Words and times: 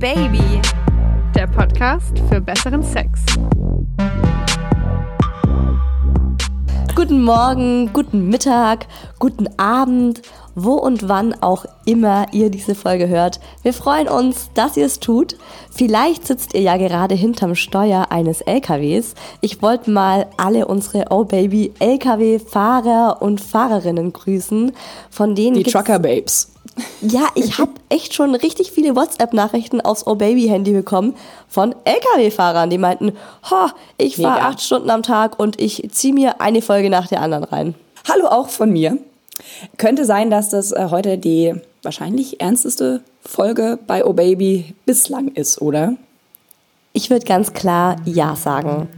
Baby, 0.00 0.62
der 1.34 1.46
Podcast 1.46 2.18
für 2.30 2.40
besseren 2.40 2.82
Sex. 2.82 3.20
Guten 6.96 7.22
Morgen, 7.22 7.92
guten 7.92 8.28
Mittag, 8.30 8.86
guten 9.18 9.46
Abend, 9.58 10.22
wo 10.54 10.72
und 10.72 11.10
wann 11.10 11.34
auch 11.42 11.66
immer 11.84 12.28
ihr 12.32 12.48
diese 12.48 12.74
Folge 12.74 13.08
hört. 13.08 13.40
Wir 13.62 13.74
freuen 13.74 14.08
uns, 14.08 14.48
dass 14.54 14.78
ihr 14.78 14.86
es 14.86 15.00
tut. 15.00 15.36
Vielleicht 15.70 16.26
sitzt 16.26 16.54
ihr 16.54 16.62
ja 16.62 16.78
gerade 16.78 17.14
hinterm 17.14 17.54
Steuer 17.54 18.06
eines 18.08 18.40
LKWs. 18.40 19.14
Ich 19.42 19.60
wollte 19.60 19.90
mal 19.90 20.28
alle 20.38 20.66
unsere 20.66 21.08
Oh 21.10 21.24
Baby 21.24 21.74
LKW-Fahrer 21.78 23.20
und 23.20 23.42
Fahrerinnen 23.42 24.14
grüßen, 24.14 24.72
von 25.10 25.34
denen 25.34 25.58
die 25.58 25.64
Trucker 25.64 25.98
Babes. 25.98 26.52
Ja, 27.02 27.28
ich 27.34 27.58
habe 27.58 27.72
echt 27.88 28.14
schon 28.14 28.34
richtig 28.34 28.72
viele 28.72 28.94
WhatsApp-Nachrichten 28.94 29.80
aufs 29.80 30.06
Oh-Baby-Handy 30.06 30.72
bekommen 30.72 31.14
von 31.48 31.74
LKW-Fahrern, 31.84 32.70
die 32.70 32.78
meinten, 32.78 33.12
ha, 33.50 33.72
ich 33.96 34.16
fahre 34.16 34.42
acht 34.42 34.60
Stunden 34.60 34.90
am 34.90 35.02
Tag 35.02 35.38
und 35.38 35.60
ich 35.60 35.88
ziehe 35.92 36.14
mir 36.14 36.40
eine 36.40 36.62
Folge 36.62 36.90
nach 36.90 37.08
der 37.08 37.22
anderen 37.22 37.44
rein. 37.44 37.74
Hallo 38.08 38.26
auch 38.26 38.48
von 38.48 38.70
mir. 38.70 38.98
Könnte 39.78 40.04
sein, 40.04 40.30
dass 40.30 40.50
das 40.50 40.72
äh, 40.72 40.88
heute 40.90 41.18
die 41.18 41.54
wahrscheinlich 41.82 42.40
ernsteste 42.40 43.02
Folge 43.24 43.78
bei 43.86 44.04
Oh 44.04 44.12
Baby 44.12 44.74
bislang 44.84 45.28
ist, 45.28 45.60
oder? 45.60 45.94
Ich 46.92 47.10
würde 47.10 47.24
ganz 47.24 47.52
klar 47.52 47.96
Ja 48.04 48.36
sagen. 48.36 48.88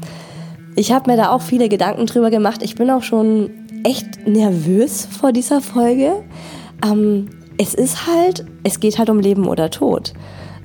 Ich 0.74 0.92
habe 0.92 1.10
mir 1.10 1.16
da 1.16 1.30
auch 1.30 1.42
viele 1.42 1.68
Gedanken 1.68 2.06
drüber 2.06 2.30
gemacht. 2.30 2.62
Ich 2.62 2.74
bin 2.74 2.90
auch 2.90 3.02
schon 3.02 3.50
echt 3.84 4.26
nervös 4.26 5.06
vor 5.06 5.32
dieser 5.32 5.60
Folge. 5.60 6.24
Ähm, 6.84 7.28
es 7.58 7.74
ist 7.74 8.06
halt, 8.06 8.44
es 8.62 8.80
geht 8.80 8.98
halt 8.98 9.10
um 9.10 9.20
Leben 9.20 9.46
oder 9.46 9.70
Tod. 9.70 10.12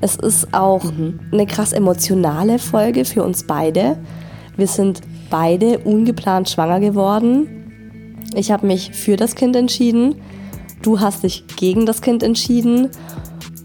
Es 0.02 0.16
ist 0.16 0.54
auch 0.54 0.84
mhm. 0.84 1.20
eine 1.32 1.46
krass 1.46 1.74
emotionale 1.74 2.60
Folge 2.60 3.05
für 3.05 3.24
uns 3.24 3.44
beide. 3.44 3.98
Wir 4.55 4.68
sind 4.68 5.02
beide 5.29 5.79
ungeplant 5.79 6.49
schwanger 6.49 6.79
geworden. 6.79 7.48
Ich 8.35 8.52
habe 8.52 8.68
mich 8.68 8.91
für 8.91 9.16
das 9.16 9.35
Kind 9.35 9.55
entschieden. 9.55 10.16
Du 10.82 10.99
hast 10.99 11.24
dich 11.24 11.46
gegen 11.57 11.85
das 11.85 12.02
Kind 12.02 12.24
entschieden. 12.24 12.90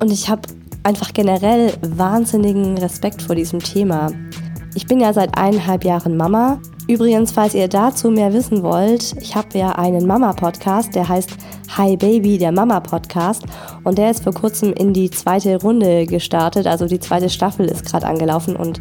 Und 0.00 0.10
ich 0.10 0.28
habe 0.28 0.42
einfach 0.82 1.12
generell 1.12 1.74
wahnsinnigen 1.82 2.78
Respekt 2.78 3.22
vor 3.22 3.34
diesem 3.34 3.60
Thema. 3.60 4.10
Ich 4.74 4.86
bin 4.86 5.00
ja 5.00 5.12
seit 5.12 5.36
eineinhalb 5.36 5.84
Jahren 5.84 6.16
Mama. 6.16 6.58
Übrigens, 6.88 7.30
falls 7.32 7.54
ihr 7.54 7.68
dazu 7.68 8.10
mehr 8.10 8.32
wissen 8.32 8.62
wollt, 8.62 9.14
ich 9.20 9.36
habe 9.36 9.58
ja 9.58 9.72
einen 9.72 10.06
Mama-Podcast, 10.06 10.94
der 10.94 11.08
heißt 11.08 11.30
Hi 11.76 11.96
Baby, 11.96 12.38
der 12.38 12.52
Mama-Podcast. 12.52 13.44
Und 13.84 13.98
der 13.98 14.10
ist 14.10 14.24
vor 14.24 14.32
kurzem 14.32 14.72
in 14.72 14.94
die 14.94 15.10
zweite 15.10 15.60
Runde 15.60 16.06
gestartet. 16.06 16.66
Also 16.66 16.86
die 16.86 17.00
zweite 17.00 17.28
Staffel 17.28 17.66
ist 17.66 17.84
gerade 17.84 18.06
angelaufen. 18.06 18.56
Und 18.56 18.78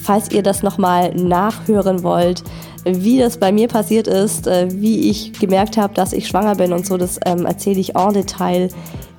falls 0.00 0.30
ihr 0.30 0.42
das 0.42 0.62
nochmal 0.62 1.12
nachhören 1.14 2.04
wollt, 2.04 2.44
wie 2.84 3.18
das 3.18 3.38
bei 3.38 3.50
mir 3.50 3.66
passiert 3.66 4.06
ist, 4.06 4.46
äh, 4.46 4.68
wie 4.70 5.10
ich 5.10 5.32
gemerkt 5.32 5.76
habe, 5.76 5.94
dass 5.94 6.12
ich 6.12 6.28
schwanger 6.28 6.54
bin 6.54 6.72
und 6.72 6.86
so, 6.86 6.96
das 6.96 7.18
ähm, 7.24 7.44
erzähle 7.46 7.80
ich 7.80 7.96
en 7.96 8.12
Detail 8.12 8.68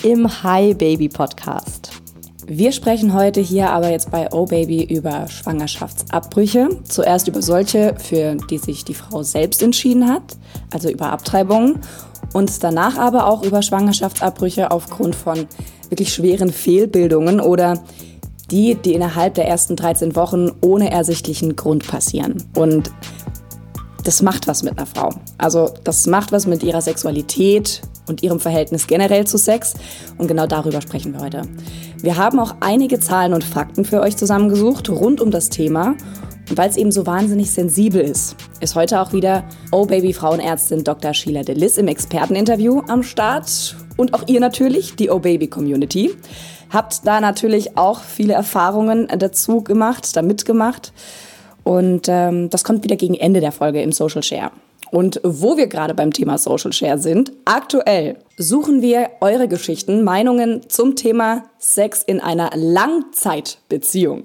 im 0.03 0.43
Hi 0.43 0.73
Baby 0.73 1.09
Podcast. 1.09 2.04
Wir 2.47 2.71
sprechen 2.71 3.13
heute 3.15 3.41
hier 3.41 3.71
aber 3.71 3.89
jetzt 3.89 4.11
bei 4.11 4.31
Oh 4.31 4.45
Baby 4.45 4.83
über 4.83 5.27
Schwangerschaftsabbrüche. 5.27 6.69
Zuerst 6.83 7.27
über 7.27 7.41
solche, 7.41 7.95
für 7.97 8.35
die 8.35 8.59
sich 8.59 8.85
die 8.85 8.93
Frau 8.93 9.23
selbst 9.23 9.63
entschieden 9.63 10.07
hat, 10.07 10.21
also 10.71 10.89
über 10.89 11.11
Abtreibungen 11.11 11.79
und 12.33 12.63
danach 12.63 12.99
aber 12.99 13.25
auch 13.25 13.41
über 13.41 13.63
Schwangerschaftsabbrüche 13.63 14.69
aufgrund 14.69 15.15
von 15.15 15.47
wirklich 15.89 16.13
schweren 16.13 16.51
Fehlbildungen 16.51 17.39
oder 17.39 17.83
die, 18.51 18.75
die 18.75 18.93
innerhalb 18.93 19.33
der 19.33 19.47
ersten 19.47 19.75
13 19.75 20.15
Wochen 20.15 20.51
ohne 20.61 20.91
ersichtlichen 20.91 21.55
Grund 21.55 21.87
passieren. 21.87 22.43
Und 22.55 22.91
das 24.03 24.21
macht 24.21 24.47
was 24.47 24.61
mit 24.61 24.77
einer 24.77 24.85
Frau. 24.85 25.09
Also 25.39 25.73
das 25.83 26.05
macht 26.05 26.31
was 26.31 26.45
mit 26.45 26.61
ihrer 26.61 26.81
Sexualität 26.81 27.81
und 28.07 28.21
ihrem 28.21 28.39
Verhältnis 28.39 28.85
generell 28.85 29.25
zu 29.25 29.39
Sex. 29.39 29.73
Und 30.19 30.27
genau 30.27 30.45
darüber 30.45 30.79
sprechen 30.79 31.13
wir 31.13 31.21
heute. 31.21 31.41
Wir 32.05 32.17
haben 32.17 32.39
auch 32.39 32.57
einige 32.59 32.99
Zahlen 32.99 33.33
und 33.33 33.43
Fakten 33.43 33.83
für 33.83 33.99
euch 33.99 34.15
zusammengesucht 34.15 34.89
rund 34.89 35.21
um 35.21 35.31
das 35.31 35.49
Thema. 35.49 35.95
Und 36.47 36.55
weil 36.55 36.69
es 36.69 36.77
eben 36.77 36.91
so 36.91 37.07
wahnsinnig 37.07 37.49
sensibel 37.49 37.99
ist, 37.99 38.35
ist 38.59 38.75
heute 38.75 39.01
auch 39.01 39.11
wieder 39.11 39.43
Oh 39.71 39.87
Baby 39.87 40.13
Frauenärztin 40.13 40.83
Dr. 40.83 41.15
Sheila 41.15 41.41
Delis 41.41 41.79
im 41.79 41.87
Experteninterview 41.87 42.83
am 42.89 43.01
Start. 43.01 43.75
Und 43.97 44.13
auch 44.13 44.21
ihr 44.27 44.39
natürlich, 44.39 44.95
die 44.95 45.09
Oh 45.09 45.17
Baby 45.17 45.47
Community. 45.47 46.11
Habt 46.69 47.07
da 47.07 47.19
natürlich 47.19 47.75
auch 47.75 48.01
viele 48.01 48.33
Erfahrungen 48.33 49.07
dazu 49.07 49.63
gemacht, 49.63 50.15
da 50.15 50.21
mitgemacht. 50.21 50.93
Und 51.63 52.05
ähm, 52.07 52.51
das 52.51 52.63
kommt 52.63 52.83
wieder 52.83 52.97
gegen 52.97 53.15
Ende 53.15 53.39
der 53.39 53.51
Folge 53.51 53.81
im 53.81 53.91
Social 53.91 54.21
Share. 54.21 54.51
Und 54.95 55.19
wo 55.25 55.57
wir 55.57 55.67
gerade 55.67 55.93
beim 55.93 56.13
Thema 56.13 56.37
Social 56.37 56.71
Share 56.71 56.97
sind, 56.97 57.33
aktuell 57.43 58.15
suchen 58.37 58.81
wir 58.81 59.09
eure 59.19 59.49
Geschichten, 59.49 60.05
Meinungen 60.05 60.61
zum 60.69 60.95
Thema 60.95 61.43
Sex 61.57 62.01
in 62.01 62.21
einer 62.21 62.51
Langzeitbeziehung. 62.55 64.23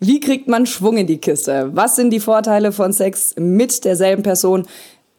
Wie 0.00 0.18
kriegt 0.18 0.48
man 0.48 0.66
Schwung 0.66 0.96
in 0.96 1.06
die 1.06 1.18
Kiste? 1.18 1.70
Was 1.74 1.94
sind 1.94 2.10
die 2.10 2.18
Vorteile 2.18 2.72
von 2.72 2.92
Sex 2.92 3.36
mit 3.38 3.84
derselben 3.84 4.24
Person? 4.24 4.66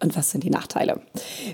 Und 0.01 0.17
was 0.17 0.31
sind 0.31 0.43
die 0.43 0.49
Nachteile? 0.49 0.99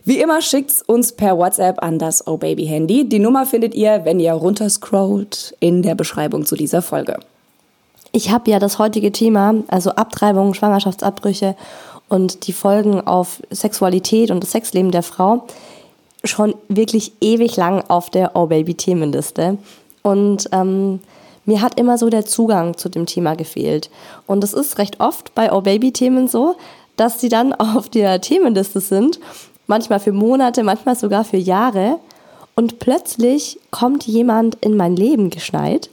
Wie 0.04 0.20
immer 0.20 0.42
schickt's 0.42 0.82
uns 0.82 1.12
per 1.12 1.38
WhatsApp 1.38 1.84
an 1.84 2.00
das 2.00 2.26
Oh 2.26 2.38
Baby 2.38 2.66
Handy. 2.66 3.08
Die 3.08 3.20
Nummer 3.20 3.46
findet 3.46 3.76
ihr, 3.76 4.04
wenn 4.04 4.20
ihr 4.20 4.34
runterscrollt, 4.34 5.56
in 5.60 5.84
der 5.84 5.94
Beschreibung 5.94 6.48
zu 6.48 6.56
dieser 6.56 6.82
Folge. 6.82 7.20
Ich 8.14 8.30
habe 8.32 8.52
ja 8.52 8.60
das 8.60 8.78
heutige 8.78 9.12
Thema, 9.12 9.64
also 9.68 9.92
Abtreibung, 9.92 10.54
Schwangerschaftsabbrüche 10.54 11.56
und 12.12 12.46
die 12.46 12.54
Folgen 12.54 13.00
auf 13.08 13.42
Sexualität 13.52 14.32
und 14.32 14.44
das 14.44 14.52
Sexleben 14.52 14.92
der 14.92 15.02
Frau 15.02 15.48
schon 16.26 16.54
wirklich 16.68 17.14
ewig 17.22 17.56
lang 17.56 17.86
auf 17.88 18.10
der 18.10 18.36
Oh 18.36 18.48
Baby 18.48 18.76
Themenliste. 18.76 19.58
Und 20.04 20.50
ähm, 20.52 21.00
mir 21.46 21.62
hat 21.62 21.80
immer 21.80 21.98
so 21.98 22.10
der 22.10 22.26
Zugang 22.26 22.76
zu 22.76 22.90
dem 22.90 23.06
Thema 23.06 23.36
gefehlt. 23.36 23.90
Und 24.28 24.44
es 24.44 24.54
ist 24.54 24.78
recht 24.78 25.00
oft 25.00 25.34
bei 25.36 25.54
Oh 25.54 25.62
Baby 25.62 25.94
Themen 25.94 26.28
so, 26.28 26.58
dass 26.98 27.22
sie 27.22 27.30
dann 27.30 27.54
auf 27.58 27.88
der 27.88 28.20
Themenliste 28.20 28.82
sind, 28.82 29.22
manchmal 29.68 30.02
für 30.02 30.12
Monate, 30.12 30.64
manchmal 30.64 30.98
sogar 30.98 31.24
für 31.24 31.38
Jahre. 31.38 31.98
Und 32.56 32.80
plötzlich 32.80 33.58
kommt 33.72 34.06
jemand 34.06 34.56
in 34.56 34.76
mein 34.76 34.98
Leben 34.98 35.30
geschneit 35.30 35.90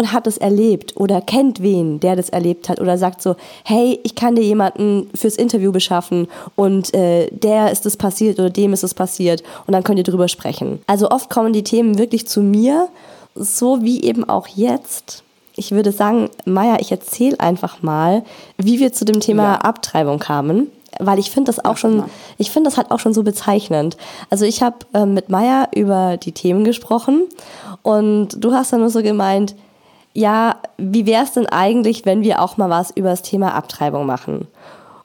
und 0.00 0.14
hat 0.14 0.26
es 0.26 0.38
erlebt 0.38 0.96
oder 0.96 1.20
kennt 1.20 1.62
wen, 1.62 2.00
der 2.00 2.16
das 2.16 2.30
erlebt 2.30 2.70
hat 2.70 2.80
oder 2.80 2.96
sagt 2.96 3.20
so, 3.20 3.36
hey, 3.64 4.00
ich 4.02 4.14
kann 4.14 4.34
dir 4.34 4.42
jemanden 4.42 5.10
fürs 5.14 5.36
Interview 5.36 5.72
beschaffen 5.72 6.26
und 6.56 6.94
äh, 6.94 7.28
der 7.30 7.70
ist 7.70 7.84
es 7.84 7.98
passiert 7.98 8.38
oder 8.38 8.48
dem 8.48 8.72
ist 8.72 8.82
es 8.82 8.94
passiert 8.94 9.42
und 9.66 9.72
dann 9.72 9.84
könnt 9.84 9.98
ihr 9.98 10.04
drüber 10.04 10.28
sprechen. 10.28 10.80
Also 10.86 11.10
oft 11.10 11.28
kommen 11.28 11.52
die 11.52 11.64
Themen 11.64 11.98
wirklich 11.98 12.26
zu 12.26 12.40
mir 12.40 12.88
so 13.34 13.82
wie 13.82 14.02
eben 14.02 14.26
auch 14.26 14.48
jetzt. 14.48 15.22
Ich 15.54 15.70
würde 15.70 15.92
sagen, 15.92 16.30
Maya, 16.46 16.78
ich 16.80 16.90
erzähle 16.90 17.38
einfach 17.38 17.82
mal, 17.82 18.22
wie 18.56 18.78
wir 18.78 18.94
zu 18.94 19.04
dem 19.04 19.20
Thema 19.20 19.42
ja. 19.42 19.54
Abtreibung 19.56 20.18
kamen 20.18 20.68
weil 20.98 21.18
ich 21.18 21.30
finde 21.30 21.50
das 21.50 21.64
auch 21.64 21.76
schon, 21.76 22.04
ich 22.36 22.50
finde 22.50 22.68
das 22.68 22.76
halt 22.76 22.90
auch 22.90 22.98
schon 22.98 23.14
so 23.14 23.22
bezeichnend. 23.22 23.96
Also 24.28 24.44
ich 24.44 24.60
habe 24.60 24.78
äh, 24.92 25.06
mit 25.06 25.30
Maya 25.30 25.68
über 25.74 26.16
die 26.16 26.32
Themen 26.32 26.64
gesprochen 26.64 27.22
und 27.82 28.30
du 28.36 28.52
hast 28.52 28.72
dann 28.72 28.80
nur 28.80 28.90
so 28.90 29.00
gemeint, 29.00 29.54
ja, 30.12 30.56
wie 30.76 31.06
wäre 31.06 31.24
es 31.24 31.32
denn 31.32 31.46
eigentlich, 31.46 32.04
wenn 32.06 32.22
wir 32.22 32.42
auch 32.42 32.56
mal 32.56 32.70
was 32.70 32.90
über 32.90 33.10
das 33.10 33.22
Thema 33.22 33.54
Abtreibung 33.54 34.06
machen? 34.06 34.48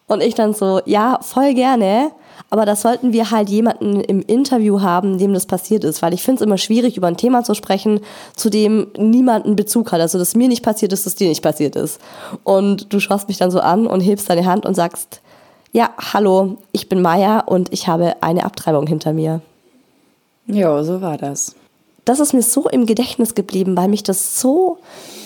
Und 0.07 0.21
ich 0.21 0.35
dann 0.35 0.53
so, 0.53 0.81
ja, 0.85 1.19
voll 1.21 1.53
gerne, 1.53 2.11
aber 2.49 2.66
das 2.66 2.81
sollten 2.81 3.11
wir 3.11 3.31
halt 3.31 3.49
jemanden 3.49 4.01
im 4.01 4.21
Interview 4.21 4.81
haben, 4.81 5.17
dem 5.17 5.33
das 5.33 5.45
passiert 5.45 5.83
ist, 5.83 6.01
weil 6.01 6.13
ich 6.13 6.21
finde 6.21 6.41
es 6.41 6.45
immer 6.45 6.57
schwierig, 6.57 6.95
über 6.95 7.07
ein 7.07 7.18
Thema 7.18 7.44
zu 7.44 7.56
sprechen, 7.56 8.01
zu 8.35 8.50
dem 8.50 8.88
niemand 8.97 9.45
einen 9.45 9.56
Bezug 9.56 9.91
hat. 9.91 10.01
Also, 10.01 10.18
dass 10.18 10.35
mir 10.35 10.47
nicht 10.47 10.63
passiert 10.63 10.94
ist, 10.94 11.06
dass 11.06 11.15
dir 11.15 11.27
nicht 11.27 11.41
passiert 11.41 11.75
ist. 11.75 12.00
Und 12.44 12.94
du 12.94 13.00
schaust 13.00 13.27
mich 13.27 13.38
dann 13.38 13.51
so 13.51 13.59
an 13.59 13.88
und 13.88 14.01
hebst 14.01 14.30
deine 14.30 14.45
Hand 14.45 14.65
und 14.65 14.75
sagst, 14.75 15.21
ja, 15.71 15.89
hallo, 16.13 16.57
ich 16.71 16.88
bin 16.88 17.01
Maya 17.01 17.39
und 17.39 17.74
ich 17.74 17.88
habe 17.88 18.15
eine 18.21 18.45
Abtreibung 18.45 18.88
hinter 18.88 19.12
mir. 19.12 19.41
Ja, 20.47 20.83
so 20.83 21.01
war 21.01 21.18
das. 21.18 21.56
Das 22.06 22.19
ist 22.19 22.34
mir 22.34 22.44
so 22.44 22.69
im 22.69 22.86
Gedächtnis 22.86 23.36
geblieben, 23.36 23.75
weil 23.75 23.88
mich 23.88 24.04
das 24.04 24.40
so 24.40 24.78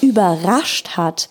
überrascht 0.01 0.97
hat. 0.97 1.29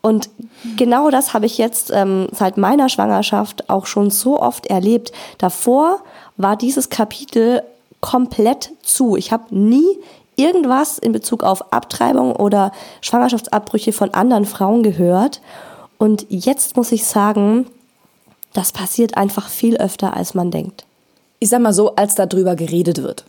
Und 0.00 0.30
genau 0.76 1.10
das 1.10 1.34
habe 1.34 1.46
ich 1.46 1.58
jetzt 1.58 1.90
ähm, 1.92 2.28
seit 2.32 2.56
meiner 2.56 2.88
Schwangerschaft 2.88 3.68
auch 3.68 3.86
schon 3.86 4.10
so 4.10 4.40
oft 4.40 4.66
erlebt. 4.66 5.12
Davor 5.38 6.00
war 6.36 6.56
dieses 6.56 6.90
Kapitel 6.90 7.62
komplett 8.00 8.70
zu. 8.82 9.16
Ich 9.16 9.32
habe 9.32 9.54
nie 9.54 9.98
irgendwas 10.36 10.98
in 10.98 11.12
Bezug 11.12 11.42
auf 11.42 11.72
Abtreibung 11.72 12.36
oder 12.36 12.72
Schwangerschaftsabbrüche 13.00 13.92
von 13.92 14.14
anderen 14.14 14.44
Frauen 14.44 14.82
gehört. 14.82 15.40
Und 15.98 16.26
jetzt 16.28 16.76
muss 16.76 16.92
ich 16.92 17.04
sagen, 17.04 17.66
das 18.52 18.72
passiert 18.72 19.16
einfach 19.16 19.48
viel 19.48 19.76
öfter, 19.76 20.14
als 20.14 20.34
man 20.34 20.50
denkt. 20.50 20.84
Ich 21.40 21.48
sag 21.48 21.60
mal 21.60 21.72
so, 21.72 21.96
als 21.96 22.14
darüber 22.14 22.54
geredet 22.54 23.02
wird. 23.02 23.24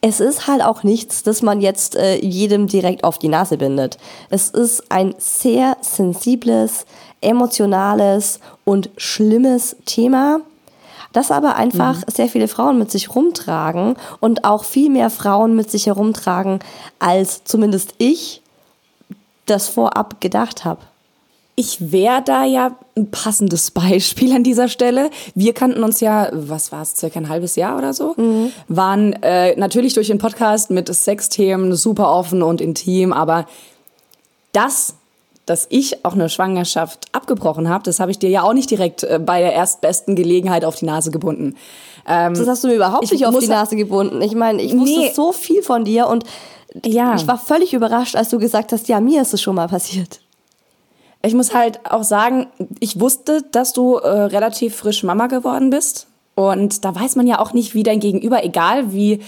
Es 0.00 0.20
ist 0.20 0.46
halt 0.46 0.62
auch 0.62 0.82
nichts, 0.82 1.22
das 1.22 1.42
man 1.42 1.60
jetzt 1.60 1.96
äh, 1.96 2.16
jedem 2.18 2.66
direkt 2.66 3.04
auf 3.04 3.18
die 3.18 3.28
Nase 3.28 3.56
bindet. 3.56 3.98
Es 4.30 4.50
ist 4.50 4.90
ein 4.90 5.14
sehr 5.18 5.76
sensibles, 5.80 6.86
emotionales 7.20 8.40
und 8.64 8.90
schlimmes 8.96 9.76
Thema, 9.84 10.40
das 11.12 11.30
aber 11.30 11.56
einfach 11.56 11.96
mhm. 11.96 12.10
sehr 12.12 12.28
viele 12.28 12.48
Frauen 12.48 12.78
mit 12.78 12.90
sich 12.90 13.14
rumtragen 13.14 13.96
und 14.20 14.44
auch 14.44 14.64
viel 14.64 14.90
mehr 14.90 15.10
Frauen 15.10 15.56
mit 15.56 15.70
sich 15.70 15.86
herumtragen, 15.86 16.60
als 16.98 17.44
zumindest 17.44 17.94
ich 17.98 18.42
das 19.46 19.68
vorab 19.68 20.20
gedacht 20.20 20.64
habe. 20.64 20.80
Ich 21.58 21.90
wäre 21.90 22.22
da 22.22 22.44
ja 22.44 22.76
ein 22.96 23.10
passendes 23.10 23.70
Beispiel 23.72 24.34
an 24.34 24.44
dieser 24.44 24.68
Stelle. 24.68 25.10
Wir 25.34 25.54
kannten 25.54 25.82
uns 25.82 26.00
ja, 26.00 26.28
was 26.32 26.70
war 26.70 26.82
es, 26.82 26.94
circa 26.94 27.18
ein 27.18 27.30
halbes 27.30 27.56
Jahr 27.56 27.78
oder 27.78 27.94
so, 27.94 28.14
mhm. 28.16 28.52
waren 28.68 29.14
äh, 29.22 29.56
natürlich 29.56 29.94
durch 29.94 30.08
den 30.08 30.18
Podcast 30.18 30.70
mit 30.70 30.94
Sexthemen 30.94 31.74
super 31.74 32.12
offen 32.12 32.42
und 32.42 32.60
intim, 32.60 33.12
aber 33.12 33.46
das, 34.52 34.94
dass 35.46 35.66
ich 35.70 36.04
auch 36.04 36.12
eine 36.12 36.28
Schwangerschaft 36.28 37.06
abgebrochen 37.12 37.68
habe, 37.70 37.84
das 37.84 38.00
habe 38.00 38.10
ich 38.10 38.18
dir 38.18 38.28
ja 38.28 38.42
auch 38.42 38.52
nicht 38.52 38.70
direkt 38.70 39.04
äh, 39.04 39.18
bei 39.18 39.40
der 39.40 39.54
erstbesten 39.54 40.14
Gelegenheit 40.14 40.64
auf 40.64 40.76
die 40.76 40.84
Nase 40.84 41.10
gebunden. 41.10 41.56
Ähm, 42.06 42.34
das 42.34 42.46
hast 42.46 42.64
du 42.64 42.68
mir 42.68 42.74
überhaupt 42.74 43.10
nicht 43.10 43.26
auf 43.26 43.38
die 43.38 43.48
Nase 43.48 43.76
gebunden. 43.76 44.20
Ich 44.20 44.34
meine, 44.34 44.60
ich 44.62 44.76
wusste 44.76 44.98
nee. 44.98 45.12
so 45.14 45.32
viel 45.32 45.62
von 45.62 45.84
dir 45.84 46.06
und 46.06 46.24
ja. 46.84 47.14
ich 47.14 47.26
war 47.26 47.38
völlig 47.38 47.72
überrascht, 47.72 48.14
als 48.14 48.28
du 48.28 48.38
gesagt 48.38 48.72
hast, 48.72 48.88
ja, 48.88 49.00
mir 49.00 49.22
ist 49.22 49.32
es 49.32 49.40
schon 49.40 49.54
mal 49.54 49.68
passiert. 49.68 50.20
Ich 51.22 51.34
muss 51.34 51.54
halt 51.54 51.80
auch 51.90 52.04
sagen, 52.04 52.46
ich 52.80 53.00
wusste, 53.00 53.42
dass 53.50 53.72
du 53.72 53.96
äh, 53.96 54.08
relativ 54.08 54.76
frisch 54.76 55.02
Mama 55.02 55.26
geworden 55.26 55.70
bist. 55.70 56.06
Und 56.34 56.84
da 56.84 56.94
weiß 56.94 57.16
man 57.16 57.26
ja 57.26 57.40
auch 57.40 57.54
nicht, 57.54 57.74
wie 57.74 57.82
dein 57.82 57.98
Gegenüber, 57.98 58.44
egal 58.44 58.92
wie 58.92 59.20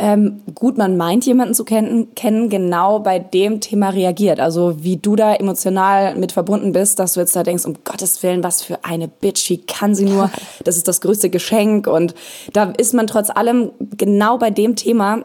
ähm, 0.00 0.42
gut 0.54 0.78
man 0.78 0.96
meint, 0.96 1.26
jemanden 1.26 1.54
zu 1.54 1.64
kennen, 1.64 2.14
kennen, 2.14 2.48
genau 2.48 3.00
bei 3.00 3.18
dem 3.18 3.60
Thema 3.60 3.90
reagiert. 3.90 4.40
Also 4.40 4.82
wie 4.82 4.96
du 4.96 5.14
da 5.14 5.34
emotional 5.34 6.16
mit 6.16 6.32
verbunden 6.32 6.72
bist, 6.72 6.98
dass 6.98 7.14
du 7.14 7.20
jetzt 7.20 7.36
da 7.36 7.42
denkst, 7.42 7.66
um 7.66 7.76
Gottes 7.84 8.22
Willen, 8.22 8.42
was 8.42 8.62
für 8.62 8.84
eine 8.84 9.08
Bitch, 9.08 9.48
wie 9.50 9.58
kann 9.58 9.94
sie 9.94 10.06
nur? 10.06 10.30
Das 10.64 10.76
ist 10.76 10.88
das 10.88 11.00
größte 11.00 11.30
Geschenk. 11.30 11.86
Und 11.86 12.14
da 12.52 12.72
ist 12.76 12.92
man 12.92 13.06
trotz 13.06 13.30
allem 13.30 13.70
genau 13.96 14.36
bei 14.36 14.50
dem 14.50 14.76
Thema 14.76 15.24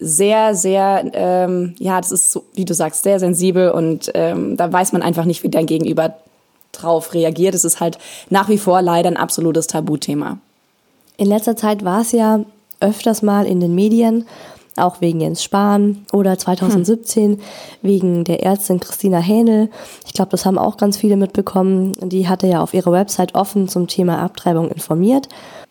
sehr, 0.00 0.54
sehr, 0.54 1.04
ähm, 1.12 1.74
ja, 1.78 2.00
das 2.00 2.10
ist 2.10 2.32
so, 2.32 2.44
wie 2.54 2.64
du 2.64 2.74
sagst, 2.74 3.02
sehr 3.02 3.20
sensibel 3.20 3.70
und 3.70 4.10
ähm, 4.14 4.56
da 4.56 4.72
weiß 4.72 4.92
man 4.92 5.02
einfach 5.02 5.26
nicht, 5.26 5.42
wie 5.42 5.50
dein 5.50 5.66
Gegenüber 5.66 6.14
drauf 6.72 7.14
reagiert. 7.14 7.54
Es 7.54 7.64
ist 7.64 7.80
halt 7.80 7.98
nach 8.30 8.48
wie 8.48 8.58
vor 8.58 8.80
leider 8.82 9.08
ein 9.08 9.16
absolutes 9.16 9.66
Tabuthema. 9.66 10.38
In 11.16 11.26
letzter 11.26 11.54
Zeit 11.54 11.84
war 11.84 12.00
es 12.00 12.12
ja 12.12 12.40
öfters 12.80 13.20
mal 13.20 13.46
in 13.46 13.60
den 13.60 13.74
Medien, 13.74 14.24
auch 14.76 15.02
wegen 15.02 15.20
Jens 15.20 15.42
Spahn 15.42 16.06
oder 16.12 16.38
2017 16.38 17.32
hm. 17.32 17.40
wegen 17.82 18.24
der 18.24 18.42
Ärztin 18.42 18.80
Christina 18.80 19.18
Hähnel. 19.18 19.68
Ich 20.06 20.14
glaube, 20.14 20.30
das 20.30 20.46
haben 20.46 20.56
auch 20.56 20.78
ganz 20.78 20.96
viele 20.96 21.16
mitbekommen. 21.16 21.94
Die 22.08 22.28
hatte 22.28 22.46
ja 22.46 22.62
auf 22.62 22.72
ihrer 22.72 22.92
Website 22.92 23.34
offen 23.34 23.68
zum 23.68 23.86
Thema 23.86 24.22
Abtreibung 24.22 24.70
informiert. 24.70 25.28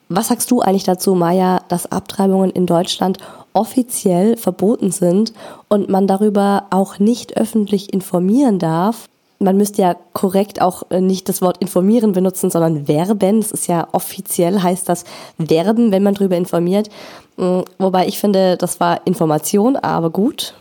Was 0.10 0.28
sagst 0.28 0.50
du 0.52 0.62
eigentlich 0.62 0.84
dazu, 0.84 1.16
Maya, 1.16 1.62
dass 1.68 1.92
Abtreibungen 1.92 2.50
in 2.52 2.66
Deutschland 2.66 3.20
offiziell 3.54 4.38
verboten 4.38 4.92
sind 4.92 5.34
und 5.68 5.90
man 5.90 6.08
darüber 6.08 6.66
auch 6.70 7.00
nicht 7.00 7.38
öffentlich 7.38 7.94
informieren 7.94 8.60
darf. 8.60 9.08
Man 9.40 9.56
müsste 9.56 9.82
ja 9.82 9.96
korrekt 10.14 10.62
auch 10.62 10.84
äh, 10.90 11.00
nicht 11.00 11.30
das 11.30 11.42
Wort 11.42 11.60
informieren 11.60 12.12
benutzen, 12.12 12.50
sondern 12.50 12.88
werben. 12.88 13.40
Das 13.40 13.52
ist 13.52 13.68
ja 13.68 13.88
offiziell, 13.94 14.62
heißt 14.62 14.90
das 14.90 15.06
werben, 15.38 15.92
wenn 15.92 16.04
man 16.04 16.16
darüber 16.16 16.36
informiert. 16.36 16.90
Mm, 17.38 17.62
wobei 17.78 18.08
ich 18.08 18.20
finde, 18.20 18.58
das 18.58 18.80
war 18.80 19.06
Information, 19.06 19.78
aber 19.78 20.10
gut. 20.10 20.54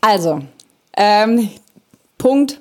Also, 0.00 0.40
ähm, 0.96 1.48
Punkt 2.18 2.60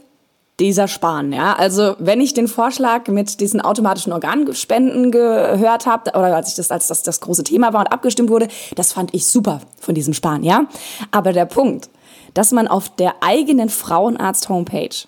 dieser 0.59 0.87
Spahn, 0.87 1.33
ja. 1.33 1.53
Also 1.53 1.95
wenn 1.99 2.21
ich 2.21 2.33
den 2.33 2.47
Vorschlag 2.47 3.07
mit 3.07 3.39
diesen 3.39 3.59
automatischen 3.59 4.13
Organspenden 4.13 5.11
gehört 5.11 5.85
habe, 5.85 6.11
oder 6.11 6.35
als 6.35 6.49
ich 6.49 6.55
das 6.55 6.71
als 6.71 6.87
das, 6.87 7.03
das 7.03 7.21
große 7.21 7.43
Thema 7.43 7.73
war 7.73 7.81
und 7.81 7.91
abgestimmt 7.91 8.29
wurde, 8.29 8.47
das 8.75 8.93
fand 8.93 9.13
ich 9.13 9.25
super 9.25 9.61
von 9.79 9.95
diesem 9.95 10.13
Spahn, 10.13 10.43
ja. 10.43 10.65
Aber 11.11 11.33
der 11.33 11.45
Punkt, 11.45 11.89
dass 12.33 12.51
man 12.51 12.67
auf 12.67 12.89
der 12.89 13.15
eigenen 13.21 13.69
Frauenarzt-Homepage 13.69 15.07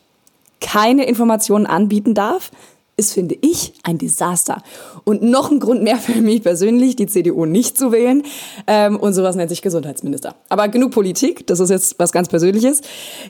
keine 0.62 1.06
Informationen 1.06 1.68
anbieten 1.68 2.16
darf, 2.16 2.50
ist, 2.98 3.14
finde 3.14 3.38
ich, 3.42 3.74
ein 3.84 3.98
Desaster. 3.98 4.64
Und 5.06 5.22
noch 5.22 5.52
ein 5.52 5.60
Grund 5.60 5.84
mehr 5.84 5.98
für 5.98 6.20
mich 6.20 6.42
persönlich, 6.42 6.96
die 6.96 7.06
CDU 7.06 7.46
nicht 7.46 7.78
zu 7.78 7.92
wählen. 7.92 8.24
Ähm, 8.66 8.98
und 8.98 9.14
sowas 9.14 9.36
nennt 9.36 9.50
sich 9.50 9.62
Gesundheitsminister. 9.62 10.34
Aber 10.50 10.68
genug 10.68 10.92
Politik, 10.92 11.46
das 11.46 11.60
ist 11.60 11.70
jetzt 11.70 12.00
was 12.00 12.12
ganz 12.12 12.28
Persönliches. 12.28 12.82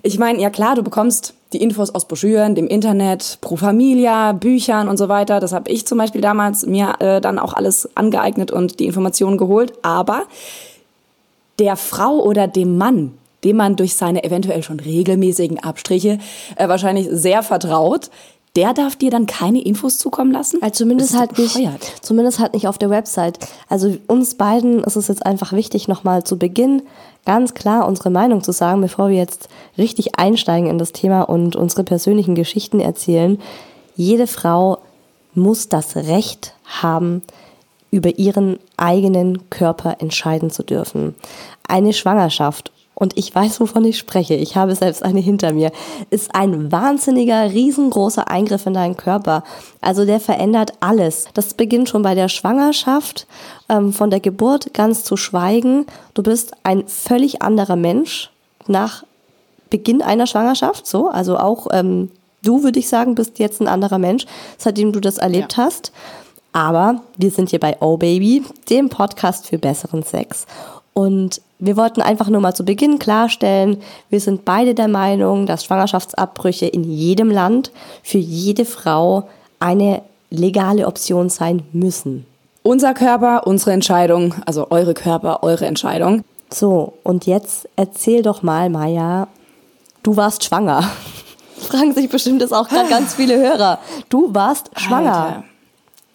Ich 0.01 0.17
meine, 0.17 0.41
ja 0.41 0.49
klar, 0.49 0.75
du 0.75 0.83
bekommst 0.83 1.33
die 1.51 1.61
Infos 1.61 1.93
aus 1.93 2.07
Broschüren, 2.07 2.55
dem 2.55 2.67
Internet, 2.67 3.39
Pro 3.41 3.57
Familia, 3.57 4.31
Büchern 4.31 4.87
und 4.87 4.95
so 4.95 5.09
weiter. 5.09 5.41
Das 5.41 5.51
habe 5.51 5.69
ich 5.69 5.85
zum 5.85 5.97
Beispiel 5.97 6.21
damals 6.21 6.65
mir 6.65 6.95
äh, 6.99 7.19
dann 7.19 7.37
auch 7.37 7.53
alles 7.53 7.89
angeeignet 7.95 8.51
und 8.51 8.79
die 8.79 8.85
Informationen 8.85 9.37
geholt. 9.37 9.73
Aber 9.81 10.23
der 11.59 11.75
Frau 11.75 12.23
oder 12.23 12.47
dem 12.47 12.77
Mann, 12.77 13.13
dem 13.43 13.57
man 13.57 13.75
durch 13.75 13.95
seine 13.95 14.23
eventuell 14.23 14.63
schon 14.63 14.79
regelmäßigen 14.79 15.59
Abstriche 15.59 16.19
äh, 16.55 16.67
wahrscheinlich 16.67 17.07
sehr 17.11 17.43
vertraut, 17.43 18.09
der 18.55 18.73
darf 18.73 18.95
dir 18.95 19.11
dann 19.11 19.25
keine 19.25 19.61
Infos 19.61 19.97
zukommen 19.97 20.31
lassen? 20.31 20.61
Also 20.61 20.83
zumindest 20.83 21.17
halt 21.17 21.37
nicht, 21.37 21.59
zumindest 22.01 22.39
halt 22.39 22.53
nicht 22.53 22.67
auf 22.67 22.77
der 22.77 22.89
Website. 22.89 23.39
Also 23.69 23.97
uns 24.07 24.35
beiden 24.35 24.83
ist 24.83 24.95
es 24.95 25.07
jetzt 25.07 25.25
einfach 25.25 25.51
wichtig, 25.53 25.87
nochmal 25.87 26.23
zu 26.23 26.37
Beginn 26.37 26.81
ganz 27.25 27.53
klar 27.53 27.87
unsere 27.87 28.11
Meinung 28.11 28.43
zu 28.43 28.51
sagen, 28.51 28.81
bevor 28.81 29.09
wir 29.09 29.17
jetzt 29.17 29.49
richtig 29.77 30.17
einsteigen 30.17 30.69
in 30.69 30.77
das 30.77 30.91
Thema 30.91 31.23
und 31.23 31.55
unsere 31.55 31.83
persönlichen 31.83 32.35
Geschichten 32.35 32.79
erzählen. 32.79 33.39
Jede 33.95 34.27
Frau 34.27 34.77
muss 35.33 35.67
das 35.67 35.95
Recht 35.95 36.53
haben, 36.65 37.23
über 37.91 38.17
ihren 38.17 38.59
eigenen 38.77 39.49
Körper 39.49 39.97
entscheiden 39.99 40.51
zu 40.51 40.63
dürfen. 40.63 41.15
Eine 41.67 41.93
Schwangerschaft 41.93 42.71
und 42.95 43.17
ich 43.17 43.35
weiß, 43.35 43.59
wovon 43.59 43.83
ich 43.85 43.97
spreche, 43.97 44.33
ich 44.35 44.55
habe 44.55 44.73
selbst 44.73 45.03
eine 45.03 45.19
hinter 45.19 45.53
mir, 45.53 45.71
ist 46.09 46.33
ein 46.33 46.71
wahnsinniger, 46.71 47.51
riesengroßer 47.51 48.29
Eingriff 48.29 48.65
in 48.65 48.73
deinen 48.73 48.95
Körper. 48.95 49.43
Also 49.81 50.05
der 50.05 50.21
verändert 50.21 50.73
alles. 50.79 51.25
Das 51.33 51.53
beginnt 51.53 51.89
schon 51.89 52.01
bei 52.01 52.15
der 52.15 52.29
Schwangerschaft, 52.29 53.27
ähm, 53.67 53.91
von 53.91 54.09
der 54.09 54.21
Geburt 54.21 54.73
ganz 54.73 55.03
zu 55.03 55.17
schweigen. 55.17 55.85
Du 56.13 56.23
bist 56.23 56.53
ein 56.63 56.87
völlig 56.87 57.41
anderer 57.41 57.75
Mensch 57.75 58.31
nach 58.65 59.03
Beginn 59.69 60.01
einer 60.01 60.25
Schwangerschaft, 60.25 60.87
so, 60.87 61.09
also 61.09 61.37
auch 61.37 61.67
ähm, 61.71 62.09
du, 62.43 62.63
würde 62.63 62.79
ich 62.79 62.87
sagen, 62.87 63.15
bist 63.15 63.39
jetzt 63.39 63.59
ein 63.61 63.67
anderer 63.67 63.97
Mensch, 63.97 64.25
seitdem 64.57 64.93
du 64.93 65.01
das 65.01 65.17
erlebt 65.17 65.57
ja. 65.57 65.65
hast. 65.65 65.91
Aber 66.53 67.01
wir 67.17 67.31
sind 67.31 67.49
hier 67.49 67.59
bei 67.59 67.75
Oh 67.81 67.97
Baby, 67.97 68.45
dem 68.69 68.87
Podcast 68.87 69.47
für 69.47 69.57
besseren 69.57 70.03
Sex. 70.03 70.45
Und 70.97 71.41
wir 71.59 71.75
wollten 71.75 72.01
einfach 72.01 72.29
nur 72.29 72.39
mal 72.39 72.53
zu 72.53 72.63
Beginn 72.63 72.99
klarstellen, 72.99 73.81
wir 74.09 74.21
sind 74.21 74.45
beide 74.45 74.73
der 74.73 74.87
Meinung, 74.87 75.45
dass 75.45 75.65
Schwangerschaftsabbrüche 75.65 76.67
in 76.67 76.85
jedem 76.85 77.29
Land 77.29 77.71
für 78.01 78.17
jede 78.17 78.63
Frau 78.63 79.27
eine 79.59 80.01
legale 80.29 80.87
Option 80.87 81.29
sein 81.29 81.63
müssen. 81.73 82.25
Unser 82.63 82.93
Körper, 82.93 83.45
unsere 83.45 83.73
Entscheidung, 83.73 84.35
also 84.45 84.67
eure 84.69 84.93
Körper, 84.93 85.43
eure 85.43 85.65
Entscheidung. 85.65 86.23
So, 86.49 86.93
und 87.03 87.25
jetzt 87.25 87.67
erzähl 87.75 88.21
doch 88.21 88.41
mal, 88.41 88.69
Maya, 88.69 89.27
du 90.01 90.15
warst 90.15 90.45
schwanger. 90.45 90.89
Fragen 91.57 91.93
sich 91.93 92.09
bestimmt 92.09 92.41
jetzt 92.41 92.53
auch 92.53 92.69
gerade 92.69 92.89
ganz 92.89 93.15
viele 93.15 93.37
Hörer. 93.37 93.79
Du 94.07 94.33
warst 94.33 94.71
schwanger. 94.77 95.15
Alter. 95.15 95.43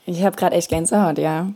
Ich 0.06 0.24
habe 0.24 0.36
gerade 0.36 0.56
echt 0.56 0.70
Gänsehaut, 0.70 1.18
ja. 1.18 1.48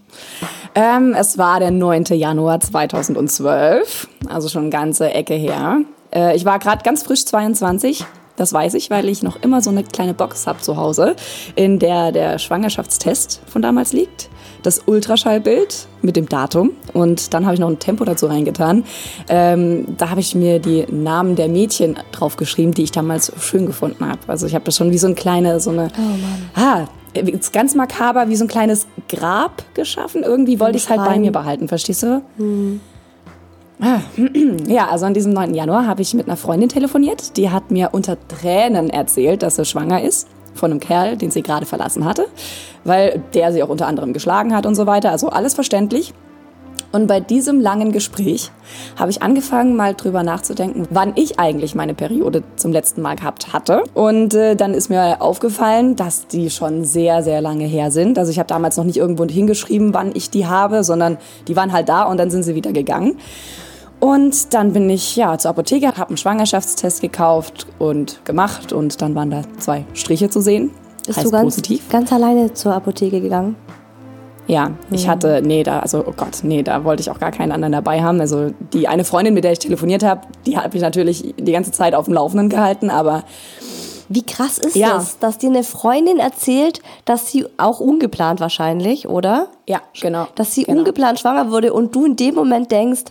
Ähm, 0.75 1.15
es 1.19 1.39
war 1.39 1.61
der 1.61 1.71
9. 1.71 2.05
Januar 2.11 2.61
2012, 2.61 4.09
also 4.29 4.49
schon 4.49 4.63
eine 4.63 4.71
ganze 4.71 5.13
Ecke 5.13 5.35
her. 5.35 5.81
Äh, 6.15 6.37
ich 6.37 6.45
war 6.45 6.59
gerade 6.59 6.83
ganz 6.83 7.03
frisch 7.03 7.25
22. 7.25 8.05
Das 8.37 8.53
weiß 8.53 8.75
ich, 8.75 8.91
weil 8.91 9.09
ich 9.09 9.23
noch 9.23 9.41
immer 9.43 9.63
so 9.63 9.71
eine 9.71 9.85
kleine 9.85 10.13
Box 10.13 10.47
habe 10.47 10.61
zu 10.61 10.77
Hause, 10.77 11.15
in 11.55 11.79
der 11.79 12.11
der 12.11 12.39
Schwangerschaftstest 12.39 13.41
von 13.47 13.63
damals 13.63 13.93
liegt. 13.93 14.29
Das 14.65 14.83
Ultraschallbild 14.87 15.87
mit 16.03 16.17
dem 16.17 16.29
Datum 16.29 16.71
und 16.95 17.35
dann 17.35 17.45
habe 17.45 17.55
ich 17.55 17.61
noch 17.61 17.69
ein 17.69 17.79
Tempo 17.79 18.05
dazu 18.05 18.27
reingetan. 18.27 18.85
Ähm, 19.29 19.95
da 19.99 20.11
habe 20.11 20.21
ich 20.21 20.35
mir 20.35 20.59
die 20.59 20.87
Namen 20.91 21.37
der 21.37 21.49
Mädchen 21.49 21.97
draufgeschrieben, 22.13 22.73
die 22.73 22.83
ich 22.83 22.91
damals 22.91 23.31
schön 23.41 23.67
gefunden 23.67 24.09
habe. 24.09 24.21
Also 24.27 24.47
ich 24.47 24.55
habe 24.55 24.65
das 24.65 24.77
schon 24.77 24.91
wie 24.91 24.99
so 24.99 25.07
eine 25.07 25.15
kleine, 25.15 25.61
so 25.61 25.71
eine, 25.71 25.91
oh 25.97 26.01
Mann. 26.01 26.51
ah, 26.57 26.89
ganz 27.53 27.75
makaber 27.75 28.29
wie 28.29 28.37
so 28.37 28.45
ein 28.45 28.49
kleines 28.49 28.87
Grab 29.09 29.63
geschaffen. 29.75 30.23
Irgendwie 30.23 30.61
wollte 30.61 30.77
ich 30.77 30.85
es 30.85 30.91
halt 30.91 31.05
bei 31.05 31.19
mir 31.19 31.33
behalten, 31.33 31.69
verstehst 31.69 32.03
du? 32.03 32.23
Mhm. 32.37 32.81
Ja, 34.67 34.89
also 34.89 35.07
an 35.07 35.15
diesem 35.15 35.33
9. 35.33 35.55
Januar 35.55 35.87
habe 35.87 36.03
ich 36.03 36.15
mit 36.15 36.27
einer 36.27 36.37
Freundin 36.37 36.69
telefoniert. 36.69 37.37
Die 37.37 37.51
hat 37.51 37.71
mir 37.71 37.91
unter 37.93 38.17
Tränen 38.29 38.89
erzählt, 38.91 39.43
dass 39.43 39.57
sie 39.57 39.65
schwanger 39.65 40.03
ist 40.03 40.29
von 40.55 40.71
einem 40.71 40.81
Kerl, 40.81 41.17
den 41.17 41.31
sie 41.31 41.43
gerade 41.43 41.67
verlassen 41.67 42.05
hatte, 42.05 42.27
weil 42.85 43.23
der 43.35 43.53
sie 43.53 43.63
auch 43.63 43.69
unter 43.69 43.87
anderem 43.87 44.13
geschlagen 44.13 44.55
hat 44.55 44.67
und 44.67 44.75
so 44.75 44.87
weiter. 44.87 45.11
Also 45.11 45.29
alles 45.29 45.55
verständlich. 45.55 46.15
Und 46.95 47.09
bei 47.09 47.19
diesem 47.19 47.61
langen 47.61 47.91
Gespräch 47.91 48.53
habe 48.97 49.11
ich 49.11 49.21
angefangen, 49.21 49.75
mal 49.75 49.95
drüber 49.95 50.23
nachzudenken, 50.23 50.87
wann 50.91 51.15
ich 51.17 51.41
eigentlich 51.41 51.75
meine 51.75 51.93
Periode 51.93 52.45
zum 52.55 52.71
letzten 52.71 53.03
Mal 53.03 53.17
gehabt 53.17 53.53
hatte. 53.53 53.83
Und 53.95 54.33
äh, 54.35 54.55
dann 54.55 54.75
ist 54.75 54.91
mir 54.91 55.21
aufgefallen, 55.21 55.97
dass 55.97 56.29
die 56.29 56.51
schon 56.51 56.85
sehr, 56.85 57.25
sehr 57.25 57.41
lange 57.41 57.65
her 57.65 57.91
sind. 57.91 58.17
Also 58.17 58.31
ich 58.31 58.39
habe 58.39 58.47
damals 58.47 58.77
noch 58.77 58.85
nicht 58.85 58.97
irgendwo 58.97 59.25
hingeschrieben, 59.25 59.93
wann 59.93 60.13
ich 60.15 60.31
die 60.31 60.47
habe, 60.47 60.85
sondern 60.85 61.19
die 61.49 61.57
waren 61.57 61.73
halt 61.73 61.89
da 61.89 62.05
und 62.05 62.17
dann 62.17 62.31
sind 62.31 62.45
sie 62.45 62.55
wieder 62.55 62.71
gegangen. 62.71 63.17
Und 63.99 64.55
dann 64.55 64.73
bin 64.73 64.89
ich 64.89 65.17
ja 65.17 65.37
zur 65.37 65.51
Apotheke, 65.51 65.89
habe 65.97 66.11
einen 66.11 66.17
Schwangerschaftstest 66.17 67.01
gekauft 67.01 67.67
und 67.81 68.25
gemacht 68.25 68.73
und 68.73 69.03
dann 69.03 69.17
waren 69.17 69.33
da 69.33 69.43
zwei 69.59 69.85
Striche 69.95 70.31
zu 70.31 70.41
sehen. 70.41 70.71
Bist 71.05 71.19
heißt 71.19 71.27
du 71.27 71.33
ganz, 71.33 71.57
positiv. 71.57 71.89
ganz 71.89 72.13
alleine 72.13 72.55
zur 72.55 72.73
Apotheke 72.73 73.21
gegangen? 73.21 73.57
Ja, 74.47 74.73
ich 74.91 75.09
hatte, 75.09 75.41
nee, 75.43 75.63
da, 75.63 75.79
also, 75.81 76.05
oh 76.07 76.13
Gott, 76.17 76.41
nee, 76.43 76.63
da 76.63 76.85
wollte 76.85 77.01
ich 77.01 77.11
auch 77.11 77.19
gar 77.19 77.31
keinen 77.33 77.51
anderen 77.51 77.73
dabei 77.73 78.03
haben. 78.03 78.21
Also, 78.21 78.51
die 78.75 78.87
eine 78.89 79.05
Freundin, 79.05 79.33
mit 79.35 79.45
der 79.45 79.53
ich 79.53 79.59
telefoniert 79.59 80.03
habe, 80.03 80.23
die 80.47 80.59
hat 80.59 80.73
mich 80.75 80.83
natürlich 80.83 81.35
die 81.39 81.53
ganze 81.53 81.73
Zeit 81.73 81.95
auf 81.95 82.05
dem 82.05 82.15
Laufenden 82.15 82.49
gehalten, 82.51 82.91
aber 82.91 83.25
Wie 84.11 84.23
krass 84.23 84.59
ist 84.59 84.77
Ja. 84.77 84.91
das, 84.97 85.19
dass 85.19 85.39
dir 85.39 85.49
eine 85.49 85.63
Freundin 85.65 86.19
erzählt, 86.19 86.83
dass 87.07 87.31
sie 87.31 87.47
auch 87.57 87.81
ungeplant 87.81 88.39
wahrscheinlich, 88.41 89.09
oder? 89.09 89.49
ja, 89.67 89.81
genau. 89.99 90.27
Dass 90.35 90.55
sie 90.55 90.65
genau. 90.65 90.81
ungeplant 90.81 91.19
schwanger 91.21 91.51
wurde 91.51 91.73
und 91.73 91.95
du 91.97 92.05
in 92.05 92.15
dem 92.17 92.35
Moment 92.35 92.71
denkst, 92.71 93.05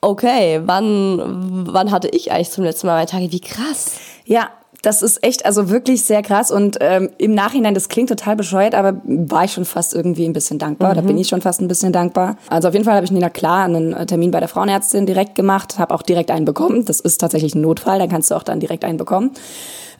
okay, 0.00 0.60
wann, 0.64 1.64
wann 1.72 1.90
hatte 1.90 2.06
ich 2.08 2.30
eigentlich 2.30 2.50
zum 2.50 2.62
letzten 2.62 2.86
Mal 2.86 2.94
meine 2.94 3.06
Tage? 3.06 3.32
Wie 3.32 3.40
krass. 3.40 3.96
Ja, 4.24 4.48
das 4.82 5.02
ist 5.02 5.24
echt, 5.24 5.46
also 5.46 5.70
wirklich 5.70 6.04
sehr 6.04 6.22
krass. 6.22 6.50
Und 6.50 6.78
ähm, 6.80 7.10
im 7.16 7.34
Nachhinein, 7.34 7.72
das 7.72 7.88
klingt 7.88 8.08
total 8.08 8.34
bescheuert, 8.34 8.74
aber 8.74 9.00
war 9.04 9.44
ich 9.44 9.52
schon 9.52 9.64
fast 9.64 9.94
irgendwie 9.94 10.24
ein 10.24 10.32
bisschen 10.32 10.58
dankbar. 10.58 10.94
Da 10.94 11.00
bin 11.02 11.16
ich 11.16 11.28
schon 11.28 11.40
fast 11.40 11.60
ein 11.60 11.68
bisschen 11.68 11.92
dankbar. 11.92 12.36
Also 12.48 12.68
auf 12.68 12.74
jeden 12.74 12.84
Fall 12.84 12.96
habe 12.96 13.04
ich, 13.04 13.12
na 13.12 13.30
klar, 13.30 13.64
einen 13.64 13.92
äh, 13.92 14.06
Termin 14.06 14.32
bei 14.32 14.40
der 14.40 14.48
Frauenärztin 14.48 15.06
direkt 15.06 15.36
gemacht, 15.36 15.78
habe 15.78 15.94
auch 15.94 16.02
direkt 16.02 16.32
einen 16.32 16.44
bekommen. 16.44 16.84
Das 16.84 16.98
ist 16.98 17.18
tatsächlich 17.18 17.54
ein 17.54 17.60
Notfall, 17.60 18.00
da 18.00 18.08
kannst 18.08 18.32
du 18.32 18.34
auch 18.34 18.42
dann 18.42 18.58
direkt 18.58 18.84
einen 18.84 18.98
bekommen. 18.98 19.30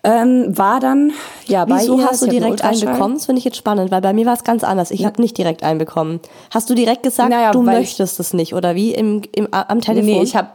Ähm, 0.04 0.58
war 0.58 0.80
dann, 0.80 1.12
ja, 1.46 1.64
bei 1.64 1.78
Wieso 1.78 2.02
hast 2.02 2.22
du 2.22 2.26
direkt 2.26 2.64
einen 2.64 2.80
bekommen? 2.80 3.14
Das 3.14 3.26
finde 3.26 3.38
ich 3.38 3.44
jetzt 3.44 3.56
spannend, 3.56 3.92
weil 3.92 4.00
bei 4.00 4.12
mir 4.12 4.26
war 4.26 4.34
es 4.34 4.42
ganz 4.42 4.64
anders. 4.64 4.90
Ich 4.90 5.04
habe 5.04 5.22
nicht 5.22 5.38
direkt 5.38 5.62
einen 5.62 5.78
bekommen. 5.78 6.18
Hast 6.50 6.68
du 6.68 6.74
direkt 6.74 7.04
gesagt, 7.04 7.30
Naja, 7.30 7.52
du 7.52 7.62
möchtest 7.62 8.18
es 8.18 8.32
nicht 8.32 8.52
oder 8.52 8.74
wie 8.74 8.92
im, 8.92 9.22
im, 9.32 9.46
am 9.52 9.80
Telefon? 9.80 10.10
Nee, 10.10 10.22
ich 10.22 10.34
habe 10.34 10.48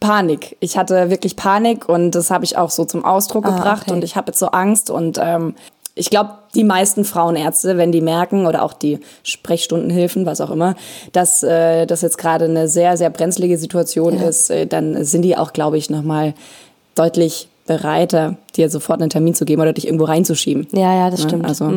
Panik. 0.00 0.56
Ich 0.60 0.76
hatte 0.78 1.10
wirklich 1.10 1.36
Panik 1.36 1.88
und 1.88 2.12
das 2.12 2.30
habe 2.30 2.44
ich 2.44 2.56
auch 2.56 2.70
so 2.70 2.84
zum 2.84 3.04
Ausdruck 3.04 3.46
Ah, 3.46 3.50
gebracht 3.56 3.82
okay. 3.86 3.92
und 3.92 4.04
ich 4.04 4.16
habe 4.16 4.28
jetzt 4.28 4.38
so 4.38 4.46
Angst 4.48 4.90
und 4.90 5.18
ähm, 5.22 5.54
ich 5.94 6.08
glaube, 6.08 6.30
die 6.54 6.64
meisten 6.64 7.04
Frauenärzte, 7.04 7.76
wenn 7.76 7.92
die 7.92 8.00
merken 8.00 8.46
oder 8.46 8.62
auch 8.62 8.72
die 8.72 9.00
Sprechstundenhilfen, 9.22 10.24
was 10.24 10.40
auch 10.40 10.50
immer, 10.50 10.74
dass 11.12 11.42
äh, 11.42 11.84
das 11.86 12.00
jetzt 12.00 12.16
gerade 12.16 12.46
eine 12.46 12.68
sehr, 12.68 12.96
sehr 12.96 13.10
brenzlige 13.10 13.58
Situation 13.58 14.14
ist, 14.18 14.50
äh, 14.50 14.66
dann 14.66 15.04
sind 15.04 15.22
die 15.22 15.36
auch, 15.36 15.52
glaube 15.52 15.76
ich, 15.76 15.90
nochmal 15.90 16.32
deutlich 16.94 17.48
bereiter, 17.66 18.36
dir 18.56 18.70
sofort 18.70 19.00
einen 19.00 19.10
Termin 19.10 19.34
zu 19.34 19.44
geben 19.44 19.60
oder 19.62 19.72
dich 19.72 19.86
irgendwo 19.86 20.04
reinzuschieben. 20.04 20.66
ja, 20.72 20.94
ja, 20.94 21.10
das 21.10 21.20
Ne? 21.24 21.28
stimmt. 21.28 21.46
Also, 21.46 21.70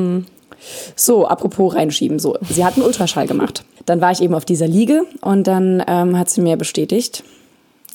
so, 0.95 1.27
apropos 1.27 1.75
reinschieben. 1.75 2.19
So, 2.19 2.37
sie 2.49 2.63
hat 2.63 2.75
einen 2.75 2.85
Ultraschall 2.85 3.27
gemacht. 3.27 3.65
Dann 3.85 3.99
war 3.99 4.11
ich 4.11 4.21
eben 4.21 4.33
auf 4.33 4.45
dieser 4.45 4.67
Liege 4.67 5.03
und 5.21 5.45
dann 5.47 5.83
ähm, 5.87 6.17
hat 6.17 6.29
sie 6.29 6.41
mir 6.41 6.55
bestätigt, 6.55 7.23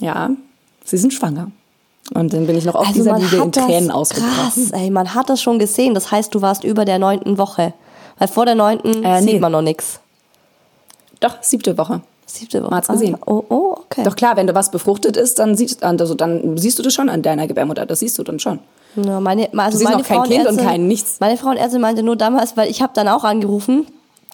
ja, 0.01 0.31
sie 0.85 0.97
sind 0.97 1.13
schwanger. 1.13 1.51
Und 2.15 2.33
dann 2.33 2.47
bin 2.47 2.57
ich 2.57 2.65
noch 2.65 2.75
auf 2.75 2.87
Also 2.87 3.01
dieser 3.01 3.19
Liege 3.19 3.37
in 3.37 3.53
Tränen 3.53 3.91
ausgebrochen. 3.91 4.33
krass, 4.35 4.71
ey, 4.73 4.91
man 4.91 5.15
hat 5.15 5.29
das 5.29 5.43
schon 5.43 5.59
gesehen. 5.59 5.95
Das 5.95 6.11
heißt, 6.11 6.35
du 6.35 6.41
warst 6.41 6.65
über 6.65 6.85
der 6.87 6.99
neunten 6.99 7.37
Woche. 7.37 7.75
Weil 8.19 8.29
vor 8.29 8.47
der 8.47 8.55
neunten 8.55 9.05
Äh, 9.05 9.21
sieht 9.21 9.35
nee. 9.35 9.41
man 9.41 9.53
noch 9.53 9.63
nichts. 9.63 10.01
Doch, 11.21 11.37
siebte 11.43 11.77
Woche. 11.77 12.01
Siebte 12.27 12.63
Woche. 12.63 12.71
Man 12.71 12.79
hat's 12.79 12.89
gesehen. 12.89 13.17
Ah, 13.21 13.25
oh, 13.27 13.45
oh, 13.49 13.77
okay. 13.85 14.03
Doch 14.05 14.17
klar, 14.17 14.37
wenn 14.37 14.47
du 14.47 14.55
was 14.55 14.71
befruchtet 14.71 15.17
ist, 15.17 15.39
dann 15.39 15.57
siehst, 15.57 15.83
also 15.83 16.15
dann 16.15 16.57
siehst 16.57 16.79
du 16.79 16.83
das 16.83 16.95
schon 16.95 17.09
an 17.11 17.23
deiner 17.23 17.47
Gebärmutter. 17.47 17.85
Das 17.87 18.01
siehst 18.01 18.19
du 18.19 18.23
dann 18.23 18.39
schon. 18.39 18.59
Ja, 18.97 19.21
meine, 19.21 19.49
also 19.57 19.73
Du 19.73 19.79
siehst 19.79 19.85
meine 19.91 20.03
noch 20.03 20.09
kein 20.09 20.23
Kind 20.25 20.47
und 20.47 20.57
kein 20.57 20.89
nichts. 20.89 21.21
Meine 21.21 21.37
Frauenärztin 21.37 21.81
meinte 21.81 22.03
nur 22.03 22.17
damals, 22.17 22.57
weil 22.57 22.71
ich 22.71 22.81
habe 22.83 22.93
dann 22.95 23.09
auch 23.09 23.25
angerufen, 23.25 23.87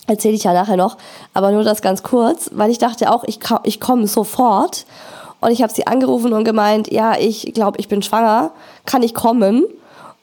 erzähle 0.07 0.35
ich 0.35 0.45
ja 0.45 0.53
nachher 0.53 0.77
noch, 0.77 0.97
aber 1.35 1.51
nur 1.51 1.65
das 1.65 1.83
ganz 1.83 2.03
kurz, 2.03 2.51
weil 2.53 2.71
ich 2.71 2.79
dachte 2.79 3.13
auch, 3.13 3.25
ich, 3.25 3.41
ich 3.65 3.81
komme 3.81 4.07
sofort. 4.07 4.87
Und 5.45 5.51
ich 5.51 5.63
habe 5.63 5.73
sie 5.73 5.87
angerufen 5.87 6.33
und 6.33 6.45
gemeint, 6.45 6.91
ja, 6.91 7.17
ich 7.19 7.53
glaube, 7.55 7.79
ich 7.79 7.89
bin 7.89 8.03
schwanger, 8.03 8.53
kann 8.87 9.03
ich 9.03 9.15
kommen? 9.15 9.65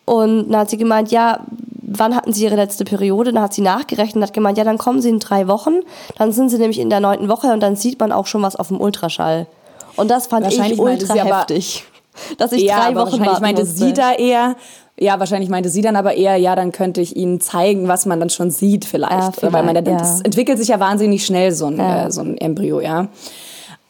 Und 0.06 0.50
dann 0.50 0.62
hat 0.62 0.70
sie 0.70 0.78
gemeint, 0.78 1.12
ja, 1.12 1.40
wann 1.82 2.16
hatten 2.16 2.34
sie 2.34 2.44
ihre 2.46 2.56
letzte 2.56 2.86
Periode? 2.86 3.32
Dann 3.34 3.44
hat 3.44 3.54
sie 3.54 3.62
nachgerechnet 3.62 4.16
und 4.16 4.24
hat 4.24 4.34
gemeint, 4.34 4.58
ja, 4.58 4.64
dann 4.64 4.78
kommen 4.78 5.02
sie 5.02 5.10
in 5.10 5.20
drei 5.20 5.48
Wochen. 5.48 5.76
Dann 6.18 6.32
sind 6.32 6.50
sie 6.50 6.58
nämlich 6.58 6.80
in 6.80 6.90
der 6.90 7.00
neunten 7.02 7.30
Woche 7.30 7.54
und 7.54 7.60
dann 7.62 7.76
sieht 7.76 8.00
man 8.00 8.12
auch 8.12 8.26
schon 8.28 8.42
was 8.42 8.56
auf 8.56 8.70
dem 8.70 8.82
Ultraschall. 8.82 9.46
Und 9.96 10.10
das 10.10 10.28
fand 10.28 10.48
ich 10.52 10.80
ultra 10.80 11.14
sie 11.14 11.22
aber- 11.22 11.40
heftig. 11.40 11.84
Dass 12.38 12.52
ich 12.52 12.64
ja, 12.64 12.78
drei 12.78 12.88
Wochen 12.90 12.96
wahrscheinlich 12.96 13.28
warten 13.30 13.42
meinte 13.42 13.62
musste. 13.62 13.78
sie 13.78 13.94
da 13.94 14.12
eher, 14.14 14.56
ja, 15.00 15.18
wahrscheinlich 15.20 15.50
meinte 15.50 15.70
sie 15.70 15.82
dann 15.82 15.96
aber 15.96 16.14
eher, 16.16 16.36
ja, 16.36 16.56
dann 16.58 16.72
könnte 16.74 17.00
ich 17.00 17.16
ihnen 17.16 17.40
zeigen, 17.40 17.88
was 17.88 18.06
man 18.06 18.20
dann 18.20 18.30
schon 18.30 18.52
sieht 18.52 18.84
vielleicht. 18.84 19.12
Ja, 19.14 19.32
vielleicht, 19.32 19.54
Weil 19.54 19.64
man, 19.64 19.76
ja. 19.76 19.82
das 19.82 20.20
entwickelt 20.22 20.58
sich 20.58 20.68
ja 20.68 20.80
wahnsinnig 20.80 21.26
schnell, 21.26 21.54
so 21.54 21.68
ein, 21.68 21.78
Ja. 21.78 22.08
äh, 22.08 22.12
so 22.12 22.22
ein 22.22 22.38
Embryo, 22.38 22.82
ja. 22.82 23.08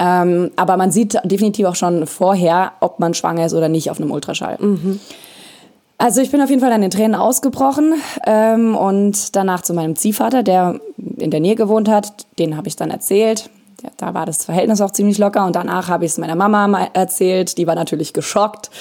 Ähm, 0.01 0.49
aber 0.55 0.77
man 0.77 0.91
sieht 0.91 1.19
definitiv 1.23 1.67
auch 1.67 1.75
schon 1.75 2.07
vorher, 2.07 2.71
ob 2.79 2.99
man 2.99 3.13
schwanger 3.13 3.45
ist 3.45 3.53
oder 3.53 3.69
nicht 3.69 3.91
auf 3.91 3.99
einem 4.01 4.09
Ultraschall. 4.09 4.57
Also 5.99 6.21
ich 6.21 6.31
bin 6.31 6.41
auf 6.41 6.49
jeden 6.49 6.61
Fall 6.61 6.71
dann 6.71 6.81
in 6.81 6.89
Tränen 6.89 7.13
ausgebrochen 7.13 7.93
ähm, 8.25 8.75
und 8.75 9.35
danach 9.35 9.61
zu 9.61 9.75
meinem 9.75 9.95
Ziehvater, 9.95 10.41
der 10.41 10.79
in 11.17 11.29
der 11.29 11.39
Nähe 11.39 11.53
gewohnt 11.53 11.87
hat, 11.87 12.25
den 12.39 12.57
habe 12.57 12.67
ich 12.67 12.75
dann 12.75 12.89
erzählt. 12.89 13.51
Ja, 13.83 13.89
da 13.97 14.13
war 14.15 14.25
das 14.25 14.43
Verhältnis 14.43 14.81
auch 14.81 14.89
ziemlich 14.89 15.19
locker 15.19 15.45
und 15.45 15.55
danach 15.55 15.89
habe 15.89 16.05
ich 16.05 16.11
es 16.11 16.17
meiner 16.17 16.35
Mama 16.35 16.87
erzählt. 16.93 17.59
Die 17.59 17.67
war 17.67 17.75
natürlich 17.75 18.13
geschockt. 18.13 18.71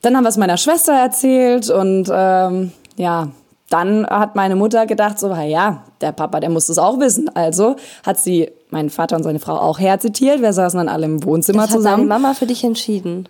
Dann 0.00 0.16
haben 0.16 0.24
wir 0.24 0.28
es 0.28 0.36
meiner 0.36 0.56
Schwester 0.56 0.92
erzählt 0.92 1.70
und 1.70 2.08
ähm, 2.12 2.72
ja, 2.96 3.28
dann 3.72 4.06
hat 4.06 4.36
meine 4.36 4.56
Mutter 4.56 4.86
gedacht, 4.86 5.18
so, 5.18 5.34
"Ha 5.36 5.42
ja, 5.42 5.84
der 6.00 6.12
Papa, 6.12 6.40
der 6.40 6.50
muss 6.50 6.68
es 6.68 6.78
auch 6.78 6.98
wissen. 7.00 7.30
Also 7.34 7.76
hat 8.04 8.18
sie 8.18 8.50
meinen 8.70 8.90
Vater 8.90 9.16
und 9.16 9.22
seine 9.22 9.38
Frau 9.38 9.54
auch 9.58 9.78
herzitiert. 9.78 10.40
Wir 10.42 10.52
saßen 10.52 10.78
dann 10.78 10.88
alle 10.88 11.06
im 11.06 11.24
Wohnzimmer 11.24 11.62
Das 11.62 11.70
hat 11.70 11.76
deine 11.76 11.82
zusammen. 11.84 12.08
Mama 12.08 12.34
für 12.34 12.46
dich 12.46 12.64
entschieden. 12.64 13.28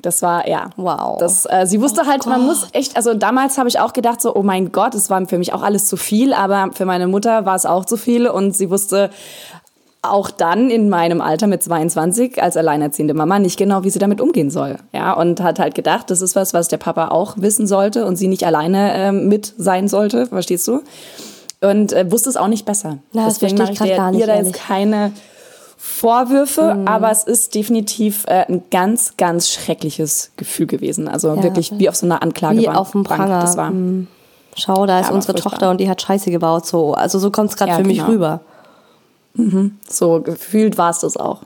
Das 0.00 0.22
war, 0.22 0.48
ja. 0.48 0.70
Wow. 0.76 1.18
Das, 1.18 1.44
äh, 1.46 1.66
sie 1.66 1.80
wusste 1.80 2.06
halt, 2.06 2.24
man 2.26 2.46
muss 2.46 2.68
echt, 2.72 2.96
also 2.96 3.14
damals 3.14 3.58
habe 3.58 3.68
ich 3.68 3.80
auch 3.80 3.92
gedacht, 3.92 4.20
so, 4.20 4.34
oh 4.34 4.42
mein 4.44 4.70
Gott, 4.70 4.94
es 4.94 5.10
war 5.10 5.26
für 5.26 5.38
mich 5.38 5.52
auch 5.52 5.62
alles 5.62 5.86
zu 5.86 5.96
viel, 5.96 6.32
aber 6.32 6.70
für 6.72 6.84
meine 6.84 7.08
Mutter 7.08 7.46
war 7.46 7.56
es 7.56 7.66
auch 7.66 7.84
zu 7.84 7.96
viel 7.96 8.28
und 8.28 8.56
sie 8.56 8.70
wusste 8.70 9.10
auch 10.02 10.30
dann 10.30 10.70
in 10.70 10.88
meinem 10.88 11.20
Alter 11.20 11.46
mit 11.48 11.62
22 11.62 12.40
als 12.42 12.56
alleinerziehende 12.56 13.14
Mama 13.14 13.38
nicht 13.38 13.58
genau, 13.58 13.82
wie 13.82 13.90
sie 13.90 13.98
damit 13.98 14.20
umgehen 14.20 14.50
soll. 14.50 14.76
Ja, 14.92 15.12
und 15.14 15.40
hat 15.40 15.58
halt 15.58 15.74
gedacht, 15.74 16.10
das 16.10 16.22
ist 16.22 16.36
was, 16.36 16.54
was 16.54 16.68
der 16.68 16.76
Papa 16.76 17.08
auch 17.08 17.34
wissen 17.36 17.66
sollte 17.66 18.06
und 18.06 18.16
sie 18.16 18.28
nicht 18.28 18.44
alleine 18.46 18.92
ähm, 18.94 19.28
mit 19.28 19.54
sein 19.58 19.88
sollte, 19.88 20.26
verstehst 20.26 20.68
du? 20.68 20.82
Und 21.60 21.92
äh, 21.92 22.10
wusste 22.10 22.30
es 22.30 22.36
auch 22.36 22.46
nicht 22.46 22.64
besser. 22.64 22.98
Na, 23.12 23.24
das 23.26 23.38
Deswegen 23.40 23.58
mache 23.58 23.72
ich 23.72 23.80
ich 23.80 23.86
der, 23.86 24.10
nicht, 24.12 24.20
ihr 24.20 24.26
da 24.28 24.36
jetzt 24.36 24.52
keine 24.54 25.10
Vorwürfe, 25.76 26.76
aber 26.86 27.10
es 27.10 27.24
ist 27.24 27.54
definitiv 27.54 28.24
äh, 28.26 28.44
ein 28.48 28.62
ganz, 28.70 29.16
ganz 29.16 29.48
schreckliches 29.50 30.32
Gefühl 30.36 30.66
gewesen. 30.66 31.08
Also 31.08 31.34
Ja. 31.34 31.42
wirklich 31.42 31.72
wie 31.78 31.88
auf 31.88 31.96
so 31.96 32.06
einer 32.06 32.22
Anklagebank. 32.22 32.62
Wie 32.74 32.78
auf 32.78 32.90
dem 32.92 33.04
Pranger. 33.04 33.40
Das 33.40 33.56
war. 33.56 33.70
Mm. 33.70 34.06
Schau, 34.56 34.86
da 34.86 35.00
ist 35.00 35.08
Ja, 35.08 35.14
unsere 35.14 35.32
furchtbar. 35.34 35.50
Tochter 35.52 35.70
und 35.70 35.78
die 35.80 35.88
hat 35.88 36.02
Scheiße 36.02 36.30
gebaut. 36.30 36.66
So, 36.66 36.94
also 36.94 37.18
so 37.18 37.30
kommt 37.30 37.50
es 37.50 37.56
gerade 37.56 37.70
Ja, 37.72 37.76
für 37.78 37.84
mich 37.84 37.98
genau. 37.98 38.10
rüber. 38.10 38.40
So 39.88 40.20
gefühlt 40.20 40.78
war 40.78 40.90
es 40.90 41.00
das 41.00 41.16
auch. 41.16 41.42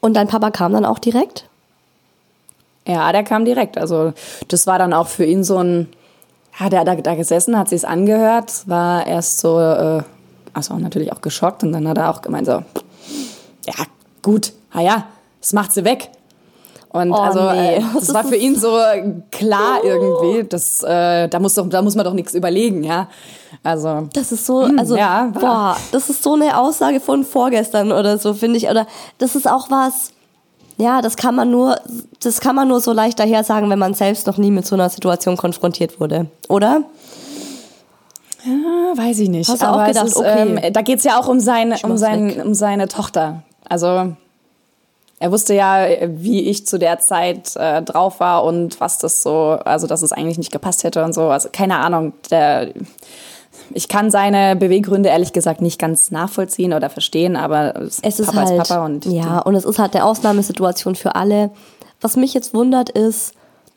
Und 0.00 0.14
dein 0.14 0.28
Papa 0.28 0.50
kam 0.50 0.72
dann 0.72 0.84
auch 0.84 0.98
direkt? 0.98 1.48
Ja, 2.86 3.12
der 3.12 3.22
kam 3.22 3.44
direkt. 3.44 3.78
Also 3.78 4.12
das 4.48 4.66
war 4.66 4.78
dann 4.78 4.92
auch 4.92 5.08
für 5.08 5.24
ihn 5.24 5.44
so 5.44 5.58
ein, 5.58 5.88
hat 6.52 6.72
da, 6.72 6.84
da 6.84 7.14
gesessen, 7.14 7.58
hat 7.58 7.68
sich's 7.68 7.84
angehört, 7.84 8.66
war 8.66 9.06
erst 9.06 9.40
so, 9.40 9.60
äh, 9.60 10.02
also 10.54 10.74
natürlich 10.78 11.12
auch 11.12 11.20
geschockt 11.20 11.62
und 11.62 11.72
dann 11.72 11.86
hat 11.86 11.98
er 11.98 12.10
auch 12.10 12.22
gemeint 12.22 12.46
so, 12.46 12.62
ja 13.66 13.84
gut, 14.22 14.52
ah 14.72 14.80
ja, 14.80 15.06
das 15.40 15.52
macht 15.52 15.72
sie 15.72 15.84
weg. 15.84 16.10
Und 17.06 17.12
Oh, 17.12 17.16
also 17.16 17.40
nee. 17.52 17.76
äh, 17.76 17.82
das 17.94 18.12
war 18.12 18.24
für 18.24 18.36
ihn 18.36 18.56
so 18.56 18.76
klar 19.30 19.78
irgendwie, 19.84 20.44
das, 20.48 20.82
äh, 20.82 21.28
da 21.28 21.38
muss 21.38 21.54
doch, 21.54 21.68
da 21.68 21.80
muss 21.82 21.94
man 21.94 22.04
doch 22.04 22.12
nichts 22.14 22.34
überlegen, 22.34 22.82
ja. 22.84 23.08
Also 23.62 24.08
Das 24.12 24.30
ist 24.32 24.44
so, 24.46 24.60
also, 24.76 24.96
ja, 24.96 25.30
war- 25.32 25.40
boah, 25.40 25.76
das 25.92 26.10
ist 26.10 26.22
so 26.22 26.34
eine 26.34 26.58
Aussage 26.58 27.00
von 27.00 27.24
vorgestern 27.24 27.92
oder 27.92 28.18
so, 28.18 28.34
finde 28.34 28.58
ich. 28.58 28.68
Oder 28.68 28.86
das 29.18 29.34
ist 29.36 29.48
auch 29.48 29.70
was, 29.70 30.10
ja, 30.76 31.00
das 31.02 31.16
kann 31.16 31.34
man 31.34 31.50
nur, 31.50 31.76
das 32.22 32.40
kann 32.40 32.54
man 32.54 32.68
nur 32.68 32.80
so 32.80 32.92
leicht 32.92 33.18
daher 33.18 33.42
sagen, 33.44 33.68
wenn 33.70 33.78
man 33.78 33.94
selbst 33.94 34.26
noch 34.26 34.36
nie 34.38 34.50
mit 34.50 34.66
so 34.66 34.74
einer 34.76 34.88
Situation 34.90 35.36
konfrontiert 35.36 35.98
wurde. 36.00 36.26
Oder? 36.48 36.82
Ah, 38.46 38.96
weiß 38.96 39.18
ich 39.18 39.28
nicht. 39.28 39.48
Hast 39.50 39.62
du 39.62 39.66
auch 39.66 39.72
Aber 39.74 39.86
gedacht, 39.86 40.06
es 40.06 40.12
ist, 40.12 40.18
okay. 40.18 40.58
ähm, 40.64 40.72
da 40.72 40.82
geht's 40.82 41.04
ja 41.04 41.18
auch 41.18 41.26
um, 41.28 41.40
seine, 41.40 41.76
um, 41.82 41.96
sein, 41.96 42.40
um 42.42 42.54
seine 42.54 42.86
Tochter. 42.88 43.42
Also 43.68 44.12
er 45.20 45.32
wusste 45.32 45.54
ja, 45.54 45.86
wie 46.06 46.42
ich 46.48 46.66
zu 46.66 46.78
der 46.78 46.98
Zeit 47.00 47.56
äh, 47.56 47.82
drauf 47.82 48.20
war 48.20 48.44
und 48.44 48.80
was 48.80 48.98
das 48.98 49.22
so, 49.22 49.58
also 49.64 49.86
dass 49.86 50.02
es 50.02 50.12
eigentlich 50.12 50.38
nicht 50.38 50.52
gepasst 50.52 50.84
hätte 50.84 51.04
und 51.04 51.12
so. 51.12 51.22
Also 51.28 51.48
keine 51.52 51.78
Ahnung. 51.78 52.12
Der, 52.30 52.68
ich 53.74 53.88
kann 53.88 54.10
seine 54.10 54.54
Beweggründe 54.56 55.08
ehrlich 55.08 55.32
gesagt 55.32 55.60
nicht 55.60 55.78
ganz 55.80 56.10
nachvollziehen 56.10 56.72
oder 56.72 56.88
verstehen, 56.90 57.36
aber 57.36 57.74
Es 58.02 58.20
ist 58.20 58.26
Papa 58.26 58.38
halt, 58.38 58.50
ist 58.62 58.68
Papa 58.68 58.84
und 58.84 59.04
ja, 59.06 59.40
und 59.40 59.54
es 59.54 59.64
ist 59.64 59.78
halt 59.78 59.94
eine 59.94 60.04
Ausnahmesituation 60.04 60.94
für 60.94 61.14
alle. 61.16 61.50
Was 62.00 62.16
mich 62.16 62.32
jetzt 62.34 62.54
wundert 62.54 62.90
ist, 62.90 63.32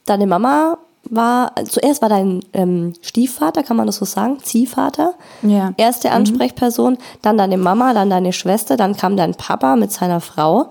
deine 0.05 0.27
Mama 0.27 0.77
war, 1.09 1.53
zuerst 1.67 2.03
war 2.03 2.09
dein 2.09 2.41
ähm, 2.53 2.93
Stiefvater, 3.01 3.63
kann 3.63 3.75
man 3.75 3.87
das 3.87 3.95
so 3.95 4.05
sagen, 4.05 4.37
Ziehvater, 4.43 5.15
Ja. 5.41 5.73
erste 5.77 6.11
Ansprechperson, 6.11 6.97
dann 7.23 7.37
deine 7.39 7.57
Mama, 7.57 7.93
dann 7.95 8.11
deine 8.11 8.31
Schwester, 8.33 8.77
dann 8.77 8.95
kam 8.95 9.17
dein 9.17 9.33
Papa 9.33 9.75
mit 9.75 9.91
seiner 9.91 10.21
Frau. 10.21 10.67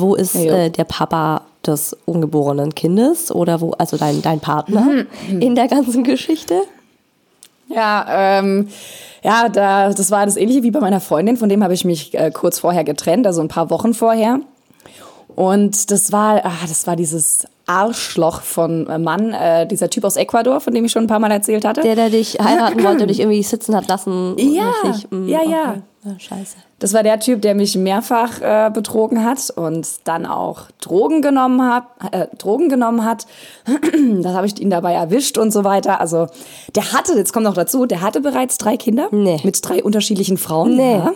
Wo 0.00 0.14
ist 0.14 0.34
äh, 0.34 0.70
der 0.70 0.84
Papa 0.84 1.42
des 1.66 1.96
ungeborenen 2.04 2.74
Kindes 2.74 3.30
oder 3.30 3.60
wo, 3.60 3.72
also 3.72 3.96
dein, 3.96 4.22
dein 4.22 4.40
Partner 4.40 5.06
in 5.28 5.54
der 5.54 5.68
ganzen 5.68 6.04
Geschichte? 6.04 6.62
Ja, 7.68 8.06
ähm, 8.38 8.68
ja, 9.22 9.48
da, 9.48 9.90
das 9.90 10.10
war 10.10 10.26
das 10.26 10.36
ähnliche 10.36 10.62
wie 10.62 10.70
bei 10.70 10.80
meiner 10.80 11.00
Freundin, 11.00 11.36
von 11.36 11.48
dem 11.48 11.64
habe 11.64 11.74
ich 11.74 11.84
mich 11.84 12.14
äh, 12.14 12.30
kurz 12.30 12.58
vorher 12.58 12.84
getrennt, 12.84 13.26
also 13.26 13.40
ein 13.40 13.48
paar 13.48 13.70
Wochen 13.70 13.94
vorher. 13.94 14.40
Und 15.34 15.90
das 15.90 16.12
war, 16.12 16.44
ah, 16.44 16.52
das 16.68 16.86
war 16.86 16.94
dieses 16.94 17.46
Arschloch 17.66 18.42
von 18.42 18.86
äh, 18.88 18.98
Mann, 18.98 19.32
äh, 19.32 19.66
dieser 19.66 19.90
Typ 19.90 20.04
aus 20.04 20.16
Ecuador, 20.16 20.60
von 20.60 20.74
dem 20.74 20.84
ich 20.84 20.92
schon 20.92 21.04
ein 21.04 21.08
paar 21.08 21.18
Mal 21.18 21.30
erzählt 21.30 21.64
hatte. 21.64 21.80
Der, 21.82 21.94
der 21.94 22.10
dich 22.10 22.38
heiraten 22.40 22.82
wollte 22.84 23.02
und 23.02 23.08
dich 23.08 23.20
irgendwie 23.20 23.42
sitzen 23.42 23.74
hat 23.74 23.88
lassen. 23.88 24.34
Ja, 24.38 24.70
richtig, 24.84 25.10
mm, 25.10 25.28
ja, 25.28 25.42
ja. 25.42 25.70
okay. 25.70 25.82
Ja, 26.04 26.18
scheiße. 26.18 26.56
Das 26.80 26.92
war 26.92 27.02
der 27.02 27.18
Typ, 27.18 27.40
der 27.40 27.54
mich 27.54 27.76
mehrfach 27.76 28.42
äh, 28.42 28.70
betrogen 28.70 29.24
hat 29.24 29.48
und 29.56 29.88
dann 30.04 30.26
auch 30.26 30.64
Drogen 30.82 31.22
genommen 31.22 31.62
hat. 31.62 31.84
Äh, 32.12 32.26
Drogen 32.36 32.68
genommen 32.68 33.06
hat. 33.06 33.26
das 34.22 34.34
habe 34.34 34.46
ich 34.46 34.60
ihn 34.60 34.68
dabei 34.68 34.92
erwischt 34.92 35.38
und 35.38 35.50
so 35.50 35.64
weiter. 35.64 36.00
Also 36.00 36.26
der 36.74 36.92
hatte, 36.92 37.14
jetzt 37.14 37.32
kommt 37.32 37.44
noch 37.44 37.54
dazu, 37.54 37.86
der 37.86 38.02
hatte 38.02 38.20
bereits 38.20 38.58
drei 38.58 38.76
Kinder 38.76 39.08
Nee. 39.12 39.40
mit 39.44 39.66
drei 39.66 39.82
unterschiedlichen 39.82 40.36
Frauen. 40.36 40.76
Nee. 40.76 40.96
Ja. 40.98 41.12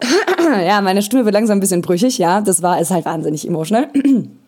ja, 0.64 0.80
meine 0.80 1.02
Stimme 1.02 1.24
wird 1.24 1.34
langsam 1.34 1.58
ein 1.58 1.60
bisschen 1.60 1.82
brüchig. 1.82 2.18
Ja, 2.18 2.40
das 2.40 2.62
war 2.62 2.80
ist 2.80 2.92
halt 2.92 3.06
wahnsinnig 3.06 3.48
emotional. 3.48 3.88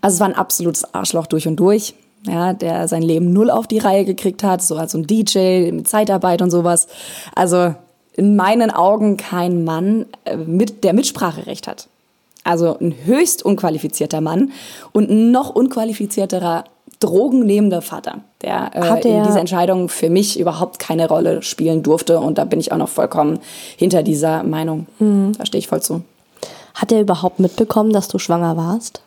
Also 0.00 0.14
es 0.14 0.20
war 0.20 0.28
ein 0.28 0.34
absolutes 0.34 0.94
Arschloch 0.94 1.26
durch 1.26 1.46
und 1.48 1.56
durch. 1.56 1.94
Ja, 2.26 2.52
der 2.52 2.86
sein 2.86 3.00
Leben 3.02 3.32
null 3.32 3.50
auf 3.50 3.66
die 3.66 3.78
Reihe 3.78 4.04
gekriegt 4.04 4.42
hat, 4.44 4.60
so 4.60 4.76
als 4.76 4.92
so 4.92 4.98
ein 4.98 5.06
DJ 5.06 5.70
mit 5.72 5.88
Zeitarbeit 5.88 6.42
und 6.42 6.50
sowas. 6.50 6.86
Also 7.34 7.74
in 8.14 8.36
meinen 8.36 8.70
Augen 8.70 9.16
kein 9.16 9.64
Mann, 9.64 10.04
äh, 10.26 10.36
mit, 10.36 10.84
der 10.84 10.92
Mitspracherecht 10.92 11.66
hat. 11.66 11.88
Also 12.44 12.76
ein 12.78 12.94
höchst 13.04 13.42
unqualifizierter 13.42 14.20
Mann 14.20 14.52
und 14.92 15.08
ein 15.08 15.30
noch 15.30 15.48
unqualifizierterer 15.54 16.64
drogennehmender 16.98 17.80
Vater, 17.80 18.18
der, 18.42 18.70
äh, 18.74 18.80
in 19.08 19.16
er- 19.16 19.26
dieser 19.26 19.40
Entscheidung 19.40 19.88
für 19.88 20.10
mich 20.10 20.38
überhaupt 20.38 20.78
keine 20.78 21.08
Rolle 21.08 21.40
spielen 21.42 21.82
durfte. 21.82 22.20
Und 22.20 22.36
da 22.36 22.44
bin 22.44 22.60
ich 22.60 22.72
auch 22.72 22.76
noch 22.76 22.88
vollkommen 22.90 23.38
hinter 23.78 24.02
dieser 24.02 24.42
Meinung. 24.42 24.86
Da 25.38 25.46
stehe 25.46 25.58
ich 25.60 25.68
voll 25.68 25.80
zu. 25.80 26.02
Hat 26.74 26.92
er 26.92 27.00
überhaupt 27.00 27.40
mitbekommen, 27.40 27.92
dass 27.94 28.08
du 28.08 28.18
schwanger 28.18 28.56
warst? 28.58 29.00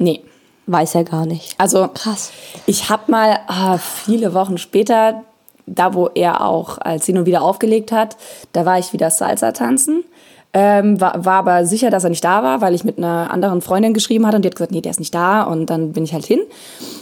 Nee. 0.00 0.22
Weiß 0.66 0.94
er 0.94 1.04
gar 1.04 1.26
nicht. 1.26 1.54
Also 1.58 1.88
Krass. 1.92 2.30
Ich 2.66 2.90
habe 2.90 3.10
mal 3.10 3.40
ah, 3.48 3.78
viele 3.78 4.34
Wochen 4.34 4.56
später, 4.56 5.22
da 5.66 5.94
wo 5.94 6.08
er 6.14 6.44
auch 6.46 6.78
als 6.78 7.06
hin 7.06 7.18
und 7.18 7.26
wieder 7.26 7.42
aufgelegt 7.42 7.92
hat, 7.92 8.16
da 8.52 8.64
war 8.64 8.78
ich 8.78 8.92
wieder 8.92 9.10
Salsa 9.10 9.52
tanzen. 9.52 10.04
Ähm, 10.52 11.00
war, 11.00 11.24
war 11.24 11.34
aber 11.34 11.64
sicher, 11.64 11.90
dass 11.90 12.02
er 12.02 12.10
nicht 12.10 12.24
da 12.24 12.42
war, 12.42 12.60
weil 12.60 12.74
ich 12.74 12.82
mit 12.82 12.98
einer 12.98 13.30
anderen 13.30 13.60
Freundin 13.60 13.94
geschrieben 13.94 14.26
hatte 14.26 14.36
und 14.36 14.42
die 14.44 14.48
hat 14.48 14.56
gesagt, 14.56 14.72
nee, 14.72 14.80
der 14.80 14.90
ist 14.90 14.98
nicht 14.98 15.14
da 15.14 15.42
und 15.44 15.66
dann 15.66 15.92
bin 15.92 16.02
ich 16.02 16.12
halt 16.12 16.26
hin. 16.26 16.40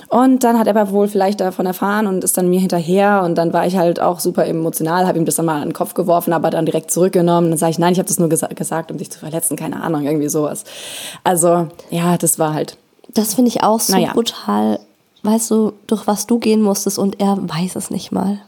Und 0.08 0.44
dann 0.44 0.58
hat 0.58 0.66
er 0.66 0.76
aber 0.76 0.90
wohl 0.92 1.08
vielleicht 1.08 1.40
davon 1.40 1.64
erfahren 1.64 2.06
und 2.06 2.24
ist 2.24 2.36
dann 2.36 2.50
mir 2.50 2.60
hinterher 2.60 3.22
und 3.24 3.36
dann 3.36 3.54
war 3.54 3.66
ich 3.66 3.76
halt 3.76 4.00
auch 4.00 4.20
super 4.20 4.46
emotional, 4.46 5.06
habe 5.06 5.18
ihm 5.18 5.24
das 5.24 5.36
dann 5.36 5.46
mal 5.46 5.62
an 5.62 5.68
den 5.68 5.72
Kopf 5.72 5.94
geworfen, 5.94 6.34
aber 6.34 6.50
dann 6.50 6.66
direkt 6.66 6.90
zurückgenommen. 6.90 7.50
Dann 7.50 7.58
sage 7.58 7.70
ich, 7.70 7.78
nein, 7.78 7.92
ich 7.94 7.98
habe 7.98 8.08
das 8.08 8.18
nur 8.18 8.28
gesa 8.28 8.48
gesagt, 8.48 8.90
um 8.90 8.98
dich 8.98 9.10
zu 9.10 9.18
verletzen, 9.18 9.56
keine 9.56 9.82
Ahnung, 9.82 10.04
irgendwie 10.04 10.28
sowas. 10.28 10.64
Also 11.24 11.68
ja, 11.90 12.18
das 12.18 12.38
war 12.38 12.52
halt 12.52 12.76
Das 13.14 13.34
finde 13.34 13.48
ich 13.48 13.62
auch 13.62 13.80
so 13.80 13.94
Naja. 13.94 14.12
brutal. 14.12 14.80
Weißt 15.22 15.50
du, 15.50 15.72
durch 15.86 16.06
was 16.06 16.26
du 16.26 16.38
gehen 16.38 16.62
musstest 16.62 16.98
und 16.98 17.20
er 17.20 17.36
weiß 17.40 17.76
es 17.76 17.90
nicht 17.90 18.12
mal. 18.12 18.40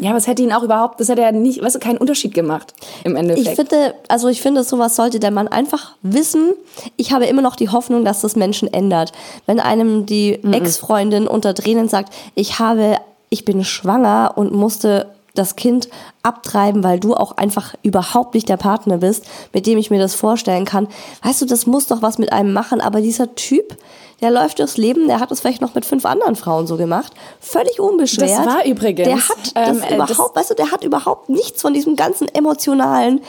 Ja, 0.00 0.10
aber 0.10 0.18
es 0.18 0.26
hätte 0.26 0.42
ihn 0.42 0.52
auch 0.52 0.64
überhaupt, 0.64 0.98
das 0.98 1.08
hätte 1.08 1.22
ja 1.22 1.30
nicht, 1.30 1.62
weißt 1.62 1.76
du, 1.76 1.78
keinen 1.78 1.98
Unterschied 1.98 2.34
gemacht 2.34 2.74
im 3.04 3.14
Endeffekt. 3.14 3.46
Ich 3.48 3.54
finde, 3.54 3.94
also 4.08 4.26
ich 4.28 4.42
finde, 4.42 4.64
sowas 4.64 4.96
sollte 4.96 5.20
der 5.20 5.30
Mann 5.30 5.46
einfach 5.46 5.92
wissen. 6.02 6.52
Ich 6.96 7.12
habe 7.12 7.26
immer 7.26 7.42
noch 7.42 7.54
die 7.54 7.68
Hoffnung, 7.68 8.04
dass 8.04 8.20
das 8.20 8.34
Menschen 8.34 8.72
ändert. 8.72 9.12
Wenn 9.46 9.60
einem 9.60 10.04
die 10.04 10.42
Ex-Freundin 10.42 11.28
unter 11.28 11.54
Tränen 11.54 11.88
sagt, 11.88 12.12
ich 12.34 12.58
habe, 12.58 12.96
ich 13.28 13.44
bin 13.44 13.62
schwanger 13.62 14.32
und 14.34 14.52
musste 14.52 15.10
das 15.34 15.56
Kind 15.56 15.88
abtreiben, 16.22 16.82
weil 16.84 17.00
du 17.00 17.14
auch 17.14 17.36
einfach 17.36 17.74
überhaupt 17.82 18.34
nicht 18.34 18.48
der 18.48 18.56
Partner 18.56 18.98
bist, 18.98 19.24
mit 19.52 19.66
dem 19.66 19.78
ich 19.78 19.90
mir 19.90 19.98
das 19.98 20.14
vorstellen 20.14 20.64
kann. 20.64 20.86
Weißt 21.22 21.42
du, 21.42 21.46
das 21.46 21.66
muss 21.66 21.86
doch 21.88 22.02
was 22.02 22.18
mit 22.18 22.32
einem 22.32 22.52
machen, 22.52 22.80
aber 22.80 23.00
dieser 23.00 23.34
Typ, 23.34 23.76
der 24.20 24.30
läuft 24.30 24.60
durchs 24.60 24.76
Leben, 24.76 25.08
der 25.08 25.18
hat 25.18 25.32
es 25.32 25.40
vielleicht 25.40 25.60
noch 25.60 25.74
mit 25.74 25.84
fünf 25.84 26.06
anderen 26.06 26.36
Frauen 26.36 26.66
so 26.68 26.76
gemacht, 26.76 27.12
völlig 27.40 27.80
unbeschwert. 27.80 28.30
Das 28.30 28.46
war 28.46 28.64
übrigens, 28.64 29.08
Der 29.08 29.16
hat 29.16 29.52
das 29.54 29.76
ähm, 29.76 29.82
äh, 29.82 29.96
das- 29.98 30.10
überhaupt, 30.10 30.36
weißt 30.36 30.50
du, 30.50 30.54
der 30.54 30.70
hat 30.70 30.84
überhaupt 30.84 31.28
nichts 31.28 31.60
von 31.62 31.74
diesem 31.74 31.96
ganzen 31.96 32.28
emotionalen 32.32 33.20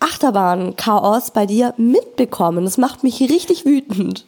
Achterbahn-Chaos 0.00 1.30
bei 1.30 1.46
dir 1.46 1.74
mitbekommen. 1.76 2.64
Das 2.64 2.78
macht 2.78 3.02
mich 3.04 3.20
richtig 3.20 3.64
wütend. 3.64 4.24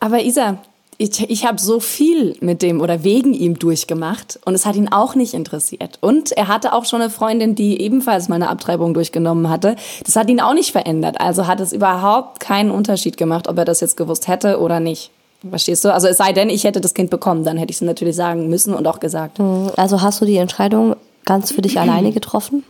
Aber 0.00 0.20
Isa, 0.22 0.58
ich, 1.02 1.30
ich 1.30 1.44
habe 1.44 1.60
so 1.60 1.80
viel 1.80 2.36
mit 2.40 2.62
dem 2.62 2.80
oder 2.80 3.02
wegen 3.02 3.34
ihm 3.34 3.58
durchgemacht 3.58 4.38
und 4.44 4.54
es 4.54 4.64
hat 4.64 4.76
ihn 4.76 4.88
auch 4.92 5.16
nicht 5.16 5.34
interessiert. 5.34 5.98
Und 6.00 6.30
er 6.30 6.46
hatte 6.46 6.72
auch 6.72 6.84
schon 6.84 7.00
eine 7.00 7.10
Freundin, 7.10 7.56
die 7.56 7.80
ebenfalls 7.80 8.28
meine 8.28 8.48
Abtreibung 8.48 8.94
durchgenommen 8.94 9.50
hatte. 9.50 9.74
Das 10.04 10.14
hat 10.14 10.30
ihn 10.30 10.40
auch 10.40 10.54
nicht 10.54 10.70
verändert. 10.70 11.20
Also 11.20 11.48
hat 11.48 11.58
es 11.58 11.72
überhaupt 11.72 12.38
keinen 12.38 12.70
Unterschied 12.70 13.16
gemacht, 13.16 13.48
ob 13.48 13.58
er 13.58 13.64
das 13.64 13.80
jetzt 13.80 13.96
gewusst 13.96 14.28
hätte 14.28 14.60
oder 14.60 14.78
nicht. 14.78 15.10
Verstehst 15.48 15.84
du? 15.84 15.92
Also 15.92 16.06
es 16.06 16.18
sei 16.18 16.32
denn, 16.32 16.48
ich 16.48 16.62
hätte 16.62 16.80
das 16.80 16.94
Kind 16.94 17.10
bekommen, 17.10 17.42
dann 17.42 17.56
hätte 17.56 17.70
ich 17.70 17.78
es 17.78 17.82
natürlich 17.82 18.14
sagen 18.14 18.48
müssen 18.48 18.72
und 18.72 18.86
auch 18.86 19.00
gesagt. 19.00 19.40
Also 19.76 20.02
hast 20.02 20.20
du 20.20 20.24
die 20.24 20.36
Entscheidung 20.36 20.94
ganz 21.24 21.50
für 21.50 21.62
dich 21.62 21.80
alleine 21.80 22.12
getroffen? 22.14 22.62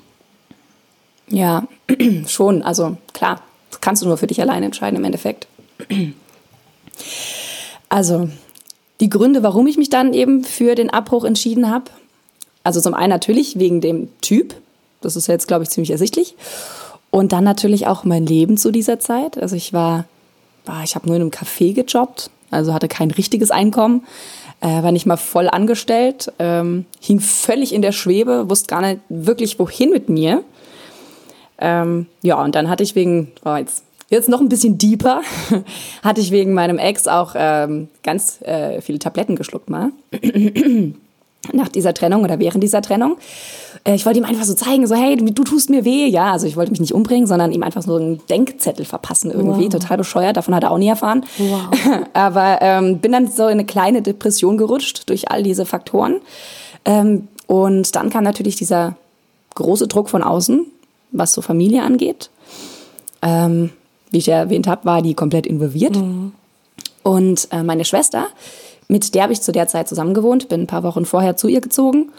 Ja, 1.29 1.65
schon. 2.27 2.63
Also 2.63 2.97
klar, 3.13 3.43
das 3.71 3.83
kannst 3.83 4.01
du 4.01 4.07
nur 4.07 4.17
für 4.17 4.27
dich 4.27 4.41
alleine 4.41 4.65
entscheiden 4.65 4.97
im 4.97 5.05
Endeffekt. 5.05 5.47
Also 7.93 8.31
die 9.03 9.11
Gründe, 9.11 9.43
warum 9.43 9.67
ich 9.67 9.77
mich 9.77 9.91
dann 9.91 10.15
eben 10.15 10.45
für 10.45 10.75
den 10.75 10.89
Abbruch 10.89 11.25
entschieden 11.25 11.71
habe. 11.71 11.91
Also 12.65 12.81
zum 12.81 12.95
einen 12.95 13.11
natürlich 13.11 13.59
wegen 13.59 13.83
dem 13.83 14.09
Typ. 14.23 14.55
Das 15.03 15.15
ist 15.15 15.27
jetzt, 15.27 15.47
glaube 15.47 15.65
ich, 15.65 15.69
ziemlich 15.69 15.91
ersichtlich. 15.91 16.35
Und 17.11 17.33
dann 17.33 17.45
natürlich 17.45 17.87
auch 17.87 18.05
mein 18.05 18.25
Leben 18.25 18.57
zu 18.57 18.71
dieser 18.71 18.99
Zeit. 18.99 19.37
Also 19.37 19.57
ich 19.57 19.75
war, 19.75 20.07
war 20.65 20.83
ich 20.85 20.95
habe 20.95 21.07
nur 21.07 21.17
in 21.17 21.21
einem 21.21 21.31
Café 21.31 21.75
gejobbt, 21.75 22.31
also 22.51 22.73
hatte 22.73 22.89
kein 22.89 23.11
richtiges 23.11 23.51
Einkommen, 23.51 24.07
äh, 24.63 24.83
war 24.83 24.91
nicht 24.91 25.05
mal 25.05 25.19
voll 25.19 25.51
angestellt, 25.51 26.33
ähm, 26.39 26.87
hing 26.99 27.21
völlig 27.21 27.75
in 27.75 27.83
der 27.83 27.93
Schwebe, 27.93 28.49
wusste 28.49 28.69
gar 28.69 28.81
nicht 28.81 29.01
wirklich, 29.11 29.59
wohin 29.59 29.91
mit 29.91 30.09
mir. 30.09 30.43
Ähm, 31.59 32.07
ja, 32.23 32.43
und 32.43 32.55
dann 32.55 32.71
hatte 32.71 32.85
ich 32.85 32.95
wegen, 32.95 33.33
oh, 33.45 33.55
jetzt, 33.55 33.85
jetzt 34.13 34.29
noch 34.29 34.41
ein 34.41 34.49
bisschen 34.49 34.79
deeper, 34.79 35.23
hatte 36.03 36.21
ich 36.21 36.31
wegen 36.31 36.55
meinem 36.55 36.79
Ex 36.79 37.09
auch 37.09 37.35
ähm, 37.37 37.89
ganz 38.03 38.41
äh, 38.43 38.81
viele 38.81 38.99
Tabletten 38.99 39.37
geschluckt 39.37 39.71
mal. 39.71 39.91
Nach 41.53 41.69
dieser 41.69 41.93
Trennung 41.93 42.23
oder 42.23 42.39
während 42.39 42.63
dieser 42.63 42.83
Trennung. 42.83 43.17
Äh, 43.85 43.95
ich 43.95 44.07
wollte 44.07 44.21
ihm 44.21 44.25
einfach 44.25 44.45
so 44.45 44.55
zeigen, 44.55 44.87
so, 44.87 44.95
hey, 44.95 45.17
du, 45.17 45.43
tust 45.43 45.71
mir 45.71 45.85
weh. 45.85 46.07
Ja, 46.07 46.31
also 46.31 46.47
ich 46.47 46.57
wollte 46.57 46.71
mich 46.71 46.81
nicht 46.81 46.95
umbringen, 46.95 47.27
sondern 47.27 47.51
ihm 47.51 47.63
einfach 47.65 47.83
so 47.83 47.97
einen 47.97 48.25
Denkzettel 48.29 48.85
verpassen 48.85 49.33
irgendwie. 49.33 49.69
Total 49.69 49.97
bescheuert, 49.97 50.37
davon 50.37 50.55
hat 50.55 50.63
er 50.63 50.71
auch 50.71 50.79
nie 50.79 50.89
erfahren. 50.89 51.25
Aber 52.13 52.59
ähm, 52.61 52.99
bin 52.99 53.13
dann 53.13 53.27
so 53.27 53.45
in 53.45 53.53
eine 53.53 53.65
kleine 53.65 54.03
Depression 54.03 54.57
gerutscht 54.57 55.09
durch 55.09 55.31
all 55.31 55.43
diese 55.43 55.67
Faktoren. 55.67 56.21
Ähm, 56.85 57.29
und 57.47 57.97
dann 57.97 58.11
kam 58.11 58.25
natürlich 58.25 58.57
dieser 58.57 58.95
große 59.55 59.89
Druck 59.89 60.09
von 60.09 60.23
außen, 60.23 60.67
was 61.11 61.33
so 61.33 61.43
Familie 61.43 61.83
angeht. 61.83 62.31
Ähm, 63.21 63.71
wie 64.13 64.19
ich 64.19 64.27
ja 64.27 64.37
erwähnt 64.37 64.69
habe, 64.69 64.85
war 64.85 65.03
die 65.03 65.15
komplett 65.15 65.47
involviert. 65.47 65.97
Und 67.03 67.49
äh, 67.51 67.63
meine 67.63 67.85
Schwester, 67.85 68.27
mit 68.89 69.15
der 69.15 69.25
habe 69.25 69.33
ich 69.33 69.41
zu 69.41 69.53
der 69.53 69.67
Zeit 69.67 69.89
zusammen 69.89 70.15
gewohnt, 70.15 70.49
bin 70.49 70.63
ein 70.63 70.67
paar 70.67 70.85
Wochen 70.85 71.05
vorher 71.05 71.37
zu 71.37 71.49
ihr 71.49 71.61
gezogen. 71.61 72.13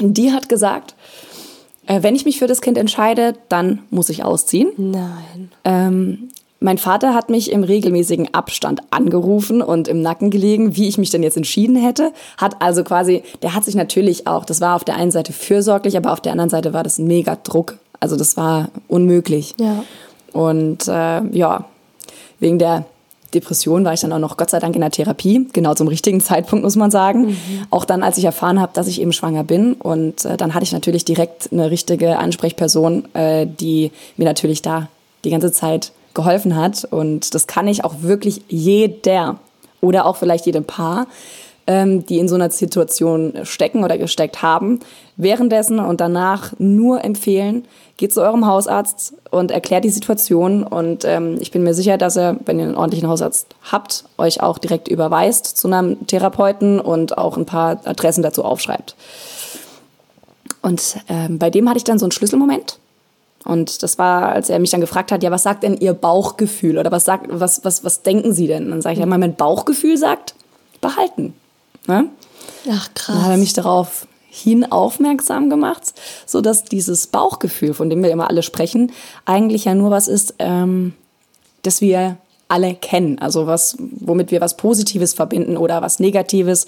Und 0.00 0.14
die 0.14 0.32
hat 0.32 0.48
gesagt, 0.48 0.94
äh, 1.86 2.02
wenn 2.02 2.16
ich 2.16 2.24
mich 2.24 2.38
für 2.38 2.46
das 2.46 2.60
Kind 2.60 2.78
entscheide, 2.78 3.34
dann 3.48 3.80
muss 3.90 4.08
ich 4.08 4.24
ausziehen. 4.24 4.72
Nein. 4.76 5.50
Ähm, 5.64 6.28
mein 6.60 6.78
Vater 6.78 7.14
hat 7.14 7.30
mich 7.30 7.52
im 7.52 7.62
regelmäßigen 7.62 8.34
Abstand 8.34 8.80
angerufen 8.90 9.62
und 9.62 9.86
im 9.86 10.02
Nacken 10.02 10.30
gelegen, 10.30 10.74
wie 10.76 10.88
ich 10.88 10.98
mich 10.98 11.10
denn 11.10 11.22
jetzt 11.22 11.36
entschieden 11.36 11.76
hätte. 11.76 12.12
Hat 12.36 12.60
also 12.60 12.82
quasi, 12.82 13.22
der 13.42 13.54
hat 13.54 13.64
sich 13.64 13.76
natürlich 13.76 14.26
auch, 14.26 14.44
das 14.44 14.60
war 14.60 14.74
auf 14.74 14.82
der 14.82 14.96
einen 14.96 15.12
Seite 15.12 15.32
fürsorglich, 15.32 15.96
aber 15.96 16.12
auf 16.12 16.20
der 16.20 16.32
anderen 16.32 16.50
Seite 16.50 16.72
war 16.72 16.82
das 16.82 16.98
ein 16.98 17.06
mega 17.06 17.36
Druck. 17.36 17.78
Also 18.00 18.16
das 18.16 18.36
war 18.36 18.70
unmöglich. 18.88 19.54
Ja. 19.60 19.84
Und 20.32 20.88
äh, 20.88 21.22
ja, 21.30 21.64
wegen 22.40 22.58
der 22.58 22.84
Depression 23.34 23.84
war 23.84 23.92
ich 23.92 24.00
dann 24.00 24.12
auch 24.12 24.18
noch 24.18 24.36
Gott 24.36 24.50
sei 24.50 24.58
Dank 24.58 24.74
in 24.74 24.80
der 24.80 24.90
Therapie, 24.90 25.46
genau 25.52 25.74
zum 25.74 25.88
richtigen 25.88 26.20
Zeitpunkt 26.20 26.64
muss 26.64 26.76
man 26.76 26.90
sagen. 26.90 27.26
Mhm. 27.26 27.36
Auch 27.70 27.84
dann, 27.84 28.02
als 28.02 28.16
ich 28.16 28.24
erfahren 28.24 28.60
habe, 28.60 28.72
dass 28.74 28.86
ich 28.86 29.00
eben 29.00 29.12
schwanger 29.12 29.44
bin. 29.44 29.74
Und 29.74 30.24
äh, 30.24 30.36
dann 30.36 30.54
hatte 30.54 30.64
ich 30.64 30.72
natürlich 30.72 31.04
direkt 31.04 31.52
eine 31.52 31.70
richtige 31.70 32.18
Ansprechperson, 32.18 33.14
äh, 33.14 33.46
die 33.46 33.92
mir 34.16 34.24
natürlich 34.24 34.62
da 34.62 34.88
die 35.24 35.30
ganze 35.30 35.52
Zeit 35.52 35.92
geholfen 36.14 36.56
hat. 36.56 36.84
Und 36.84 37.34
das 37.34 37.46
kann 37.46 37.68
ich 37.68 37.84
auch 37.84 37.96
wirklich 38.00 38.42
jeder 38.48 39.38
oder 39.80 40.06
auch 40.06 40.16
vielleicht 40.16 40.46
jedem 40.46 40.64
Paar, 40.64 41.06
ähm, 41.66 42.06
die 42.06 42.18
in 42.18 42.28
so 42.28 42.34
einer 42.34 42.50
Situation 42.50 43.34
stecken 43.42 43.84
oder 43.84 43.98
gesteckt 43.98 44.40
haben, 44.40 44.80
währenddessen 45.16 45.78
und 45.80 46.00
danach 46.00 46.54
nur 46.58 47.04
empfehlen, 47.04 47.66
geht 47.98 48.14
zu 48.14 48.22
eurem 48.22 48.46
Hausarzt 48.46 49.12
und 49.30 49.50
erklärt 49.50 49.84
die 49.84 49.90
Situation. 49.90 50.62
Und 50.62 51.04
ähm, 51.04 51.36
ich 51.40 51.50
bin 51.50 51.64
mir 51.64 51.74
sicher, 51.74 51.98
dass 51.98 52.16
er, 52.16 52.36
wenn 52.46 52.58
ihr 52.58 52.64
einen 52.64 52.76
ordentlichen 52.76 53.08
Hausarzt 53.08 53.48
habt, 53.70 54.04
euch 54.16 54.40
auch 54.40 54.58
direkt 54.58 54.88
überweist 54.88 55.44
zu 55.58 55.68
einem 55.68 56.06
Therapeuten 56.06 56.80
und 56.80 57.18
auch 57.18 57.36
ein 57.36 57.44
paar 57.44 57.80
Adressen 57.84 58.22
dazu 58.22 58.44
aufschreibt. 58.44 58.94
Und 60.62 60.98
ähm, 61.08 61.38
bei 61.38 61.50
dem 61.50 61.68
hatte 61.68 61.78
ich 61.78 61.84
dann 61.84 61.98
so 61.98 62.06
einen 62.06 62.12
Schlüsselmoment. 62.12 62.78
Und 63.44 63.82
das 63.82 63.98
war, 63.98 64.28
als 64.28 64.48
er 64.48 64.58
mich 64.60 64.70
dann 64.70 64.80
gefragt 64.80 65.10
hat, 65.10 65.22
ja, 65.22 65.30
was 65.30 65.42
sagt 65.42 65.64
denn 65.64 65.76
Ihr 65.76 65.94
Bauchgefühl 65.94 66.78
oder 66.78 66.92
was 66.92 67.04
sagt, 67.04 67.26
was, 67.28 67.64
was, 67.64 67.82
was 67.82 68.02
denken 68.02 68.32
Sie 68.32 68.46
denn? 68.46 68.70
dann 68.70 68.80
sage 68.80 68.94
ich, 68.94 69.00
ja, 69.00 69.06
mein 69.06 69.34
Bauchgefühl 69.34 69.96
sagt, 69.96 70.34
behalten. 70.80 71.34
Ne? 71.86 72.08
Ach 72.70 72.88
krass. 72.94 73.16
Dann 73.16 73.24
hat 73.24 73.30
er 73.32 73.36
mich 73.38 73.54
darauf 73.54 74.06
hin 74.38 74.70
aufmerksam 74.70 75.50
gemacht, 75.50 75.94
so 76.26 76.40
dass 76.40 76.64
dieses 76.64 77.06
Bauchgefühl, 77.06 77.74
von 77.74 77.90
dem 77.90 78.02
wir 78.02 78.10
immer 78.10 78.28
alle 78.28 78.42
sprechen, 78.42 78.92
eigentlich 79.24 79.64
ja 79.64 79.74
nur 79.74 79.90
was 79.90 80.08
ist, 80.08 80.34
ähm, 80.38 80.94
das 81.62 81.80
wir 81.80 82.16
alle 82.48 82.74
kennen, 82.74 83.18
also 83.18 83.46
was, 83.46 83.76
womit 83.78 84.30
wir 84.30 84.40
was 84.40 84.56
Positives 84.56 85.12
verbinden 85.12 85.56
oder 85.56 85.82
was 85.82 86.00
Negatives. 86.00 86.66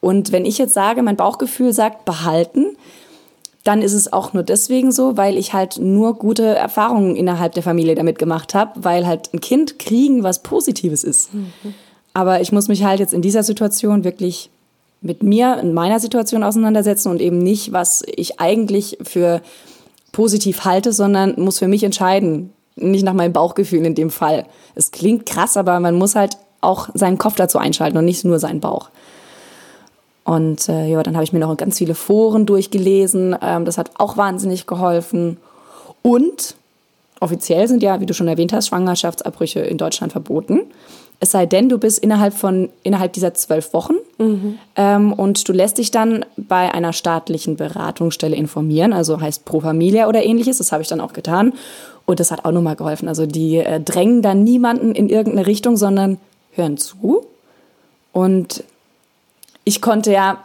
Und 0.00 0.32
wenn 0.32 0.44
ich 0.44 0.58
jetzt 0.58 0.74
sage, 0.74 1.02
mein 1.02 1.16
Bauchgefühl 1.16 1.72
sagt 1.72 2.04
behalten, 2.04 2.76
dann 3.64 3.82
ist 3.82 3.92
es 3.92 4.12
auch 4.12 4.32
nur 4.32 4.42
deswegen 4.42 4.90
so, 4.90 5.16
weil 5.16 5.36
ich 5.36 5.52
halt 5.52 5.78
nur 5.78 6.14
gute 6.14 6.46
Erfahrungen 6.46 7.14
innerhalb 7.14 7.52
der 7.52 7.62
Familie 7.62 7.94
damit 7.94 8.18
gemacht 8.18 8.54
habe, 8.54 8.84
weil 8.84 9.06
halt 9.06 9.32
ein 9.34 9.40
Kind 9.40 9.78
kriegen 9.78 10.22
was 10.22 10.42
Positives 10.42 11.04
ist. 11.04 11.34
Mhm. 11.34 11.52
Aber 12.14 12.40
ich 12.40 12.52
muss 12.52 12.68
mich 12.68 12.84
halt 12.84 13.00
jetzt 13.00 13.12
in 13.12 13.22
dieser 13.22 13.42
Situation 13.42 14.02
wirklich 14.02 14.50
mit 15.00 15.22
mir 15.22 15.58
in 15.58 15.72
meiner 15.72 16.00
Situation 16.00 16.42
auseinandersetzen 16.42 17.10
und 17.10 17.20
eben 17.20 17.38
nicht, 17.38 17.72
was 17.72 18.02
ich 18.06 18.40
eigentlich 18.40 18.98
für 19.02 19.40
positiv 20.12 20.64
halte, 20.64 20.92
sondern 20.92 21.40
muss 21.40 21.58
für 21.58 21.68
mich 21.68 21.84
entscheiden, 21.84 22.52
nicht 22.76 23.04
nach 23.04 23.14
meinem 23.14 23.32
Bauchgefühl 23.32 23.84
in 23.84 23.94
dem 23.94 24.10
Fall. 24.10 24.46
Es 24.74 24.90
klingt 24.90 25.26
krass, 25.26 25.56
aber 25.56 25.80
man 25.80 25.96
muss 25.96 26.14
halt 26.14 26.36
auch 26.60 26.88
seinen 26.94 27.18
Kopf 27.18 27.36
dazu 27.36 27.58
einschalten 27.58 27.96
und 27.96 28.04
nicht 28.04 28.24
nur 28.24 28.38
seinen 28.38 28.60
Bauch. 28.60 28.90
Und 30.24 30.68
äh, 30.68 30.86
ja, 30.86 31.02
dann 31.02 31.14
habe 31.14 31.24
ich 31.24 31.32
mir 31.32 31.38
noch 31.38 31.56
ganz 31.56 31.78
viele 31.78 31.94
Foren 31.94 32.46
durchgelesen. 32.46 33.36
Ähm, 33.40 33.64
das 33.64 33.78
hat 33.78 33.92
auch 33.98 34.16
wahnsinnig 34.16 34.66
geholfen. 34.66 35.38
Und 36.02 36.54
offiziell 37.20 37.66
sind 37.68 37.82
ja, 37.82 38.00
wie 38.00 38.06
du 38.06 38.14
schon 38.14 38.28
erwähnt 38.28 38.52
hast, 38.52 38.68
Schwangerschaftsabbrüche 38.68 39.60
in 39.60 39.78
Deutschland 39.78 40.12
verboten. 40.12 40.60
Es 41.22 41.32
sei 41.32 41.44
denn, 41.44 41.68
du 41.68 41.78
bist 41.78 41.98
innerhalb 41.98 42.32
von 42.32 42.70
innerhalb 42.82 43.12
dieser 43.12 43.34
zwölf 43.34 43.74
Wochen 43.74 43.94
mhm. 44.16 44.58
ähm, 44.76 45.12
und 45.12 45.46
du 45.46 45.52
lässt 45.52 45.76
dich 45.76 45.90
dann 45.90 46.24
bei 46.38 46.72
einer 46.72 46.94
staatlichen 46.94 47.56
Beratungsstelle 47.56 48.34
informieren, 48.34 48.94
also 48.94 49.20
heißt 49.20 49.44
Pro 49.44 49.60
Familia 49.60 50.08
oder 50.08 50.24
ähnliches. 50.24 50.58
Das 50.58 50.72
habe 50.72 50.82
ich 50.82 50.88
dann 50.88 51.00
auch 51.00 51.12
getan 51.12 51.52
und 52.06 52.20
das 52.20 52.30
hat 52.30 52.46
auch 52.46 52.52
nochmal 52.52 52.76
geholfen. 52.76 53.06
Also 53.06 53.26
die 53.26 53.58
äh, 53.58 53.80
drängen 53.80 54.22
dann 54.22 54.44
niemanden 54.44 54.94
in 54.94 55.10
irgendeine 55.10 55.46
Richtung, 55.46 55.76
sondern 55.76 56.18
hören 56.52 56.78
zu. 56.78 57.26
Und 58.12 58.64
ich 59.64 59.82
konnte 59.82 60.12
ja 60.12 60.38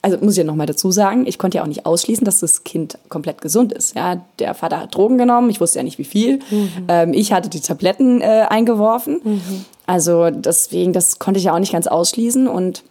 also 0.00 0.16
muss 0.18 0.34
ich 0.34 0.38
ja 0.38 0.44
nochmal 0.44 0.66
dazu 0.66 0.90
sagen, 0.92 1.26
ich 1.26 1.38
konnte 1.38 1.58
ja 1.58 1.62
auch 1.64 1.68
nicht 1.68 1.84
ausschließen, 1.84 2.24
dass 2.24 2.40
das 2.40 2.62
Kind 2.62 2.98
komplett 3.08 3.40
gesund 3.40 3.72
ist. 3.72 3.96
Ja, 3.96 4.22
der 4.38 4.54
Vater 4.54 4.80
hat 4.80 4.94
Drogen 4.94 5.18
genommen, 5.18 5.50
ich 5.50 5.60
wusste 5.60 5.80
ja 5.80 5.82
nicht 5.82 5.98
wie 5.98 6.04
viel. 6.04 6.38
Mhm. 6.50 6.70
Ähm, 6.88 7.12
ich 7.12 7.32
hatte 7.32 7.48
die 7.48 7.60
Tabletten 7.60 8.20
äh, 8.20 8.46
eingeworfen. 8.48 9.20
Mhm. 9.24 9.64
Also 9.86 10.30
deswegen, 10.30 10.92
das 10.92 11.18
konnte 11.18 11.38
ich 11.38 11.44
ja 11.44 11.54
auch 11.54 11.58
nicht 11.58 11.72
ganz 11.72 11.88
ausschließen. 11.88 12.46
Und 12.46 12.84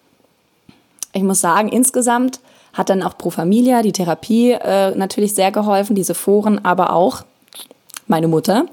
ich 1.13 1.23
muss 1.23 1.39
sagen, 1.39 1.69
insgesamt 1.69 2.41
hat 2.73 2.89
dann 2.89 3.01
auch 3.01 3.17
Pro 3.17 3.29
Familia, 3.29 3.81
die 3.81 3.93
Therapie, 3.93 4.51
äh, 4.51 4.91
natürlich 4.95 5.33
sehr 5.33 5.51
geholfen, 5.51 5.95
diese 5.95 6.13
Foren, 6.13 6.63
aber 6.65 6.93
auch 6.93 7.23
meine 8.07 8.27
Mutter, 8.27 8.65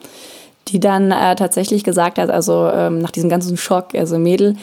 die 0.69 0.81
dann 0.81 1.13
äh, 1.13 1.37
tatsächlich 1.37 1.85
gesagt 1.85 2.19
hat, 2.19 2.31
also 2.31 2.69
ähm, 2.69 2.99
nach 2.99 3.11
diesem 3.13 3.31
ganzen 3.31 3.57
Schock, 3.57 3.95
also 3.95 4.19
Mädel, 4.19 4.57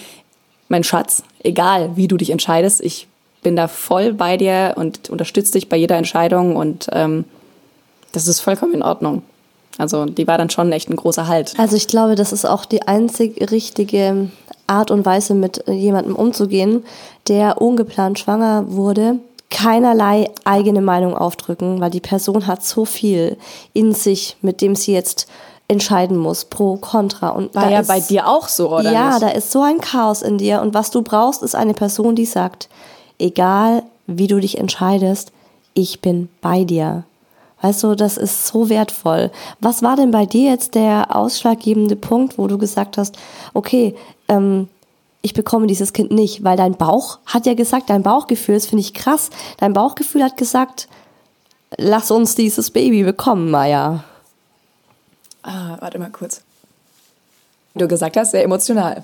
mein 0.67 0.83
Schatz, 0.83 1.23
egal 1.43 1.91
wie 1.95 2.07
du 2.07 2.17
dich 2.17 2.29
entscheidest, 2.29 2.81
ich 2.81 3.07
bin 3.41 3.55
da 3.55 3.67
voll 3.67 4.13
bei 4.13 4.37
dir 4.37 4.73
und 4.75 5.09
unterstütze 5.09 5.53
dich 5.53 5.69
bei 5.69 5.77
jeder 5.77 5.97
Entscheidung 5.97 6.55
und 6.55 6.87
ähm, 6.91 7.25
das 8.11 8.27
ist 8.27 8.39
vollkommen 8.39 8.73
in 8.73 8.83
Ordnung. 8.83 9.23
Also 9.77 10.05
die 10.05 10.27
war 10.27 10.37
dann 10.37 10.49
schon 10.49 10.71
echt 10.71 10.89
ein 10.89 10.95
großer 10.95 11.27
Halt. 11.27 11.53
Also 11.57 11.75
ich 11.75 11.87
glaube, 11.87 12.15
das 12.15 12.33
ist 12.33 12.45
auch 12.45 12.65
die 12.65 12.83
einzig 12.83 13.51
richtige 13.51 14.29
Art 14.67 14.91
und 14.91 15.05
Weise, 15.05 15.33
mit 15.33 15.63
jemandem 15.67 16.15
umzugehen, 16.15 16.83
der 17.27 17.61
ungeplant 17.61 18.19
schwanger 18.19 18.65
wurde. 18.67 19.19
Keinerlei 19.49 20.29
eigene 20.45 20.81
Meinung 20.81 21.15
aufdrücken, 21.15 21.81
weil 21.81 21.91
die 21.91 21.99
Person 21.99 22.47
hat 22.47 22.63
so 22.63 22.85
viel 22.85 23.37
in 23.73 23.93
sich, 23.93 24.37
mit 24.41 24.61
dem 24.61 24.75
sie 24.75 24.93
jetzt 24.93 25.27
entscheiden 25.67 26.17
muss, 26.17 26.45
pro, 26.45 26.77
contra. 26.77 27.29
Und 27.29 27.55
War 27.55 27.69
ja 27.69 27.79
ist, 27.79 27.87
bei 27.87 27.99
dir 27.99 28.27
auch 28.27 28.47
so, 28.47 28.73
oder? 28.75 28.91
Ja, 28.91 29.11
nicht? 29.11 29.23
da 29.23 29.29
ist 29.29 29.51
so 29.51 29.61
ein 29.61 29.79
Chaos 29.79 30.21
in 30.21 30.37
dir. 30.37 30.61
Und 30.61 30.73
was 30.73 30.91
du 30.91 31.01
brauchst, 31.01 31.43
ist 31.43 31.55
eine 31.55 31.73
Person, 31.73 32.15
die 32.15 32.25
sagt, 32.25 32.69
egal 33.21 33.83
wie 34.07 34.27
du 34.27 34.39
dich 34.39 34.57
entscheidest, 34.57 35.31
ich 35.73 36.01
bin 36.01 36.29
bei 36.41 36.63
dir. 36.63 37.03
Weißt 37.61 37.83
du, 37.83 37.95
das 37.95 38.17
ist 38.17 38.47
so 38.47 38.69
wertvoll. 38.69 39.31
Was 39.59 39.83
war 39.83 39.95
denn 39.95 40.11
bei 40.11 40.25
dir 40.25 40.49
jetzt 40.49 40.73
der 40.75 41.15
ausschlaggebende 41.15 41.95
Punkt, 41.95 42.37
wo 42.37 42.47
du 42.47 42.57
gesagt 42.57 42.97
hast, 42.97 43.17
okay, 43.53 43.95
ähm, 44.27 44.67
ich 45.21 45.33
bekomme 45.33 45.67
dieses 45.67 45.93
Kind 45.93 46.11
nicht, 46.11 46.43
weil 46.43 46.57
dein 46.57 46.75
Bauch 46.75 47.19
hat 47.27 47.45
ja 47.45 47.53
gesagt, 47.53 47.91
dein 47.91 48.01
Bauchgefühl, 48.01 48.55
das 48.55 48.65
finde 48.65 48.81
ich 48.81 48.95
krass, 48.95 49.29
dein 49.57 49.73
Bauchgefühl 49.73 50.23
hat 50.23 50.37
gesagt, 50.37 50.87
lass 51.77 52.09
uns 52.09 52.33
dieses 52.33 52.71
Baby 52.71 53.03
bekommen, 53.03 53.51
Maya. 53.51 54.03
Ah, 55.43 55.77
warte 55.79 55.99
mal 55.99 56.09
kurz. 56.09 56.41
Du 57.75 57.87
gesagt 57.87 58.17
hast, 58.17 58.31
sehr 58.31 58.43
emotional. 58.43 59.03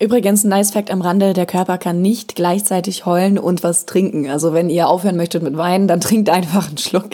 Übrigens, 0.00 0.44
ein 0.44 0.50
nice 0.50 0.70
Fact 0.70 0.90
am 0.90 1.02
Rande, 1.02 1.32
der 1.32 1.46
Körper 1.46 1.76
kann 1.76 2.00
nicht 2.00 2.36
gleichzeitig 2.36 3.04
heulen 3.04 3.36
und 3.36 3.64
was 3.64 3.84
trinken. 3.84 4.30
Also 4.30 4.52
wenn 4.52 4.70
ihr 4.70 4.88
aufhören 4.88 5.16
möchtet 5.16 5.42
mit 5.42 5.56
Weinen, 5.56 5.88
dann 5.88 6.00
trinkt 6.00 6.30
einfach 6.30 6.68
einen 6.68 6.78
Schluck. 6.78 7.10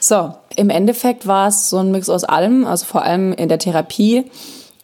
so, 0.00 0.32
im 0.56 0.70
Endeffekt 0.70 1.26
war 1.26 1.48
es 1.48 1.68
so 1.68 1.78
ein 1.78 1.90
Mix 1.90 2.08
aus 2.08 2.24
allem, 2.24 2.64
also 2.64 2.86
vor 2.86 3.02
allem 3.02 3.32
in 3.32 3.48
der 3.48 3.58
Therapie. 3.58 4.24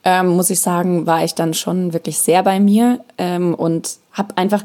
Ähm, 0.04 0.28
muss 0.28 0.50
ich 0.50 0.60
sagen, 0.60 1.06
war 1.06 1.24
ich 1.24 1.34
dann 1.34 1.54
schon 1.54 1.94
wirklich 1.94 2.18
sehr 2.18 2.42
bei 2.42 2.60
mir 2.60 3.00
ähm, 3.16 3.54
und 3.54 3.96
habe 4.12 4.36
einfach 4.36 4.62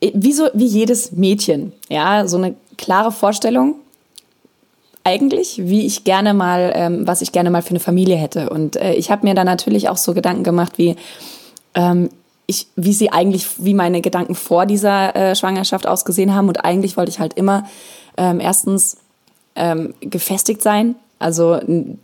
wie 0.00 0.32
so 0.32 0.48
wie 0.52 0.66
jedes 0.66 1.12
Mädchen, 1.12 1.72
ja, 1.88 2.26
so 2.26 2.36
eine 2.36 2.56
klare 2.76 3.12
Vorstellung 3.12 3.76
eigentlich, 5.04 5.60
wie 5.62 5.86
ich 5.86 6.04
gerne 6.04 6.34
mal, 6.34 6.72
ähm, 6.74 7.06
was 7.06 7.20
ich 7.20 7.30
gerne 7.30 7.50
mal 7.50 7.62
für 7.62 7.70
eine 7.70 7.80
Familie 7.80 8.16
hätte. 8.16 8.48
Und 8.50 8.76
äh, 8.76 8.94
ich 8.94 9.10
habe 9.10 9.26
mir 9.26 9.34
da 9.34 9.44
natürlich 9.44 9.88
auch 9.88 9.98
so 9.98 10.14
Gedanken 10.14 10.44
gemacht, 10.44 10.78
wie 10.78 10.96
ähm, 11.74 12.08
ich, 12.46 12.66
wie 12.76 12.92
sie 12.92 13.12
eigentlich, 13.12 13.46
wie 13.58 13.74
meine 13.74 14.00
Gedanken 14.00 14.34
vor 14.34 14.66
dieser 14.66 15.14
äh, 15.14 15.36
Schwangerschaft 15.36 15.86
ausgesehen 15.86 16.34
haben. 16.34 16.48
Und 16.48 16.64
eigentlich 16.64 16.96
wollte 16.96 17.10
ich 17.10 17.20
halt 17.20 17.34
immer 17.34 17.64
ähm, 18.16 18.40
erstens 18.40 18.96
ähm, 19.54 19.94
gefestigt 20.00 20.62
sein. 20.62 20.96
Also 21.18 21.60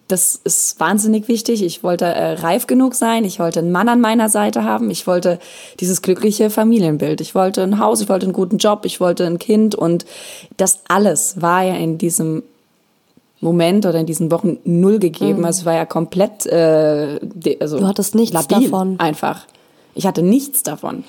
das 0.09 0.41
ist 0.45 0.79
wahnsinnig 0.79 1.29
wichtig. 1.29 1.63
Ich 1.63 1.83
wollte 1.83 2.07
äh, 2.07 2.35
reif 2.35 2.67
genug 2.67 2.95
sein. 2.95 3.25
Ich 3.25 3.39
wollte 3.39 3.59
einen 3.59 3.73
Mann 3.73 3.89
an 3.89 4.01
meiner 4.01 4.29
Seite 4.29 4.65
haben. 4.65 4.91
Ich 4.91 5.07
wollte 5.07 5.39
dieses 5.81 6.01
glückliche 6.01 6.49
Familienbild. 6.49 7.21
Ich 7.21 7.35
wollte 7.35 7.63
ein 7.63 7.79
Haus. 7.79 8.01
Ich 8.01 8.09
wollte 8.09 8.27
einen 8.27 8.33
guten 8.33 8.59
Job. 8.59 8.85
Ich 8.85 9.01
wollte 9.01 9.27
ein 9.27 9.39
Kind. 9.39 9.75
Und 9.75 10.07
das 10.57 10.81
alles 10.89 11.41
war 11.43 11.63
ja 11.63 11.75
in 11.75 11.99
diesem 11.99 12.43
Moment 13.41 13.87
oder 13.87 13.99
in 13.99 14.07
diesen 14.07 14.31
Wochen 14.31 14.59
null 14.65 14.99
gegeben. 14.99 15.41
Mhm. 15.41 15.45
Also 15.45 15.61
es 15.61 15.67
war 15.67 15.75
ja 15.75 15.87
komplett, 15.87 16.47
äh, 16.47 17.19
also 17.61 17.79
du 17.79 17.87
hattest 17.87 18.15
nichts 18.15 18.35
labil, 18.35 18.71
davon. 18.71 19.01
Einfach. 19.01 19.47
Ich 19.95 20.07
hatte 20.07 20.23
nichts 20.23 20.63
davon. 20.63 21.05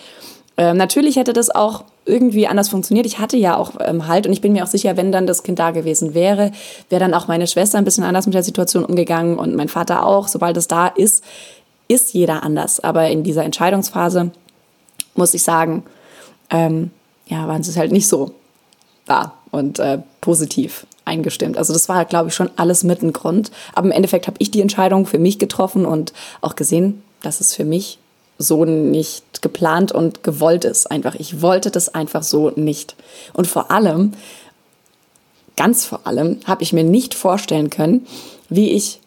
Ähm, 0.57 0.77
natürlich 0.77 1.17
hätte 1.17 1.33
das 1.33 1.49
auch 1.49 1.83
irgendwie 2.05 2.47
anders 2.47 2.69
funktioniert. 2.69 3.05
Ich 3.05 3.19
hatte 3.19 3.37
ja 3.37 3.57
auch 3.57 3.73
ähm, 3.79 4.07
halt 4.07 4.25
und 4.27 4.33
ich 4.33 4.41
bin 4.41 4.53
mir 4.53 4.63
auch 4.63 4.67
sicher, 4.67 4.97
wenn 4.97 5.11
dann 5.11 5.27
das 5.27 5.43
Kind 5.43 5.59
da 5.59 5.71
gewesen 5.71 6.13
wäre, 6.13 6.51
wäre 6.89 6.99
dann 6.99 7.13
auch 7.13 7.27
meine 7.27 7.47
Schwester 7.47 7.77
ein 7.77 7.85
bisschen 7.85 8.03
anders 8.03 8.25
mit 8.25 8.33
der 8.33 8.43
Situation 8.43 8.85
umgegangen 8.85 9.37
und 9.37 9.55
mein 9.55 9.69
Vater 9.69 10.05
auch. 10.05 10.27
Sobald 10.27 10.57
es 10.57 10.67
da 10.67 10.87
ist, 10.87 11.23
ist 11.87 12.13
jeder 12.13 12.43
anders. 12.43 12.79
Aber 12.79 13.09
in 13.09 13.23
dieser 13.23 13.43
Entscheidungsphase 13.43 14.31
muss 15.15 15.33
ich 15.33 15.43
sagen, 15.43 15.83
ähm, 16.49 16.91
ja, 17.27 17.47
waren 17.47 17.63
sie 17.63 17.71
es 17.71 17.77
halt 17.77 17.91
nicht 17.91 18.07
so. 18.07 18.31
war 19.05 19.33
und 19.51 19.79
äh, 19.79 19.99
positiv 20.21 20.85
eingestimmt. 21.05 21.57
Also 21.57 21.73
das 21.73 21.89
war, 21.89 22.05
glaube 22.05 22.29
ich, 22.29 22.35
schon 22.35 22.49
alles 22.55 22.83
mit 22.83 23.01
ein 23.01 23.13
Grund. 23.13 23.51
Aber 23.73 23.87
im 23.87 23.91
Endeffekt 23.91 24.27
habe 24.27 24.37
ich 24.39 24.51
die 24.51 24.61
Entscheidung 24.61 25.05
für 25.05 25.19
mich 25.19 25.39
getroffen 25.39 25.85
und 25.85 26.13
auch 26.41 26.55
gesehen, 26.55 27.03
dass 27.21 27.41
es 27.41 27.53
für 27.53 27.65
mich 27.65 27.99
so 28.37 28.65
nicht 28.65 29.41
geplant 29.41 29.91
und 29.91 30.23
gewollt 30.23 30.65
ist. 30.65 30.89
Einfach, 30.89 31.15
ich 31.15 31.41
wollte 31.41 31.71
das 31.71 31.93
einfach 31.93 32.23
so 32.23 32.51
nicht. 32.51 32.95
Und 33.33 33.47
vor 33.47 33.71
allem, 33.71 34.13
ganz 35.55 35.85
vor 35.85 36.01
allem, 36.05 36.39
habe 36.45 36.63
ich 36.63 36.73
mir 36.73 36.83
nicht 36.83 37.13
vorstellen 37.13 37.69
können, 37.69 38.07
wie 38.49 38.71
ich 38.71 38.99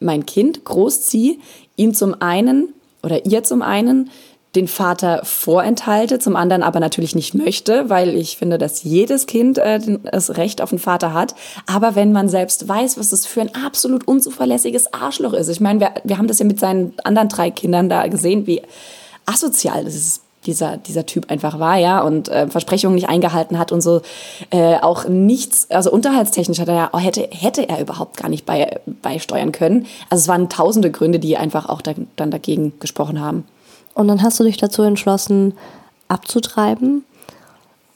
mein 0.00 0.26
Kind 0.26 0.64
großziehe, 0.64 1.36
ihm 1.76 1.94
zum 1.94 2.20
einen 2.20 2.74
oder 3.02 3.26
ihr 3.26 3.44
zum 3.44 3.62
einen 3.62 4.10
den 4.54 4.68
Vater 4.68 5.20
vorenthalte, 5.24 6.18
zum 6.18 6.36
anderen 6.36 6.62
aber 6.62 6.80
natürlich 6.80 7.14
nicht 7.14 7.34
möchte, 7.34 7.90
weil 7.90 8.16
ich 8.16 8.36
finde, 8.36 8.58
dass 8.58 8.82
jedes 8.82 9.26
Kind 9.26 9.58
äh, 9.58 9.80
das 10.10 10.36
Recht 10.36 10.60
auf 10.62 10.72
einen 10.72 10.78
Vater 10.78 11.12
hat. 11.12 11.34
Aber 11.66 11.94
wenn 11.94 12.12
man 12.12 12.28
selbst 12.28 12.68
weiß, 12.68 12.98
was 12.98 13.10
das 13.10 13.26
für 13.26 13.40
ein 13.40 13.54
absolut 13.54 14.06
unzuverlässiges 14.06 14.92
Arschloch 14.92 15.32
ist. 15.32 15.48
Ich 15.48 15.60
meine, 15.60 15.80
wir, 15.80 15.90
wir 16.04 16.18
haben 16.18 16.28
das 16.28 16.38
ja 16.38 16.46
mit 16.46 16.60
seinen 16.60 16.94
anderen 17.02 17.28
drei 17.28 17.50
Kindern 17.50 17.88
da 17.88 18.06
gesehen, 18.06 18.46
wie 18.46 18.62
asozial 19.26 19.84
das 19.84 19.94
ist 19.94 20.20
dieser, 20.46 20.76
dieser 20.76 21.06
Typ 21.06 21.30
einfach 21.30 21.58
war, 21.58 21.78
ja, 21.78 22.00
und 22.02 22.28
äh, 22.28 22.48
Versprechungen 22.48 22.94
nicht 22.94 23.08
eingehalten 23.08 23.58
hat 23.58 23.72
und 23.72 23.80
so 23.80 24.02
äh, 24.50 24.76
auch 24.76 25.08
nichts, 25.08 25.70
also 25.70 25.90
unterhaltstechnisch 25.90 26.58
hat 26.58 26.68
er 26.68 26.74
ja, 26.74 26.98
hätte, 26.98 27.28
hätte 27.30 27.68
er 27.68 27.80
überhaupt 27.80 28.16
gar 28.16 28.28
nicht 28.28 28.44
bei, 28.46 28.80
beisteuern 29.02 29.52
können. 29.52 29.86
Also 30.10 30.22
es 30.22 30.28
waren 30.28 30.48
tausende 30.48 30.90
Gründe, 30.90 31.18
die 31.18 31.36
einfach 31.36 31.68
auch 31.68 31.80
da, 31.80 31.94
dann 32.16 32.30
dagegen 32.30 32.74
gesprochen 32.78 33.20
haben. 33.20 33.44
Und 33.94 34.08
dann 34.08 34.22
hast 34.22 34.38
du 34.40 34.44
dich 34.44 34.56
dazu 34.56 34.82
entschlossen, 34.82 35.54
abzutreiben. 36.08 37.04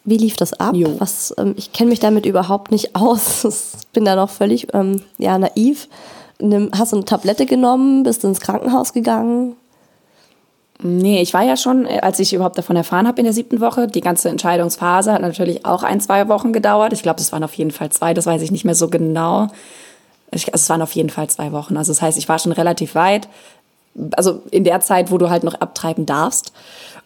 Wie 0.05 0.17
lief 0.17 0.37
das 0.37 0.55
ab? 0.55 0.75
Jo. 0.75 0.95
Was, 0.99 1.35
ähm, 1.37 1.55
ich 1.57 1.73
kenne 1.73 1.91
mich 1.91 2.01
damit 2.01 2.25
überhaupt 2.25 2.71
nicht 2.71 2.97
aus. 2.97 3.45
Ich 3.89 3.93
bin 3.93 4.05
da 4.05 4.17
noch 4.17 4.31
völlig 4.31 4.73
ähm, 4.75 5.03
ja, 5.17 5.39
naiv. 5.39 5.89
Nimm, 6.39 6.71
hast 6.77 6.93
du 6.93 6.97
eine 6.97 7.05
Tablette 7.05 7.47
genommen, 7.47 8.05
bist 8.05 8.23
ins 8.23 8.39
Krankenhaus 8.39 8.93
gegangen? 8.93 9.57
Nee, 10.81 11.21
ich 11.21 11.35
war 11.35 11.43
ja 11.43 11.57
schon, 11.57 11.87
äh, 11.87 11.99
als 12.01 12.21
ich 12.21 12.33
überhaupt 12.33 12.57
davon 12.57 12.77
erfahren 12.77 13.09
habe 13.09 13.19
in 13.19 13.25
der 13.25 13.33
siebten 13.33 13.61
Woche, 13.61 13.89
die 13.89 14.01
ganze 14.01 14.29
Entscheidungsphase 14.29 15.13
hat 15.13 15.23
natürlich 15.23 15.65
auch 15.65 15.83
ein, 15.83 16.01
zwei 16.01 16.29
Wochen 16.29 16.53
gedauert. 16.53 16.93
Ich 16.93 17.03
glaube, 17.03 17.21
es 17.21 17.33
waren 17.33 17.43
auf 17.43 17.55
jeden 17.55 17.73
Fall 17.73 17.91
zwei, 17.91 18.15
das 18.15 18.27
weiß 18.27 18.43
ich 18.43 18.53
nicht 18.53 18.65
mehr 18.65 18.77
so 18.77 18.89
genau. 18.89 19.49
Ich, 20.31 20.53
also 20.53 20.63
es 20.63 20.69
waren 20.69 20.83
auf 20.83 20.93
jeden 20.93 21.11
Fall 21.11 21.29
zwei 21.29 21.51
Wochen. 21.53 21.77
Also 21.77 21.91
das 21.91 22.03
heißt, 22.03 22.19
ich 22.19 22.29
war 22.29 22.39
schon 22.39 22.53
relativ 22.53 22.95
weit. 22.95 23.29
Also 24.13 24.43
in 24.51 24.65
der 24.65 24.81
Zeit, 24.81 25.11
wo 25.11 25.19
du 25.19 25.31
halt 25.31 25.45
noch 25.45 25.55
abtreiben 25.55 26.07
darfst. 26.07 26.53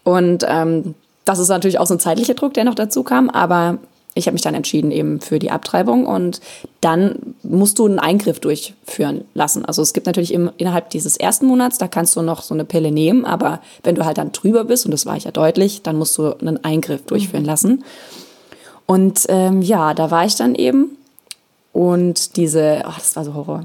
Und 0.04 0.44
ähm, 0.48 0.94
das 1.24 1.38
ist 1.38 1.48
natürlich 1.48 1.78
auch 1.78 1.86
so 1.86 1.94
ein 1.94 2.00
zeitlicher 2.00 2.34
Druck, 2.34 2.54
der 2.54 2.64
noch 2.64 2.74
dazu 2.74 3.02
kam. 3.02 3.30
Aber 3.30 3.78
ich 4.14 4.26
habe 4.26 4.34
mich 4.34 4.42
dann 4.42 4.54
entschieden 4.54 4.90
eben 4.90 5.20
für 5.20 5.38
die 5.38 5.50
Abtreibung 5.50 6.06
und 6.06 6.40
dann 6.80 7.34
musst 7.42 7.78
du 7.78 7.86
einen 7.86 7.98
Eingriff 7.98 8.40
durchführen 8.40 9.24
lassen. 9.34 9.64
Also 9.64 9.80
es 9.80 9.92
gibt 9.92 10.06
natürlich 10.06 10.34
im, 10.34 10.50
innerhalb 10.58 10.90
dieses 10.90 11.16
ersten 11.16 11.46
Monats, 11.46 11.78
da 11.78 11.88
kannst 11.88 12.16
du 12.16 12.22
noch 12.22 12.42
so 12.42 12.52
eine 12.52 12.64
Pille 12.64 12.90
nehmen, 12.90 13.24
aber 13.24 13.60
wenn 13.82 13.94
du 13.94 14.04
halt 14.04 14.18
dann 14.18 14.32
drüber 14.32 14.64
bist, 14.64 14.84
und 14.84 14.90
das 14.90 15.06
war 15.06 15.16
ich 15.16 15.24
ja 15.24 15.30
deutlich, 15.30 15.82
dann 15.82 15.96
musst 15.96 16.18
du 16.18 16.34
einen 16.38 16.62
Eingriff 16.62 17.04
durchführen 17.06 17.44
lassen. 17.44 17.84
Und 18.86 19.24
ähm, 19.28 19.62
ja, 19.62 19.94
da 19.94 20.10
war 20.10 20.26
ich 20.26 20.36
dann 20.36 20.54
eben 20.54 20.98
und 21.72 22.36
diese, 22.36 22.82
oh, 22.86 22.92
das 22.94 23.16
war 23.16 23.24
so 23.24 23.34
Horror. 23.34 23.64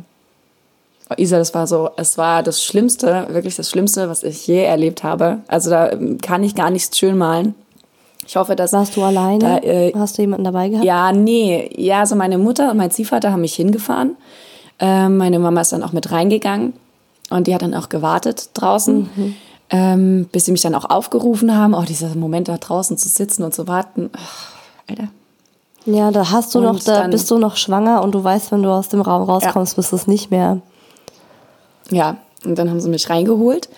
Oh, 1.10 1.14
Isa, 1.18 1.38
das 1.38 1.54
war 1.54 1.68
so, 1.68 1.90
es 1.96 2.18
war 2.18 2.44
das 2.44 2.64
Schlimmste, 2.64 3.28
wirklich 3.30 3.56
das 3.56 3.70
Schlimmste, 3.70 4.10
was 4.10 4.24
ich 4.24 4.46
je 4.46 4.64
erlebt 4.64 5.04
habe. 5.04 5.40
Also 5.48 5.70
da 5.70 5.92
kann 6.22 6.44
ich 6.44 6.54
gar 6.56 6.70
nichts 6.70 6.98
schön 6.98 7.18
malen. 7.18 7.56
Ich 8.28 8.36
hoffe, 8.36 8.56
dass. 8.58 8.74
Warst 8.74 8.98
du 8.98 9.04
alleine? 9.04 9.40
Da, 9.40 9.58
äh, 9.60 9.94
Hast 9.96 10.18
du 10.18 10.22
jemanden 10.22 10.44
dabei 10.44 10.68
gehabt? 10.68 10.86
Ja, 10.86 11.14
nee. 11.14 11.72
Ja, 11.78 12.02
also 12.02 12.16
meine 12.16 12.38
Mutter 12.38 12.72
und 12.72 12.78
mein 12.78 12.92
Ziehvater 12.92 13.32
haben 13.32 13.42
mich 13.42 13.56
hingefahren. 13.56 14.18
Ähm, 14.80 15.18
meine 15.18 15.40
Mama 15.40 15.62
ist 15.62 15.72
dann 15.72 15.82
auch 15.82 15.94
mit 15.94 16.12
reingegangen 16.12 16.74
und 17.30 17.48
die 17.48 17.56
hat 17.56 17.62
dann 17.62 17.74
auch 17.74 17.90
gewartet 17.90 18.50
draußen, 18.54 19.10
mhm. 19.16 19.36
ähm, 19.70 20.30
bis 20.32 20.46
sie 20.46 20.52
mich 20.52 20.62
dann 20.62 20.76
auch 20.76 20.90
aufgerufen 20.90 21.56
haben. 21.56 21.74
Oh, 21.74 21.84
dieser 21.84 22.14
Moment 22.16 22.50
da 22.50 22.58
draußen 22.58 22.98
zu 22.98 23.08
sitzen 23.08 23.44
und 23.44 23.54
zu 23.54 23.68
warten. 23.68 24.10
Ach, 24.14 24.52
Alter. 24.90 25.08
Ja, 25.86 26.12
da 26.12 26.32
hast 26.32 26.54
du 26.54 26.60
und 26.60 26.66
noch, 26.66 26.80
da 26.84 27.08
bist 27.08 27.32
du 27.32 27.38
noch 27.38 27.56
schwanger 27.56 28.04
und 28.04 28.12
du 28.14 28.22
weißt, 28.22 28.52
wenn 28.52 28.62
du 28.62 28.70
aus 28.70 28.90
dem 28.90 29.00
Raum 29.00 29.24
rauskommst, 29.24 29.74
ja. 29.74 29.76
bist 29.78 29.94
du 29.94 29.96
es 29.96 30.06
nicht 30.06 30.32
mehr. 30.32 30.60
Ja, 31.92 32.18
und 32.46 32.58
dann 32.58 32.70
haben 32.70 32.80
sie 32.80 32.90
mich 32.90 33.10
reingeholt. 33.10 33.70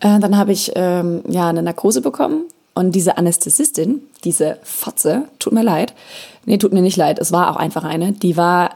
Äh, 0.00 0.20
dann 0.20 0.36
habe 0.36 0.52
ich 0.52 0.72
ähm, 0.74 1.22
ja 1.28 1.48
eine 1.48 1.62
Narkose 1.62 2.00
bekommen. 2.00 2.44
Und 2.74 2.92
diese 2.92 3.18
Anästhesistin, 3.18 4.02
diese 4.24 4.58
Fotze, 4.62 5.24
tut 5.38 5.52
mir 5.52 5.64
leid, 5.64 5.92
nee, 6.46 6.56
tut 6.56 6.72
mir 6.72 6.82
nicht 6.82 6.96
leid, 6.96 7.18
es 7.18 7.32
war 7.32 7.50
auch 7.50 7.56
einfach 7.56 7.84
eine, 7.84 8.12
die 8.12 8.36
war 8.36 8.70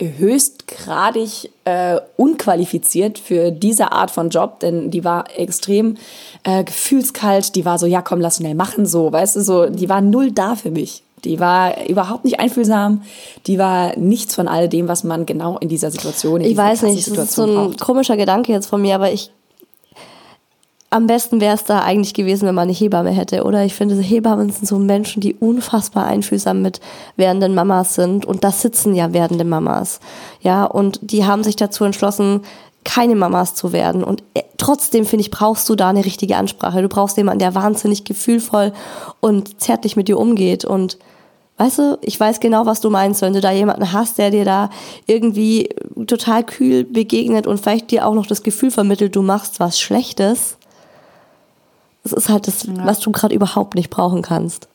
höchstgradig 0.00 1.50
äh, 1.64 1.98
unqualifiziert 2.16 3.18
für 3.18 3.50
diese 3.50 3.92
Art 3.92 4.10
von 4.10 4.30
Job, 4.30 4.60
denn 4.60 4.90
die 4.90 5.04
war 5.04 5.24
extrem 5.36 5.96
äh, 6.44 6.64
gefühlskalt, 6.64 7.56
die 7.56 7.64
war 7.64 7.78
so, 7.78 7.86
ja 7.86 8.00
komm, 8.00 8.20
lass 8.20 8.36
schnell 8.36 8.54
machen, 8.54 8.86
so, 8.86 9.12
weißt 9.12 9.36
du, 9.36 9.42
so, 9.42 9.66
die 9.66 9.88
war 9.88 10.00
null 10.00 10.30
da 10.30 10.54
für 10.54 10.70
mich. 10.70 11.02
Die 11.24 11.40
war 11.40 11.86
überhaupt 11.88 12.24
nicht 12.24 12.40
einfühlsam. 12.40 13.02
Die 13.46 13.58
war 13.58 13.96
nichts 13.98 14.34
von 14.34 14.48
all 14.48 14.68
dem, 14.68 14.88
was 14.88 15.04
man 15.04 15.26
genau 15.26 15.58
in 15.58 15.68
dieser 15.68 15.90
Situation. 15.90 16.40
In 16.40 16.50
ich 16.50 16.56
weiß 16.56 16.82
nicht, 16.82 17.06
das 17.10 17.18
ist 17.18 17.34
so 17.34 17.42
ein 17.44 17.54
braucht. 17.54 17.80
komischer 17.80 18.16
Gedanke 18.16 18.52
jetzt 18.52 18.66
von 18.66 18.80
mir, 18.80 18.94
aber 18.94 19.12
ich 19.12 19.30
am 20.90 21.06
besten 21.06 21.40
wäre 21.40 21.54
es 21.54 21.64
da 21.64 21.82
eigentlich 21.82 22.14
gewesen, 22.14 22.46
wenn 22.46 22.54
man 22.54 22.68
eine 22.68 22.72
Hebamme 22.72 23.10
hätte, 23.10 23.44
oder? 23.44 23.62
Ich 23.64 23.74
finde, 23.74 23.94
Hebammen 23.96 24.50
sind 24.50 24.66
so 24.66 24.78
Menschen, 24.78 25.20
die 25.20 25.34
unfassbar 25.34 26.06
einfühlsam 26.06 26.62
mit 26.62 26.80
werdenden 27.16 27.54
Mamas 27.54 27.94
sind. 27.94 28.24
Und 28.24 28.42
da 28.42 28.50
sitzen 28.50 28.94
ja 28.94 29.12
werdende 29.12 29.44
Mamas. 29.44 30.00
Ja, 30.40 30.64
und 30.64 30.98
die 31.02 31.26
haben 31.26 31.44
sich 31.44 31.56
dazu 31.56 31.84
entschlossen, 31.84 32.40
keine 32.84 33.16
Mamas 33.16 33.54
zu 33.54 33.72
werden. 33.72 34.02
Und 34.02 34.22
äh, 34.34 34.42
trotzdem, 34.56 35.04
finde 35.04 35.22
ich, 35.22 35.30
brauchst 35.30 35.68
du 35.68 35.74
da 35.74 35.88
eine 35.88 36.04
richtige 36.04 36.36
Ansprache. 36.36 36.82
Du 36.82 36.88
brauchst 36.88 37.16
jemanden, 37.16 37.40
der 37.40 37.54
wahnsinnig 37.54 38.04
gefühlvoll 38.04 38.72
und 39.20 39.60
zärtlich 39.60 39.96
mit 39.96 40.08
dir 40.08 40.18
umgeht. 40.18 40.64
Und 40.64 40.98
weißt 41.58 41.78
du, 41.78 41.98
ich 42.02 42.18
weiß 42.18 42.40
genau, 42.40 42.66
was 42.66 42.80
du 42.80 42.90
meinst, 42.90 43.22
wenn 43.22 43.34
du 43.34 43.40
da 43.40 43.50
jemanden 43.50 43.92
hast, 43.92 44.18
der 44.18 44.30
dir 44.30 44.44
da 44.44 44.70
irgendwie 45.06 45.68
total 46.06 46.44
kühl 46.44 46.84
begegnet 46.84 47.46
und 47.46 47.60
vielleicht 47.60 47.90
dir 47.90 48.06
auch 48.06 48.14
noch 48.14 48.26
das 48.26 48.42
Gefühl 48.42 48.70
vermittelt, 48.70 49.14
du 49.14 49.22
machst 49.22 49.60
was 49.60 49.78
Schlechtes 49.78 50.58
das 52.02 52.24
ist 52.24 52.28
halt 52.28 52.46
das, 52.46 52.64
ja. 52.64 52.86
was 52.86 53.00
du 53.00 53.10
gerade 53.12 53.34
überhaupt 53.34 53.74
nicht 53.74 53.90
brauchen 53.90 54.22
kannst. 54.22 54.68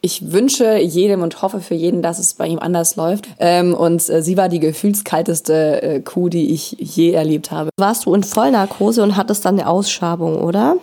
Ich 0.00 0.30
wünsche 0.32 0.76
jedem 0.78 1.22
und 1.22 1.42
hoffe 1.42 1.60
für 1.60 1.74
jeden, 1.74 2.02
dass 2.02 2.18
es 2.18 2.34
bei 2.34 2.46
ihm 2.46 2.58
anders 2.58 2.96
läuft. 2.96 3.28
Ähm, 3.38 3.74
und 3.74 4.08
äh, 4.08 4.22
sie 4.22 4.36
war 4.36 4.48
die 4.48 4.60
gefühlskalteste 4.60 5.82
äh, 5.82 6.00
Kuh, 6.00 6.28
die 6.28 6.52
ich 6.52 6.76
je 6.78 7.12
erlebt 7.12 7.50
habe. 7.50 7.70
Warst 7.76 8.06
du 8.06 8.14
in 8.14 8.22
Vollnarkose 8.22 9.02
und 9.02 9.16
hattest 9.16 9.44
dann 9.44 9.58
eine 9.58 9.68
Ausschabung, 9.68 10.40
oder? 10.40 10.76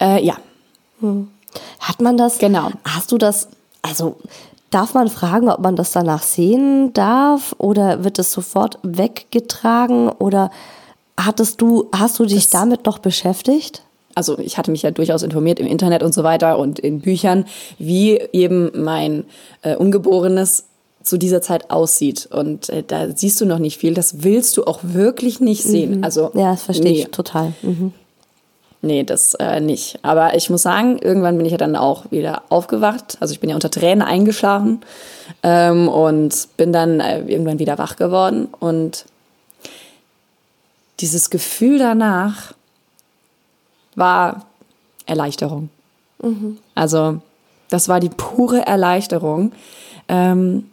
Äh, 0.00 0.24
ja. 0.24 0.34
Hm. 1.00 1.28
Hat 1.78 2.00
man 2.00 2.16
das? 2.16 2.38
Genau. 2.38 2.70
Hast 2.84 3.12
du 3.12 3.18
das? 3.18 3.48
Also 3.82 4.16
darf 4.70 4.94
man 4.94 5.08
fragen, 5.08 5.48
ob 5.48 5.60
man 5.60 5.76
das 5.76 5.92
danach 5.92 6.22
sehen 6.22 6.92
darf 6.94 7.54
oder 7.58 8.02
wird 8.02 8.18
es 8.18 8.32
sofort 8.32 8.78
weggetragen 8.82 10.08
oder 10.08 10.50
hattest 11.16 11.60
du, 11.60 11.88
hast 11.94 12.18
du 12.18 12.24
dich 12.24 12.44
das 12.44 12.50
damit 12.50 12.86
noch 12.86 12.98
beschäftigt? 12.98 13.83
Also 14.14 14.38
ich 14.38 14.58
hatte 14.58 14.70
mich 14.70 14.82
ja 14.82 14.90
durchaus 14.90 15.22
informiert 15.22 15.60
im 15.60 15.66
Internet 15.66 16.02
und 16.02 16.14
so 16.14 16.22
weiter 16.22 16.58
und 16.58 16.78
in 16.78 17.00
Büchern, 17.00 17.46
wie 17.78 18.20
eben 18.32 18.70
mein 18.74 19.24
äh, 19.62 19.76
Ungeborenes 19.76 20.64
zu 21.02 21.18
dieser 21.18 21.42
Zeit 21.42 21.70
aussieht. 21.70 22.28
Und 22.32 22.68
äh, 22.70 22.82
da 22.86 23.08
siehst 23.14 23.40
du 23.40 23.46
noch 23.46 23.58
nicht 23.58 23.78
viel. 23.78 23.94
Das 23.94 24.22
willst 24.22 24.56
du 24.56 24.64
auch 24.64 24.80
wirklich 24.82 25.40
nicht 25.40 25.62
sehen. 25.62 25.98
Mhm. 25.98 26.04
Also, 26.04 26.30
ja, 26.34 26.52
das 26.52 26.62
verstehe 26.62 26.92
nee. 26.92 27.00
ich 27.00 27.08
total. 27.08 27.52
Mhm. 27.62 27.92
Nee, 28.84 29.02
das 29.02 29.34
äh, 29.34 29.60
nicht. 29.60 29.98
Aber 30.02 30.34
ich 30.34 30.50
muss 30.50 30.62
sagen, 30.62 30.98
irgendwann 30.98 31.38
bin 31.38 31.46
ich 31.46 31.52
ja 31.52 31.58
dann 31.58 31.74
auch 31.74 32.10
wieder 32.10 32.42
aufgewacht. 32.50 33.16
Also 33.20 33.32
ich 33.32 33.40
bin 33.40 33.48
ja 33.48 33.56
unter 33.56 33.70
Tränen 33.70 34.02
eingeschlafen 34.02 34.80
ähm, 35.42 35.88
und 35.88 36.48
bin 36.58 36.70
dann 36.70 37.00
äh, 37.00 37.20
irgendwann 37.20 37.58
wieder 37.58 37.78
wach 37.78 37.96
geworden. 37.96 38.48
Und 38.60 39.06
dieses 41.00 41.30
Gefühl 41.30 41.78
danach, 41.78 42.52
war 43.96 44.46
Erleichterung. 45.06 45.70
Mhm. 46.22 46.58
Also 46.74 47.20
das 47.70 47.88
war 47.88 48.00
die 48.00 48.10
pure 48.10 48.66
Erleichterung. 48.66 49.52
Ähm, 50.08 50.66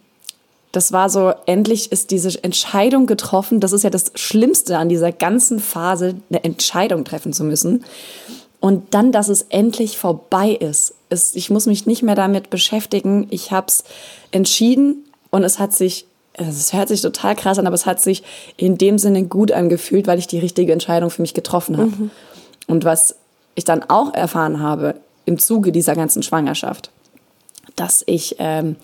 das 0.72 0.90
war 0.90 1.10
so, 1.10 1.34
endlich 1.44 1.92
ist 1.92 2.10
diese 2.10 2.42
Entscheidung 2.42 3.06
getroffen. 3.06 3.60
Das 3.60 3.72
ist 3.72 3.84
ja 3.84 3.90
das 3.90 4.12
Schlimmste 4.14 4.78
an 4.78 4.88
dieser 4.88 5.12
ganzen 5.12 5.60
Phase, 5.60 6.14
eine 6.30 6.42
Entscheidung 6.44 7.04
treffen 7.04 7.32
zu 7.34 7.44
müssen. 7.44 7.84
Und 8.58 8.94
dann, 8.94 9.12
dass 9.12 9.28
es 9.28 9.42
endlich 9.50 9.98
vorbei 9.98 10.50
ist. 10.50 10.94
Es, 11.10 11.34
ich 11.34 11.50
muss 11.50 11.66
mich 11.66 11.86
nicht 11.86 12.02
mehr 12.02 12.14
damit 12.14 12.48
beschäftigen. 12.48 13.26
Ich 13.30 13.50
habe 13.50 13.66
es 13.66 13.84
entschieden 14.30 15.04
und 15.30 15.44
es 15.44 15.58
hat 15.58 15.74
sich, 15.74 16.06
es 16.34 16.72
hört 16.72 16.88
sich 16.88 17.02
total 17.02 17.34
krass 17.36 17.58
an, 17.58 17.66
aber 17.66 17.74
es 17.74 17.84
hat 17.84 18.00
sich 18.00 18.22
in 18.56 18.78
dem 18.78 18.98
Sinne 18.98 19.24
gut 19.24 19.52
angefühlt, 19.52 20.06
weil 20.06 20.18
ich 20.18 20.26
die 20.26 20.38
richtige 20.38 20.72
Entscheidung 20.72 21.10
für 21.10 21.20
mich 21.20 21.34
getroffen 21.34 21.76
habe. 21.76 21.90
Mhm. 21.90 22.10
Und 22.66 22.84
was 22.84 23.16
ich 23.54 23.64
dann 23.64 23.82
auch 23.88 24.14
erfahren 24.14 24.60
habe 24.60 24.96
im 25.24 25.38
Zuge 25.38 25.72
dieser 25.72 25.94
ganzen 25.94 26.22
Schwangerschaft, 26.22 26.90
dass 27.76 28.02
ich 28.06 28.36
ähm, 28.38 28.76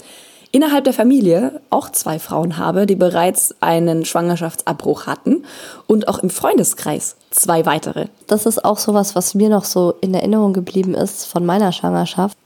innerhalb 0.52 0.84
der 0.84 0.92
Familie 0.92 1.60
auch 1.70 1.90
zwei 1.90 2.18
Frauen 2.18 2.56
habe, 2.56 2.86
die 2.86 2.96
bereits 2.96 3.54
einen 3.60 4.04
Schwangerschaftsabbruch 4.04 5.06
hatten 5.06 5.44
und 5.86 6.08
auch 6.08 6.18
im 6.20 6.30
Freundeskreis 6.30 7.16
zwei 7.30 7.66
weitere. 7.66 8.06
Das 8.26 8.46
ist 8.46 8.64
auch 8.64 8.78
sowas, 8.78 9.14
was 9.14 9.34
mir 9.34 9.48
noch 9.48 9.64
so 9.64 9.94
in 10.00 10.14
Erinnerung 10.14 10.52
geblieben 10.52 10.94
ist 10.94 11.26
von 11.26 11.44
meiner 11.44 11.72
Schwangerschaft. 11.72 12.36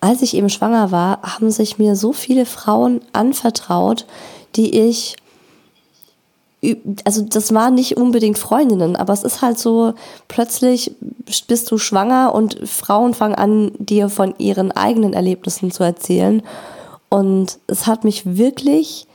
Als 0.00 0.22
ich 0.22 0.34
eben 0.34 0.50
schwanger 0.50 0.90
war, 0.90 1.22
haben 1.22 1.50
sich 1.50 1.78
mir 1.78 1.94
so 1.94 2.12
viele 2.12 2.46
Frauen 2.46 3.00
anvertraut, 3.12 4.06
die 4.56 4.76
ich 4.88 5.16
also 7.04 7.22
das 7.22 7.52
waren 7.52 7.74
nicht 7.74 7.96
unbedingt 7.96 8.38
Freundinnen, 8.38 8.94
aber 8.94 9.12
es 9.12 9.24
ist 9.24 9.42
halt 9.42 9.58
so, 9.58 9.94
plötzlich 10.28 10.92
bist 11.48 11.70
du 11.70 11.78
schwanger 11.78 12.34
und 12.34 12.68
Frauen 12.68 13.14
fangen 13.14 13.34
an, 13.34 13.72
dir 13.78 14.08
von 14.08 14.34
ihren 14.38 14.70
eigenen 14.70 15.12
Erlebnissen 15.12 15.72
zu 15.72 15.82
erzählen. 15.82 16.42
Und 17.08 17.58
es 17.66 17.86
hat 17.86 18.04
mich 18.04 18.36
wirklich 18.36 19.06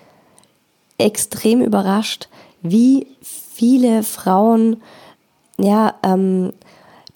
extrem 0.97 1.61
überrascht, 1.61 2.27
wie 2.61 3.07
viele 3.21 4.03
Frauen 4.03 4.81
ja 5.57 5.95
ähm, 6.03 6.51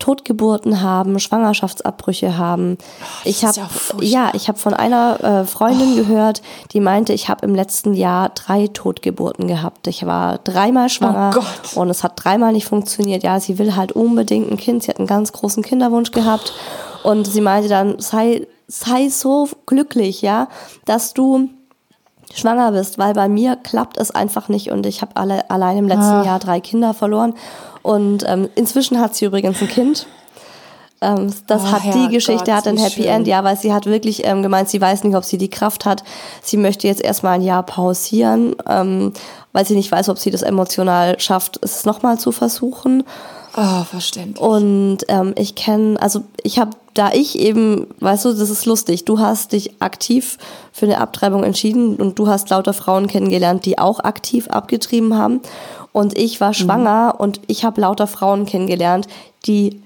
Totgeburten 0.02 0.82
haben, 0.82 1.20
Schwangerschaftsabbrüche 1.20 2.36
haben. 2.36 2.78
Oh, 2.80 3.06
ich 3.24 3.46
habe 3.46 3.62
ja, 4.02 4.26
ja, 4.26 4.32
ich 4.34 4.48
habe 4.48 4.58
von 4.58 4.74
einer 4.74 5.24
äh, 5.24 5.46
Freundin 5.46 5.94
oh. 5.94 5.96
gehört, 5.98 6.42
die 6.74 6.80
meinte, 6.80 7.14
ich 7.14 7.30
habe 7.30 7.46
im 7.46 7.54
letzten 7.54 7.94
Jahr 7.94 8.30
drei 8.30 8.68
Totgeburten 8.68 9.48
gehabt. 9.48 9.86
Ich 9.86 10.06
war 10.06 10.40
dreimal 10.40 10.90
schwanger 10.90 11.32
oh 11.38 11.80
und 11.80 11.90
es 11.92 12.04
hat 12.04 12.14
dreimal 12.16 12.52
nicht 12.52 12.66
funktioniert. 12.66 13.22
Ja, 13.22 13.40
sie 13.40 13.60
will 13.60 13.76
halt 13.76 13.92
unbedingt 13.92 14.52
ein 14.52 14.58
Kind. 14.58 14.84
Sie 14.84 14.90
hat 14.90 14.98
einen 14.98 15.08
ganz 15.08 15.32
großen 15.34 15.62
Kinderwunsch 15.62 16.10
gehabt 16.12 16.52
und 17.04 17.28
sie 17.28 17.42
meinte 17.42 17.70
dann, 17.70 18.00
sei 18.00 18.48
sei 18.68 19.10
so 19.10 19.50
glücklich, 19.68 20.24
ja, 20.24 20.48
dass 20.86 21.14
du 21.14 21.50
schwanger 22.34 22.72
bist, 22.72 22.98
weil 22.98 23.14
bei 23.14 23.28
mir 23.28 23.56
klappt 23.56 23.98
es 23.98 24.10
einfach 24.10 24.50
nicht 24.50 24.72
und 24.72 24.86
ich 24.86 25.02
habe 25.02 25.16
alle 25.16 25.50
allein 25.52 25.78
im 25.78 25.88
letzten 25.88 26.22
Ach. 26.22 26.26
Jahr 26.26 26.40
drei 26.40 26.60
Kinder 26.60 26.94
verloren 26.94 27.36
und 27.82 28.24
ähm, 28.28 28.50
inzwischen 28.56 29.00
hat 29.00 29.16
sie 29.16 29.26
übrigens 29.26 29.62
ein 29.62 29.68
Kind. 29.68 30.08
Ähm, 31.02 31.34
das 31.48 31.64
oh, 31.64 31.72
hat 31.72 31.84
Herr 31.84 31.94
die 31.94 32.14
Geschichte 32.14 32.46
Gott, 32.46 32.54
hat 32.54 32.68
ein 32.68 32.78
Happy 32.78 33.04
schön. 33.04 33.06
End, 33.06 33.28
ja, 33.28 33.44
weil 33.44 33.58
sie 33.58 33.74
hat 33.74 33.88
wirklich 33.88 34.26
ähm, 34.26 34.44
gemeint, 34.44 34.70
sie 34.70 34.80
weiß 34.80 35.04
nicht, 35.04 35.16
ob 35.16 35.26
sie 35.26 35.40
die 35.40 35.50
Kraft 35.50 35.86
hat. 35.86 36.04
Sie 36.44 36.58
möchte 36.58 36.88
jetzt 36.88 37.02
erstmal 37.02 37.34
ein 37.34 37.42
Jahr 37.42 37.64
pausieren, 37.64 38.56
ähm, 38.70 39.14
weil 39.52 39.66
sie 39.66 39.76
nicht 39.76 39.92
weiß, 39.92 40.10
ob 40.10 40.20
sie 40.20 40.30
das 40.30 40.44
emotional 40.44 41.20
schafft, 41.20 41.60
es 41.64 41.86
nochmal 41.86 42.20
zu 42.20 42.32
versuchen. 42.32 43.04
Oh, 43.58 43.84
verständlich. 43.84 44.40
Und 44.40 45.00
ähm, 45.10 45.34
ich 45.36 45.56
kenne, 45.56 46.02
also 46.02 46.24
ich 46.44 46.60
habe, 46.60 46.72
da 46.94 47.12
ich 47.12 47.38
eben, 47.38 47.88
weißt 48.00 48.26
du, 48.26 48.34
das 48.34 48.50
ist 48.50 48.66
lustig, 48.66 49.04
du 49.04 49.20
hast 49.20 49.52
dich 49.52 49.82
aktiv 49.82 50.38
für 50.72 50.86
eine 50.86 51.00
Abtreibung 51.00 51.44
entschieden 51.44 51.96
und 51.98 52.18
du 52.18 52.28
hast 52.28 52.50
lauter 52.50 52.74
Frauen 52.74 53.08
kennengelernt, 53.08 53.66
die 53.66 53.78
auch 53.78 54.00
aktiv 54.00 54.48
abgetrieben 54.48 55.18
haben. 55.18 55.42
Und 55.94 56.18
ich 56.18 56.40
war 56.40 56.54
schwanger 56.54 57.14
mhm. 57.14 57.20
und 57.20 57.42
ich 57.48 57.64
habe 57.66 57.82
lauter 57.82 58.08
Frauen 58.08 58.46
kennengelernt, 58.46 59.08
die 59.46 59.82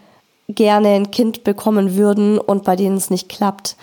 gerne 0.48 0.90
ein 0.90 1.12
Kind 1.12 1.44
bekommen 1.44 1.96
würden 1.96 2.38
und 2.38 2.64
bei 2.64 2.76
denen 2.76 2.98
es 2.98 3.10
nicht 3.10 3.30
klappt. 3.30 3.76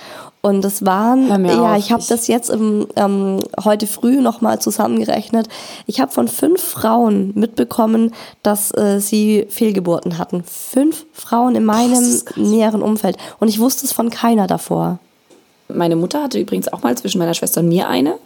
Und 0.43 0.65
es 0.65 0.85
waren, 0.85 1.29
ja, 1.45 1.77
ich 1.77 1.93
habe 1.93 2.03
das 2.09 2.27
jetzt 2.27 2.51
im, 2.51 2.89
ähm, 2.97 3.39
heute 3.63 3.87
früh 3.87 4.21
nochmal 4.21 4.61
zusammengerechnet. 4.61 5.49
Ich 5.87 6.01
habe 6.01 6.11
von 6.11 6.27
fünf 6.27 6.61
Frauen 6.61 7.31
mitbekommen, 7.37 8.13
dass 8.43 8.77
äh, 8.77 8.99
sie 8.99 9.47
Fehlgeburten 9.49 10.19
hatten. 10.19 10.43
Fünf 10.43 11.07
Frauen 11.13 11.55
in 11.55 11.65
meinem 11.65 12.21
näheren 12.35 12.83
Umfeld. 12.83 13.19
Und 13.39 13.49
ich 13.49 13.61
wusste 13.61 13.87
es 13.87 13.93
von 13.93 14.11
keiner 14.11 14.49
davor. 14.49 14.99
Meine 15.69 15.95
Mutter 15.95 16.25
hatte 16.25 16.41
übrigens 16.41 16.67
auch 16.73 16.83
mal 16.83 16.99
zwischen 16.99 17.19
meiner 17.19 17.35
Schwester 17.35 17.61
und 17.61 17.69
mir 17.69 17.89
eine, 17.89 18.17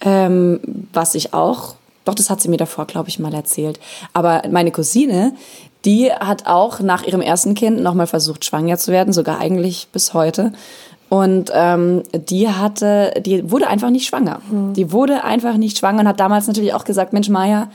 ähm, 0.00 0.60
was 0.94 1.14
ich 1.14 1.34
auch, 1.34 1.74
doch, 2.10 2.14
das 2.16 2.30
hat 2.30 2.40
sie 2.40 2.48
mir 2.48 2.56
davor, 2.56 2.86
glaube 2.86 3.08
ich, 3.08 3.18
mal 3.18 3.32
erzählt. 3.32 3.78
Aber 4.12 4.42
meine 4.50 4.70
Cousine, 4.70 5.32
die 5.84 6.12
hat 6.12 6.46
auch 6.46 6.80
nach 6.80 7.04
ihrem 7.04 7.20
ersten 7.20 7.54
Kind 7.54 7.80
nochmal 7.80 8.06
versucht, 8.06 8.44
schwanger 8.44 8.76
zu 8.76 8.92
werden, 8.92 9.12
sogar 9.12 9.38
eigentlich 9.38 9.88
bis 9.92 10.12
heute. 10.12 10.52
Und 11.08 11.50
ähm, 11.54 12.02
die 12.12 12.48
hatte, 12.48 13.14
die 13.24 13.50
wurde 13.50 13.68
einfach 13.68 13.90
nicht 13.90 14.06
schwanger. 14.06 14.40
Mhm. 14.50 14.74
Die 14.74 14.92
wurde 14.92 15.24
einfach 15.24 15.56
nicht 15.56 15.78
schwanger 15.78 16.00
und 16.00 16.08
hat 16.08 16.20
damals 16.20 16.46
natürlich 16.46 16.74
auch 16.74 16.84
gesagt, 16.84 17.12
Mensch, 17.12 17.28
Maja, 17.28 17.68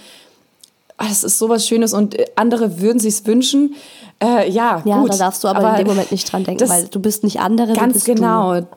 ah, 0.98 1.06
das 1.08 1.24
ist 1.24 1.40
sowas 1.40 1.68
Schönes 1.68 1.94
und 1.94 2.18
äh, 2.18 2.26
andere 2.36 2.80
würden 2.80 3.00
sich's 3.00 3.26
wünschen. 3.26 3.76
Äh, 4.24 4.50
ja, 4.50 4.82
ja, 4.86 5.00
gut. 5.00 5.12
da 5.12 5.18
darfst 5.18 5.44
du 5.44 5.48
aber, 5.48 5.60
aber, 5.60 5.72
in 5.72 5.86
dem 5.86 5.88
Moment 5.88 6.12
nicht 6.12 6.32
dran 6.32 6.44
denken, 6.44 6.70
weil 6.70 6.88
du 6.88 7.00
bist 7.00 7.24
nicht 7.24 7.40
andere. 7.40 7.74
Ganz 7.74 8.06
genau. 8.06 8.62
Du. 8.62 8.68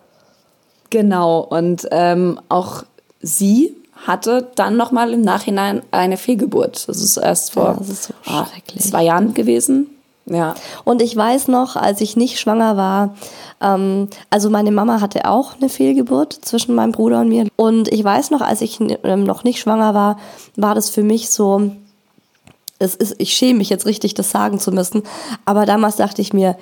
Genau. 0.90 1.40
Und 1.40 1.87
ähm, 1.90 2.40
auch 2.49 2.83
sie 3.21 3.77
hatte 4.07 4.51
dann 4.55 4.77
nochmal 4.77 5.13
im 5.13 5.23
Nachhinein 5.23 5.83
eine 5.91 6.17
Fehlgeburt. 6.17 6.89
Das 6.89 6.99
ist 6.99 7.17
erst 7.17 7.53
vor 7.53 7.77
ja, 7.79 7.93
ist 7.93 8.05
so 8.05 8.15
ah, 8.27 8.47
zwei 8.79 9.05
Jahren 9.05 9.35
gewesen. 9.35 9.89
Ja. 10.27 10.55
Und 10.85 11.01
ich 11.03 11.17
weiß 11.17 11.49
noch, 11.49 11.77
als 11.77 12.01
ich 12.01 12.17
nicht 12.17 12.39
schwanger 12.39 12.77
war, 12.77 13.15
ähm, 13.61 14.09
also 14.31 14.51
meine 14.51 14.71
Mama 14.71 15.01
hatte 15.01 15.25
auch 15.29 15.57
eine 15.57 15.69
Fehlgeburt 15.69 16.33
zwischen 16.33 16.75
meinem 16.75 16.93
Bruder 16.93 17.21
und 17.21 17.29
mir. 17.29 17.47
Und 17.57 17.89
ich 17.93 18.05
weiß 18.05 18.31
noch, 18.31 18.41
als 18.41 18.61
ich 18.61 18.79
ähm, 18.81 19.25
noch 19.25 19.45
nicht 19.45 19.61
schwanger 19.61 19.95
war, 19.95 20.19
war 20.57 20.75
das 20.75 20.91
für 20.91 21.03
mich 21.03 21.31
so, 21.31 21.71
es 22.79 22.95
ist, 22.95 23.17
ich 23.19 23.33
schäme 23.33 23.59
mich 23.59 23.71
jetzt 23.71 23.87
richtig, 23.87 24.15
das 24.15 24.31
sagen 24.31 24.59
zu 24.59 24.71
müssen. 24.71 25.03
Aber 25.45 25.67
damals 25.67 25.97
dachte 25.97 26.23
ich 26.23 26.33
mir, 26.33 26.57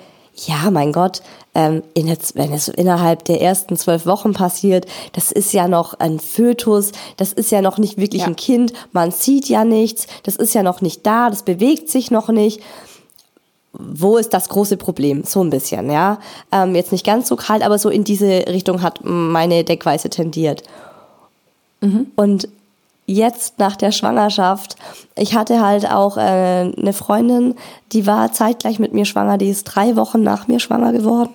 ja, 0.45 0.69
mein 0.71 0.91
Gott, 0.91 1.21
ähm, 1.55 1.83
in 1.93 2.07
wenn 2.35 2.53
es 2.53 2.67
innerhalb 2.67 3.25
der 3.25 3.41
ersten 3.41 3.75
zwölf 3.75 4.05
Wochen 4.05 4.33
passiert, 4.33 4.85
das 5.13 5.31
ist 5.31 5.53
ja 5.53 5.67
noch 5.67 5.95
ein 5.99 6.19
Fötus, 6.19 6.91
das 7.17 7.33
ist 7.33 7.51
ja 7.51 7.61
noch 7.61 7.77
nicht 7.77 7.97
wirklich 7.97 8.21
ja. 8.21 8.27
ein 8.27 8.35
Kind, 8.35 8.73
man 8.91 9.11
sieht 9.11 9.49
ja 9.49 9.65
nichts, 9.65 10.07
das 10.23 10.35
ist 10.35 10.53
ja 10.53 10.63
noch 10.63 10.81
nicht 10.81 11.05
da, 11.05 11.29
das 11.29 11.43
bewegt 11.43 11.89
sich 11.89 12.11
noch 12.11 12.29
nicht 12.29 12.61
wo 13.79 14.17
ist 14.17 14.33
das 14.33 14.49
große 14.49 14.77
Problem? 14.77 15.23
So 15.23 15.43
ein 15.43 15.49
bisschen, 15.49 15.91
ja. 15.91 16.19
Ähm, 16.51 16.75
jetzt 16.75 16.91
nicht 16.91 17.05
ganz 17.05 17.27
so 17.27 17.35
kalt, 17.35 17.63
aber 17.63 17.77
so 17.77 17.89
in 17.89 18.03
diese 18.03 18.47
Richtung 18.47 18.81
hat 18.81 19.01
meine 19.03 19.63
Deckweise 19.63 20.09
tendiert. 20.09 20.63
Mhm. 21.81 22.07
Und 22.15 22.47
jetzt 23.07 23.57
nach 23.57 23.75
der 23.75 23.91
Schwangerschaft, 23.91 24.75
ich 25.15 25.33
hatte 25.33 25.65
halt 25.65 25.89
auch 25.89 26.17
äh, 26.17 26.21
eine 26.77 26.93
Freundin, 26.93 27.55
die 27.93 28.05
war 28.05 28.31
zeitgleich 28.31 28.77
mit 28.77 28.93
mir 28.93 29.05
schwanger, 29.05 29.37
die 29.37 29.49
ist 29.49 29.63
drei 29.63 29.95
Wochen 29.95 30.21
nach 30.21 30.47
mir 30.47 30.59
schwanger 30.59 30.91
geworden 30.91 31.33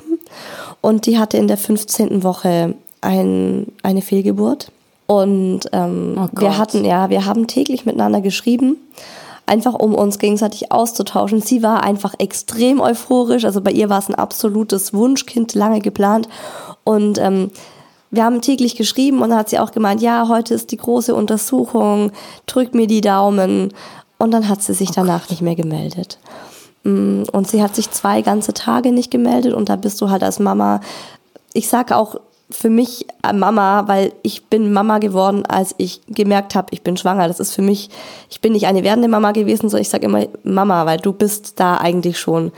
und 0.81 1.07
die 1.07 1.19
hatte 1.19 1.39
in 1.39 1.49
der 1.49 1.57
15. 1.57 2.23
Woche 2.23 2.75
ein, 3.01 3.67
eine 3.83 4.03
Fehlgeburt. 4.03 4.71
Und 5.07 5.63
ähm, 5.73 6.17
oh 6.17 6.29
wir 6.41 6.57
hatten, 6.57 6.85
ja, 6.85 7.11
wir 7.11 7.27
haben 7.27 7.47
täglich 7.47 7.85
miteinander 7.85 8.21
geschrieben 8.21 8.77
einfach 9.47 9.75
um 9.75 9.95
uns 9.95 10.19
gegenseitig 10.19 10.73
auszutauschen. 10.73 11.41
Sie 11.41 11.63
war 11.63 11.83
einfach 11.83 12.15
extrem 12.19 12.81
euphorisch, 12.81 13.45
also 13.45 13.61
bei 13.61 13.73
ihr 13.73 13.91
war 13.91 13.99
es 13.99 14.09
ein 14.09 14.15
absolutes 14.15 14.95
Wunschkind, 14.95 15.55
lange 15.55 15.81
geplant 15.81 16.29
und 16.85 17.19
ähm, 17.19 17.51
wir 18.13 18.25
haben 18.25 18.43
täglich 18.43 18.77
geschrieben 18.77 19.23
und 19.23 19.31
dann 19.31 19.39
hat 19.39 19.49
sie 19.49 19.59
auch 19.59 19.73
gemeint, 19.73 20.03
ja, 20.03 20.29
heute 20.29 20.55
ist 20.55 20.71
die 20.71 20.77
große 20.77 21.15
Untersuchung, 21.15 22.13
drückt 22.47 22.75
mir 22.75 22.87
die 22.87 23.01
Daumen 23.01 23.73
und 24.19 24.31
dann 24.31 24.49
hat 24.49 24.63
sie 24.63 24.75
sich 24.75 24.91
oh 24.91 24.95
danach 24.97 25.23
Gott. 25.23 25.31
nicht 25.31 25.43
mehr 25.43 25.57
gemeldet. 25.57 26.19
Mm, 26.85 27.23
und 27.33 27.49
sie 27.49 27.63
hat 27.63 27.75
sich 27.75 27.91
zwei 27.91 28.21
ganze 28.21 28.53
Tage 28.53 28.93
nicht 28.93 29.11
gemeldet 29.11 29.55
und 29.55 29.71
da 29.71 29.77
bist 29.77 29.99
du 30.03 30.11
halt 30.11 30.23
als 30.23 30.39
Mama, 30.39 30.81
ich 31.55 31.69
sage 31.71 31.97
auch 31.97 32.17
für 32.51 32.69
mich 32.69 33.07
Mama, 33.33 33.89
weil 33.89 34.13
ich 34.23 34.45
bin 34.45 34.75
Mama 34.75 34.99
geworden, 34.99 35.47
als 35.47 35.75
ich 35.79 36.03
gemerkt 36.07 36.55
habe, 36.55 36.69
ich 36.73 36.83
bin 36.83 36.99
schwanger. 36.99 37.27
Das 37.29 37.41
ist 37.41 37.55
für 37.55 37.63
mich, 37.63 37.89
ich 38.29 38.43
bin 38.43 38.53
nicht 38.53 38.67
eine 38.67 38.83
werdende 38.83 39.09
Mama 39.09 39.33
gewesen, 39.33 39.71
sondern 39.71 39.81
ich 39.81 39.89
sage 39.89 40.05
immer 40.05 40.27
Mama, 40.45 40.85
weil 40.85 40.99
du 40.99 41.15
bist 41.15 41.59
da 41.61 41.79
eigentlich 41.79 42.21
schon, 42.21 42.53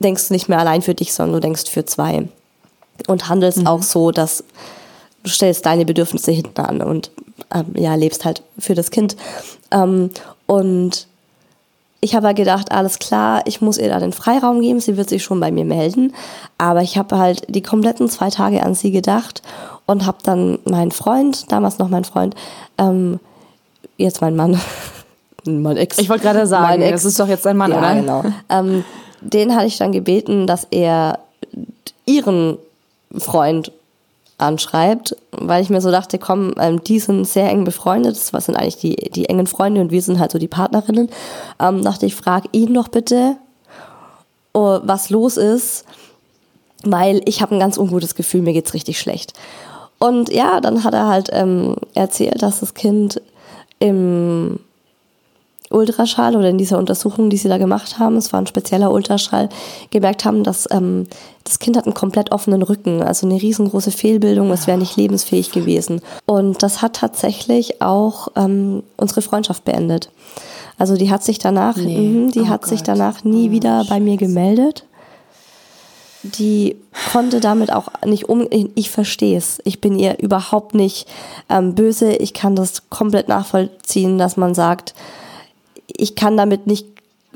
denkst 0.00 0.28
nicht 0.28 0.50
mehr 0.50 0.58
allein 0.58 0.82
für 0.82 0.94
dich, 0.94 1.14
sondern 1.14 1.36
du 1.36 1.40
denkst 1.40 1.70
für 1.70 1.86
zwei. 1.86 2.28
Und 3.06 3.28
handelst 3.28 3.58
mhm. 3.58 3.66
auch 3.66 3.82
so, 3.82 4.10
dass 4.10 4.44
du 5.22 5.30
stellst 5.30 5.66
deine 5.66 5.84
Bedürfnisse 5.84 6.30
hinten 6.30 6.60
an 6.60 6.82
und 6.82 7.10
ähm, 7.54 7.66
ja, 7.74 7.94
lebst 7.94 8.24
halt 8.24 8.42
für 8.58 8.74
das 8.74 8.90
Kind. 8.90 9.16
Ähm, 9.70 10.10
und 10.46 11.06
ich 12.00 12.14
habe 12.14 12.32
gedacht, 12.34 12.72
alles 12.72 12.98
klar, 12.98 13.42
ich 13.44 13.60
muss 13.60 13.76
ihr 13.76 13.88
da 13.88 14.00
den 14.00 14.12
Freiraum 14.12 14.60
geben, 14.62 14.80
sie 14.80 14.96
wird 14.96 15.10
sich 15.10 15.22
schon 15.22 15.38
bei 15.38 15.50
mir 15.50 15.64
melden. 15.64 16.14
Aber 16.56 16.82
ich 16.82 16.96
habe 16.96 17.18
halt 17.18 17.44
die 17.48 17.62
kompletten 17.62 18.08
zwei 18.08 18.30
Tage 18.30 18.62
an 18.62 18.74
sie 18.74 18.90
gedacht 18.90 19.42
und 19.86 20.06
habe 20.06 20.18
dann 20.22 20.58
meinen 20.64 20.92
Freund, 20.92 21.52
damals 21.52 21.78
noch 21.78 21.88
mein 21.88 22.04
Freund, 22.04 22.34
ähm, 22.78 23.20
jetzt 23.98 24.22
mein 24.22 24.34
Mann, 24.34 24.58
mein 25.44 25.76
Ex. 25.76 25.98
Ich 25.98 26.08
wollte 26.08 26.24
gerade 26.24 26.46
sagen, 26.46 26.80
Ex, 26.80 27.02
das 27.02 27.04
ist 27.04 27.20
doch 27.20 27.28
jetzt 27.28 27.44
dein 27.44 27.56
Mann, 27.56 27.72
ja, 27.72 27.78
oder? 27.78 27.94
genau. 27.94 28.24
Ähm, 28.48 28.84
den 29.20 29.54
hatte 29.54 29.66
ich 29.66 29.76
dann 29.76 29.92
gebeten, 29.92 30.46
dass 30.46 30.66
er 30.70 31.18
ihren 32.06 32.56
Freund 33.16 33.72
anschreibt, 34.38 35.16
weil 35.32 35.62
ich 35.62 35.70
mir 35.70 35.80
so 35.80 35.90
dachte, 35.90 36.18
komm, 36.18 36.54
ähm, 36.58 36.82
die 36.82 36.98
sind 36.98 37.26
sehr 37.26 37.50
eng 37.50 37.64
befreundet, 37.64 38.16
das 38.32 38.44
sind 38.44 38.56
eigentlich 38.56 38.78
die, 38.78 38.96
die 39.10 39.28
engen 39.28 39.46
Freunde 39.46 39.80
und 39.80 39.90
wir 39.90 40.00
sind 40.02 40.18
halt 40.18 40.32
so 40.32 40.38
die 40.38 40.48
Partnerinnen. 40.48 41.10
Ähm, 41.58 41.82
dachte 41.82 42.06
ich, 42.06 42.14
frag 42.14 42.44
ihn 42.52 42.74
doch 42.74 42.88
bitte, 42.88 43.36
oh, 44.54 44.78
was 44.82 45.10
los 45.10 45.36
ist. 45.36 45.84
weil 46.82 47.20
ich 47.26 47.42
habe 47.42 47.54
ein 47.54 47.60
ganz 47.60 47.76
ungutes 47.76 48.14
Gefühl, 48.14 48.42
mir 48.42 48.54
geht's 48.54 48.74
richtig 48.74 48.98
schlecht. 48.98 49.34
Und 49.98 50.32
ja, 50.32 50.60
dann 50.60 50.82
hat 50.82 50.94
er 50.94 51.08
halt 51.08 51.28
ähm, 51.32 51.76
erzählt, 51.94 52.42
dass 52.42 52.60
das 52.60 52.72
Kind 52.72 53.20
im 53.78 54.58
Ultraschall 55.70 56.36
oder 56.36 56.50
in 56.50 56.58
dieser 56.58 56.78
Untersuchung, 56.78 57.30
die 57.30 57.36
sie 57.36 57.48
da 57.48 57.56
gemacht 57.56 57.98
haben, 57.98 58.16
es 58.16 58.32
war 58.32 58.40
ein 58.40 58.46
spezieller 58.46 58.90
Ultraschall, 58.90 59.48
gemerkt 59.90 60.24
haben, 60.24 60.42
dass 60.42 60.66
ähm, 60.70 61.06
das 61.44 61.60
Kind 61.60 61.76
hat 61.76 61.86
einen 61.86 61.94
komplett 61.94 62.32
offenen 62.32 62.62
Rücken, 62.62 63.02
also 63.02 63.26
eine 63.26 63.40
riesengroße 63.40 63.92
Fehlbildung, 63.92 64.50
es 64.50 64.66
wäre 64.66 64.78
nicht 64.78 64.96
lebensfähig 64.96 65.52
gewesen. 65.52 66.00
Und 66.26 66.62
das 66.62 66.82
hat 66.82 66.96
tatsächlich 66.96 67.80
auch 67.80 68.28
ähm, 68.36 68.82
unsere 68.96 69.22
Freundschaft 69.22 69.64
beendet. 69.64 70.10
Also 70.76 70.96
die 70.96 71.10
hat 71.10 71.22
sich 71.22 71.38
danach, 71.38 71.76
nee. 71.76 71.98
mh, 71.98 72.32
die 72.32 72.40
oh 72.40 72.48
hat 72.48 72.62
Gott. 72.62 72.70
sich 72.70 72.82
danach 72.82 73.22
nie 73.22 73.48
oh, 73.48 73.52
wieder 73.52 73.84
bei 73.88 74.00
mir 74.00 74.16
gemeldet. 74.16 74.84
Die 76.22 76.76
konnte 77.12 77.40
damit 77.40 77.72
auch 77.72 77.88
nicht 78.04 78.28
um. 78.28 78.46
Ich, 78.50 78.68
ich 78.74 78.90
verstehe 78.90 79.38
es. 79.38 79.58
Ich 79.64 79.80
bin 79.80 79.98
ihr 79.98 80.18
überhaupt 80.18 80.74
nicht 80.74 81.06
ähm, 81.48 81.74
böse. 81.74 82.12
Ich 82.12 82.34
kann 82.34 82.56
das 82.56 82.90
komplett 82.90 83.28
nachvollziehen, 83.28 84.18
dass 84.18 84.36
man 84.36 84.54
sagt, 84.54 84.94
ich 85.96 86.14
kann 86.14 86.36
damit 86.36 86.66
nicht 86.66 86.86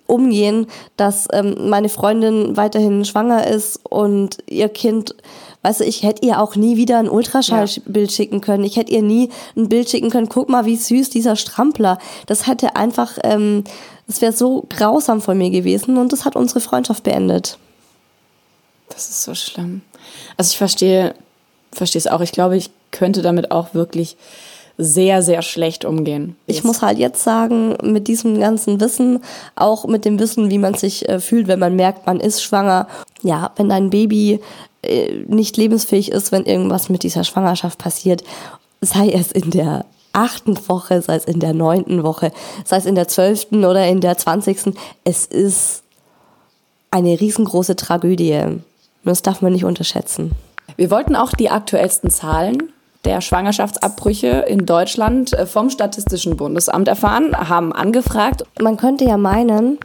umgehen, 0.06 0.66
dass 0.96 1.28
ähm, 1.32 1.68
meine 1.68 1.88
Freundin 1.88 2.56
weiterhin 2.56 3.04
schwanger 3.04 3.46
ist 3.46 3.80
und 3.84 4.38
ihr 4.48 4.68
Kind, 4.68 5.14
weißt 5.62 5.80
du, 5.80 5.84
ich 5.84 6.02
hätte 6.02 6.26
ihr 6.26 6.40
auch 6.40 6.56
nie 6.56 6.76
wieder 6.76 6.98
ein 6.98 7.08
Ultraschallbild 7.08 8.10
ja. 8.10 8.16
schicken 8.16 8.40
können. 8.40 8.64
Ich 8.64 8.76
hätte 8.76 8.92
ihr 8.92 9.02
nie 9.02 9.30
ein 9.56 9.68
Bild 9.68 9.88
schicken 9.88 10.10
können. 10.10 10.28
Guck 10.28 10.48
mal, 10.48 10.66
wie 10.66 10.76
süß 10.76 11.10
dieser 11.10 11.36
Strampler. 11.36 11.98
Das 12.26 12.46
hätte 12.46 12.76
einfach, 12.76 13.18
ähm, 13.22 13.64
das 14.06 14.20
wäre 14.20 14.32
so 14.32 14.66
grausam 14.68 15.22
von 15.22 15.38
mir 15.38 15.50
gewesen 15.50 15.96
und 15.96 16.12
das 16.12 16.24
hat 16.24 16.36
unsere 16.36 16.60
Freundschaft 16.60 17.02
beendet. 17.02 17.58
Das 18.90 19.08
ist 19.08 19.22
so 19.22 19.34
schlimm. 19.34 19.80
Also 20.36 20.50
ich 20.50 20.58
verstehe, 20.58 21.14
verstehe 21.72 22.00
es 22.00 22.06
auch. 22.06 22.20
Ich 22.20 22.32
glaube, 22.32 22.56
ich 22.56 22.70
könnte 22.90 23.22
damit 23.22 23.50
auch 23.50 23.72
wirklich 23.72 24.16
sehr, 24.76 25.22
sehr 25.22 25.42
schlecht 25.42 25.84
umgehen. 25.84 26.36
Ich 26.46 26.64
muss 26.64 26.82
halt 26.82 26.98
jetzt 26.98 27.22
sagen, 27.22 27.76
mit 27.82 28.08
diesem 28.08 28.40
ganzen 28.40 28.80
Wissen, 28.80 29.20
auch 29.54 29.86
mit 29.86 30.04
dem 30.04 30.18
Wissen, 30.18 30.50
wie 30.50 30.58
man 30.58 30.74
sich 30.74 31.08
äh, 31.08 31.20
fühlt, 31.20 31.46
wenn 31.46 31.60
man 31.60 31.76
merkt, 31.76 32.06
man 32.06 32.20
ist 32.20 32.42
schwanger. 32.42 32.88
Ja, 33.22 33.52
wenn 33.56 33.68
dein 33.68 33.90
Baby 33.90 34.40
äh, 34.82 35.12
nicht 35.28 35.56
lebensfähig 35.56 36.10
ist, 36.10 36.32
wenn 36.32 36.44
irgendwas 36.44 36.88
mit 36.88 37.04
dieser 37.04 37.24
Schwangerschaft 37.24 37.78
passiert, 37.78 38.24
sei 38.80 39.10
es 39.10 39.30
in 39.30 39.50
der 39.50 39.84
achten 40.12 40.56
Woche, 40.68 41.02
sei 41.02 41.16
es 41.16 41.24
in 41.24 41.40
der 41.40 41.54
neunten 41.54 42.02
Woche, 42.02 42.32
sei 42.64 42.76
es 42.76 42.86
in 42.86 42.94
der 42.94 43.08
zwölften 43.08 43.64
oder 43.64 43.86
in 43.86 44.00
der 44.00 44.18
zwanzigsten, 44.18 44.74
es 45.04 45.26
ist 45.26 45.82
eine 46.90 47.20
riesengroße 47.20 47.76
Tragödie. 47.76 48.40
Das 49.04 49.22
darf 49.22 49.42
man 49.42 49.52
nicht 49.52 49.64
unterschätzen. 49.64 50.32
Wir 50.76 50.90
wollten 50.90 51.14
auch 51.14 51.32
die 51.32 51.50
aktuellsten 51.50 52.10
Zahlen 52.10 52.73
der 53.04 53.20
Schwangerschaftsabbrüche 53.20 54.44
in 54.48 54.66
Deutschland 54.66 55.32
äh, 55.32 55.46
vom 55.46 55.70
Statistischen 55.70 56.36
Bundesamt 56.36 56.88
erfahren, 56.88 57.36
haben 57.36 57.72
angefragt. 57.72 58.44
Man 58.60 58.76
könnte 58.76 59.04
ja 59.04 59.16
meinen, 59.16 59.78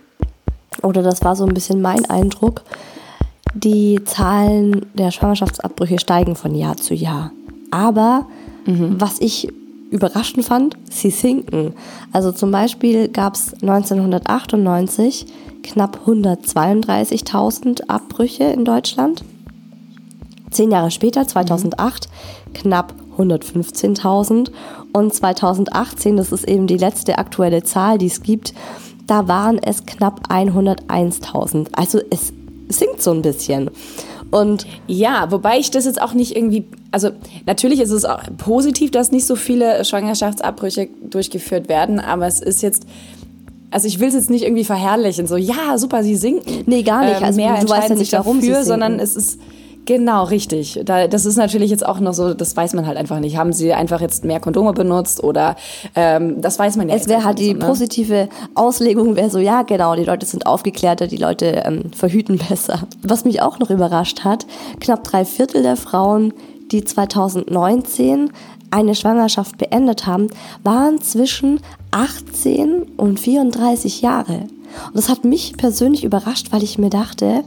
oder 0.82 1.02
das 1.02 1.24
war 1.24 1.36
so 1.36 1.46
ein 1.46 1.54
bisschen 1.54 1.82
mein 1.82 2.06
Eindruck, 2.10 2.64
die 3.54 4.02
Zahlen 4.06 4.86
der 4.94 5.12
Schwangerschaftsabbrüche 5.12 6.00
steigen 6.00 6.36
von 6.36 6.56
Jahr 6.56 6.78
zu 6.78 6.94
Jahr. 6.94 7.32
Aber 7.72 8.28
mhm. 8.66 8.96
was 9.00 9.20
ich 9.20 9.50
überraschend 9.92 10.46
fand, 10.46 10.78
sie 10.90 11.10
sinken. 11.10 11.74
Also 12.14 12.32
zum 12.32 12.52
Beispiel 12.52 13.08
gab 13.08 13.34
es 13.36 13.54
1998 13.54 15.26
knapp 15.64 16.02
132.000 16.06 17.88
Abbrüche 17.88 18.46
in 18.46 18.66
Deutschland. 18.66 19.24
Zehn 20.52 20.72
Jahre 20.72 20.92
später, 20.92 21.28
2008, 21.28 22.08
mhm. 22.08 22.54
knapp 22.54 22.94
115.000 23.20 24.52
und 24.94 25.14
2018, 25.14 26.18
das 26.18 26.32
ist 26.32 26.48
eben 26.48 26.68
die 26.68 26.78
letzte 26.78 27.18
aktuelle 27.18 27.64
Zahl, 27.64 27.98
die 27.98 28.08
es 28.08 28.24
gibt, 28.24 28.54
da 29.08 29.28
waren 29.28 29.58
es 29.58 29.86
knapp 29.86 30.30
101.000. 30.30 31.68
Also 31.74 32.00
es 32.10 32.32
sinkt 32.70 33.02
so 33.02 33.12
ein 33.12 33.22
bisschen. 33.22 33.70
Und 34.32 34.68
ja, 34.88 35.32
wobei 35.32 35.58
ich 35.58 35.72
das 35.72 35.86
jetzt 35.86 36.02
auch 36.02 36.14
nicht 36.14 36.36
irgendwie, 36.36 36.66
also 36.92 37.10
natürlich 37.48 37.80
ist 37.80 37.90
es 37.90 38.06
auch 38.06 38.22
positiv, 38.38 38.92
dass 38.92 39.12
nicht 39.12 39.26
so 39.26 39.36
viele 39.36 39.84
Schwangerschaftsabbrüche 39.84 40.90
durchgeführt 41.10 41.68
werden, 41.68 42.00
aber 42.00 42.28
es 42.28 42.40
ist 42.40 42.62
jetzt, 42.62 42.86
also 43.72 43.88
ich 43.88 44.00
will 44.00 44.10
es 44.10 44.14
jetzt 44.14 44.30
nicht 44.30 44.44
irgendwie 44.44 44.66
verherrlichen, 44.66 45.26
so 45.26 45.36
ja, 45.36 45.78
super, 45.78 46.04
sie 46.04 46.16
sinken. 46.16 46.64
Nee, 46.68 46.84
gar 46.84 47.06
nicht. 47.06 47.18
Ähm, 47.18 47.24
also 47.24 47.42
mehr 47.42 47.60
du 47.60 47.70
weißt 47.70 47.90
ja 47.90 47.96
nicht, 47.96 48.14
dafür, 48.14 48.64
sondern 48.64 49.00
es 49.00 49.16
ist 49.16 49.40
Genau, 49.90 50.26
richtig. 50.26 50.80
Da, 50.86 51.08
das 51.08 51.26
ist 51.26 51.36
natürlich 51.36 51.72
jetzt 51.72 51.84
auch 51.84 52.00
noch 52.00 52.14
so, 52.14 52.36
das 52.36 52.56
weiß 52.56 52.74
man 52.74 52.86
halt 52.86 52.96
einfach 52.96 53.20
nicht. 53.20 53.38
Haben 53.38 53.54
sie 53.54 53.74
einfach 53.74 54.02
jetzt 54.02 54.24
mehr 54.24 54.40
Kondome 54.40 54.72
benutzt 54.72 55.24
oder 55.24 55.56
ähm, 55.96 56.42
das 56.42 56.60
weiß 56.60 56.78
man 56.78 56.90
ja 56.90 56.96
Es 56.96 57.08
wäre 57.08 57.24
halt 57.24 57.40
die 57.40 57.54
so, 57.54 57.54
ne? 57.54 57.66
positive 57.66 58.30
Auslegung, 58.54 59.16
wäre 59.16 59.32
so, 59.32 59.40
ja 59.40 59.64
genau, 59.64 59.96
die 59.96 60.04
Leute 60.04 60.28
sind 60.28 60.46
aufgeklärter, 60.46 61.08
die 61.08 61.18
Leute 61.18 61.64
ähm, 61.66 61.92
verhüten 61.92 62.38
besser. 62.50 62.82
Was 63.02 63.26
mich 63.26 63.42
auch 63.42 63.58
noch 63.58 63.72
überrascht 63.72 64.24
hat, 64.24 64.46
knapp 64.80 65.04
drei 65.04 65.26
Viertel 65.26 65.64
der 65.64 65.76
Frauen, 65.76 66.36
die 66.72 66.84
2019 66.84 68.30
eine 68.70 68.94
Schwangerschaft 68.94 69.58
beendet 69.58 70.06
haben, 70.06 70.28
waren 70.62 71.02
zwischen 71.02 71.62
18 71.90 72.84
und 72.96 73.20
34 73.20 74.04
Jahre. 74.04 74.42
Und 74.86 74.94
das 74.94 75.10
hat 75.10 75.26
mich 75.26 75.58
persönlich 75.58 76.04
überrascht, 76.04 76.52
weil 76.52 76.62
ich 76.62 76.78
mir 76.78 76.92
dachte, 76.92 77.44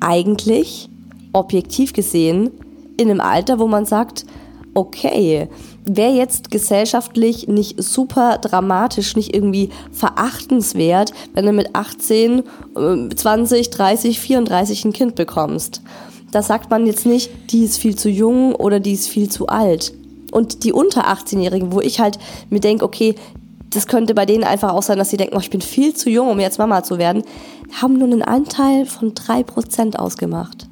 eigentlich 0.00 0.90
objektiv 1.36 1.92
gesehen 1.92 2.50
in 2.96 3.10
einem 3.10 3.20
Alter, 3.20 3.58
wo 3.58 3.66
man 3.66 3.84
sagt, 3.84 4.24
okay, 4.74 5.48
wäre 5.84 6.12
jetzt 6.12 6.50
gesellschaftlich 6.50 7.48
nicht 7.48 7.82
super 7.82 8.38
dramatisch, 8.38 9.16
nicht 9.16 9.34
irgendwie 9.34 9.70
verachtenswert, 9.92 11.12
wenn 11.34 11.46
du 11.46 11.52
mit 11.52 11.74
18, 11.74 12.42
20, 13.14 13.70
30, 13.70 14.20
34 14.20 14.84
ein 14.84 14.92
Kind 14.92 15.14
bekommst. 15.14 15.80
Da 16.32 16.42
sagt 16.42 16.70
man 16.70 16.86
jetzt 16.86 17.06
nicht, 17.06 17.30
die 17.50 17.64
ist 17.64 17.78
viel 17.78 17.96
zu 17.96 18.10
jung 18.10 18.54
oder 18.54 18.80
die 18.80 18.92
ist 18.92 19.08
viel 19.08 19.30
zu 19.30 19.46
alt. 19.46 19.94
Und 20.32 20.64
die 20.64 20.72
unter 20.72 21.06
18-Jährigen, 21.08 21.72
wo 21.72 21.80
ich 21.80 22.00
halt 22.00 22.18
mir 22.50 22.60
denke, 22.60 22.84
okay, 22.84 23.14
das 23.70 23.86
könnte 23.86 24.14
bei 24.14 24.26
denen 24.26 24.44
einfach 24.44 24.72
auch 24.72 24.82
sein, 24.82 24.98
dass 24.98 25.10
sie 25.10 25.16
denken, 25.16 25.36
oh, 25.36 25.40
ich 25.40 25.50
bin 25.50 25.60
viel 25.60 25.94
zu 25.94 26.10
jung, 26.10 26.28
um 26.28 26.40
jetzt 26.40 26.58
Mama 26.58 26.82
zu 26.82 26.98
werden, 26.98 27.22
haben 27.80 27.94
nur 27.94 28.08
einen 28.08 28.22
Anteil 28.22 28.86
von 28.86 29.14
3% 29.14 29.96
ausgemacht 29.96 30.66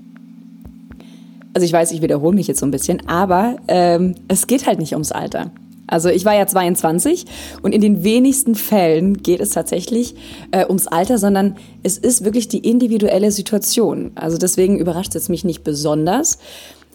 also 1.55 1.65
ich 1.65 1.73
weiß, 1.73 1.93
ich 1.93 2.03
wiederhole 2.03 2.35
mich 2.35 2.49
jetzt 2.49 2.61
so 2.61 2.67
ein 2.67 2.73
bisschen, 2.73 3.09
aber 3.09 3.57
ähm, 3.69 4.17
es 4.29 4.47
geht 4.47 4.67
halt 4.67 4.79
nicht 4.79 4.93
ums 4.93 5.13
Alter. 5.13 5.51
Also 5.87 6.09
ich 6.09 6.25
war 6.25 6.35
ja 6.35 6.47
22 6.47 7.27
und 7.63 7.73
in 7.73 7.81
den 7.81 8.05
wenigsten 8.05 8.55
Fällen 8.55 9.23
geht 9.23 9.41
es 9.41 9.51
tatsächlich 9.51 10.15
äh, 10.51 10.67
ums 10.67 10.87
Alter, 10.87 11.19
sondern 11.19 11.57
es 11.83 11.99
ist 11.99 12.25
wirklich 12.25 12.49
die 12.49 12.59
individuelle 12.69 13.31
Situation. 13.31 14.13
Also 14.15 14.39
deswegen 14.39 14.79
überrascht 14.79 15.15
es 15.15 15.29
mich 15.29 15.45
nicht 15.45 15.63
besonders. 15.63 16.39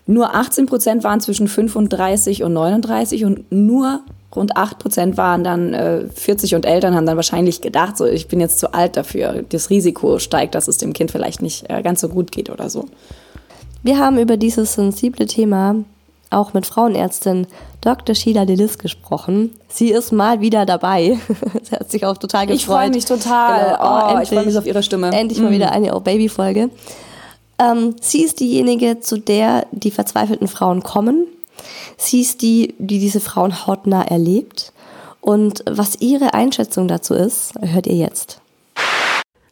Nur 0.07 0.33
18 0.33 0.65
Prozent 0.65 1.03
waren 1.03 1.21
zwischen 1.21 1.47
35 1.47 2.43
und 2.43 2.53
39 2.53 3.25
und 3.25 3.51
nur 3.51 4.01
rund 4.35 4.57
8 4.57 4.79
Prozent 4.79 5.17
waren 5.17 5.43
dann 5.43 5.73
äh, 5.73 6.05
40 6.13 6.55
und 6.55 6.65
älter 6.65 6.89
und 6.89 6.95
haben 6.95 7.05
dann 7.05 7.15
wahrscheinlich 7.15 7.61
gedacht, 7.61 7.95
so 7.95 8.05
ich 8.05 8.27
bin 8.27 8.39
jetzt 8.39 8.59
zu 8.59 8.73
alt 8.73 8.97
dafür. 8.97 9.43
Das 9.49 9.69
Risiko 9.69 10.17
steigt, 10.17 10.55
dass 10.55 10.67
es 10.67 10.77
dem 10.77 10.93
Kind 10.93 11.11
vielleicht 11.11 11.43
nicht 11.43 11.69
äh, 11.69 11.83
ganz 11.83 12.01
so 12.01 12.09
gut 12.09 12.31
geht 12.31 12.49
oder 12.49 12.71
so. 12.71 12.87
Wir 13.81 13.97
haben 13.97 14.17
über 14.17 14.37
dieses 14.37 14.73
sensible 14.73 15.25
Thema 15.25 15.75
auch 16.29 16.53
mit 16.53 16.65
Frauenärztin 16.65 17.47
Dr. 17.81 18.13
Sheila 18.13 18.45
Delis 18.45 18.77
gesprochen. 18.77 19.55
Sie 19.67 19.89
ist 19.89 20.11
mal 20.11 20.41
wieder 20.41 20.65
dabei. 20.65 21.17
Sie 21.63 21.75
hat 21.75 21.89
sich 21.89 22.05
auch 22.05 22.17
total 22.17 22.45
gefreut. 22.45 22.59
Ich 22.59 22.65
freue 22.65 22.89
mich 22.89 23.05
total. 23.05 23.77
Genau. 23.77 23.79
Oh, 23.81 24.05
oh, 24.05 24.09
endlich, 24.09 24.23
ich 24.23 24.35
freue 24.37 24.45
mich 24.45 24.57
auf 24.57 24.65
ihre 24.65 24.83
Stimme. 24.83 25.11
Endlich 25.11 25.39
mal 25.39 25.49
mm. 25.49 25.53
wieder 25.53 25.71
eine 25.71 25.95
Oh 25.95 26.01
Baby 26.01 26.29
Folge. 26.29 26.69
Ähm, 27.57 27.95
sie 28.01 28.23
ist 28.23 28.39
diejenige, 28.39 28.99
zu 28.99 29.17
der 29.17 29.65
die 29.71 29.91
verzweifelten 29.91 30.47
Frauen 30.47 30.83
kommen. 30.83 31.25
Sie 31.97 32.21
ist 32.21 32.41
die, 32.41 32.75
die 32.77 32.99
diese 32.99 33.19
Frauen 33.19 33.65
hautnah 33.65 34.03
erlebt. 34.03 34.71
Und 35.21 35.63
was 35.69 35.99
ihre 35.99 36.33
Einschätzung 36.33 36.87
dazu 36.87 37.13
ist, 37.13 37.53
hört 37.59 37.87
ihr 37.87 37.95
jetzt. 37.95 38.39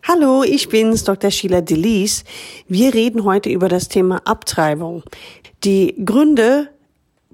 Hallo, 0.09 0.41
ich 0.41 0.69
bin's, 0.69 1.03
Dr. 1.03 1.31
Sheila 1.31 1.59
Delis. 1.59 2.23
Wir 2.69 2.93
reden 2.93 3.25
heute 3.25 3.49
über 3.49 3.67
das 3.67 3.89
Thema 3.89 4.21
Abtreibung. 4.23 5.03
Die 5.65 5.95
Gründe 6.05 6.69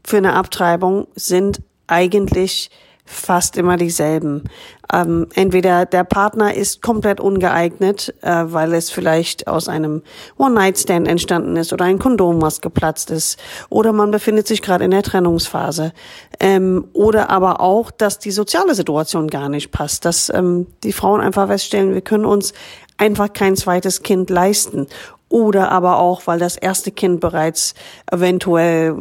für 0.04 0.18
eine 0.18 0.34
Abtreibung 0.34 1.06
sind 1.14 1.62
eigentlich 1.86 2.72
fast 3.06 3.58
immer 3.58 3.78
dieselben. 3.78 4.44
Ähm, 4.92 5.28
entweder 5.36 5.86
der 5.86 6.04
Partner 6.04 6.54
ist 6.54 6.82
komplett 6.82 7.20
ungeeignet, 7.20 8.14
äh, 8.22 8.46
weil 8.46 8.74
es 8.74 8.92
vielleicht 8.92 9.48
aus 9.48 9.68
einem 9.68 10.04
One-Night-Stand 10.38 11.08
entstanden 11.08 11.56
ist 11.56 11.74
oder 11.74 11.86
ein 11.86 12.00
Kondom, 12.00 12.42
was 12.42 12.62
geplatzt 12.62 13.12
ist, 13.12 13.40
oder 13.70 13.92
man 13.92 14.12
befindet 14.12 14.48
sich 14.48 14.62
gerade 14.62 14.86
in 14.86 14.92
der 14.92 15.04
Trennungsphase, 15.04 15.94
ähm, 16.40 16.88
oder 16.94 17.30
aber 17.30 17.60
auch, 17.60 17.92
dass 17.92 18.20
die 18.20 18.32
soziale 18.32 18.76
Situation 18.76 19.28
gar 19.28 19.50
nicht 19.50 19.72
passt, 19.72 20.06
dass 20.06 20.30
ähm, 20.30 20.68
die 20.84 20.94
Frauen 20.94 21.22
einfach 21.22 21.48
feststellen, 21.48 21.94
wir 21.94 22.02
können 22.02 22.26
uns 22.26 22.54
einfach 22.98 23.34
kein 23.34 23.56
zweites 23.56 24.04
Kind 24.04 24.30
leisten 24.30 24.88
oder 25.30 25.72
aber 25.72 25.98
auch, 25.98 26.28
weil 26.28 26.38
das 26.38 26.58
erste 26.58 26.92
Kind 26.92 27.20
bereits 27.20 27.74
eventuell 28.12 28.96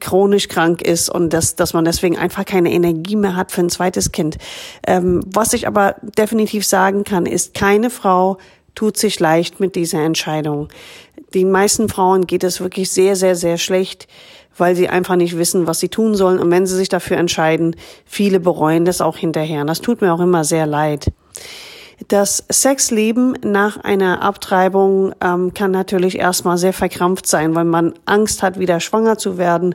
chronisch 0.00 0.48
krank 0.48 0.80
ist 0.80 1.10
und 1.10 1.32
dass, 1.32 1.54
dass 1.54 1.74
man 1.74 1.84
deswegen 1.84 2.16
einfach 2.16 2.46
keine 2.46 2.72
Energie 2.72 3.16
mehr 3.16 3.36
hat 3.36 3.52
für 3.52 3.60
ein 3.60 3.68
zweites 3.68 4.10
Kind. 4.10 4.38
Ähm, 4.86 5.20
was 5.26 5.52
ich 5.52 5.66
aber 5.66 5.96
definitiv 6.02 6.64
sagen 6.64 7.04
kann, 7.04 7.26
ist, 7.26 7.52
keine 7.52 7.90
Frau 7.90 8.38
tut 8.74 8.96
sich 8.96 9.20
leicht 9.20 9.60
mit 9.60 9.74
dieser 9.74 10.02
Entscheidung. 10.02 10.68
Den 11.34 11.50
meisten 11.50 11.88
Frauen 11.88 12.26
geht 12.26 12.44
es 12.44 12.60
wirklich 12.60 12.90
sehr, 12.90 13.16
sehr, 13.16 13.34
sehr 13.34 13.58
schlecht, 13.58 14.06
weil 14.56 14.76
sie 14.76 14.88
einfach 14.88 15.16
nicht 15.16 15.36
wissen, 15.36 15.66
was 15.66 15.80
sie 15.80 15.88
tun 15.88 16.14
sollen. 16.14 16.38
Und 16.38 16.50
wenn 16.50 16.66
sie 16.66 16.76
sich 16.76 16.88
dafür 16.88 17.16
entscheiden, 17.16 17.76
viele 18.04 18.40
bereuen 18.40 18.84
das 18.84 19.00
auch 19.00 19.16
hinterher. 19.16 19.62
Und 19.62 19.66
das 19.66 19.80
tut 19.80 20.00
mir 20.00 20.14
auch 20.14 20.20
immer 20.20 20.44
sehr 20.44 20.66
leid. 20.66 21.12
Das 22.08 22.44
Sexleben 22.52 23.38
nach 23.42 23.78
einer 23.78 24.22
Abtreibung 24.22 25.14
ähm, 25.22 25.54
kann 25.54 25.70
natürlich 25.70 26.18
erstmal 26.18 26.58
sehr 26.58 26.74
verkrampft 26.74 27.26
sein, 27.26 27.54
weil 27.54 27.64
man 27.64 27.94
Angst 28.04 28.42
hat, 28.42 28.58
wieder 28.58 28.80
schwanger 28.80 29.16
zu 29.16 29.38
werden 29.38 29.74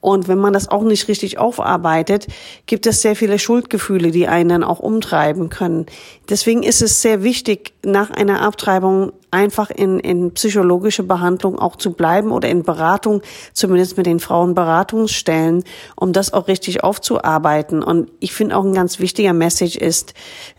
und 0.00 0.28
wenn 0.28 0.38
man 0.38 0.52
das 0.52 0.68
auch 0.68 0.82
nicht 0.82 1.08
richtig 1.08 1.38
aufarbeitet, 1.38 2.26
gibt 2.66 2.86
es 2.86 3.02
sehr 3.02 3.16
viele 3.16 3.38
Schuldgefühle, 3.38 4.10
die 4.10 4.28
einen 4.28 4.48
dann 4.48 4.64
auch 4.64 4.80
umtreiben 4.80 5.48
können. 5.50 5.86
Deswegen 6.28 6.62
ist 6.62 6.82
es 6.82 7.02
sehr 7.02 7.22
wichtig, 7.22 7.74
nach 7.84 8.10
einer 8.10 8.42
Abtreibung 8.42 9.12
einfach 9.30 9.70
in, 9.70 9.98
in 10.00 10.32
psychologische 10.34 11.02
Behandlung 11.02 11.58
auch 11.58 11.76
zu 11.76 11.92
bleiben 11.92 12.32
oder 12.32 12.48
in 12.48 12.62
Beratung, 12.62 13.22
zumindest 13.52 13.96
mit 13.96 14.06
den 14.06 14.20
Frauenberatungsstellen, 14.20 15.64
um 15.96 16.12
das 16.12 16.32
auch 16.32 16.48
richtig 16.48 16.82
aufzuarbeiten. 16.82 17.82
Und 17.82 18.10
ich 18.20 18.32
finde 18.32 18.56
auch 18.56 18.64
ein 18.64 18.74
ganz 18.74 18.98
wichtiger 18.98 19.32
Message 19.32 19.76
ist, 19.76 20.14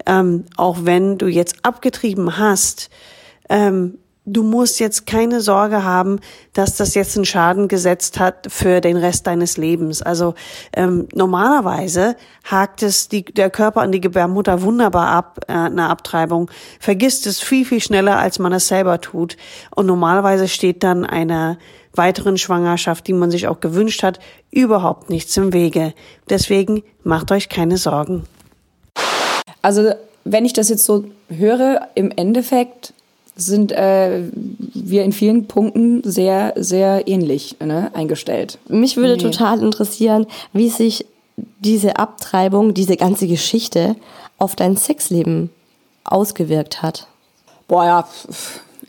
ähm, 0.06 0.46
auch 0.58 0.80
wenn 0.84 1.18
du 1.18 1.28
jetzt 1.28 1.58
abgetrieben 1.64 2.38
hast, 2.38 2.90
ähm, 3.50 3.98
du 4.26 4.44
musst 4.44 4.80
jetzt 4.80 5.08
keine 5.08 5.42
Sorge 5.42 5.84
haben, 5.84 6.20
dass 6.54 6.76
das 6.76 6.94
jetzt 6.94 7.16
einen 7.16 7.26
Schaden 7.26 7.68
gesetzt 7.68 8.20
hat 8.20 8.48
für 8.50 8.80
den 8.82 8.98
Rest 8.98 9.26
deines 9.26 9.58
Lebens. 9.58 10.02
Also 10.02 10.36
ähm, 10.76 11.08
normalerweise 11.14 12.16
hakt 12.44 12.84
es 12.84 13.08
die, 13.08 13.26
der 13.26 13.50
Körper 13.50 13.82
an 13.82 13.92
die 13.92 14.02
Gebärmutter 14.02 14.62
wunderbar 14.62 15.08
ab, 15.08 15.40
äh, 15.48 15.54
eine 15.54 15.90
Abtreibung, 15.90 16.52
vergisst 16.80 17.26
es 17.26 17.42
viel, 17.42 17.66
viel 17.66 17.82
schneller, 17.82 18.20
als 18.20 18.38
man 18.38 18.54
es 18.54 18.68
selber 18.68 19.02
tut. 19.02 19.38
Und 19.76 19.88
normalerweise 19.88 20.48
steht 20.48 20.84
dann 20.84 21.06
einer 21.06 21.58
weiteren 21.94 22.38
Schwangerschaft, 22.38 23.08
die 23.08 23.14
man 23.14 23.32
sich 23.32 23.48
auch 23.48 23.60
gewünscht 23.60 24.04
hat, 24.04 24.20
überhaupt 24.52 25.10
nichts 25.10 25.36
im 25.36 25.52
Wege. 25.52 25.94
Deswegen 26.30 26.84
macht 27.04 27.32
euch 27.32 27.50
keine 27.50 27.78
Sorgen. 27.78 28.24
Also 29.62 29.92
wenn 30.24 30.46
ich 30.46 30.54
das 30.54 30.70
jetzt 30.70 30.86
so 30.86 31.06
höre, 31.28 31.90
im 31.96 32.12
Endeffekt 32.16 32.94
sind 33.42 33.72
äh, 33.72 34.24
wir 34.74 35.04
in 35.04 35.12
vielen 35.12 35.48
Punkten 35.48 36.02
sehr, 36.04 36.54
sehr 36.56 37.08
ähnlich 37.08 37.58
ne, 37.60 37.92
eingestellt. 37.94 38.60
Mich 38.68 38.98
würde 38.98 39.18
nee. 39.18 39.24
total 39.24 39.62
interessieren, 39.62 40.28
wie 40.54 40.70
sich 40.70 41.06
diese 41.60 41.98
Abtreibung, 41.98 42.74
diese 42.74 42.98
ganze 42.98 43.28
Geschichte 43.28 43.96
auf 44.38 44.56
dein 44.56 44.78
Sexleben 44.78 45.50
ausgewirkt 46.04 46.82
hat. 46.82 47.08
Boah, 47.68 47.86
ja, 47.86 48.08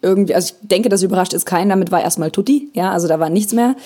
irgendwie, 0.00 0.34
also 0.34 0.55
ich 0.55 0.68
denke, 0.68 0.88
das 0.88 1.03
überrascht 1.03 1.32
ist 1.32 1.46
keinen, 1.46 1.68
damit 1.68 1.92
war 1.92 2.03
erstmal 2.03 2.30
Tutti, 2.30 2.68
ja, 2.74 2.90
also 2.90 3.09
da 3.09 3.20
war 3.20 3.30
nichts 3.30 3.53
mehr. 3.53 3.76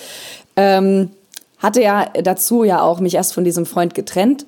Ähm, 0.55 1.11
hatte 1.59 1.81
ja 1.81 2.05
dazu 2.23 2.63
ja 2.63 2.81
auch 2.81 2.99
mich 2.99 3.15
erst 3.15 3.33
von 3.33 3.43
diesem 3.43 3.65
Freund 3.65 3.95
getrennt 3.95 4.45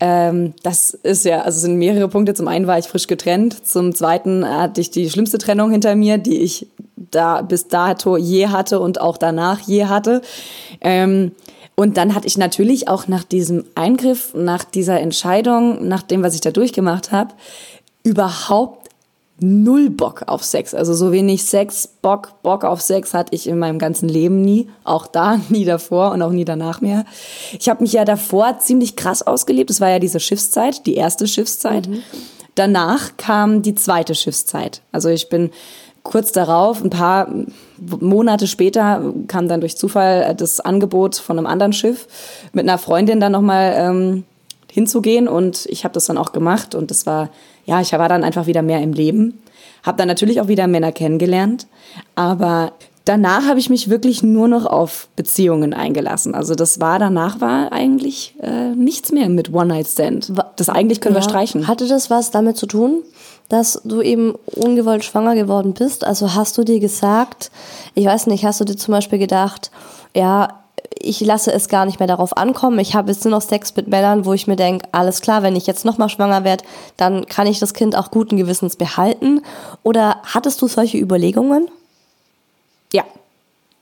ähm, 0.00 0.54
das 0.62 0.90
ist 0.90 1.24
ja, 1.24 1.42
also 1.42 1.60
sind 1.60 1.76
mehrere 1.76 2.08
Punkte. 2.08 2.34
Zum 2.34 2.48
einen 2.48 2.66
war 2.66 2.78
ich 2.78 2.86
frisch 2.86 3.06
getrennt, 3.06 3.66
zum 3.66 3.94
zweiten 3.94 4.44
hatte 4.46 4.80
ich 4.80 4.90
die 4.90 5.08
schlimmste 5.08 5.38
Trennung 5.38 5.70
hinter 5.70 5.94
mir, 5.94 6.18
die 6.18 6.40
ich 6.40 6.66
da 6.96 7.42
bis 7.42 7.68
dato 7.68 8.16
je 8.16 8.48
hatte 8.48 8.80
und 8.80 9.00
auch 9.00 9.16
danach 9.16 9.60
je 9.60 9.86
hatte. 9.86 10.22
Ähm, 10.80 11.32
und 11.76 11.96
dann 11.96 12.14
hatte 12.14 12.26
ich 12.26 12.38
natürlich 12.38 12.88
auch 12.88 13.08
nach 13.08 13.24
diesem 13.24 13.64
Eingriff, 13.74 14.32
nach 14.34 14.64
dieser 14.64 15.00
Entscheidung, 15.00 15.88
nach 15.88 16.02
dem, 16.02 16.22
was 16.22 16.34
ich 16.34 16.40
da 16.40 16.50
durchgemacht 16.50 17.10
habe, 17.10 17.34
überhaupt 18.04 18.83
null 19.40 19.90
Bock 19.90 20.22
auf 20.26 20.44
Sex. 20.44 20.74
Also 20.74 20.94
so 20.94 21.12
wenig 21.12 21.44
Sex, 21.44 21.88
Bock, 22.02 22.42
Bock 22.42 22.64
auf 22.64 22.80
Sex 22.80 23.14
hatte 23.14 23.34
ich 23.34 23.48
in 23.48 23.58
meinem 23.58 23.78
ganzen 23.78 24.08
Leben 24.08 24.42
nie. 24.42 24.68
Auch 24.84 25.06
da, 25.06 25.40
nie 25.48 25.64
davor 25.64 26.12
und 26.12 26.22
auch 26.22 26.30
nie 26.30 26.44
danach 26.44 26.80
mehr. 26.80 27.04
Ich 27.58 27.68
habe 27.68 27.82
mich 27.82 27.92
ja 27.92 28.04
davor 28.04 28.58
ziemlich 28.58 28.96
krass 28.96 29.22
ausgelebt. 29.22 29.70
Das 29.70 29.80
war 29.80 29.90
ja 29.90 29.98
diese 29.98 30.20
Schiffszeit, 30.20 30.86
die 30.86 30.94
erste 30.94 31.26
Schiffszeit. 31.26 31.88
Mhm. 31.88 32.02
Danach 32.54 33.16
kam 33.16 33.62
die 33.62 33.74
zweite 33.74 34.14
Schiffszeit. 34.14 34.80
Also 34.92 35.08
ich 35.08 35.28
bin 35.28 35.50
kurz 36.04 36.30
darauf, 36.30 36.84
ein 36.84 36.90
paar 36.90 37.28
Monate 37.78 38.46
später, 38.46 39.12
kam 39.26 39.48
dann 39.48 39.60
durch 39.60 39.76
Zufall 39.76 40.34
das 40.36 40.60
Angebot 40.60 41.16
von 41.16 41.38
einem 41.38 41.46
anderen 41.46 41.72
Schiff 41.72 42.06
mit 42.52 42.68
einer 42.68 42.78
Freundin 42.78 43.18
dann 43.18 43.32
nochmal 43.32 43.74
ähm, 43.76 44.24
hinzugehen. 44.70 45.26
Und 45.26 45.66
ich 45.66 45.82
habe 45.82 45.94
das 45.94 46.04
dann 46.04 46.18
auch 46.18 46.30
gemacht 46.30 46.76
und 46.76 46.92
das 46.92 47.06
war 47.06 47.30
ja, 47.64 47.80
ich 47.80 47.92
war 47.92 48.08
dann 48.08 48.24
einfach 48.24 48.46
wieder 48.46 48.62
mehr 48.62 48.80
im 48.82 48.92
Leben. 48.92 49.42
Habe 49.82 49.98
dann 49.98 50.08
natürlich 50.08 50.40
auch 50.40 50.48
wieder 50.48 50.66
Männer 50.66 50.92
kennengelernt. 50.92 51.66
Aber 52.14 52.72
danach 53.04 53.46
habe 53.46 53.58
ich 53.58 53.70
mich 53.70 53.90
wirklich 53.90 54.22
nur 54.22 54.48
noch 54.48 54.66
auf 54.66 55.08
Beziehungen 55.16 55.74
eingelassen. 55.74 56.34
Also 56.34 56.54
das 56.54 56.80
war, 56.80 56.98
danach 56.98 57.40
war 57.40 57.72
eigentlich 57.72 58.34
äh, 58.40 58.70
nichts 58.74 59.12
mehr 59.12 59.28
mit 59.28 59.52
One-Night-Stand. 59.52 60.32
Das 60.56 60.68
eigentlich 60.68 61.00
können 61.00 61.14
ja. 61.14 61.20
wir 61.20 61.28
streichen. 61.28 61.68
Hatte 61.68 61.86
das 61.86 62.10
was 62.10 62.30
damit 62.30 62.56
zu 62.56 62.66
tun, 62.66 63.02
dass 63.48 63.80
du 63.84 64.00
eben 64.00 64.34
ungewollt 64.46 65.04
schwanger 65.04 65.34
geworden 65.34 65.74
bist? 65.74 66.04
Also 66.04 66.34
hast 66.34 66.56
du 66.56 66.64
dir 66.64 66.80
gesagt, 66.80 67.50
ich 67.94 68.06
weiß 68.06 68.26
nicht, 68.26 68.44
hast 68.44 68.60
du 68.60 68.64
dir 68.64 68.76
zum 68.76 68.92
Beispiel 68.92 69.18
gedacht, 69.18 69.70
ja, 70.14 70.63
ich 70.98 71.20
lasse 71.20 71.52
es 71.52 71.68
gar 71.68 71.86
nicht 71.86 71.98
mehr 71.98 72.08
darauf 72.08 72.36
ankommen. 72.36 72.78
Ich 72.78 72.94
habe 72.94 73.10
jetzt 73.10 73.24
nur 73.24 73.32
noch 73.32 73.42
Sex 73.42 73.74
mit 73.76 73.88
Männern, 73.88 74.24
wo 74.24 74.32
ich 74.32 74.46
mir 74.46 74.56
denke, 74.56 74.88
alles 74.92 75.20
klar, 75.20 75.42
wenn 75.42 75.56
ich 75.56 75.66
jetzt 75.66 75.84
nochmal 75.84 76.08
schwanger 76.08 76.44
werde, 76.44 76.64
dann 76.96 77.26
kann 77.26 77.46
ich 77.46 77.58
das 77.58 77.74
Kind 77.74 77.96
auch 77.96 78.10
guten 78.10 78.36
Gewissens 78.36 78.76
behalten. 78.76 79.42
Oder 79.82 80.16
hattest 80.24 80.62
du 80.62 80.68
solche 80.68 80.98
Überlegungen? 80.98 81.68
Ja, 82.92 83.04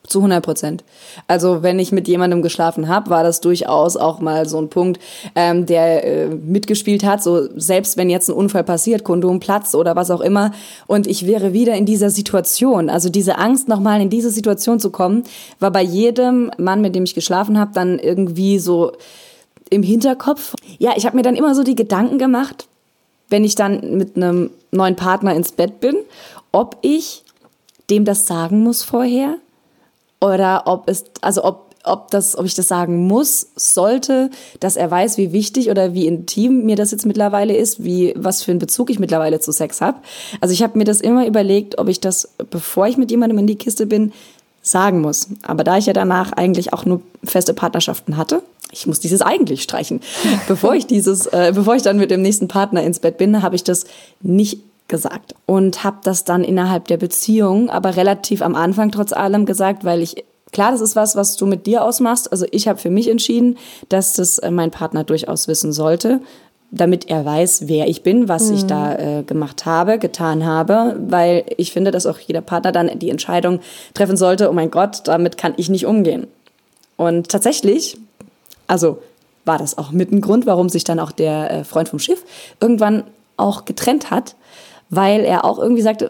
zu 0.06 0.18
100 0.18 0.44
Prozent. 0.44 0.84
Also 1.28 1.62
wenn 1.62 1.78
ich 1.78 1.92
mit 1.92 2.08
jemandem 2.08 2.42
geschlafen 2.42 2.88
habe, 2.88 3.10
war 3.10 3.22
das 3.22 3.40
durchaus 3.40 3.96
auch 3.96 4.20
mal 4.20 4.48
so 4.48 4.58
ein 4.60 4.68
Punkt, 4.68 5.00
ähm, 5.34 5.66
der 5.66 6.04
äh, 6.04 6.26
mitgespielt 6.26 7.04
hat. 7.04 7.22
So 7.22 7.48
selbst 7.56 7.96
wenn 7.96 8.10
jetzt 8.10 8.28
ein 8.28 8.34
Unfall 8.34 8.64
passiert, 8.64 9.04
Kondom 9.04 9.38
platzt 9.40 9.74
oder 9.74 9.94
was 9.94 10.10
auch 10.10 10.20
immer, 10.20 10.52
und 10.86 11.06
ich 11.06 11.26
wäre 11.26 11.52
wieder 11.52 11.74
in 11.74 11.86
dieser 11.86 12.10
Situation. 12.10 12.90
Also 12.90 13.08
diese 13.08 13.38
Angst, 13.38 13.68
nochmal 13.68 14.00
in 14.00 14.10
diese 14.10 14.30
Situation 14.30 14.80
zu 14.80 14.90
kommen, 14.90 15.22
war 15.60 15.70
bei 15.70 15.82
jedem 15.82 16.50
Mann, 16.58 16.80
mit 16.80 16.94
dem 16.94 17.04
ich 17.04 17.14
geschlafen 17.14 17.58
habe, 17.58 17.72
dann 17.72 17.98
irgendwie 17.98 18.58
so 18.58 18.92
im 19.70 19.82
Hinterkopf. 19.82 20.54
Ja, 20.78 20.92
ich 20.96 21.06
habe 21.06 21.16
mir 21.16 21.22
dann 21.22 21.36
immer 21.36 21.54
so 21.54 21.62
die 21.62 21.76
Gedanken 21.76 22.18
gemacht, 22.18 22.66
wenn 23.28 23.44
ich 23.44 23.54
dann 23.54 23.96
mit 23.96 24.16
einem 24.16 24.50
neuen 24.72 24.96
Partner 24.96 25.34
ins 25.34 25.52
Bett 25.52 25.80
bin, 25.80 25.96
ob 26.50 26.76
ich 26.82 27.22
dem 27.88 28.04
das 28.04 28.26
sagen 28.26 28.62
muss 28.62 28.82
vorher 28.82 29.36
oder 30.22 30.62
ob 30.66 30.88
es, 30.88 31.04
also 31.20 31.44
ob, 31.44 31.74
ob 31.82 32.12
das, 32.12 32.38
ob 32.38 32.46
ich 32.46 32.54
das 32.54 32.68
sagen 32.68 33.08
muss, 33.08 33.48
sollte, 33.56 34.30
dass 34.60 34.76
er 34.76 34.88
weiß, 34.88 35.18
wie 35.18 35.32
wichtig 35.32 35.68
oder 35.68 35.94
wie 35.94 36.06
intim 36.06 36.64
mir 36.64 36.76
das 36.76 36.92
jetzt 36.92 37.06
mittlerweile 37.06 37.56
ist, 37.56 37.82
wie, 37.82 38.14
was 38.16 38.44
für 38.44 38.52
einen 38.52 38.60
Bezug 38.60 38.88
ich 38.88 39.00
mittlerweile 39.00 39.40
zu 39.40 39.50
Sex 39.50 39.80
habe. 39.80 39.98
Also 40.40 40.54
ich 40.54 40.62
habe 40.62 40.78
mir 40.78 40.84
das 40.84 41.00
immer 41.00 41.26
überlegt, 41.26 41.78
ob 41.78 41.88
ich 41.88 41.98
das, 41.98 42.28
bevor 42.50 42.86
ich 42.86 42.96
mit 42.96 43.10
jemandem 43.10 43.38
in 43.38 43.48
die 43.48 43.56
Kiste 43.56 43.86
bin, 43.86 44.12
sagen 44.62 45.00
muss. 45.00 45.26
Aber 45.42 45.64
da 45.64 45.76
ich 45.76 45.86
ja 45.86 45.92
danach 45.92 46.30
eigentlich 46.32 46.72
auch 46.72 46.84
nur 46.84 47.02
feste 47.24 47.52
Partnerschaften 47.52 48.16
hatte, 48.16 48.44
ich 48.70 48.86
muss 48.86 49.00
dieses 49.00 49.20
eigentlich 49.20 49.64
streichen. 49.64 50.00
Bevor 50.48 50.74
ich 50.74 50.86
dieses, 50.86 51.26
äh, 51.26 51.52
bevor 51.54 51.74
ich 51.74 51.82
dann 51.82 51.98
mit 51.98 52.12
dem 52.12 52.22
nächsten 52.22 52.46
Partner 52.46 52.82
ins 52.84 53.00
Bett 53.00 53.18
bin, 53.18 53.42
habe 53.42 53.56
ich 53.56 53.64
das 53.64 53.84
nicht 54.22 54.60
gesagt 54.92 55.34
und 55.46 55.82
habe 55.82 55.96
das 56.04 56.22
dann 56.22 56.44
innerhalb 56.44 56.86
der 56.86 56.98
Beziehung, 56.98 57.70
aber 57.70 57.96
relativ 57.96 58.42
am 58.42 58.54
Anfang 58.54 58.92
trotz 58.92 59.12
allem 59.12 59.46
gesagt, 59.46 59.84
weil 59.84 60.02
ich 60.02 60.24
klar, 60.52 60.70
das 60.70 60.80
ist 60.80 60.94
was, 60.94 61.16
was 61.16 61.36
du 61.36 61.46
mit 61.46 61.66
dir 61.66 61.82
ausmachst. 61.82 62.30
Also 62.30 62.46
ich 62.52 62.68
habe 62.68 62.78
für 62.78 62.90
mich 62.90 63.08
entschieden, 63.08 63.56
dass 63.88 64.12
das 64.12 64.38
äh, 64.38 64.50
mein 64.50 64.70
Partner 64.70 65.02
durchaus 65.02 65.48
wissen 65.48 65.72
sollte, 65.72 66.20
damit 66.70 67.08
er 67.08 67.24
weiß, 67.24 67.68
wer 67.68 67.88
ich 67.88 68.02
bin, 68.02 68.28
was 68.28 68.50
mhm. 68.50 68.56
ich 68.56 68.66
da 68.66 68.94
äh, 68.94 69.22
gemacht 69.24 69.66
habe, 69.66 69.98
getan 69.98 70.44
habe, 70.44 70.96
weil 71.08 71.44
ich 71.56 71.72
finde, 71.72 71.90
dass 71.90 72.06
auch 72.06 72.18
jeder 72.18 72.42
Partner 72.42 72.70
dann 72.70 72.98
die 72.98 73.10
Entscheidung 73.10 73.60
treffen 73.94 74.16
sollte, 74.16 74.48
oh 74.48 74.52
mein 74.52 74.70
Gott, 74.70 75.08
damit 75.08 75.38
kann 75.38 75.54
ich 75.56 75.68
nicht 75.68 75.86
umgehen. 75.86 76.26
Und 76.96 77.30
tatsächlich, 77.30 77.96
also 78.66 78.98
war 79.44 79.58
das 79.58 79.76
auch 79.76 79.90
mit 79.90 80.12
ein 80.12 80.20
Grund, 80.20 80.46
warum 80.46 80.68
sich 80.68 80.84
dann 80.84 81.00
auch 81.00 81.12
der 81.12 81.50
äh, 81.50 81.64
Freund 81.64 81.88
vom 81.88 81.98
Schiff 81.98 82.24
irgendwann 82.60 83.04
auch 83.36 83.64
getrennt 83.64 84.10
hat, 84.10 84.36
weil 84.92 85.22
er 85.24 85.44
auch 85.44 85.58
irgendwie 85.58 85.82
sagte, 85.82 86.08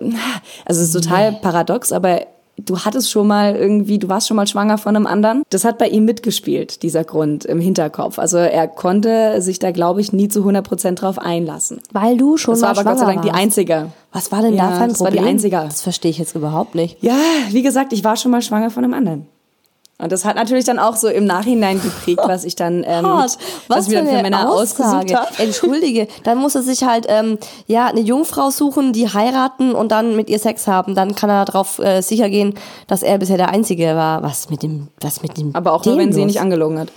also 0.67 0.83
es 0.83 0.89
ist 0.89 0.93
total 0.93 1.33
paradox, 1.33 1.93
aber 1.93 2.21
du 2.59 2.79
hattest 2.81 3.11
schon 3.11 3.27
mal 3.27 3.57
irgendwie, 3.57 3.99
du 3.99 4.09
warst 4.11 4.29
schon 4.29 4.37
mal 4.37 4.47
schwanger 4.47 4.77
von 4.77 4.95
einem 4.95 5.07
anderen. 5.07 5.43
Das 5.51 5.65
hat 5.65 5.79
bei 5.79 5.89
ihm 5.89 6.05
mitgespielt, 6.05 6.83
dieser 6.83 7.03
Grund 7.03 7.45
im 7.47 7.61
Hinterkopf. 7.61 8.19
Also 8.19 8.37
er 8.37 8.69
konnte 8.69 9.41
sich 9.41 9.59
da, 9.59 9.71
glaube 9.71 10.01
ich, 10.03 10.13
nie 10.13 10.29
zu 10.29 10.41
100 10.41 10.67
Prozent 10.67 11.01
drauf 11.01 11.19
einlassen. 11.19 11.81
Weil 11.93 12.17
du 12.19 12.37
schon 12.37 12.53
das 12.53 12.61
mal 12.61 12.67
war 12.67 12.71
aber 12.73 12.83
schwanger 12.83 12.97
Gott 12.97 13.01
sei 13.07 13.13
Dank 13.15 13.23
die 13.23 13.29
warst. 13.29 13.41
einzige. 13.41 13.87
Was 14.13 14.31
war 14.33 14.43
denn 14.43 14.55
Ja, 14.55 14.69
da 14.71 14.77
für 14.77 14.83
ein 14.83 14.89
das 14.91 15.01
war 15.01 15.07
Problem? 15.07 15.25
die 15.25 15.31
einzige. 15.31 15.57
Das 15.57 15.81
verstehe 15.83 16.11
ich 16.11 16.19
jetzt 16.19 16.35
überhaupt 16.37 16.75
nicht. 16.75 17.03
Ja, 17.03 17.17
wie 17.51 17.63
gesagt, 17.63 17.93
ich 17.95 18.05
war 18.05 18.17
schon 18.17 18.31
mal 18.31 18.43
schwanger 18.43 18.71
von 18.71 18.85
einem 18.85 18.93
anderen. 18.95 19.27
Und 20.03 20.11
das 20.11 20.25
hat 20.25 20.35
natürlich 20.35 20.65
dann 20.65 20.81
auch 20.81 20.97
so 20.97 21.07
im 21.07 21.25
Nachhinein 21.25 21.81
geprägt, 21.81 22.21
was 22.25 22.45
ich 22.45 22.57
dann, 22.57 22.83
ähm, 22.85 23.05
was 23.05 23.39
Was 23.69 23.87
ich 23.87 23.91
mir 23.91 24.03
dann 24.03 24.09
für 24.09 24.23
Männer 24.23 24.51
ausgesucht 24.51 25.15
habe. 25.15 25.29
Entschuldige, 25.39 26.09
dann 26.25 26.39
muss 26.39 26.57
er 26.57 26.63
sich 26.63 26.83
halt 26.83 27.07
ähm, 27.09 27.39
ja 27.69 27.87
eine 27.87 28.01
Jungfrau 28.01 28.51
suchen, 28.51 28.93
die 28.93 29.09
heiraten 29.09 29.77
und 29.77 29.93
dann 29.93 30.17
mit 30.17 30.29
ihr 30.29 30.41
Sex 30.41 30.67
haben. 30.67 30.97
Dann 30.97 31.15
kann 31.15 31.31
er 31.31 31.45
darauf 31.45 31.79
äh, 31.79 32.01
sicher 32.01 32.29
gehen, 32.29 32.55
dass 32.89 33.05
er 33.05 33.19
bisher 33.19 33.37
der 33.37 33.51
Einzige 33.51 33.95
war. 33.95 34.25
Was 34.25 34.51
mit 34.51 34.65
dem, 34.65 34.89
was 35.01 35.23
mit 35.23 35.37
dem? 35.37 35.55
Aber 35.55 35.73
auch 35.73 35.85
nur, 35.85 35.97
wenn 35.99 36.13
sie 36.13 36.21
los? 36.21 36.27
nicht 36.27 36.41
angelogen 36.41 36.81
hat. 36.81 36.89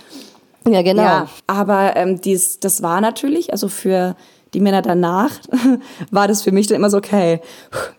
Ja, 0.68 0.82
genau. 0.82 1.02
Ja, 1.02 1.28
aber 1.46 1.94
ähm, 1.94 2.20
dies, 2.20 2.58
das 2.58 2.82
war 2.82 3.00
natürlich, 3.00 3.52
also 3.52 3.68
für 3.68 4.16
die 4.52 4.60
Männer 4.60 4.82
danach, 4.82 5.30
war 6.10 6.26
das 6.26 6.42
für 6.42 6.50
mich 6.50 6.66
dann 6.66 6.76
immer 6.76 6.90
so, 6.90 6.96
okay, 6.96 7.40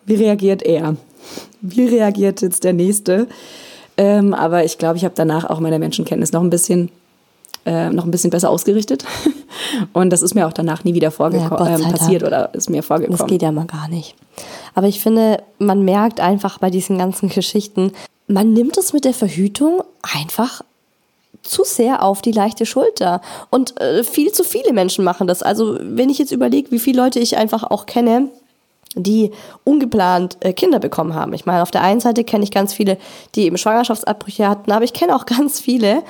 wie 0.04 0.16
reagiert 0.16 0.62
er? 0.62 0.96
Wie 1.62 1.86
reagiert 1.86 2.42
jetzt 2.42 2.64
der 2.64 2.74
Nächste? 2.74 3.26
Ähm, 3.98 4.32
aber 4.32 4.64
ich 4.64 4.78
glaube, 4.78 4.96
ich 4.96 5.04
habe 5.04 5.14
danach 5.16 5.44
auch 5.50 5.60
meine 5.60 5.78
Menschenkenntnis 5.78 6.32
noch 6.32 6.40
ein 6.42 6.50
bisschen 6.50 6.90
äh, 7.66 7.90
noch 7.90 8.04
ein 8.04 8.10
bisschen 8.10 8.30
besser 8.30 8.48
ausgerichtet. 8.48 9.04
Und 9.92 10.10
das 10.10 10.22
ist 10.22 10.34
mir 10.34 10.46
auch 10.46 10.52
danach 10.52 10.84
nie 10.84 10.94
wieder 10.94 11.10
Ja, 11.10 11.14
Gott 11.16 11.34
vorgeko- 11.34 11.64
sei 11.64 11.74
ähm, 11.84 11.92
passiert 11.92 12.22
oder 12.22 12.54
ist 12.54 12.70
mir 12.70 12.82
vorgekommen. 12.82 13.18
Das 13.18 13.26
geht 13.26 13.42
ja 13.42 13.52
mal 13.52 13.66
gar 13.66 13.88
nicht. 13.88 14.14
Aber 14.74 14.86
ich 14.86 15.00
finde, 15.00 15.42
man 15.58 15.84
merkt 15.84 16.20
einfach 16.20 16.58
bei 16.58 16.70
diesen 16.70 16.96
ganzen 16.96 17.28
Geschichten, 17.28 17.92
man 18.28 18.52
nimmt 18.52 18.78
es 18.78 18.92
mit 18.92 19.04
der 19.04 19.12
Verhütung 19.14 19.82
einfach 20.14 20.62
zu 21.42 21.64
sehr 21.64 22.02
auf 22.02 22.22
die 22.22 22.32
leichte 22.32 22.64
Schulter. 22.66 23.20
Und 23.50 23.78
äh, 23.80 24.04
viel 24.04 24.32
zu 24.32 24.44
viele 24.44 24.72
Menschen 24.72 25.04
machen 25.04 25.26
das. 25.26 25.42
Also 25.42 25.76
wenn 25.80 26.10
ich 26.10 26.18
jetzt 26.18 26.32
überlege, 26.32 26.70
wie 26.70 26.78
viele 26.78 27.02
Leute 27.02 27.18
ich 27.18 27.36
einfach 27.36 27.64
auch 27.64 27.86
kenne, 27.86 28.28
die 29.02 29.30
ungeplant 29.64 30.38
äh, 30.40 30.52
Kinder 30.52 30.78
bekommen 30.78 31.14
haben. 31.14 31.32
Ich 31.32 31.46
meine, 31.46 31.62
auf 31.62 31.70
der 31.70 31.82
einen 31.82 32.00
Seite 32.00 32.24
kenne 32.24 32.44
ich 32.44 32.50
ganz 32.50 32.74
viele, 32.74 32.98
die 33.34 33.44
eben 33.44 33.58
Schwangerschaftsabbrüche 33.58 34.48
hatten, 34.48 34.72
aber 34.72 34.84
ich 34.84 34.92
kenne 34.92 35.14
auch 35.14 35.26
ganz 35.38 35.60
viele, 35.60 36.02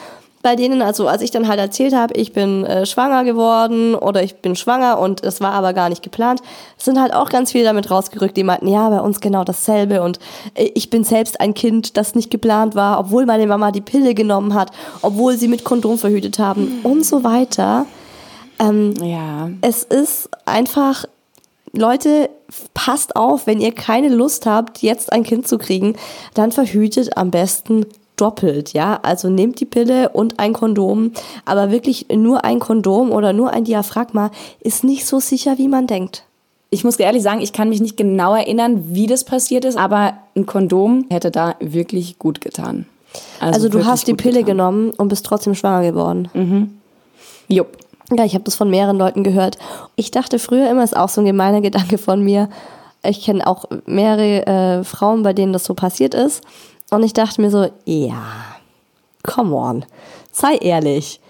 bei 0.43 0.57
denen, 0.57 0.83
also 0.83 1.09
als 1.09 1.23
ich 1.23 1.31
dann 1.31 1.49
halt 1.49 1.59
erzählt 1.59 1.95
habe, 1.95 2.15
ich 2.15 2.33
bin 2.33 2.65
äh, 2.65 2.87
schwanger 2.87 3.25
geworden 3.25 3.95
oder 3.95 4.23
ich 4.23 4.37
bin 4.37 4.55
schwanger 4.55 4.99
und 4.99 5.23
es 5.25 5.41
war 5.41 5.53
aber 5.53 5.73
gar 5.73 5.89
nicht 5.89 6.03
geplant, 6.03 6.41
sind 6.77 7.01
halt 7.01 7.13
auch 7.13 7.29
ganz 7.29 7.53
viele 7.53 7.65
damit 7.65 7.91
rausgerückt, 7.91 8.37
die 8.37 8.45
meinten, 8.45 8.69
ja, 8.69 8.89
bei 8.89 9.01
uns 9.01 9.21
genau 9.21 9.45
dasselbe 9.45 10.03
und 10.03 10.19
äh, 10.55 10.71
ich 10.75 10.91
bin 10.91 11.03
selbst 11.05 11.41
ein 11.41 11.55
Kind, 11.55 11.97
das 11.97 12.15
nicht 12.15 12.31
geplant 12.31 12.75
war, 12.75 13.01
obwohl 13.01 13.27
meine 13.27 13.47
Mama 13.47 13.73
die 13.73 13.81
Pille 13.81 14.15
genommen 14.15 14.55
hat, 14.55 14.71
obwohl 15.03 15.37
sie 15.37 15.49
mit 15.49 15.65
Kondom 15.65 15.99
verhütet 15.99 16.39
haben 16.39 16.81
und 16.83 17.05
so 17.05 17.25
weiter. 17.25 17.87
ja. 19.03 19.51
Es 19.61 19.83
ist 19.83 20.31
einfach, 20.45 21.05
Leute, 21.73 22.31
passt 22.75 23.17
auf, 23.17 23.47
wenn 23.47 23.61
ihr 23.61 23.73
keine 23.73 24.09
Lust 24.09 24.47
habt, 24.47 24.83
jetzt 24.83 25.13
ein 25.13 25.23
Kind 25.23 25.47
zu 25.47 25.59
kriegen, 25.59 25.97
dann 26.35 26.53
verhütet 26.53 27.17
am 27.17 27.31
besten 27.31 27.87
doppelt, 28.17 28.73
ja. 28.73 28.99
Also 29.03 29.29
nehmt 29.29 29.61
die 29.61 29.65
Pille 29.65 30.11
und 30.11 30.39
ein 30.39 30.53
Kondom, 30.53 31.13
aber 31.45 31.71
wirklich 31.71 32.07
nur 32.13 32.45
ein 32.45 32.59
Kondom 32.59 33.11
oder 33.13 33.33
nur 33.33 33.51
ein 33.53 33.65
Diaphragma 33.65 34.31
ist 34.61 34.85
nicht 34.85 35.07
so 35.07 35.21
sicher, 35.21 35.59
wie 35.59 35.69
man 35.69 35.87
denkt. 35.87 36.25
Ich 36.71 36.85
muss 36.85 36.97
ehrlich 36.97 37.23
sagen, 37.23 37.41
ich 37.41 37.53
kann 37.53 37.71
mich 37.71 37.81
nicht 37.81 37.97
genau 37.97 38.35
erinnern, 38.35 38.95
wie 38.95 39.07
das 39.07 39.25
passiert 39.25 39.65
ist, 39.65 39.79
aber 39.79 40.19
ein 40.37 40.45
Kondom 40.45 41.07
hätte 41.09 41.31
da 41.31 41.55
wirklich 41.61 42.19
gut 42.19 42.41
getan. 42.41 42.87
Also, 43.41 43.69
du 43.69 43.75
wirklich 43.75 43.87
hast 43.87 44.07
die 44.07 44.15
Pille 44.15 44.41
getan. 44.41 44.47
genommen 44.47 44.91
und 44.91 45.09
bist 45.09 45.25
trotzdem 45.25 45.55
schwanger 45.55 45.83
geworden. 45.83 46.29
Jupp. 47.49 47.79
Ja, 48.11 48.25
ich 48.25 48.35
habe 48.35 48.45
das 48.45 48.55
von 48.55 48.71
mehreren 48.71 48.97
Leuten 48.97 49.23
gehört. 49.23 49.59
Ich 49.97 50.11
dachte 50.11 50.39
früher 50.39 50.71
immer, 50.71 50.85
ist 50.85 50.97
auch 50.97 51.09
so 51.09 51.21
ein 51.21 51.27
gemeiner 51.27 51.61
Gedanke 51.63 51.99
von 51.99 52.23
mir. 52.23 52.49
Ich 53.03 53.25
kenne 53.25 53.47
auch 53.47 53.67
mehrere 53.87 54.47
äh, 54.47 54.85
Frauen, 54.85 55.23
bei 55.23 55.33
denen 55.33 55.53
das 55.53 55.65
so 55.65 55.75
passiert 55.75 56.15
ist. 56.15 56.43
Und 56.91 57.03
ich 57.03 57.13
dachte 57.13 57.41
mir 57.41 57.51
so, 57.51 57.71
ja, 57.85 58.23
come 59.23 59.55
on, 59.55 59.85
sei 60.33 60.57
ehrlich. 60.57 61.21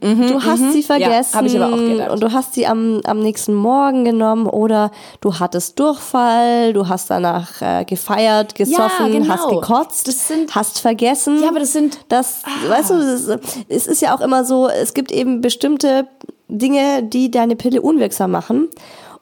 Du 0.00 0.42
hast 0.42 0.72
sie 0.72 0.82
vergessen 0.82 1.34
hab 1.38 1.44
ich 1.46 1.56
aber 1.60 1.72
auch 1.74 1.78
gedacht. 1.78 2.10
und 2.10 2.22
du 2.22 2.32
hast 2.32 2.54
sie 2.54 2.66
am, 2.66 3.00
am 3.04 3.20
nächsten 3.20 3.54
Morgen 3.54 4.04
genommen 4.04 4.46
oder 4.46 4.90
du 5.20 5.38
hattest 5.38 5.78
Durchfall, 5.78 6.72
du 6.72 6.88
hast 6.88 7.10
danach 7.10 7.62
äh, 7.62 7.84
gefeiert, 7.84 8.54
gesoffen, 8.54 9.12
genau. 9.12 9.28
hast 9.34 9.48
gekotzt, 9.48 10.08
Das 10.08 10.28
sind- 10.28 10.54
hast 10.54 10.80
vergessen. 10.80 11.40
Ja, 11.42 11.48
aber 11.48 11.60
das 11.60 11.72
sind- 11.72 11.98
Das, 12.08 12.42
weißt 12.68 12.90
du, 12.90 12.94
das, 12.94 13.20
ist- 13.22 13.58
es 13.68 13.86
ist 13.86 14.02
ja 14.02 14.14
auch 14.16 14.20
immer 14.20 14.44
so, 14.44 14.68
es 14.68 14.92
gibt 14.94 15.12
eben 15.12 15.40
bestimmte 15.40 16.06
Dinge, 16.48 17.02
die 17.02 17.30
deine 17.30 17.56
Pille 17.56 17.80
unwirksam 17.80 18.30
machen. 18.30 18.68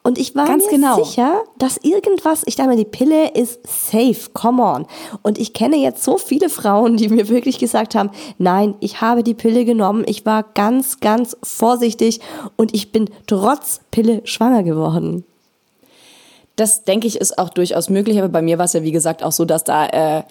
Und 0.05 0.17
ich 0.17 0.35
war 0.35 0.45
Ganz 0.45 0.65
mir 0.65 0.71
genau. 0.71 1.01
sicher, 1.01 1.43
dass 1.57 1.77
irgendwas, 1.77 2.43
ich 2.45 2.57
dachte 2.57 2.69
mir, 2.69 2.75
die 2.75 2.83
Pille 2.83 3.29
ist 3.31 3.61
safe, 3.65 4.31
come 4.33 4.61
on. 4.61 4.85
Und 5.21 5.37
ich 5.37 5.53
kenne 5.53 5.77
jetzt 5.77 6.03
so 6.03 6.17
viele 6.17 6.49
Frauen, 6.49 6.97
die 6.97 7.07
mir 7.07 7.29
wirklich 7.29 7.57
gesagt 7.57 7.95
haben, 7.95 8.11
nein, 8.37 8.75
ich 8.81 8.99
habe 8.99 9.23
die 9.23 9.33
Pille 9.33 9.63
genommen, 9.63 10.03
ich 10.05 10.25
war 10.25 10.43
ganz, 10.43 10.99
ganz 10.99 11.37
vorsichtig 11.41 12.19
und 12.57 12.75
ich 12.75 12.91
bin 12.91 13.09
trotz 13.27 13.79
Pille 13.91 14.21
schwanger 14.25 14.63
geworden. 14.63 15.23
Das 16.57 16.83
denke 16.83 17.07
ich 17.07 17.15
ist 17.15 17.39
auch 17.39 17.49
durchaus 17.49 17.89
möglich, 17.89 18.19
aber 18.19 18.29
bei 18.29 18.41
mir 18.41 18.57
war 18.57 18.65
es 18.65 18.73
ja 18.73 18.83
wie 18.83 18.91
gesagt 18.91 19.23
auch 19.23 19.31
so, 19.31 19.45
dass 19.45 19.63
da 19.63 19.87
äh, 19.87 20.23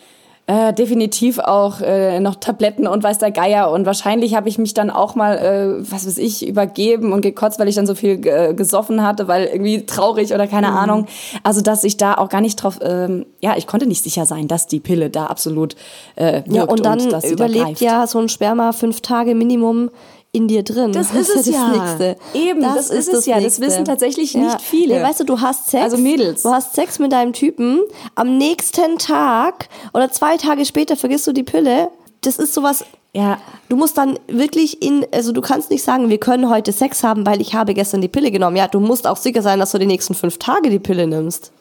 äh, 0.48 0.72
definitiv 0.72 1.38
auch 1.38 1.80
äh, 1.80 2.18
noch 2.18 2.34
Tabletten 2.34 2.88
und 2.88 3.04
weiß 3.04 3.18
der 3.18 3.30
Geier 3.30 3.70
und 3.70 3.86
wahrscheinlich 3.86 4.34
habe 4.34 4.48
ich 4.48 4.58
mich 4.58 4.74
dann 4.74 4.90
auch 4.90 5.14
mal, 5.14 5.38
äh, 5.38 5.90
was 5.90 6.04
weiß 6.06 6.18
ich, 6.18 6.46
übergeben 6.46 7.12
und 7.12 7.20
gekotzt, 7.20 7.60
weil 7.60 7.68
ich 7.68 7.76
dann 7.76 7.86
so 7.86 7.94
viel 7.94 8.26
äh, 8.26 8.52
gesoffen 8.52 9.04
hatte, 9.04 9.28
weil 9.28 9.44
irgendwie 9.44 9.86
traurig 9.86 10.34
oder 10.34 10.48
keine 10.48 10.70
Ahnung. 10.72 11.06
Also 11.44 11.60
dass 11.60 11.84
ich 11.84 11.96
da 11.96 12.14
auch 12.14 12.28
gar 12.28 12.40
nicht 12.40 12.56
drauf, 12.56 12.80
ähm, 12.82 13.24
ja, 13.40 13.56
ich 13.56 13.68
konnte 13.68 13.86
nicht 13.86 14.02
sicher 14.02 14.26
sein, 14.26 14.48
dass 14.48 14.66
die 14.66 14.80
Pille 14.80 15.10
da 15.10 15.26
absolut 15.26 15.76
äh, 16.16 16.42
wirkt 16.44 16.52
Ja, 16.52 16.64
und 16.64 16.84
dann 16.84 17.08
da 17.08 17.20
überlebt 17.20 17.64
greift. 17.64 17.80
ja 17.80 18.06
so 18.08 18.18
ein 18.18 18.28
Sperma 18.28 18.72
fünf 18.72 19.00
Tage 19.00 19.36
Minimum 19.36 19.90
in 20.32 20.48
dir 20.48 20.62
drin. 20.62 20.92
Das 20.92 21.12
ist 21.12 21.28
es 21.28 21.44
das 21.44 21.46
ja. 21.46 21.68
Nächste. 21.68 22.16
Eben, 22.32 22.62
das 22.62 22.88
ist 22.88 23.12
es 23.12 23.26
ja. 23.26 23.38
Das 23.38 23.60
wissen 23.60 23.84
tatsächlich 23.84 24.34
nicht 24.34 24.62
viele. 24.62 24.96
Nee, 24.96 25.02
weißt 25.02 25.20
du, 25.20 25.24
du 25.24 25.40
hast 25.40 25.70
Sex. 25.70 25.84
Also 25.84 25.98
Mädels. 25.98 26.42
Du 26.42 26.50
hast 26.50 26.74
Sex 26.74 26.98
mit 26.98 27.12
deinem 27.12 27.34
Typen. 27.34 27.80
Am 28.14 28.38
nächsten 28.38 28.98
Tag 28.98 29.68
oder 29.92 30.10
zwei 30.10 30.38
Tage 30.38 30.64
später 30.64 30.96
vergisst 30.96 31.26
du 31.26 31.32
die 31.32 31.42
Pille. 31.42 31.88
Das 32.22 32.38
ist 32.38 32.54
sowas. 32.54 32.84
Ja. 33.14 33.38
Du 33.68 33.76
musst 33.76 33.98
dann 33.98 34.18
wirklich 34.26 34.82
in, 34.82 35.06
also 35.12 35.32
du 35.32 35.42
kannst 35.42 35.70
nicht 35.70 35.82
sagen, 35.82 36.08
wir 36.08 36.18
können 36.18 36.48
heute 36.48 36.72
Sex 36.72 37.04
haben, 37.04 37.26
weil 37.26 37.42
ich 37.42 37.54
habe 37.54 37.74
gestern 37.74 38.00
die 38.00 38.08
Pille 38.08 38.30
genommen. 38.30 38.56
Ja, 38.56 38.68
du 38.68 38.80
musst 38.80 39.06
auch 39.06 39.18
sicher 39.18 39.42
sein, 39.42 39.58
dass 39.58 39.72
du 39.72 39.78
die 39.78 39.86
nächsten 39.86 40.14
fünf 40.14 40.38
Tage 40.38 40.70
die 40.70 40.78
Pille 40.78 41.06
nimmst. 41.06 41.52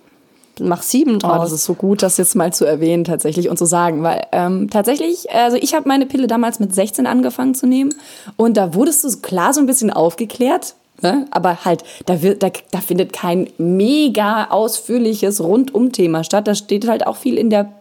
Mach 0.62 0.82
sieben 0.84 1.16
Oh, 1.16 1.20
draus. 1.20 1.50
das 1.50 1.52
ist 1.54 1.66
so 1.66 1.74
gut, 1.74 2.04
das 2.04 2.18
jetzt 2.18 2.36
mal 2.36 2.54
zu 2.54 2.66
erwähnen 2.66 3.04
tatsächlich 3.04 3.50
und 3.50 3.58
zu 3.58 3.66
sagen, 3.66 4.04
weil 4.04 4.22
ähm, 4.32 4.70
tatsächlich, 4.70 5.32
also 5.32 5.58
ich 5.58 5.74
habe 5.74 5.88
meine 5.88 6.06
Pille 6.06 6.28
damals 6.28 6.60
mit 6.60 6.74
16 6.74 7.08
angefangen 7.08 7.56
zu 7.56 7.68
nehmen 7.68 7.94
und 8.38 8.58
da 8.58 8.74
wurdest 8.74 9.04
du 9.04 9.22
klar 9.22 9.54
so 9.54 9.60
ein 9.60 9.66
bisschen 9.66 9.92
aufgeklärt, 9.92 10.76
ne? 11.02 11.26
aber 11.32 11.66
halt, 11.66 11.84
da, 12.06 12.22
wird, 12.22 12.44
da, 12.44 12.50
da 12.72 12.80
findet 12.80 13.14
kein 13.14 13.50
mega 13.58 14.46
ausführliches 14.50 15.42
Rundum-Thema 15.42 16.24
statt, 16.24 16.48
da 16.48 16.56
steht 16.56 16.88
halt 16.88 17.06
auch 17.08 17.18
viel 17.18 17.38
in 17.38 17.50
der 17.50 17.72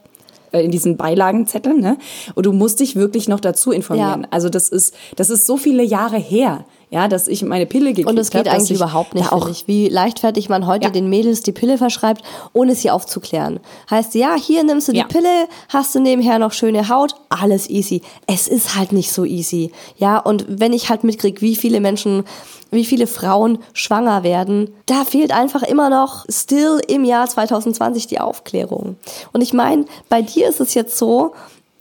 äh, 0.52 0.64
in 0.64 0.70
diesen 0.70 0.96
Beilagenzetteln, 0.96 1.80
ne? 1.80 1.96
Und 2.34 2.46
du 2.46 2.52
musst 2.52 2.80
dich 2.80 2.96
wirklich 2.96 3.28
noch 3.28 3.40
dazu 3.40 3.70
informieren. 3.70 4.22
Ja. 4.22 4.28
Also 4.30 4.48
das 4.48 4.68
ist, 4.68 4.94
das 5.16 5.30
ist 5.30 5.46
so 5.46 5.56
viele 5.56 5.82
Jahre 5.82 6.16
her, 6.18 6.64
ja, 6.90 7.06
dass 7.08 7.28
ich 7.28 7.42
meine 7.42 7.66
Pille 7.66 7.90
gekriegt 7.90 8.06
habe. 8.08 8.16
Und 8.16 8.18
es 8.20 8.30
geht 8.30 8.46
dass 8.46 8.54
eigentlich 8.54 8.70
ich 8.72 8.76
überhaupt 8.76 9.14
nicht, 9.14 9.32
auch 9.32 9.48
ich, 9.48 9.68
wie 9.68 9.88
leichtfertig 9.88 10.48
man 10.48 10.66
heute 10.66 10.86
Ja. 10.86 10.90
den 10.90 11.08
Mädels 11.08 11.40
die 11.42 11.52
Pille 11.52 11.78
verschreibt, 11.78 12.22
ohne 12.52 12.74
sie 12.74 12.90
aufzuklären. 12.90 13.60
Heißt, 13.90 14.14
ja, 14.16 14.34
hier 14.34 14.64
nimmst 14.64 14.88
du 14.88 14.92
die 14.92 14.98
Ja. 14.98 15.04
Pille, 15.06 15.46
hast 15.68 15.94
du 15.94 16.00
nebenher 16.00 16.38
noch 16.38 16.52
schöne 16.52 16.88
Haut, 16.88 17.14
alles 17.28 17.70
easy. 17.70 18.02
Es 18.26 18.48
ist 18.48 18.76
halt 18.76 18.92
nicht 18.92 19.12
so 19.12 19.24
easy. 19.24 19.70
Ja, 19.96 20.18
und 20.18 20.44
wenn 20.48 20.72
ich 20.72 20.88
halt 20.90 21.04
mitkrieg, 21.04 21.40
wie 21.40 21.54
viele 21.56 21.80
Menschen, 21.80 22.24
wie 22.72 22.84
viele 22.84 23.06
Frauen 23.06 23.58
schwanger 23.72 24.22
werden, 24.22 24.72
da 24.86 25.04
fehlt 25.04 25.32
einfach 25.32 25.62
immer 25.62 25.90
noch 25.90 26.24
still 26.28 26.80
im 26.88 27.04
Jahr 27.04 27.26
2020 27.28 28.06
die 28.08 28.20
Aufklärung. 28.20 28.96
Und 29.32 29.40
ich 29.42 29.52
meine, 29.52 29.84
bei 30.08 30.22
dir 30.22 30.48
ist 30.48 30.60
es 30.60 30.74
jetzt 30.74 30.96
so, 30.98 31.32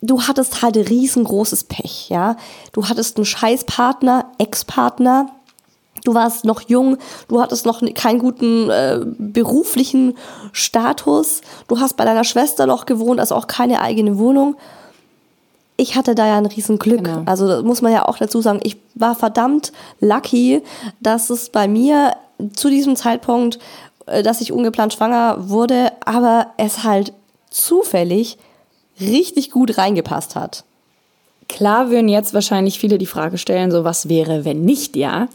du 0.02 0.22
hattest 0.24 0.62
halt 0.62 0.78
riesengroßes 0.78 1.66
Pech, 1.66 2.10
ja. 2.10 2.36
Du 2.72 2.88
hattest 2.88 3.18
einen 3.18 3.26
Scheißpartner, 3.26 4.26
Ex-Partner, 4.38 5.28
Du 6.04 6.14
warst 6.14 6.46
noch 6.46 6.62
jung, 6.62 6.98
du 7.28 7.42
hattest 7.42 7.66
noch 7.66 7.82
keinen 7.94 8.20
guten 8.20 8.70
äh, 8.70 9.00
beruflichen 9.18 10.16
Status, 10.52 11.42
du 11.68 11.80
hast 11.80 11.98
bei 11.98 12.06
deiner 12.06 12.24
Schwester 12.24 12.66
noch 12.66 12.86
gewohnt, 12.86 13.20
also 13.20 13.36
auch 13.36 13.48
keine 13.48 13.82
eigene 13.82 14.18
Wohnung. 14.18 14.56
Ich 15.78 15.96
hatte 15.96 16.14
da 16.16 16.28
ja 16.28 16.38
ein 16.38 16.46
Riesenglück. 16.46 17.04
Genau. 17.04 17.24
Also 17.26 17.48
das 17.48 17.64
muss 17.64 17.82
man 17.82 17.92
ja 17.92 18.08
auch 18.08 18.18
dazu 18.18 18.42
sagen, 18.42 18.60
ich 18.64 18.78
war 18.96 19.16
verdammt 19.16 19.72
lucky, 20.02 20.62
dass 21.00 21.30
es 21.30 21.50
bei 21.50 21.68
mir 21.68 22.16
zu 22.54 22.70
diesem 22.70 22.96
Zeitpunkt, 22.96 23.60
äh, 24.06 24.24
dass 24.24 24.42
ich 24.42 24.52
ungeplant 24.52 24.94
schwanger 24.94 25.50
wurde, 25.50 25.92
aber 26.06 26.48
es 26.58 26.84
halt 26.84 27.14
zufällig 27.50 28.38
richtig 29.00 29.52
gut 29.52 29.78
reingepasst 29.78 30.36
hat. 30.36 30.64
Klar 31.48 31.90
würden 31.90 32.10
jetzt 32.10 32.34
wahrscheinlich 32.34 32.80
viele 32.80 32.98
die 32.98 33.06
Frage 33.06 33.38
stellen, 33.38 33.72
so 33.72 33.84
was 33.84 34.08
wäre, 34.08 34.46
wenn 34.46 34.64
nicht, 34.64 34.96
ja. 34.96 35.28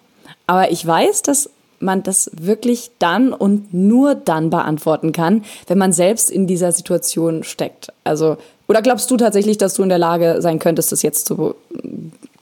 Aber 0.46 0.70
ich 0.70 0.86
weiß, 0.86 1.22
dass 1.22 1.50
man 1.80 2.02
das 2.02 2.30
wirklich 2.34 2.90
dann 2.98 3.32
und 3.32 3.74
nur 3.74 4.14
dann 4.14 4.50
beantworten 4.50 5.12
kann, 5.12 5.44
wenn 5.66 5.78
man 5.78 5.92
selbst 5.92 6.30
in 6.30 6.46
dieser 6.46 6.72
Situation 6.72 7.44
steckt. 7.44 7.92
Also, 8.04 8.36
oder 8.68 8.80
glaubst 8.80 9.10
du 9.10 9.16
tatsächlich, 9.16 9.58
dass 9.58 9.74
du 9.74 9.82
in 9.82 9.88
der 9.88 9.98
Lage 9.98 10.36
sein 10.40 10.58
könntest, 10.58 10.92
das 10.92 11.02
jetzt 11.02 11.26
zu, 11.26 11.54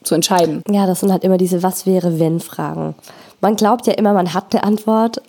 zu 0.03 0.15
entscheiden? 0.15 0.63
Ja, 0.69 0.85
das 0.87 1.01
sind 1.01 1.11
halt 1.11 1.23
immer 1.23 1.37
diese 1.37 1.63
Was 1.63 1.85
wäre, 1.85 2.19
wenn 2.19 2.39
Fragen. 2.39 2.95
Man 3.41 3.55
glaubt 3.55 3.87
ja 3.87 3.93
immer, 3.93 4.13
man 4.13 4.33
hat 4.33 4.53
eine 4.53 4.63
Antwort, 4.63 5.21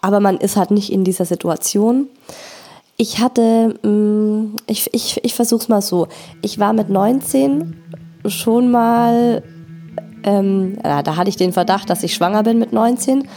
aber 0.00 0.20
man 0.20 0.38
ist 0.38 0.56
halt 0.56 0.70
nicht 0.70 0.90
in 0.90 1.04
dieser 1.04 1.24
Situation. 1.26 2.08
Ich 2.96 3.20
hatte, 3.20 3.74
mm, 3.82 4.56
ich, 4.66 4.88
ich, 4.92 5.20
ich 5.22 5.34
versuch's 5.34 5.68
mal 5.68 5.82
so. 5.82 6.08
Ich 6.42 6.58
war 6.58 6.72
mit 6.72 6.88
19 6.88 7.76
schon 8.26 8.70
mal, 8.70 9.42
ähm, 10.22 10.78
da 10.82 11.16
hatte 11.16 11.28
ich 11.28 11.36
den 11.36 11.52
Verdacht, 11.52 11.90
dass 11.90 12.02
ich 12.02 12.14
schwanger 12.14 12.42
bin 12.42 12.58
mit 12.58 12.72
19. 12.72 13.28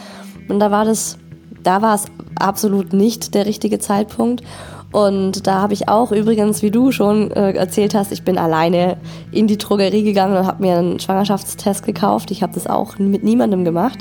Und 0.48 0.60
da 0.60 0.72
war 0.72 0.86
das, 0.86 1.18
da 1.62 1.82
war 1.82 1.96
es 1.96 2.06
absolut 2.36 2.94
nicht 2.94 3.36
der 3.36 3.46
richtige 3.46 3.80
Zeitpunkt. 3.80 4.44
Und 4.92 5.46
da 5.46 5.62
habe 5.62 5.74
ich 5.74 5.88
auch 5.88 6.12
übrigens, 6.12 6.64
wie 6.64 6.72
du 6.72 6.92
schon 6.92 7.30
äh, 7.32 7.52
erzählt 7.52 7.94
hast, 7.94 8.12
ich 8.12 8.24
bin 8.24 8.38
alleine 8.40 8.98
in 9.32 9.46
die 9.46 9.58
Drogerie 9.58 10.04
gegangen 10.04 10.36
und 10.36 10.48
habe 10.48 10.64
mir 10.64 10.78
einen 10.78 11.00
Schwangerschaftstest 11.00 11.86
gekauft. 11.86 12.32
Ich 12.32 12.42
habe 12.42 12.54
das 12.54 12.66
auch 12.66 12.98
mit 12.98 13.24
niemandem 13.24 13.66
gemacht. 13.66 14.00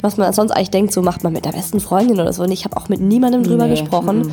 Was 0.00 0.16
man 0.16 0.32
sonst 0.32 0.52
eigentlich 0.52 0.70
denkt, 0.70 0.92
so 0.92 1.02
macht 1.02 1.24
man 1.24 1.32
mit 1.32 1.44
der 1.44 1.52
besten 1.52 1.80
Freundin 1.80 2.20
oder 2.20 2.32
so. 2.32 2.42
Und 2.44 2.52
ich 2.52 2.64
habe 2.64 2.76
auch 2.76 2.88
mit 2.88 3.00
niemandem 3.00 3.42
drüber 3.42 3.66
nee. 3.66 3.70
gesprochen. 3.70 4.18
Mhm. 4.18 4.32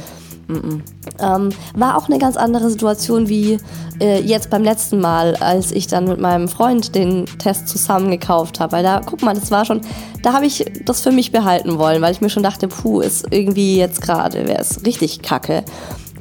Ähm, 0.49 1.49
war 1.75 1.97
auch 1.97 2.07
eine 2.07 2.17
ganz 2.17 2.37
andere 2.37 2.69
Situation 2.69 3.29
wie 3.29 3.59
äh, 3.99 4.21
jetzt 4.21 4.49
beim 4.49 4.63
letzten 4.63 4.99
Mal, 4.99 5.35
als 5.35 5.71
ich 5.71 5.87
dann 5.87 6.05
mit 6.05 6.19
meinem 6.19 6.47
Freund 6.47 6.95
den 6.95 7.25
Test 7.37 7.67
zusammen 7.67 8.09
gekauft 8.09 8.59
habe. 8.59 8.73
Weil 8.73 8.83
da, 8.83 9.01
guck 9.05 9.21
mal, 9.21 9.35
das 9.35 9.51
war 9.51 9.65
schon, 9.65 9.81
da 10.23 10.33
habe 10.33 10.45
ich 10.45 10.65
das 10.85 11.01
für 11.01 11.11
mich 11.11 11.31
behalten 11.31 11.77
wollen, 11.77 12.01
weil 12.01 12.11
ich 12.11 12.21
mir 12.21 12.29
schon 12.29 12.43
dachte, 12.43 12.67
puh, 12.67 13.01
ist 13.01 13.27
irgendwie 13.31 13.77
jetzt 13.77 14.01
gerade, 14.01 14.47
wäre 14.47 14.61
es 14.61 14.85
richtig 14.85 15.21
kacke. 15.21 15.63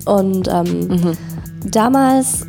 Und 0.04 0.48
ähm, 0.48 0.88
mhm. 0.88 1.12
damals 1.64 2.46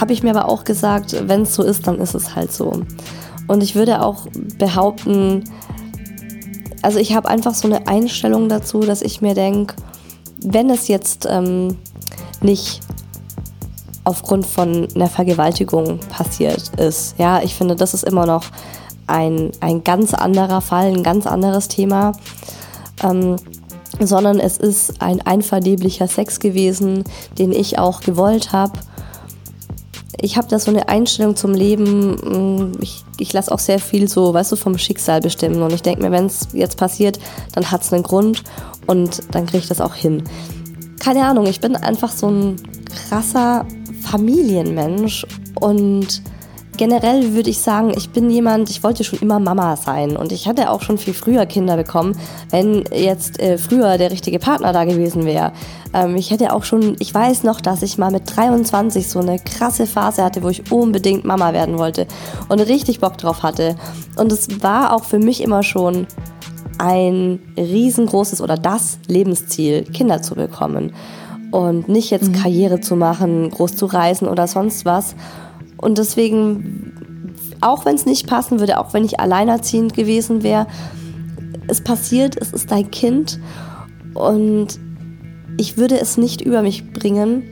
habe 0.00 0.12
ich 0.12 0.22
mir 0.22 0.30
aber 0.30 0.48
auch 0.48 0.64
gesagt, 0.64 1.28
wenn 1.28 1.42
es 1.42 1.54
so 1.54 1.62
ist, 1.62 1.86
dann 1.86 1.98
ist 1.98 2.14
es 2.14 2.34
halt 2.34 2.52
so. 2.52 2.82
Und 3.46 3.62
ich 3.62 3.74
würde 3.74 4.02
auch 4.02 4.26
behaupten, 4.58 5.44
also 6.82 6.98
ich 6.98 7.14
habe 7.14 7.28
einfach 7.28 7.54
so 7.54 7.68
eine 7.68 7.86
Einstellung 7.86 8.48
dazu, 8.48 8.80
dass 8.80 9.02
ich 9.02 9.20
mir 9.20 9.34
denke, 9.34 9.74
wenn 10.44 10.70
es 10.70 10.88
jetzt 10.88 11.26
ähm, 11.28 11.78
nicht 12.40 12.80
aufgrund 14.04 14.46
von 14.46 14.88
einer 14.94 15.08
Vergewaltigung 15.08 15.98
passiert 16.08 16.70
ist, 16.78 17.18
ja, 17.18 17.42
ich 17.42 17.54
finde, 17.54 17.76
das 17.76 17.94
ist 17.94 18.04
immer 18.04 18.26
noch 18.26 18.44
ein, 19.06 19.52
ein 19.60 19.84
ganz 19.84 20.14
anderer 20.14 20.60
Fall, 20.60 20.86
ein 20.86 21.02
ganz 21.02 21.26
anderes 21.26 21.68
Thema. 21.68 22.12
Ähm, 23.02 23.36
sondern 24.00 24.40
es 24.40 24.56
ist 24.56 25.02
ein 25.02 25.20
einvernehmlicher 25.20 26.08
Sex 26.08 26.40
gewesen, 26.40 27.04
den 27.38 27.52
ich 27.52 27.78
auch 27.78 28.00
gewollt 28.00 28.52
habe. 28.52 28.78
Ich 30.20 30.36
habe 30.36 30.48
da 30.48 30.58
so 30.58 30.70
eine 30.70 30.88
Einstellung 30.88 31.36
zum 31.36 31.52
Leben. 31.52 32.70
Mm, 32.70 32.72
ich, 32.80 33.04
ich 33.18 33.32
lasse 33.32 33.52
auch 33.52 33.58
sehr 33.58 33.78
viel 33.78 34.08
so, 34.08 34.34
weißt 34.34 34.52
du, 34.52 34.56
vom 34.56 34.78
Schicksal 34.78 35.20
bestimmen. 35.20 35.62
Und 35.62 35.72
ich 35.72 35.82
denke 35.82 36.02
mir, 36.02 36.10
wenn 36.10 36.26
es 36.26 36.48
jetzt 36.52 36.76
passiert, 36.76 37.18
dann 37.54 37.70
hat 37.70 37.82
es 37.82 37.92
einen 37.92 38.02
Grund 38.02 38.42
und 38.86 39.22
dann 39.32 39.46
kriege 39.46 39.58
ich 39.58 39.68
das 39.68 39.80
auch 39.80 39.94
hin. 39.94 40.24
Keine 41.00 41.24
Ahnung, 41.24 41.46
ich 41.46 41.60
bin 41.60 41.76
einfach 41.76 42.12
so 42.12 42.28
ein 42.28 42.56
krasser 43.08 43.66
Familienmensch 44.02 45.26
und 45.60 46.22
generell 46.76 47.34
würde 47.34 47.50
ich 47.50 47.60
sagen, 47.60 47.92
ich 47.96 48.10
bin 48.10 48.30
jemand, 48.30 48.70
ich 48.70 48.82
wollte 48.82 49.04
schon 49.04 49.18
immer 49.20 49.38
Mama 49.38 49.76
sein 49.76 50.16
und 50.16 50.32
ich 50.32 50.48
hatte 50.48 50.70
auch 50.70 50.82
schon 50.82 50.98
viel 50.98 51.14
früher 51.14 51.46
Kinder 51.46 51.76
bekommen, 51.76 52.16
wenn 52.50 52.84
jetzt 52.92 53.40
äh, 53.40 53.58
früher 53.58 53.98
der 53.98 54.10
richtige 54.10 54.38
Partner 54.38 54.72
da 54.72 54.84
gewesen 54.84 55.24
wäre. 55.24 55.52
Ähm, 55.92 56.16
ich 56.16 56.30
hätte 56.30 56.52
auch 56.52 56.64
schon, 56.64 56.96
ich 56.98 57.12
weiß 57.12 57.44
noch, 57.44 57.60
dass 57.60 57.82
ich 57.82 57.98
mal 57.98 58.10
mit 58.10 58.36
23 58.36 59.08
so 59.08 59.20
eine 59.20 59.38
krasse 59.38 59.86
Phase 59.86 60.24
hatte, 60.24 60.42
wo 60.42 60.48
ich 60.48 60.70
unbedingt 60.72 61.24
Mama 61.24 61.52
werden 61.52 61.78
wollte 61.78 62.06
und 62.48 62.60
richtig 62.60 63.00
Bock 63.00 63.18
drauf 63.18 63.42
hatte. 63.42 63.76
Und 64.16 64.32
es 64.32 64.62
war 64.62 64.94
auch 64.94 65.04
für 65.04 65.18
mich 65.18 65.42
immer 65.42 65.62
schon 65.62 66.06
ein 66.78 67.40
riesengroßes 67.56 68.40
oder 68.40 68.56
das 68.56 68.98
Lebensziel, 69.06 69.84
Kinder 69.84 70.22
zu 70.22 70.34
bekommen. 70.34 70.92
Und 71.50 71.88
nicht 71.88 72.10
jetzt 72.10 72.28
mhm. 72.28 72.32
Karriere 72.32 72.80
zu 72.80 72.96
machen, 72.96 73.50
groß 73.50 73.76
zu 73.76 73.86
reisen 73.86 74.26
oder 74.26 74.46
sonst 74.46 74.86
was. 74.86 75.14
Und 75.82 75.98
deswegen, 75.98 77.34
auch 77.60 77.84
wenn 77.84 77.96
es 77.96 78.06
nicht 78.06 78.28
passen 78.28 78.60
würde, 78.60 78.78
auch 78.78 78.94
wenn 78.94 79.04
ich 79.04 79.20
alleinerziehend 79.20 79.94
gewesen 79.94 80.42
wäre, 80.44 80.68
es 81.66 81.82
passiert, 81.82 82.36
es 82.40 82.52
ist 82.52 82.70
dein 82.70 82.90
Kind. 82.90 83.40
Und 84.14 84.78
ich 85.58 85.76
würde 85.76 86.00
es 86.00 86.16
nicht 86.16 86.40
über 86.40 86.62
mich 86.62 86.92
bringen, 86.92 87.42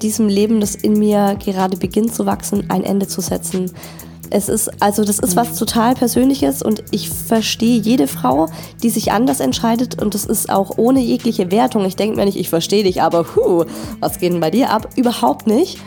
diesem 0.00 0.28
Leben, 0.28 0.60
das 0.60 0.76
in 0.76 0.98
mir 0.98 1.36
gerade 1.44 1.76
beginnt 1.76 2.14
zu 2.14 2.26
wachsen, 2.26 2.70
ein 2.70 2.84
Ende 2.84 3.08
zu 3.08 3.20
setzen. 3.20 3.70
Es 4.30 4.48
ist, 4.48 4.70
also 4.80 5.04
das 5.04 5.18
ist 5.18 5.36
was 5.36 5.58
total 5.58 5.94
Persönliches 5.94 6.62
und 6.62 6.82
ich 6.92 7.10
verstehe 7.10 7.78
jede 7.78 8.06
Frau, 8.06 8.48
die 8.82 8.90
sich 8.90 9.12
anders 9.12 9.40
entscheidet 9.40 10.00
und 10.00 10.14
das 10.14 10.24
ist 10.24 10.48
auch 10.48 10.78
ohne 10.78 11.00
jegliche 11.00 11.50
Wertung. 11.50 11.84
Ich 11.84 11.96
denke 11.96 12.16
mir 12.16 12.24
nicht, 12.24 12.38
ich 12.38 12.48
verstehe 12.48 12.84
dich, 12.84 13.02
aber 13.02 13.26
hu, 13.34 13.64
was 14.00 14.18
geht 14.18 14.32
denn 14.32 14.40
bei 14.40 14.50
dir 14.50 14.70
ab? 14.70 14.88
Überhaupt 14.96 15.46
nicht. 15.46 15.78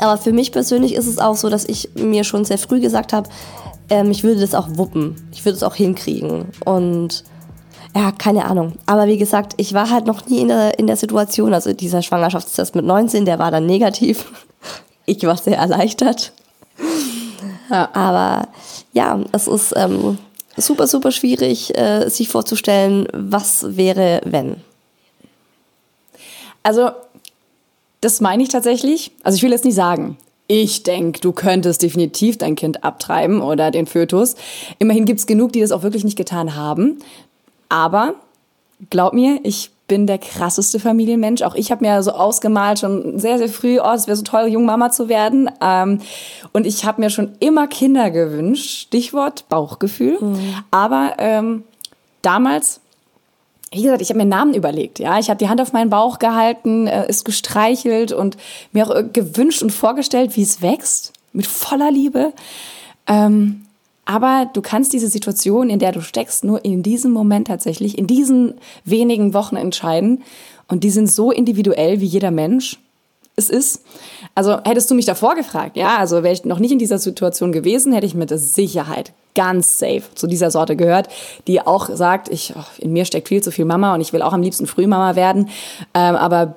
Aber 0.00 0.18
für 0.18 0.32
mich 0.32 0.52
persönlich 0.52 0.94
ist 0.94 1.06
es 1.06 1.18
auch 1.18 1.36
so, 1.36 1.48
dass 1.48 1.64
ich 1.64 1.90
mir 1.94 2.24
schon 2.24 2.44
sehr 2.44 2.58
früh 2.58 2.80
gesagt 2.80 3.12
habe, 3.12 3.28
ähm, 3.88 4.10
ich 4.10 4.24
würde 4.24 4.40
das 4.40 4.54
auch 4.54 4.68
wuppen. 4.70 5.28
Ich 5.32 5.44
würde 5.44 5.56
es 5.56 5.62
auch 5.62 5.74
hinkriegen. 5.74 6.46
Und 6.64 7.24
ja, 7.94 8.12
keine 8.12 8.44
Ahnung. 8.44 8.74
Aber 8.86 9.06
wie 9.06 9.16
gesagt, 9.16 9.54
ich 9.56 9.72
war 9.72 9.90
halt 9.90 10.06
noch 10.06 10.26
nie 10.26 10.40
in 10.40 10.48
der, 10.48 10.78
in 10.78 10.86
der 10.86 10.96
Situation, 10.96 11.54
also 11.54 11.72
dieser 11.72 12.02
Schwangerschaftstest 12.02 12.74
mit 12.74 12.84
19, 12.84 13.24
der 13.24 13.38
war 13.38 13.50
dann 13.50 13.66
negativ. 13.66 14.24
Ich 15.08 15.22
war 15.22 15.36
sehr 15.36 15.56
erleichtert. 15.56 16.32
Ja. 17.70 17.88
Aber 17.94 18.48
ja, 18.92 19.20
es 19.30 19.46
ist 19.46 19.72
ähm, 19.76 20.18
super, 20.56 20.88
super 20.88 21.12
schwierig, 21.12 21.78
äh, 21.78 22.08
sich 22.08 22.28
vorzustellen, 22.28 23.06
was 23.12 23.76
wäre, 23.76 24.20
wenn. 24.24 24.56
Also, 26.64 26.90
das 28.06 28.20
meine 28.20 28.42
ich 28.42 28.48
tatsächlich. 28.48 29.10
Also, 29.24 29.36
ich 29.36 29.42
will 29.42 29.50
jetzt 29.50 29.64
nicht 29.64 29.74
sagen, 29.74 30.16
ich 30.46 30.84
denke, 30.84 31.20
du 31.20 31.32
könntest 31.32 31.82
definitiv 31.82 32.38
dein 32.38 32.54
Kind 32.54 32.84
abtreiben 32.84 33.40
oder 33.40 33.72
den 33.72 33.86
Fötus. 33.86 34.36
Immerhin 34.78 35.04
gibt 35.04 35.18
es 35.18 35.26
genug, 35.26 35.52
die 35.52 35.60
das 35.60 35.72
auch 35.72 35.82
wirklich 35.82 36.04
nicht 36.04 36.16
getan 36.16 36.54
haben. 36.54 36.98
Aber 37.68 38.14
glaub 38.90 39.12
mir, 39.12 39.40
ich 39.42 39.70
bin 39.88 40.06
der 40.06 40.18
krasseste 40.18 40.78
Familienmensch. 40.78 41.42
Auch 41.42 41.56
ich 41.56 41.72
habe 41.72 41.84
mir 41.84 42.00
so 42.04 42.12
ausgemalt, 42.12 42.78
schon 42.78 43.18
sehr, 43.18 43.38
sehr 43.38 43.48
früh, 43.48 43.80
oh, 43.80 43.92
es 43.92 44.06
wäre 44.06 44.16
so 44.16 44.22
toll, 44.22 44.46
Jungmama 44.46 44.90
zu 44.90 45.08
werden. 45.08 45.50
Ähm, 45.60 46.00
und 46.52 46.64
ich 46.64 46.84
habe 46.84 47.00
mir 47.00 47.10
schon 47.10 47.32
immer 47.40 47.66
Kinder 47.66 48.12
gewünscht. 48.12 48.86
Stichwort 48.86 49.48
Bauchgefühl. 49.48 50.18
Mhm. 50.20 50.54
Aber 50.70 51.14
ähm, 51.18 51.64
damals 52.22 52.80
wie 53.72 53.82
gesagt, 53.82 54.00
ich 54.00 54.10
habe 54.10 54.18
mir 54.18 54.22
einen 54.22 54.30
Namen 54.30 54.54
überlegt. 54.54 54.98
Ja, 54.98 55.18
ich 55.18 55.28
habe 55.28 55.38
die 55.38 55.48
Hand 55.48 55.60
auf 55.60 55.72
meinen 55.72 55.90
Bauch 55.90 56.18
gehalten, 56.18 56.86
äh, 56.86 57.08
ist 57.08 57.24
gestreichelt 57.24 58.12
und 58.12 58.36
mir 58.72 58.86
auch 58.86 58.94
äh, 58.94 59.04
gewünscht 59.04 59.62
und 59.62 59.72
vorgestellt, 59.72 60.36
wie 60.36 60.42
es 60.42 60.62
wächst 60.62 61.12
mit 61.32 61.46
voller 61.46 61.90
Liebe. 61.90 62.32
Ähm, 63.06 63.66
aber 64.04 64.48
du 64.52 64.62
kannst 64.62 64.92
diese 64.92 65.08
Situation, 65.08 65.68
in 65.68 65.80
der 65.80 65.90
du 65.90 66.00
steckst, 66.00 66.44
nur 66.44 66.64
in 66.64 66.84
diesem 66.84 67.10
Moment 67.10 67.48
tatsächlich, 67.48 67.98
in 67.98 68.06
diesen 68.06 68.54
wenigen 68.84 69.34
Wochen 69.34 69.56
entscheiden. 69.56 70.22
Und 70.68 70.84
die 70.84 70.90
sind 70.90 71.10
so 71.10 71.32
individuell 71.32 72.00
wie 72.00 72.06
jeder 72.06 72.30
Mensch 72.30 72.78
es 73.36 73.50
ist. 73.50 73.82
Also 74.34 74.58
hättest 74.64 74.90
du 74.90 74.94
mich 74.94 75.04
davor 75.04 75.34
gefragt, 75.34 75.76
ja, 75.76 75.98
also 75.98 76.22
wäre 76.22 76.32
ich 76.32 76.44
noch 76.44 76.58
nicht 76.58 76.72
in 76.72 76.78
dieser 76.78 76.98
Situation 76.98 77.52
gewesen, 77.52 77.92
hätte 77.92 78.06
ich 78.06 78.14
mit 78.14 78.30
Sicherheit 78.30 79.12
ganz 79.34 79.78
safe 79.78 80.02
zu 80.14 80.26
dieser 80.26 80.50
Sorte 80.50 80.76
gehört, 80.76 81.08
die 81.46 81.60
auch 81.60 81.90
sagt, 81.94 82.28
ich, 82.30 82.54
oh, 82.56 82.64
in 82.78 82.92
mir 82.92 83.04
steckt 83.04 83.28
viel 83.28 83.42
zu 83.42 83.52
viel 83.52 83.66
Mama 83.66 83.94
und 83.94 84.00
ich 84.00 84.14
will 84.14 84.22
auch 84.22 84.32
am 84.32 84.42
liebsten 84.42 84.66
Frühmama 84.66 85.14
werden. 85.14 85.50
Ähm, 85.94 86.16
aber 86.16 86.56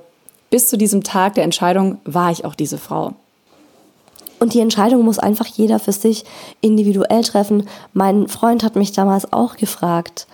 bis 0.50 0.68
zu 0.68 0.78
diesem 0.78 1.04
Tag 1.04 1.36
der 1.36 1.44
Entscheidung 1.44 2.00
war 2.06 2.32
ich 2.32 2.46
auch 2.46 2.56
diese 2.56 2.78
Frau. 2.78 3.14
Und 4.40 4.54
die 4.54 4.62
Entscheidung 4.62 5.04
muss 5.04 5.20
einfach 5.20 5.46
jeder 5.46 5.80
für 5.80 5.92
sich 5.92 6.24
individuell 6.62 7.24
treffen. 7.24 7.68
Mein 7.92 8.30
Freund 8.30 8.64
hat 8.64 8.78
mich 8.78 8.94
damals 8.94 9.34
auch 9.34 9.58
gefragt, 9.58 10.28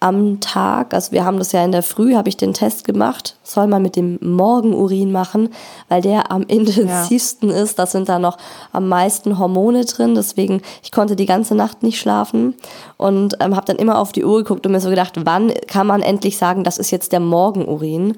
am 0.00 0.40
Tag, 0.40 0.94
also 0.94 1.12
wir 1.12 1.24
haben 1.24 1.38
das 1.38 1.52
ja 1.52 1.64
in 1.64 1.70
der 1.70 1.84
Früh, 1.84 2.14
habe 2.14 2.28
ich 2.28 2.36
den 2.36 2.54
Test 2.54 2.84
gemacht, 2.84 3.36
soll 3.42 3.66
man 3.66 3.82
mit 3.82 3.96
dem 3.96 4.18
Morgenurin 4.20 5.12
machen, 5.12 5.50
weil 5.88 6.02
der 6.02 6.30
am 6.30 6.42
intensivsten 6.42 7.50
ja. 7.50 7.56
ist. 7.56 7.78
Da 7.78 7.86
sind 7.86 8.08
da 8.08 8.18
noch 8.18 8.38
am 8.72 8.88
meisten 8.88 9.38
Hormone 9.38 9.84
drin. 9.84 10.14
Deswegen, 10.14 10.62
ich 10.82 10.92
konnte 10.92 11.16
die 11.16 11.26
ganze 11.26 11.54
Nacht 11.54 11.82
nicht 11.82 11.98
schlafen 11.98 12.54
und 12.96 13.36
ähm, 13.40 13.56
habe 13.56 13.66
dann 13.66 13.76
immer 13.76 13.98
auf 13.98 14.12
die 14.12 14.24
Uhr 14.24 14.38
geguckt 14.38 14.64
und 14.66 14.72
mir 14.72 14.80
so 14.80 14.90
gedacht, 14.90 15.14
wann 15.24 15.52
kann 15.66 15.86
man 15.86 16.02
endlich 16.02 16.38
sagen, 16.38 16.64
das 16.64 16.78
ist 16.78 16.90
jetzt 16.90 17.12
der 17.12 17.20
Morgenurin? 17.20 18.16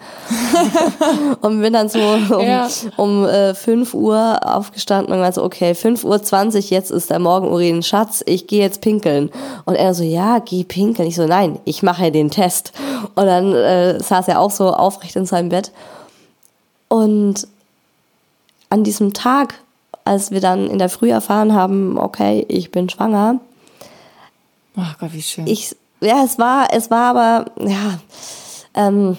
und 1.41 1.61
bin 1.61 1.72
dann 1.72 1.89
so 1.89 1.99
um, 1.99 2.41
ja. 2.41 2.68
um 2.97 3.25
äh, 3.25 3.55
5 3.55 3.95
Uhr 3.95 4.41
aufgestanden 4.43 5.14
und 5.14 5.20
war 5.20 5.33
so, 5.33 5.43
okay, 5.43 5.72
5.20 5.72 6.55
Uhr, 6.57 6.61
jetzt 6.70 6.91
ist 6.91 7.11
der 7.11 7.18
Morgenurin. 7.18 7.83
Schatz, 7.83 8.22
ich 8.27 8.47
gehe 8.47 8.61
jetzt 8.61 8.81
pinkeln. 8.81 9.31
Und 9.64 9.75
er 9.75 9.95
so, 9.95 10.05
ja, 10.05 10.39
geh 10.39 10.64
pinkeln. 10.64 11.09
Ich 11.09 11.16
so, 11.16 11.27
nein, 11.27 11.59
ich 11.64 11.83
mache 11.83 12.11
den 12.11 12.31
Test. 12.31 12.72
Und 13.14 13.27
dann 13.27 13.55
äh, 13.55 14.01
saß 14.01 14.29
er 14.29 14.41
auch 14.41 14.51
so 14.51 14.72
aufrecht 14.72 15.16
in 15.16 15.24
seinem 15.27 15.49
Bett. 15.49 15.72
Und 16.89 17.47
an 18.70 18.85
diesem 18.85 19.12
Tag, 19.14 19.55
als 20.05 20.31
wir 20.31 20.41
dann 20.41 20.68
in 20.68 20.79
der 20.79 20.89
Früh 20.89 21.11
erfahren 21.11 21.55
haben, 21.55 21.99
okay, 21.99 22.45
ich 22.49 22.70
bin 22.70 22.89
schwanger. 22.89 23.41
Ach 24.77 24.99
Gott, 24.99 25.12
wie 25.12 25.22
schön. 25.22 25.47
Ich, 25.47 25.77
ja, 26.01 26.25
es 26.25 26.39
war, 26.39 26.68
es 26.72 26.91
war 26.91 27.16
aber, 27.16 27.51
ja, 27.61 27.99
ähm, 28.75 29.16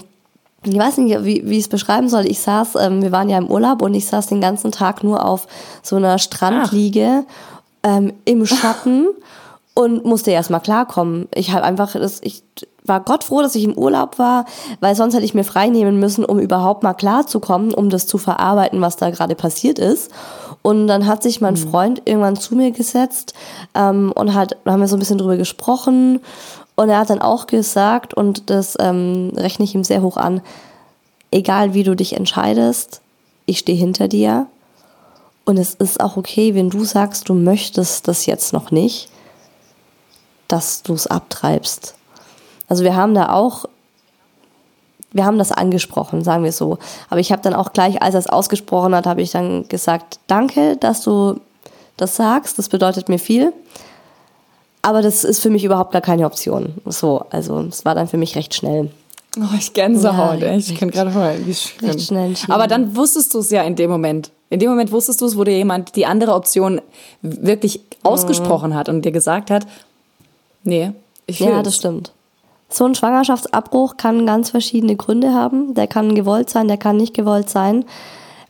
ich 0.63 0.77
weiß 0.77 0.97
nicht, 0.97 1.23
wie, 1.23 1.47
wie 1.47 1.57
ich 1.57 1.65
es 1.65 1.69
beschreiben 1.69 2.09
soll. 2.09 2.25
Ich 2.25 2.39
saß, 2.39 2.75
ähm, 2.75 3.01
wir 3.01 3.11
waren 3.11 3.29
ja 3.29 3.37
im 3.37 3.47
Urlaub 3.47 3.81
und 3.81 3.93
ich 3.93 4.07
saß 4.07 4.27
den 4.27 4.41
ganzen 4.41 4.71
Tag 4.71 5.03
nur 5.03 5.23
auf 5.23 5.47
so 5.83 5.95
einer 5.95 6.17
Strandliege 6.17 7.25
ähm, 7.83 8.13
im 8.25 8.45
Schatten 8.45 9.07
und 9.73 10.05
musste 10.05 10.31
erst 10.31 10.49
mal 10.49 10.59
klarkommen. 10.59 11.27
Ich 11.33 11.51
habe 11.51 11.63
einfach, 11.63 11.93
das, 11.93 12.19
ich 12.23 12.43
war 12.87 13.01
Gott 13.01 13.23
froh, 13.23 13.41
dass 13.41 13.55
ich 13.55 13.63
im 13.63 13.77
Urlaub 13.77 14.19
war, 14.19 14.45
weil 14.79 14.95
sonst 14.95 15.13
hätte 15.13 15.25
ich 15.25 15.33
mir 15.33 15.43
frei 15.43 15.67
nehmen 15.67 15.99
müssen, 15.99 16.25
um 16.25 16.39
überhaupt 16.39 16.83
mal 16.83 16.93
klarzukommen, 16.93 17.73
um 17.73 17.89
das 17.89 18.07
zu 18.07 18.17
verarbeiten, 18.17 18.81
was 18.81 18.95
da 18.95 19.09
gerade 19.09 19.35
passiert 19.35 19.79
ist. 19.79 20.11
Und 20.61 20.87
dann 20.87 21.05
hat 21.05 21.23
sich 21.23 21.41
mein 21.41 21.53
mhm. 21.55 21.69
Freund 21.69 22.01
irgendwann 22.05 22.35
zu 22.35 22.55
mir 22.55 22.71
gesetzt 22.71 23.33
ähm, 23.75 24.11
und 24.15 24.33
hat, 24.33 24.57
haben 24.65 24.81
wir 24.81 24.87
so 24.87 24.95
ein 24.95 24.99
bisschen 24.99 25.17
drüber 25.17 25.37
gesprochen. 25.37 26.21
Und 26.75 26.89
er 26.89 26.99
hat 26.99 27.09
dann 27.09 27.21
auch 27.21 27.47
gesagt, 27.47 28.13
und 28.13 28.49
das 28.49 28.75
ähm, 28.79 29.31
rechne 29.35 29.65
ich 29.65 29.75
ihm 29.75 29.83
sehr 29.83 30.01
hoch 30.01 30.17
an, 30.17 30.41
egal 31.31 31.73
wie 31.73 31.83
du 31.83 31.95
dich 31.95 32.13
entscheidest, 32.13 33.01
ich 33.45 33.59
stehe 33.59 33.77
hinter 33.77 34.07
dir. 34.07 34.47
Und 35.45 35.57
es 35.57 35.75
ist 35.75 36.01
auch 36.01 36.17
okay, 36.17 36.55
wenn 36.55 36.69
du 36.69 36.83
sagst, 36.83 37.29
du 37.29 37.33
möchtest 37.33 38.07
das 38.07 38.25
jetzt 38.25 38.51
noch 38.51 38.71
nicht, 38.71 39.09
dass 40.47 40.81
du 40.83 40.93
es 40.93 41.07
abtreibst. 41.07 41.95
Also 42.67 42.83
wir 42.83 42.95
haben 42.95 43.13
da 43.13 43.31
auch, 43.31 43.65
wir 45.11 45.25
haben 45.25 45.37
das 45.37 45.51
angesprochen, 45.51 46.23
sagen 46.23 46.43
wir 46.43 46.51
so. 46.51 46.77
Aber 47.09 47.19
ich 47.19 47.31
habe 47.31 47.41
dann 47.41 47.53
auch 47.53 47.73
gleich, 47.73 48.01
als 48.01 48.15
er 48.15 48.19
es 48.19 48.27
ausgesprochen 48.27 48.95
hat, 48.95 49.05
habe 49.05 49.21
ich 49.21 49.31
dann 49.31 49.67
gesagt, 49.67 50.19
danke, 50.27 50.77
dass 50.77 51.01
du 51.01 51.39
das 51.97 52.15
sagst, 52.15 52.59
das 52.59 52.69
bedeutet 52.69 53.09
mir 53.09 53.19
viel. 53.19 53.53
Aber 54.81 55.01
das 55.01 55.23
ist 55.23 55.41
für 55.41 55.49
mich 55.49 55.63
überhaupt 55.63 55.93
gar 55.93 56.01
keine 56.01 56.25
Option. 56.25 56.75
So, 56.85 57.25
also 57.31 57.59
es 57.61 57.85
war 57.85 57.95
dann 57.95 58.07
für 58.07 58.17
mich 58.17 58.35
recht 58.35 58.53
schnell. 58.53 58.91
Oh, 59.37 59.55
ich 59.57 59.73
Gänsehaut, 59.73 60.39
ja, 60.41 60.53
Ich 60.53 60.75
kann 60.75 60.91
gerade 60.91 61.13
heulen, 61.13 61.45
wie 61.45 61.53
schön. 61.53 61.99
Schnell 61.99 62.35
Aber 62.47 62.67
dann 62.67 62.95
wusstest 62.95 63.33
du 63.33 63.39
es 63.39 63.49
ja 63.49 63.63
in 63.63 63.75
dem 63.75 63.89
Moment. 63.89 64.31
In 64.49 64.59
dem 64.59 64.69
Moment 64.69 64.91
wusstest 64.91 65.21
du 65.21 65.25
es, 65.25 65.37
wo 65.37 65.43
dir 65.43 65.57
jemand 65.57 65.95
die 65.95 66.05
andere 66.05 66.33
Option 66.33 66.81
wirklich 67.21 67.79
mhm. 67.79 67.83
ausgesprochen 68.03 68.75
hat 68.75 68.87
und 68.87 69.03
dir 69.03 69.11
gesagt 69.11 69.49
hat, 69.49 69.65
nee, 70.63 70.91
ich 71.25 71.39
will 71.39 71.49
Ja, 71.49 71.63
das 71.63 71.75
stimmt. 71.75 72.11
So 72.75 72.83
ein 72.83 72.93
Schwangerschaftsabbruch 72.93 73.95
kann 73.95 74.25
ganz 74.25 74.49
verschiedene 74.49 74.97
Gründe 74.97 75.33
haben. 75.33 75.75
Der 75.75 75.87
kann 75.87 76.13
gewollt 76.13 76.49
sein, 76.49 76.67
der 76.67 76.75
kann 76.75 76.97
nicht 76.97 77.13
gewollt 77.13 77.49
sein. 77.49 77.85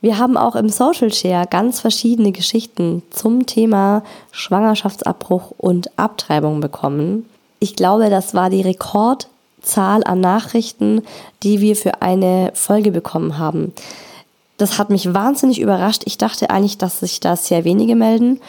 Wir 0.01 0.17
haben 0.17 0.35
auch 0.35 0.55
im 0.55 0.67
Social 0.67 1.13
Share 1.13 1.45
ganz 1.47 1.79
verschiedene 1.79 2.31
Geschichten 2.31 3.03
zum 3.11 3.45
Thema 3.45 4.01
Schwangerschaftsabbruch 4.31 5.51
und 5.59 5.91
Abtreibung 5.99 6.59
bekommen. 6.59 7.29
Ich 7.59 7.75
glaube, 7.75 8.09
das 8.09 8.33
war 8.33 8.49
die 8.49 8.63
Rekordzahl 8.63 10.03
an 10.03 10.21
Nachrichten, 10.21 11.03
die 11.43 11.61
wir 11.61 11.75
für 11.75 12.01
eine 12.01 12.49
Folge 12.55 12.89
bekommen 12.89 13.37
haben. 13.37 13.73
Das 14.57 14.79
hat 14.79 14.89
mich 14.89 15.13
wahnsinnig 15.13 15.61
überrascht. 15.61 16.01
Ich 16.05 16.17
dachte 16.17 16.49
eigentlich, 16.49 16.79
dass 16.79 17.01
sich 17.01 17.19
da 17.19 17.35
sehr 17.35 17.63
wenige 17.63 17.95
melden 17.95 18.39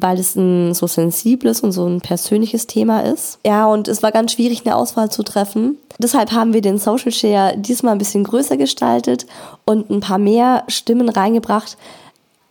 weil 0.00 0.18
es 0.18 0.36
ein 0.36 0.74
so 0.74 0.86
sensibles 0.86 1.60
und 1.60 1.72
so 1.72 1.86
ein 1.86 2.00
persönliches 2.00 2.66
Thema 2.66 3.00
ist. 3.00 3.38
Ja, 3.46 3.66
und 3.66 3.88
es 3.88 4.02
war 4.02 4.12
ganz 4.12 4.32
schwierig, 4.32 4.64
eine 4.64 4.76
Auswahl 4.76 5.10
zu 5.10 5.22
treffen. 5.22 5.76
Deshalb 5.98 6.32
haben 6.32 6.52
wir 6.52 6.60
den 6.60 6.78
Social 6.78 7.12
Share 7.12 7.56
diesmal 7.56 7.92
ein 7.92 7.98
bisschen 7.98 8.24
größer 8.24 8.56
gestaltet 8.56 9.26
und 9.64 9.90
ein 9.90 10.00
paar 10.00 10.18
mehr 10.18 10.64
Stimmen 10.68 11.08
reingebracht, 11.08 11.76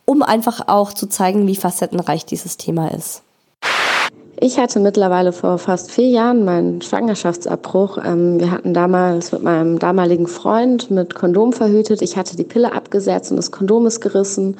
um 0.04 0.22
einfach 0.22 0.68
auch 0.68 0.92
zu 0.92 1.06
zeigen, 1.08 1.46
wie 1.46 1.56
facettenreich 1.56 2.24
dieses 2.24 2.56
Thema 2.56 2.88
ist. 2.88 3.22
Ich 4.44 4.58
hatte 4.58 4.80
mittlerweile 4.80 5.32
vor 5.32 5.56
fast 5.56 5.92
vier 5.92 6.08
Jahren 6.08 6.44
meinen 6.44 6.82
Schwangerschaftsabbruch. 6.82 7.98
Ähm, 8.04 8.40
wir 8.40 8.50
hatten 8.50 8.74
damals 8.74 9.30
mit 9.30 9.44
meinem 9.44 9.78
damaligen 9.78 10.26
Freund 10.26 10.90
mit 10.90 11.14
Kondom 11.14 11.52
verhütet. 11.52 12.02
Ich 12.02 12.16
hatte 12.16 12.36
die 12.36 12.42
Pille 12.42 12.72
abgesetzt 12.72 13.30
und 13.30 13.36
das 13.36 13.52
Kondom 13.52 13.86
ist 13.86 14.00
gerissen. 14.00 14.56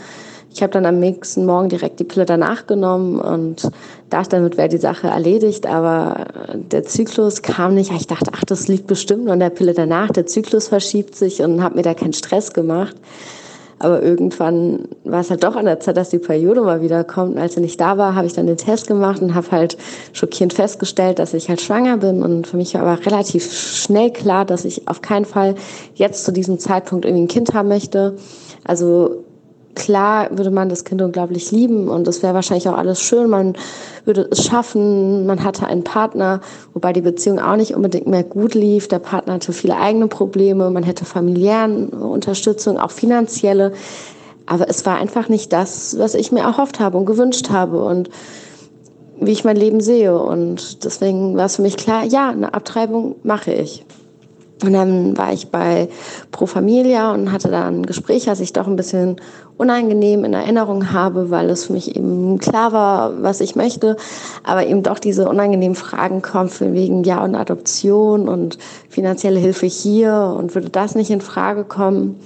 Ich 0.54 0.62
habe 0.62 0.72
dann 0.72 0.86
am 0.86 0.98
nächsten 0.98 1.46
Morgen 1.46 1.68
direkt 1.68 1.98
die 1.98 2.04
Pille 2.04 2.26
danach 2.26 2.66
genommen 2.66 3.18
und 3.20 3.70
dachte, 4.10 4.36
damit 4.36 4.58
wäre 4.58 4.68
die 4.68 4.78
Sache 4.78 5.08
erledigt, 5.08 5.66
aber 5.66 6.26
der 6.54 6.84
Zyklus 6.84 7.42
kam 7.42 7.74
nicht. 7.74 7.90
Ich 7.92 8.06
dachte, 8.06 8.30
ach, 8.34 8.44
das 8.44 8.68
liegt 8.68 8.86
bestimmt 8.86 9.28
an 9.30 9.40
der 9.40 9.50
Pille 9.50 9.72
danach. 9.72 10.10
Der 10.10 10.26
Zyklus 10.26 10.68
verschiebt 10.68 11.14
sich 11.14 11.40
und 11.42 11.62
habe 11.62 11.76
mir 11.76 11.82
da 11.82 11.94
keinen 11.94 12.12
Stress 12.12 12.52
gemacht. 12.52 12.96
Aber 13.78 14.00
irgendwann 14.00 14.88
war 15.02 15.22
es 15.22 15.30
halt 15.30 15.42
doch 15.42 15.56
an 15.56 15.64
der 15.64 15.80
Zeit, 15.80 15.96
dass 15.96 16.10
die 16.10 16.20
Periode 16.20 16.60
mal 16.60 16.82
wieder 16.82 17.02
kommt. 17.02 17.34
Und 17.34 17.40
als 17.40 17.56
er 17.56 17.62
nicht 17.62 17.80
da 17.80 17.98
war, 17.98 18.14
habe 18.14 18.28
ich 18.28 18.32
dann 18.32 18.46
den 18.46 18.56
Test 18.56 18.86
gemacht 18.86 19.20
und 19.20 19.34
habe 19.34 19.50
halt 19.50 19.76
schockierend 20.12 20.52
festgestellt, 20.52 21.18
dass 21.18 21.34
ich 21.34 21.48
halt 21.48 21.60
schwanger 21.60 21.96
bin. 21.96 22.22
Und 22.22 22.46
für 22.46 22.56
mich 22.56 22.74
war 22.74 22.82
aber 22.82 23.04
relativ 23.04 23.52
schnell 23.52 24.12
klar, 24.12 24.44
dass 24.44 24.64
ich 24.64 24.86
auf 24.86 25.02
keinen 25.02 25.24
Fall 25.24 25.56
jetzt 25.94 26.24
zu 26.24 26.30
diesem 26.30 26.60
Zeitpunkt 26.60 27.06
irgendwie 27.06 27.24
ein 27.24 27.28
Kind 27.28 27.54
haben 27.54 27.68
möchte. 27.68 28.14
Also 28.62 29.24
klar 29.74 30.28
würde 30.30 30.50
man 30.50 30.68
das 30.68 30.84
Kind 30.84 31.02
unglaublich 31.02 31.50
lieben 31.50 31.88
und 31.88 32.06
es 32.08 32.22
wäre 32.22 32.34
wahrscheinlich 32.34 32.68
auch 32.68 32.76
alles 32.76 33.00
schön. 33.00 33.30
Man 33.30 33.54
würde 34.04 34.28
es 34.30 34.44
schaffen, 34.44 35.26
man 35.26 35.44
hatte 35.44 35.66
einen 35.66 35.84
Partner, 35.84 36.40
wobei 36.74 36.92
die 36.92 37.00
Beziehung 37.00 37.38
auch 37.38 37.56
nicht 37.56 37.74
unbedingt 37.74 38.06
mehr 38.06 38.24
gut 38.24 38.54
lief. 38.54 38.88
Der 38.88 38.98
Partner 38.98 39.34
hatte 39.34 39.52
viele 39.52 39.76
eigene 39.76 40.08
Probleme, 40.08 40.70
man 40.70 40.82
hätte 40.82 41.04
familiären 41.04 41.88
Unterstützung, 41.88 42.78
auch 42.78 42.90
finanzielle. 42.90 43.72
Aber 44.46 44.68
es 44.68 44.84
war 44.84 44.96
einfach 44.96 45.28
nicht 45.28 45.52
das, 45.52 45.98
was 45.98 46.14
ich 46.14 46.32
mir 46.32 46.40
erhofft 46.40 46.80
habe 46.80 46.98
und 46.98 47.06
gewünscht 47.06 47.50
habe 47.50 47.82
und 47.84 48.10
wie 49.20 49.32
ich 49.32 49.44
mein 49.44 49.56
Leben 49.56 49.80
sehe. 49.80 50.18
Und 50.18 50.84
deswegen 50.84 51.36
war 51.36 51.46
es 51.46 51.56
für 51.56 51.62
mich 51.62 51.76
klar, 51.76 52.04
ja, 52.04 52.30
eine 52.30 52.52
Abtreibung 52.54 53.16
mache 53.22 53.52
ich. 53.52 53.84
Und 54.62 54.72
dann 54.72 55.16
war 55.16 55.32
ich 55.32 55.50
bei 55.50 55.88
Pro 56.30 56.46
Familia 56.46 57.12
und 57.12 57.32
hatte 57.32 57.50
da 57.50 57.66
ein 57.66 57.84
Gespräch, 57.84 58.26
was 58.26 58.40
ich 58.40 58.52
doch 58.52 58.66
ein 58.66 58.76
bisschen 58.76 59.16
unangenehm 59.56 60.24
in 60.24 60.34
Erinnerung 60.34 60.92
habe, 60.92 61.30
weil 61.30 61.50
es 61.50 61.66
für 61.66 61.72
mich 61.72 61.94
eben 61.94 62.38
klar 62.38 62.72
war, 62.72 63.22
was 63.22 63.40
ich 63.40 63.54
möchte, 63.54 63.96
aber 64.42 64.66
eben 64.66 64.82
doch 64.82 64.98
diese 64.98 65.28
unangenehmen 65.28 65.76
Fragen 65.76 66.22
kommen 66.22 66.48
von 66.48 66.72
wegen 66.74 67.04
Ja 67.04 67.22
und 67.22 67.34
Adoption 67.34 68.28
und 68.28 68.58
finanzielle 68.88 69.38
Hilfe 69.38 69.66
hier 69.66 70.34
und 70.38 70.54
würde 70.54 70.70
das 70.70 70.94
nicht 70.94 71.10
in 71.10 71.20
Frage 71.20 71.64
kommen. 71.64 72.18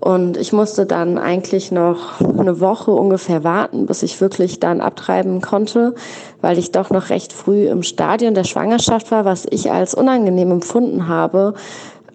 Und 0.00 0.38
ich 0.38 0.52
musste 0.54 0.86
dann 0.86 1.18
eigentlich 1.18 1.70
noch 1.70 2.20
eine 2.20 2.58
Woche 2.60 2.90
ungefähr 2.90 3.44
warten, 3.44 3.84
bis 3.84 4.02
ich 4.02 4.18
wirklich 4.20 4.58
dann 4.58 4.80
abtreiben 4.80 5.42
konnte, 5.42 5.94
weil 6.40 6.58
ich 6.58 6.72
doch 6.72 6.88
noch 6.88 7.10
recht 7.10 7.34
früh 7.34 7.68
im 7.68 7.82
Stadion 7.82 8.32
der 8.32 8.44
Schwangerschaft 8.44 9.10
war, 9.10 9.26
was 9.26 9.46
ich 9.50 9.70
als 9.70 9.94
unangenehm 9.94 10.52
empfunden 10.52 11.06
habe, 11.06 11.52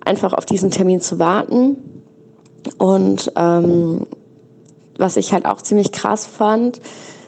einfach 0.03 0.33
auf 0.33 0.45
diesen 0.45 0.71
Termin 0.71 0.99
zu 0.99 1.19
warten. 1.19 1.77
Und 2.79 3.31
ähm, 3.35 4.07
was 4.97 5.15
ich 5.15 5.31
halt 5.31 5.45
auch 5.45 5.61
ziemlich 5.61 5.91
krass 5.91 6.25
fand, 6.25 6.81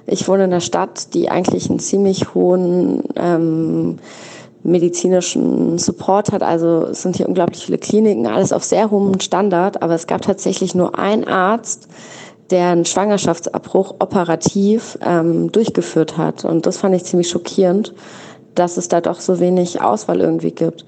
ich 0.08 0.28
wohne 0.28 0.46
in 0.46 0.52
einer 0.52 0.62
Stadt, 0.62 1.14
die 1.14 1.30
eigentlich 1.30 1.70
einen 1.70 1.80
ziemlich 1.80 2.34
hohen 2.34 3.04
ähm, 3.16 3.98
medizinischen 4.64 5.78
Support 5.78 6.32
hat. 6.32 6.44
Also 6.44 6.88
es 6.92 7.02
sind 7.02 7.16
hier 7.16 7.28
unglaublich 7.28 7.66
viele 7.66 7.78
Kliniken, 7.78 8.28
alles 8.28 8.52
auf 8.52 8.64
sehr 8.64 8.92
hohem 8.92 9.20
Standard, 9.20 9.82
aber 9.82 9.96
es 9.96 10.08
gab 10.08 10.22
tatsächlich 10.22 10.76
nur 10.76 10.98
einen 10.98 11.26
Arzt, 11.28 11.88
der 12.50 12.70
einen 12.70 12.86
Schwangerschaftsabbruch 12.86 13.96
operativ 14.00 14.98
ähm, 15.06 15.52
durchgeführt 15.52 16.18
hat. 16.18 16.46
Und 16.46 16.66
das 16.66 16.78
fand 16.78 16.96
ich 16.96 17.04
ziemlich 17.04 17.30
schockierend, 17.30 17.94
dass 18.56 18.78
es 18.78 18.88
da 18.88 19.02
doch 19.02 19.20
so 19.20 19.40
wenig 19.40 19.82
Auswahl 19.82 20.22
irgendwie 20.22 20.52
gibt. 20.52 20.86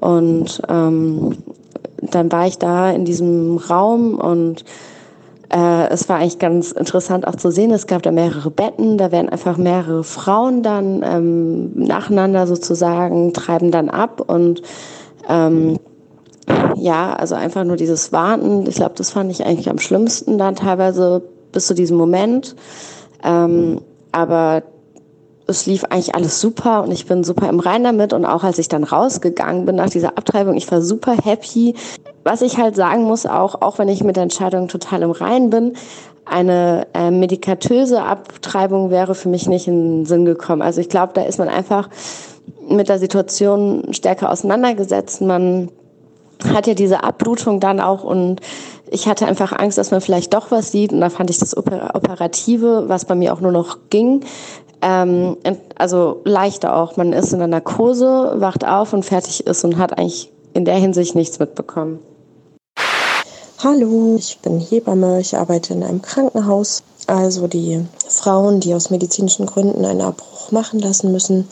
Und 0.00 0.60
ähm, 0.68 1.38
dann 2.02 2.32
war 2.32 2.46
ich 2.46 2.58
da 2.58 2.90
in 2.90 3.04
diesem 3.04 3.56
Raum 3.56 4.16
und 4.16 4.64
äh, 5.52 5.88
es 5.90 6.08
war 6.08 6.16
eigentlich 6.16 6.38
ganz 6.38 6.72
interessant 6.72 7.26
auch 7.26 7.36
zu 7.36 7.50
sehen. 7.50 7.70
Es 7.70 7.86
gab 7.86 8.02
da 8.02 8.10
mehrere 8.10 8.50
Betten, 8.50 8.98
da 8.98 9.12
werden 9.12 9.28
einfach 9.28 9.56
mehrere 9.56 10.02
Frauen 10.02 10.62
dann 10.62 11.02
ähm, 11.04 11.72
nacheinander 11.74 12.46
sozusagen, 12.46 13.32
treiben 13.34 13.70
dann 13.70 13.90
ab 13.90 14.22
und 14.26 14.62
ähm, 15.28 15.78
ja, 16.76 17.12
also 17.12 17.34
einfach 17.34 17.64
nur 17.64 17.76
dieses 17.76 18.12
Warten. 18.12 18.66
Ich 18.66 18.76
glaube, 18.76 18.94
das 18.96 19.10
fand 19.10 19.30
ich 19.30 19.44
eigentlich 19.44 19.70
am 19.70 19.78
schlimmsten 19.78 20.38
dann 20.38 20.56
teilweise 20.56 21.22
bis 21.52 21.66
zu 21.66 21.74
diesem 21.74 21.96
Moment. 21.96 22.56
Ähm, 23.22 23.80
aber 24.10 24.62
es 25.46 25.66
lief 25.66 25.84
eigentlich 25.84 26.14
alles 26.14 26.40
super 26.40 26.82
und 26.82 26.92
ich 26.92 27.06
bin 27.06 27.24
super 27.24 27.48
im 27.48 27.60
Rein 27.60 27.84
damit. 27.84 28.12
Und 28.12 28.24
auch 28.24 28.42
als 28.42 28.58
ich 28.58 28.68
dann 28.68 28.84
rausgegangen 28.84 29.66
bin 29.66 29.76
nach 29.76 29.90
dieser 29.90 30.18
Abtreibung, 30.18 30.56
ich 30.56 30.70
war 30.70 30.82
super 30.82 31.16
happy. 31.22 31.74
Was 32.24 32.42
ich 32.42 32.58
halt 32.58 32.76
sagen 32.76 33.04
muss, 33.04 33.26
auch, 33.26 33.62
auch 33.62 33.78
wenn 33.78 33.88
ich 33.88 34.04
mit 34.04 34.16
der 34.16 34.24
Entscheidung 34.24 34.68
total 34.68 35.02
im 35.02 35.10
Rein 35.10 35.50
bin, 35.50 35.74
eine 36.24 36.86
äh, 36.94 37.10
medikatöse 37.10 38.02
Abtreibung 38.02 38.90
wäre 38.90 39.14
für 39.14 39.28
mich 39.28 39.48
nicht 39.48 39.66
in 39.66 39.98
den 39.98 40.06
Sinn 40.06 40.24
gekommen. 40.24 40.62
Also 40.62 40.80
ich 40.80 40.88
glaube, 40.88 41.12
da 41.14 41.22
ist 41.22 41.38
man 41.38 41.48
einfach 41.48 41.88
mit 42.68 42.88
der 42.88 42.98
Situation 42.98 43.92
stärker 43.92 44.30
auseinandergesetzt. 44.30 45.20
Man 45.20 45.70
hat 46.48 46.66
ja 46.66 46.74
diese 46.74 47.04
Abblutung 47.04 47.60
dann 47.60 47.80
auch 47.80 48.04
und 48.04 48.40
ich 48.90 49.08
hatte 49.08 49.26
einfach 49.26 49.52
Angst, 49.52 49.78
dass 49.78 49.90
man 49.90 50.00
vielleicht 50.00 50.34
doch 50.34 50.50
was 50.50 50.70
sieht 50.70 50.92
und 50.92 51.00
da 51.00 51.10
fand 51.10 51.30
ich 51.30 51.38
das 51.38 51.56
Operative, 51.56 52.84
was 52.88 53.04
bei 53.04 53.14
mir 53.14 53.32
auch 53.32 53.40
nur 53.40 53.52
noch 53.52 53.78
ging, 53.90 54.24
ähm, 54.82 55.36
also 55.76 56.20
leichter 56.24 56.76
auch. 56.76 56.96
Man 56.96 57.12
ist 57.12 57.32
in 57.32 57.38
der 57.38 57.48
Narkose, 57.48 58.34
wacht 58.36 58.66
auf 58.66 58.92
und 58.92 59.04
fertig 59.04 59.46
ist 59.46 59.64
und 59.64 59.78
hat 59.78 59.96
eigentlich 59.98 60.32
in 60.52 60.64
der 60.64 60.74
Hinsicht 60.74 61.14
nichts 61.14 61.38
mitbekommen. 61.38 62.00
Hallo, 63.64 64.16
ich 64.18 64.40
bin 64.40 64.58
Hebamme, 64.58 65.20
ich 65.20 65.36
arbeite 65.36 65.72
in 65.72 65.84
einem 65.84 66.02
Krankenhaus. 66.02 66.82
Also 67.06 67.46
die 67.46 67.86
Frauen, 68.08 68.58
die 68.58 68.74
aus 68.74 68.90
medizinischen 68.90 69.46
Gründen 69.46 69.84
einen 69.84 70.00
Abbruch 70.00 70.50
machen 70.50 70.80
lassen 70.80 71.12
müssen, 71.12 71.46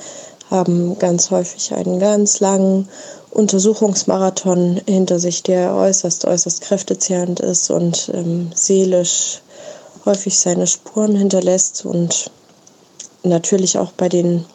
haben 0.51 0.99
ganz 0.99 1.31
häufig 1.31 1.73
einen 1.73 2.01
ganz 2.01 2.41
langen 2.41 2.89
Untersuchungsmarathon 3.31 4.81
hinter 4.89 5.21
sich, 5.21 5.45
der 5.45 5.73
äußerst, 5.77 6.25
äußerst 6.25 6.63
kräftezehrend 6.63 7.39
ist 7.39 7.71
und 7.71 8.11
ähm, 8.13 8.51
seelisch 8.57 9.41
häufig 10.05 10.37
seine 10.37 10.67
Spuren 10.67 11.15
hinterlässt 11.15 11.87
und 11.87 12.33
natürlich 13.23 13.79
auch 13.79 13.93
bei 13.93 14.09
den 14.09 14.47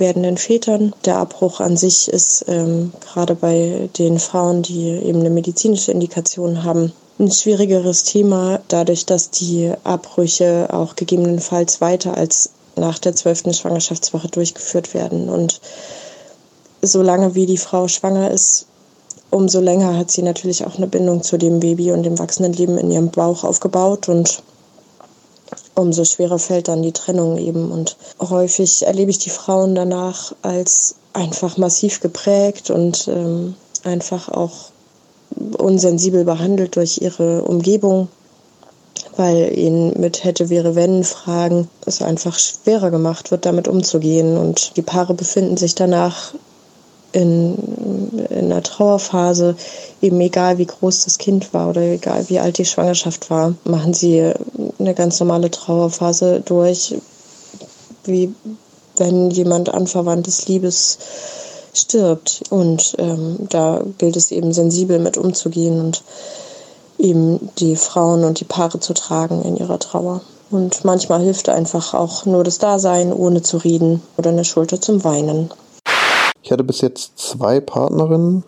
werdenden 0.00 0.36
Vätern. 0.36 0.94
Der 1.04 1.16
Abbruch 1.16 1.60
an 1.60 1.76
sich 1.76 2.08
ist 2.08 2.44
ähm, 2.48 2.92
gerade 3.00 3.34
bei 3.34 3.88
den 3.98 4.18
Frauen, 4.18 4.62
die 4.62 4.88
eben 4.88 5.20
eine 5.20 5.30
medizinische 5.30 5.92
Indikation 5.92 6.64
haben, 6.64 6.92
ein 7.18 7.30
schwierigeres 7.30 8.04
Thema, 8.04 8.60
dadurch, 8.68 9.04
dass 9.06 9.30
die 9.30 9.72
Abbrüche 9.84 10.68
auch 10.72 10.94
gegebenenfalls 10.94 11.80
weiter 11.80 12.16
als 12.16 12.50
nach 12.76 12.98
der 12.98 13.14
zwölften 13.14 13.52
Schwangerschaftswoche 13.52 14.28
durchgeführt 14.28 14.94
werden. 14.94 15.28
Und 15.28 15.60
solange 16.80 17.34
wie 17.34 17.46
die 17.46 17.56
Frau 17.56 17.88
schwanger 17.88 18.30
ist, 18.30 18.66
umso 19.30 19.60
länger 19.60 19.96
hat 19.96 20.10
sie 20.10 20.22
natürlich 20.22 20.64
auch 20.64 20.76
eine 20.76 20.86
Bindung 20.86 21.22
zu 21.22 21.36
dem 21.36 21.60
Baby 21.60 21.92
und 21.92 22.04
dem 22.04 22.18
wachsenden 22.18 22.52
Leben 22.52 22.78
in 22.78 22.90
ihrem 22.90 23.10
Bauch 23.10 23.44
aufgebaut 23.44 24.08
und 24.08 24.42
umso 25.78 26.04
schwerer 26.04 26.38
fällt 26.38 26.68
dann 26.68 26.82
die 26.82 26.92
Trennung 26.92 27.38
eben. 27.38 27.70
Und 27.70 27.96
häufig 28.20 28.86
erlebe 28.86 29.10
ich 29.10 29.18
die 29.18 29.30
Frauen 29.30 29.74
danach 29.74 30.34
als 30.42 30.96
einfach 31.12 31.56
massiv 31.56 32.00
geprägt 32.00 32.70
und 32.70 33.08
ähm, 33.08 33.54
einfach 33.84 34.28
auch 34.28 34.70
unsensibel 35.56 36.24
behandelt 36.24 36.76
durch 36.76 37.00
ihre 37.00 37.42
Umgebung, 37.42 38.08
weil 39.16 39.56
ihnen 39.56 39.98
mit 40.00 40.24
hätte, 40.24 40.48
wäre, 40.48 40.74
wenn 40.74 41.04
Fragen 41.04 41.68
es 41.86 42.02
einfach 42.02 42.38
schwerer 42.38 42.90
gemacht 42.90 43.30
wird, 43.30 43.46
damit 43.46 43.68
umzugehen. 43.68 44.36
Und 44.36 44.76
die 44.76 44.82
Paare 44.82 45.14
befinden 45.14 45.56
sich 45.56 45.74
danach 45.74 46.34
in, 47.12 47.56
in 48.30 48.46
einer 48.52 48.62
Trauerphase, 48.62 49.56
eben 50.02 50.20
egal 50.20 50.58
wie 50.58 50.66
groß 50.66 51.04
das 51.04 51.18
Kind 51.18 51.54
war 51.54 51.70
oder 51.70 51.80
egal 51.80 52.28
wie 52.28 52.38
alt 52.38 52.58
die 52.58 52.64
Schwangerschaft 52.64 53.30
war, 53.30 53.54
machen 53.64 53.94
sie 53.94 54.32
eine 54.78 54.94
ganz 54.94 55.20
normale 55.20 55.50
Trauerphase 55.50 56.40
durch, 56.44 56.94
wie 58.04 58.32
wenn 58.96 59.30
jemand 59.30 59.68
anverwandtes 59.68 60.48
Liebes 60.48 60.98
stirbt. 61.74 62.42
Und 62.50 62.94
ähm, 62.98 63.36
da 63.48 63.82
gilt 63.98 64.16
es 64.16 64.30
eben 64.30 64.52
sensibel 64.52 64.98
mit 64.98 65.16
umzugehen 65.16 65.80
und 65.80 66.02
eben 66.98 67.50
die 67.58 67.76
Frauen 67.76 68.24
und 68.24 68.40
die 68.40 68.44
Paare 68.44 68.80
zu 68.80 68.94
tragen 68.94 69.42
in 69.42 69.56
ihrer 69.56 69.78
Trauer. 69.78 70.20
Und 70.50 70.84
manchmal 70.84 71.20
hilft 71.20 71.48
einfach 71.48 71.94
auch 71.94 72.24
nur 72.24 72.42
das 72.42 72.58
Dasein, 72.58 73.12
ohne 73.12 73.42
zu 73.42 73.58
reden 73.58 74.02
oder 74.16 74.30
eine 74.30 74.44
Schulter 74.44 74.80
zum 74.80 75.04
Weinen. 75.04 75.50
Ich 76.42 76.50
hatte 76.50 76.64
bis 76.64 76.80
jetzt 76.80 77.18
zwei 77.18 77.60
Partnerinnen. 77.60 78.44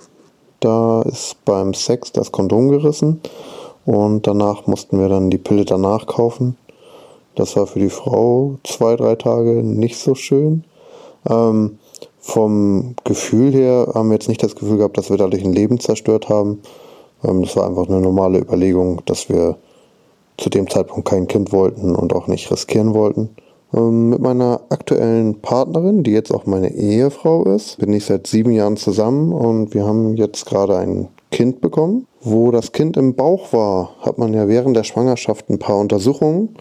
Da 0.61 1.03
ist 1.03 1.37
beim 1.45 1.75
Sex 1.75 2.13
das 2.13 2.33
Kondom 2.33 2.69
gerissen 2.69 3.21
und 3.91 4.29
danach 4.29 4.69
mussten 4.69 5.01
wir 5.01 5.09
dann 5.09 5.31
die 5.31 5.39
Pille 5.39 5.65
danach 5.65 6.07
kaufen. 6.07 6.57
Das 7.35 7.57
war 7.57 7.67
für 7.67 7.81
die 7.81 7.91
Frau 7.91 8.59
zwei, 8.63 8.95
drei 8.95 9.17
Tage 9.17 9.65
nicht 9.65 9.99
so 9.99 10.15
schön. 10.15 10.63
Ähm, 11.29 11.79
vom 12.21 12.95
Gefühl 13.03 13.53
her 13.53 13.91
haben 13.93 14.11
wir 14.11 14.15
jetzt 14.15 14.29
nicht 14.29 14.45
das 14.45 14.55
Gefühl 14.55 14.77
gehabt, 14.77 14.97
dass 14.97 15.11
wir 15.11 15.17
dadurch 15.17 15.45
ein 15.45 15.53
Leben 15.53 15.81
zerstört 15.81 16.29
haben. 16.29 16.61
Ähm, 17.25 17.43
das 17.43 17.57
war 17.57 17.67
einfach 17.67 17.89
eine 17.89 18.01
normale 18.01 18.39
Überlegung, 18.39 19.03
dass 19.07 19.29
wir 19.29 19.57
zu 20.39 20.51
dem 20.51 20.71
Zeitpunkt 20.71 21.09
kein 21.09 21.27
Kind 21.27 21.51
wollten 21.51 21.97
und 21.97 22.15
auch 22.15 22.29
nicht 22.29 22.49
riskieren 22.53 22.95
wollten. 22.95 23.31
Ähm, 23.75 24.11
mit 24.11 24.21
meiner 24.21 24.61
aktuellen 24.69 25.41
Partnerin, 25.41 26.05
die 26.05 26.13
jetzt 26.13 26.33
auch 26.33 26.47
meine 26.47 26.73
Ehefrau 26.73 27.43
ist, 27.43 27.79
bin 27.79 27.93
ich 27.93 28.05
seit 28.05 28.29
sieben 28.29 28.53
Jahren 28.53 28.77
zusammen 28.77 29.33
und 29.33 29.75
wir 29.75 29.85
haben 29.85 30.17
jetzt 30.17 30.47
gerade 30.47 30.77
ein 30.77 31.09
Kind 31.31 31.61
bekommen. 31.61 32.07
Wo 32.21 32.51
das 32.51 32.73
Kind 32.73 32.97
im 32.97 33.15
Bauch 33.15 33.53
war, 33.53 33.97
hat 34.01 34.19
man 34.19 34.35
ja 34.35 34.49
während 34.49 34.77
der 34.77 34.85
Schwangerschaft 34.85 35.49
ein 35.49 35.59
paar 35.59 35.79
Untersuchungen 35.79 36.57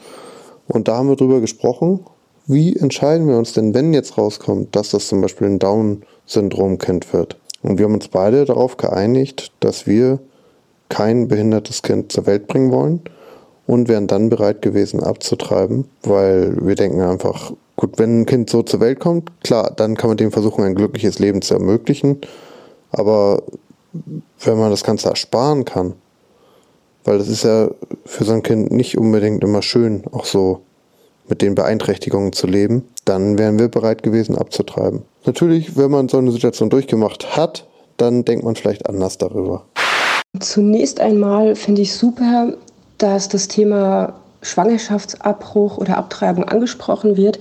und 0.68 0.88
da 0.88 0.98
haben 0.98 1.10
wir 1.10 1.16
drüber 1.16 1.42
gesprochen. 1.42 2.02
Wie 2.46 2.76
entscheiden 2.76 3.28
wir 3.28 3.38
uns 3.38 3.54
denn, 3.54 3.74
wenn 3.74 3.94
jetzt 3.94 4.18
rauskommt, 4.18 4.76
dass 4.76 4.92
das 4.92 5.08
zum 5.08 5.22
Beispiel 5.22 5.48
ein 5.48 5.60
Down-Syndrom-Kind 5.60 7.12
wird? 7.14 7.38
Und 7.62 7.78
wir 7.78 7.86
haben 7.86 7.94
uns 7.94 8.08
beide 8.08 8.46
darauf 8.46 8.78
geeinigt, 8.78 9.52
dass 9.60 9.86
wir 9.86 10.20
kein 10.88 11.28
behindertes 11.28 11.82
Kind 11.82 12.12
zur 12.12 12.26
Welt 12.26 12.48
bringen 12.48 12.72
wollen 12.72 13.02
und 13.68 13.88
wären 13.88 14.08
dann 14.08 14.30
bereit 14.30 14.62
gewesen 14.62 15.04
abzutreiben, 15.04 15.86
weil 16.04 16.56
wir 16.66 16.76
denken 16.76 17.02
einfach, 17.02 17.54
gut, 17.76 18.00
wenn 18.00 18.22
ein 18.22 18.26
Kind 18.26 18.50
so 18.50 18.64
zur 18.64 18.80
Welt 18.80 19.00
kommt, 19.00 19.30
klar, 19.44 19.72
dann 19.76 19.96
kann 19.96 20.10
man 20.10 20.18
dem 20.18 20.32
versuchen, 20.32 20.64
ein 20.64 20.76
glückliches 20.76 21.20
Leben 21.20 21.42
zu 21.42 21.54
ermöglichen, 21.54 22.20
aber 22.92 23.44
wenn 23.94 24.58
man 24.58 24.72
das 24.72 24.84
Ganze 24.84 25.10
ersparen 25.10 25.66
kann, 25.66 25.94
weil 27.04 27.18
das 27.18 27.28
ist 27.28 27.44
ja 27.44 27.70
für 28.06 28.24
so 28.24 28.34
ein 28.34 28.44
Kind 28.44 28.72
nicht 28.72 28.98
unbedingt 28.98 29.44
immer 29.44 29.62
schön, 29.62 30.04
auch 30.12 30.26
so 30.26 30.62
mit 31.28 31.42
den 31.42 31.56
Beeinträchtigungen 31.56 32.34
zu 32.34 32.48
leben, 32.48 32.88
dann 33.06 33.38
wären 33.38 33.60
wir 33.60 33.68
bereit 33.68 34.04
gewesen 34.04 34.38
abzutreiben. 34.38 35.04
Natürlich, 35.26 35.78
wenn 35.78 35.92
man 35.92 36.10
so 36.10 36.18
eine 36.18 36.32
Situation 36.32 36.70
durchgemacht 36.70 37.38
hat, 37.38 37.68
dann 37.98 38.26
denkt 38.26 38.44
man 38.44 38.56
vielleicht 38.56 38.88
anders 38.88 39.18
darüber. 39.18 39.66
Zunächst 40.40 41.00
einmal 41.00 41.56
finde 41.56 41.82
ich 41.82 41.94
super, 41.94 42.54
dass 42.98 43.30
das 43.30 43.48
Thema 43.48 44.14
Schwangerschaftsabbruch 44.42 45.78
oder 45.78 45.98
Abtreibung 45.98 46.46
angesprochen 46.46 47.18
wird, 47.18 47.40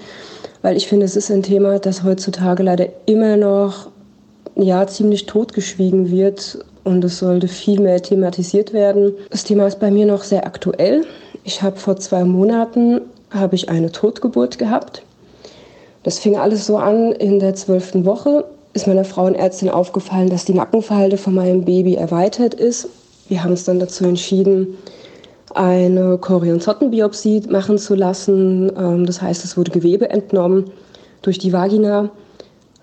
weil 0.62 0.76
ich 0.76 0.88
finde, 0.88 1.07
es 1.07 1.16
ist 1.16 1.30
ein 1.30 1.42
Thema, 1.42 1.78
das 1.78 2.03
heutzutage 2.03 2.62
leider 2.62 2.88
immer 3.07 3.36
noch 3.36 3.88
ja, 4.59 4.86
ziemlich 4.86 5.26
totgeschwiegen 5.26 6.11
wird 6.11 6.59
und 6.84 7.04
es 7.04 7.18
sollte 7.18 7.48
viel 7.48 7.80
mehr 7.80 8.02
thematisiert 8.02 8.72
werden. 8.72 9.12
Das 9.30 9.44
Thema 9.44 9.66
ist 9.66 9.80
bei 9.80 9.90
mir 9.90 10.06
noch 10.06 10.24
sehr 10.24 10.46
aktuell. 10.46 11.04
Ich 11.44 11.62
habe 11.62 11.76
vor 11.76 11.96
zwei 11.96 12.24
Monaten 12.24 13.00
habe 13.30 13.54
ich 13.54 13.68
eine 13.68 13.92
Totgeburt 13.92 14.59
gehabt. 14.59 15.02
Das 16.02 16.18
fing 16.18 16.36
alles 16.36 16.66
so 16.66 16.76
an 16.78 17.12
in 17.12 17.38
der 17.38 17.54
zwölften 17.54 18.04
Woche. 18.04 18.44
Ist 18.72 18.86
meiner 18.86 19.04
Frauenärztin 19.04 19.68
aufgefallen, 19.68 20.30
dass 20.30 20.44
die 20.44 20.54
Nackenfalte 20.54 21.18
von 21.18 21.34
meinem 21.34 21.64
Baby 21.64 21.94
erweitert 21.94 22.54
ist. 22.54 22.88
Wir 23.28 23.42
haben 23.42 23.50
uns 23.50 23.64
dann 23.64 23.78
dazu 23.78 24.04
entschieden, 24.04 24.78
eine 25.54 26.18
Chorionzottenbiopsie 26.18 27.42
machen 27.48 27.78
zu 27.78 27.94
lassen. 27.94 28.72
Ähm, 28.76 29.06
das 29.06 29.20
heißt, 29.20 29.44
es 29.44 29.56
wurde 29.56 29.70
Gewebe 29.70 30.09
entnommen 30.11 30.70
durch 31.22 31.38
die 31.38 31.52
Vagina, 31.52 32.11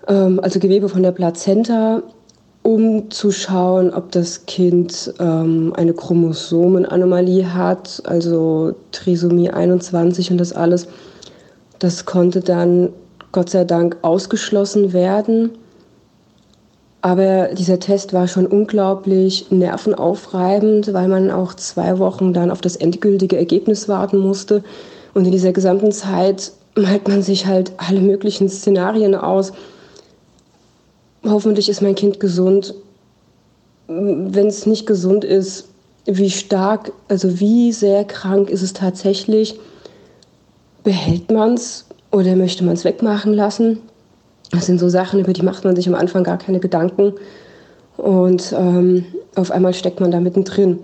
ähm, 0.08 0.40
also 0.42 0.58
Gewebe 0.58 0.88
von 0.88 1.02
der 1.02 1.12
Plazenta, 1.12 2.02
um 2.62 3.10
zu 3.10 3.30
schauen, 3.30 3.92
ob 3.94 4.10
das 4.10 4.46
Kind 4.46 5.14
ähm, 5.20 5.72
eine 5.76 5.94
Chromosomenanomalie 5.94 7.54
hat, 7.54 8.02
also 8.04 8.74
Trisomie 8.90 9.50
21 9.50 10.32
und 10.32 10.38
das 10.38 10.52
alles. 10.52 10.88
Das 11.78 12.06
konnte 12.06 12.40
dann 12.40 12.90
Gott 13.32 13.50
sei 13.50 13.64
Dank 13.64 13.98
ausgeschlossen 14.02 14.92
werden. 14.92 15.50
Aber 17.02 17.50
dieser 17.54 17.78
Test 17.78 18.12
war 18.12 18.26
schon 18.26 18.46
unglaublich 18.46 19.50
nervenaufreibend, 19.50 20.92
weil 20.92 21.06
man 21.06 21.30
auch 21.30 21.54
zwei 21.54 22.00
Wochen 22.00 22.32
dann 22.32 22.50
auf 22.50 22.60
das 22.60 22.74
endgültige 22.74 23.36
Ergebnis 23.36 23.88
warten 23.88 24.18
musste. 24.18 24.64
Und 25.14 25.24
in 25.24 25.30
dieser 25.30 25.52
gesamten 25.52 25.92
Zeit 25.92 26.50
malt 26.74 27.06
man 27.06 27.22
sich 27.22 27.46
halt 27.46 27.72
alle 27.76 28.00
möglichen 28.00 28.48
Szenarien 28.48 29.14
aus. 29.14 29.52
Hoffentlich 31.26 31.68
ist 31.68 31.82
mein 31.82 31.94
Kind 31.94 32.20
gesund. 32.20 32.74
wenn 33.88 34.48
es 34.48 34.66
nicht 34.66 34.86
gesund 34.86 35.24
ist, 35.24 35.68
wie 36.06 36.30
stark, 36.30 36.92
also 37.08 37.38
wie 37.40 37.72
sehr 37.72 38.04
krank 38.04 38.50
ist 38.50 38.62
es 38.62 38.72
tatsächlich? 38.72 39.58
Behält 40.82 41.30
man 41.30 41.54
es 41.54 41.86
oder 42.10 42.34
möchte 42.36 42.64
man 42.64 42.74
es 42.74 42.84
wegmachen 42.84 43.32
lassen? 43.32 43.78
Das 44.50 44.66
sind 44.66 44.78
so 44.78 44.88
Sachen, 44.88 45.20
über 45.20 45.32
die 45.32 45.42
macht 45.42 45.64
man 45.64 45.76
sich 45.76 45.88
am 45.88 45.94
Anfang 45.94 46.24
gar 46.24 46.38
keine 46.38 46.60
Gedanken. 46.60 47.12
Und 47.96 48.52
ähm, 48.56 49.04
auf 49.34 49.50
einmal 49.50 49.74
steckt 49.74 50.00
man 50.00 50.10
da 50.10 50.20
mittendrin. 50.20 50.78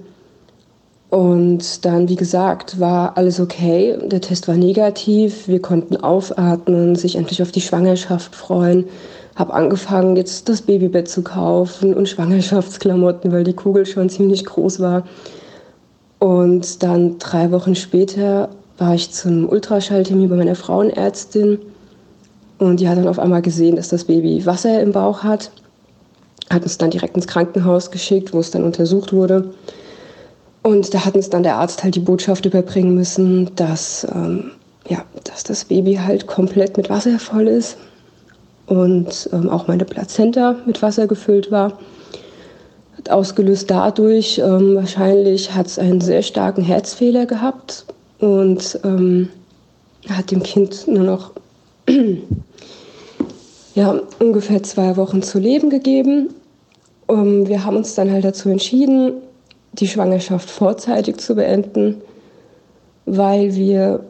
Und 1.11 1.85
dann, 1.85 2.09
wie 2.09 2.17
gesagt, 2.17 2.81
war 2.81 3.17
alles 3.17 3.39
okay. 3.39 3.99
Der 4.03 4.21
Test 4.21 4.49
war 4.49 4.57
negativ. 4.57 5.47
Wir 5.47 5.61
konnten 5.61 5.97
aufatmen, 5.97 6.97
sich 6.97 7.17
endlich 7.17 7.43
auf 7.43 7.53
die 7.53 7.61
Schwangerschaft 7.61 8.35
freuen. 8.35 8.87
Habe 9.35 9.55
angefangen, 9.55 10.17
jetzt 10.17 10.49
das 10.49 10.63
Babybett 10.63 11.09
zu 11.09 11.23
kaufen 11.23 11.95
und 11.95 12.09
Schwangerschaftsklamotten, 12.09 13.33
weil 13.33 13.45
die 13.45 13.55
Kugel 13.55 13.87
schon 13.87 14.11
ziemlich 14.11 14.45
groß 14.45 14.81
war. 14.81 15.05
Und 16.19 16.83
dann 16.83 17.19
drei 17.19 17.51
Wochen 17.51 17.75
später 17.75 18.51
war 18.77 18.95
ich 18.95 19.11
zum 19.11 19.49
Ultraschalltermin 19.49 20.29
bei 20.29 20.37
meiner 20.37 20.55
Frauenärztin. 20.55 21.59
Und 22.59 22.81
die 22.81 22.89
hat 22.89 22.99
dann 22.99 23.09
auf 23.09 23.19
einmal 23.19 23.43
gesehen, 23.43 23.77
dass 23.77 23.89
das 23.89 24.05
Baby 24.05 24.45
Wasser 24.45 24.83
im 24.83 24.93
Bauch 24.93 25.23
hat. 25.23 25.51
Hat 26.51 26.63
uns 26.63 26.77
dann 26.77 26.91
direkt 26.91 27.17
ins 27.17 27.27
Krankenhaus 27.27 27.91
geschickt, 27.91 28.35
wo 28.35 28.39
es 28.39 28.51
dann 28.51 28.65
untersucht 28.65 29.15
wurde. 29.15 29.55
Und 30.63 30.93
da 30.93 31.07
hat 31.07 31.17
uns 31.17 31.31
dann 31.31 31.43
der 31.43 31.57
Arzt 31.57 31.83
halt 31.83 31.95
die 31.95 32.01
Botschaft 32.01 32.45
überbringen 32.45 32.95
müssen, 32.95 33.51
dass, 33.57 34.07
ähm, 34.15 34.53
ja, 34.89 35.05
dass 35.25 35.43
das 35.43 35.65
Baby 35.65 35.95
halt 35.95 36.27
komplett 36.27 36.77
mit 36.77 36.91
Wasser 36.91 37.19
voll 37.19 37.49
ist 37.49 37.79
und 38.73 39.29
ähm, 39.35 39.51
auch 39.51 39.69
meine 39.69 39.85
Plazenta 39.85 40.57
mit 40.65 40.81
Wasser 40.81 41.07
gefüllt 41.07 41.51
war. 41.51 41.79
Ausgelöst 43.11 43.71
dadurch, 43.71 44.39
ähm, 44.39 44.77
wahrscheinlich 44.77 45.55
hat 45.55 45.67
es 45.67 45.79
einen 45.79 46.01
sehr 46.01 46.23
starken 46.23 46.63
Herzfehler 46.63 47.27
gehabt 47.27 47.85
und 48.19 48.81
ähm, 48.83 49.29
hat 50.09 50.31
dem 50.31 50.43
Kind 50.43 50.89
nur 50.89 51.05
noch 51.05 51.33
ja, 53.75 54.01
ungefähr 54.19 54.63
zwei 54.63 54.97
Wochen 54.97 55.23
zu 55.23 55.39
leben 55.39 55.69
gegeben. 55.69 56.31
Um, 57.09 57.49
wir 57.49 57.67
haben 57.67 57.77
uns 57.77 57.95
dann 57.95 58.11
halt 58.11 58.25
dazu 58.25 58.49
entschieden, 58.49 59.13
die 59.75 59.89
Schwangerschaft 59.89 60.49
vorzeitig 60.49 61.19
zu 61.19 61.35
beenden, 61.35 62.01
weil 63.05 63.55
wir, 63.55 64.01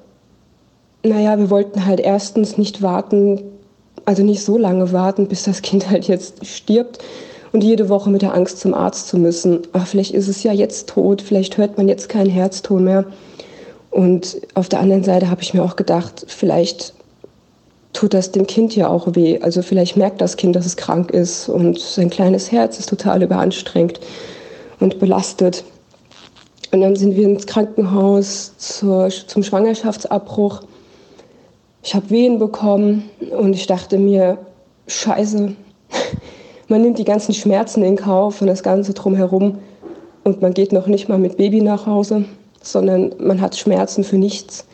naja, 1.03 1.37
wir 1.37 1.51
wollten 1.51 1.85
halt 1.85 1.99
erstens 1.99 2.59
nicht 2.59 2.81
warten, 2.81 3.52
also 4.05 4.23
nicht 4.23 4.45
so 4.45 4.59
lange 4.59 4.93
warten, 4.93 5.29
bis 5.29 5.45
das 5.45 5.63
Kind 5.63 5.91
halt 5.91 6.09
jetzt 6.09 6.45
stirbt 6.47 6.99
und 7.53 7.63
jede 7.63 7.89
Woche 7.89 8.11
mit 8.11 8.23
der 8.23 8.35
Angst 8.35 8.61
zum 8.61 8.75
Arzt 8.75 9.09
zu 9.09 9.19
müssen. 9.19 9.61
Ach, 9.73 9.87
vielleicht 9.87 10.15
ist 10.15 10.29
es 10.29 10.43
ja 10.43 10.53
jetzt 10.53 10.89
tot, 10.89 11.23
vielleicht 11.23 11.59
hört 11.59 11.77
man 11.77 11.89
jetzt 11.89 12.09
keinen 12.09 12.31
Herzton 12.31 12.85
mehr. 12.85 13.05
Und 13.91 14.39
auf 14.55 14.69
der 14.69 14.81
anderen 14.81 15.05
Seite 15.05 15.29
habe 15.29 15.43
ich 15.43 15.53
mir 15.53 15.63
auch 15.63 15.77
gedacht, 15.77 16.25
vielleicht 16.27 16.95
tut 17.93 18.15
das 18.15 18.33
dem 18.33 18.47
Kind 18.47 18.75
ja 18.75 18.89
auch 18.89 19.15
weh. 19.15 19.39
Also 19.43 19.61
vielleicht 19.61 19.99
merkt 19.99 20.23
das 20.23 20.37
Kind, 20.37 20.57
dass 20.57 20.65
es 20.65 20.77
krank 20.77 21.11
ist 21.11 21.51
und 21.51 21.79
sein 21.79 22.09
kleines 22.09 22.51
Herz 22.51 22.79
ist 22.79 22.89
total 22.89 23.23
überanstrengt 23.23 24.01
und 24.81 24.99
belastet. 24.99 25.65
Und 26.73 26.81
dann 26.81 26.97
sind 26.97 27.17
wir 27.17 27.25
ins 27.25 27.47
Krankenhaus 27.47 28.57
zur, 28.57 29.11
zum 29.11 29.43
Schwangerschaftsabbruch. 29.43 30.63
Ich 31.83 31.95
habe 31.95 32.11
Wehen 32.11 32.39
bekommen 32.39 33.11
und 33.37 33.55
ich 33.55 33.67
dachte 33.67 33.99
mir, 33.99 34.39
scheiße, 34.87 35.55
man 36.69 36.83
nimmt 36.83 36.99
die 36.99 37.05
ganzen 37.05 37.35
Schmerzen 37.35 37.83
in 37.83 37.97
Kauf 37.97 38.41
und 38.41 38.47
das 38.47 38.63
Ganze 38.63 38.95
drumherum 38.95 39.59
und 40.25 40.41
man 40.41 40.55
geht 40.55 40.73
noch 40.73 40.87
nicht 40.87 41.09
mal 41.09 41.19
mit 41.19 41.37
Baby 41.37 41.61
nach 41.61 41.87
Hause, 41.87 42.25
sondern 42.63 43.13
man 43.19 43.41
hat 43.41 43.57
Schmerzen 43.57 44.05
für 44.05 44.17
nichts. 44.17 44.65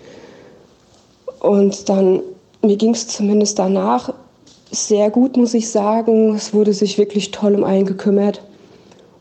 Und 1.41 1.89
dann, 1.89 2.21
mir 2.63 2.77
ging 2.77 2.93
es 2.93 3.09
zumindest 3.09 3.59
danach 3.59 4.13
sehr 4.71 5.11
gut, 5.11 5.39
muss 5.39 5.55
ich 5.55 5.71
sagen. 5.71 6.35
Es 6.35 6.53
wurde 6.53 6.75
sich 6.75 6.99
wirklich 6.99 7.31
toll 7.31 7.55
um 7.55 7.65
einen 7.65 7.87
gekümmert. 7.87 8.43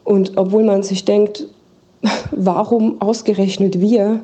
Und 0.04 0.38
obwohl 0.38 0.64
man 0.64 0.84
sich 0.84 1.06
denkt, 1.06 1.48
warum 2.32 3.02
ausgerechnet 3.02 3.80
wir, 3.80 4.20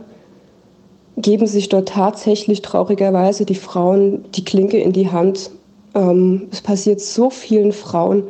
geben 1.18 1.48
sich 1.48 1.70
dort 1.70 1.90
tatsächlich 1.90 2.62
traurigerweise 2.62 3.46
die 3.46 3.56
Frauen 3.56 4.26
die 4.36 4.44
Klinke 4.44 4.78
in 4.78 4.94
die 4.94 5.12
Hand. 5.12 5.52
Ähm, 5.94 6.48
es 6.52 6.62
passiert 6.62 7.02
so 7.02 7.30
vielen 7.30 7.72
Frauen 7.72 8.24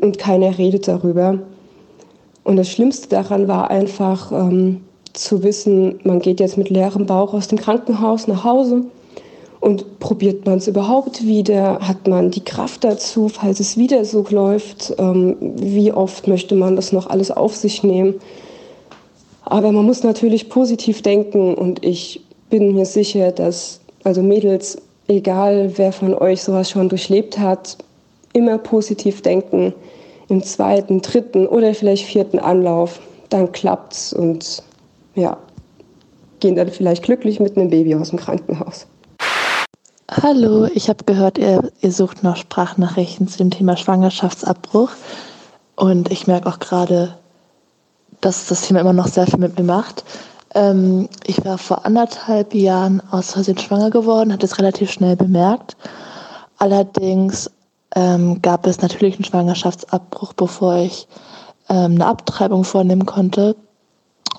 und 0.00 0.18
keiner 0.18 0.56
redet 0.56 0.88
darüber. 0.88 1.38
Und 2.44 2.56
das 2.56 2.70
Schlimmste 2.70 3.08
daran 3.08 3.48
war 3.48 3.70
einfach 3.70 4.32
ähm, 4.32 4.82
zu 5.12 5.42
wissen, 5.42 5.98
man 6.04 6.20
geht 6.20 6.40
jetzt 6.40 6.56
mit 6.56 6.70
leerem 6.70 7.06
Bauch 7.06 7.34
aus 7.34 7.48
dem 7.48 7.58
Krankenhaus 7.58 8.28
nach 8.28 8.44
Hause 8.44 8.84
und 9.60 9.98
probiert 9.98 10.46
man 10.46 10.58
es 10.58 10.68
überhaupt 10.68 11.26
wieder? 11.26 11.80
Hat 11.80 12.06
man 12.06 12.30
die 12.30 12.44
Kraft 12.44 12.84
dazu, 12.84 13.28
falls 13.28 13.58
es 13.58 13.76
wieder 13.76 14.04
so 14.04 14.24
läuft? 14.30 14.94
Ähm, 14.98 15.36
wie 15.40 15.92
oft 15.92 16.28
möchte 16.28 16.54
man 16.54 16.76
das 16.76 16.92
noch 16.92 17.08
alles 17.08 17.30
auf 17.30 17.56
sich 17.56 17.82
nehmen? 17.82 18.14
Aber 19.48 19.70
man 19.70 19.84
muss 19.86 20.02
natürlich 20.02 20.48
positiv 20.48 21.02
denken 21.02 21.54
und 21.54 21.84
ich 21.84 22.20
bin 22.50 22.74
mir 22.74 22.84
sicher, 22.84 23.30
dass, 23.30 23.80
also 24.02 24.20
Mädels, 24.20 24.76
egal 25.06 25.72
wer 25.76 25.92
von 25.92 26.14
euch 26.14 26.42
sowas 26.42 26.68
schon 26.68 26.88
durchlebt 26.88 27.38
hat, 27.38 27.78
immer 28.32 28.58
positiv 28.58 29.22
denken. 29.22 29.72
Im 30.28 30.42
zweiten, 30.42 31.00
dritten 31.00 31.46
oder 31.46 31.74
vielleicht 31.74 32.06
vierten 32.06 32.40
Anlauf, 32.40 33.00
dann 33.28 33.52
klappt's 33.52 34.12
und 34.12 34.64
ja, 35.14 35.38
gehen 36.40 36.56
dann 36.56 36.68
vielleicht 36.68 37.04
glücklich 37.04 37.38
mit 37.38 37.56
einem 37.56 37.70
Baby 37.70 37.94
aus 37.94 38.10
dem 38.10 38.18
Krankenhaus. 38.18 38.88
Hallo, 40.10 40.66
ich 40.74 40.88
habe 40.88 41.04
gehört, 41.04 41.38
ihr, 41.38 41.70
ihr 41.80 41.92
sucht 41.92 42.24
noch 42.24 42.36
Sprachnachrichten 42.36 43.28
zu 43.28 43.38
dem 43.38 43.50
Thema 43.50 43.76
Schwangerschaftsabbruch. 43.76 44.90
Und 45.76 46.10
ich 46.10 46.26
merke 46.26 46.48
auch 46.48 46.58
gerade, 46.58 47.16
dass 48.26 48.46
das 48.46 48.62
Thema 48.62 48.80
immer 48.80 48.92
noch 48.92 49.06
sehr 49.06 49.26
viel 49.28 49.38
mit 49.38 49.56
mir 49.56 49.64
macht. 49.64 50.04
Ähm, 50.52 51.08
ich 51.24 51.44
war 51.44 51.58
vor 51.58 51.86
anderthalb 51.86 52.54
Jahren 52.54 53.00
aus 53.12 53.30
Versehen 53.30 53.56
schwanger 53.56 53.90
geworden, 53.90 54.32
hatte 54.32 54.46
es 54.46 54.58
relativ 54.58 54.90
schnell 54.90 55.14
bemerkt. 55.14 55.76
Allerdings 56.58 57.48
ähm, 57.94 58.42
gab 58.42 58.66
es 58.66 58.82
natürlich 58.82 59.14
einen 59.14 59.24
Schwangerschaftsabbruch, 59.24 60.32
bevor 60.32 60.74
ich 60.78 61.06
ähm, 61.68 61.92
eine 61.92 62.06
Abtreibung 62.06 62.64
vornehmen 62.64 63.06
konnte. 63.06 63.54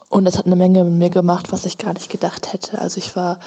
Und 0.09 0.27
es 0.27 0.37
hat 0.37 0.47
eine 0.47 0.57
Menge 0.57 0.83
mit 0.83 0.93
mir 0.95 1.09
gemacht, 1.09 1.53
was 1.53 1.65
ich 1.65 1.77
gar 1.77 1.93
nicht 1.93 2.09
gedacht 2.09 2.51
hätte. 2.51 2.79
Also 2.79 2.97
ich 2.97 3.15
war 3.15 3.39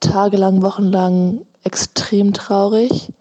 tagelang, 0.00 0.62
wochenlang 0.62 1.44
extrem 1.64 2.32
traurig, 2.32 3.12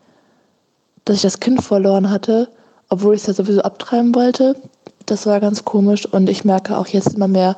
dass 1.04 1.18
ich 1.18 1.22
das 1.24 1.42
Kind 1.42 1.62
verloren 1.62 2.10
hatte, 2.10 2.50
obwohl 2.88 3.16
ich 3.16 3.22
es 3.22 3.28
ja 3.28 3.34
sowieso 3.34 3.62
abtreiben 3.62 4.16
wollte. 4.16 4.56
Das 5.06 5.26
war 5.26 5.40
ganz 5.40 5.66
komisch 5.66 6.06
und 6.06 6.30
ich 6.30 6.46
merke 6.46 6.78
auch 6.78 6.88
jetzt 6.88 7.16
immer 7.16 7.28
mehr, 7.28 7.56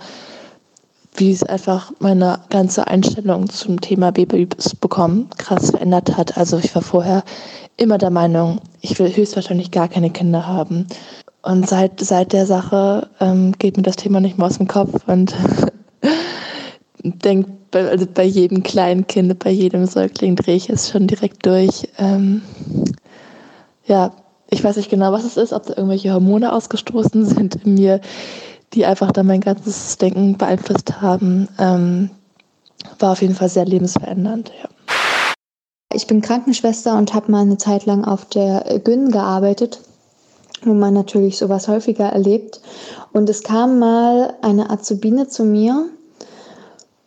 wie 1.16 1.32
es 1.32 1.44
einfach 1.44 1.92
meine 2.00 2.40
ganze 2.50 2.88
Einstellung 2.88 3.50
zum 3.50 3.82
Thema 3.82 4.12
Babys 4.12 4.76
bekommen 4.80 5.30
krass 5.38 5.72
verändert 5.72 6.16
hat. 6.16 6.38
Also 6.38 6.58
ich 6.58 6.74
war 6.76 6.82
vorher 6.82 7.24
immer 7.78 7.98
der 7.98 8.12
Meinung, 8.12 8.60
ich 8.82 9.00
will 9.00 9.16
höchstwahrscheinlich 9.16 9.72
gar 9.72 9.88
keine 9.88 10.10
Kinder 10.10 10.46
haben. 10.46 10.88
Und 11.42 11.68
seit, 11.68 12.00
seit 12.00 12.34
der 12.34 12.46
Sache 12.46 13.10
ähm, 13.20 13.54
geht 13.58 13.78
mir 13.78 13.84
das 13.84 13.96
Thema 13.96 14.20
nicht 14.20 14.38
mehr 14.38 14.48
aus 14.48 14.58
dem 14.58 14.68
Kopf 14.68 15.08
und 15.08 15.34
denkt 17.04 17.72
bei, 17.72 17.88
also 17.88 18.06
bei 18.12 18.24
jedem 18.24 18.64
kleinen 18.64 19.08
Kind, 19.08 19.40
bei 19.40 19.52
jedem 19.52 19.86
Säugling 19.86 20.36
drehe 20.36 20.56
ich 20.56 20.70
es 20.70 20.90
schon 20.90 21.08
direkt 21.08 21.46
durch. 21.46 21.88
Ähm, 21.98 22.42
ja, 23.86 24.12
ich 24.50 24.64
weiß 24.64 24.78
nicht 24.78 24.90
genau, 24.90 25.12
was 25.12 25.24
es 25.24 25.38
ist, 25.38 25.54
ob 25.54 25.66
da 25.66 25.74
irgendwelche 25.76 26.14
Hormone 26.14 26.54
ausgestoßen 26.54 27.26
sind 27.36 27.66
in 27.66 27.76
mir, 27.76 28.02
die 28.74 28.86
einfach 28.86 29.12
dann 29.12 29.28
mein 29.28 29.42
ganzes 29.42 29.98
Denken 29.98 30.38
beeinflusst 30.38 31.02
haben. 31.02 31.48
Ähm, 31.60 32.10
war 33.00 33.14
auf 33.14 33.22
jeden 33.22 33.36
Fall 33.36 33.50
sehr 33.50 33.66
lebensverändernd. 33.66 34.52
Ja. 34.62 34.70
Ich 35.94 36.08
bin 36.08 36.22
Krankenschwester 36.22 36.98
und 36.98 37.14
habe 37.14 37.32
mal 37.32 37.42
eine 37.42 37.58
Zeit 37.58 37.86
lang 37.86 38.06
auf 38.06 38.26
der 38.26 38.80
Gyn 38.84 39.12
gearbeitet, 39.12 39.80
wo 40.64 40.74
man 40.74 40.94
natürlich 40.94 41.38
sowas 41.38 41.68
häufiger 41.68 42.06
erlebt. 42.06 42.62
Und 43.14 43.30
es 43.30 43.44
kam 43.44 43.80
mal 43.80 44.34
eine 44.42 44.70
Azubine 44.70 45.28
zu 45.28 45.44
mir 45.44 45.90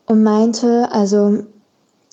und 0.07 0.23
meinte, 0.23 0.89
also 0.93 1.45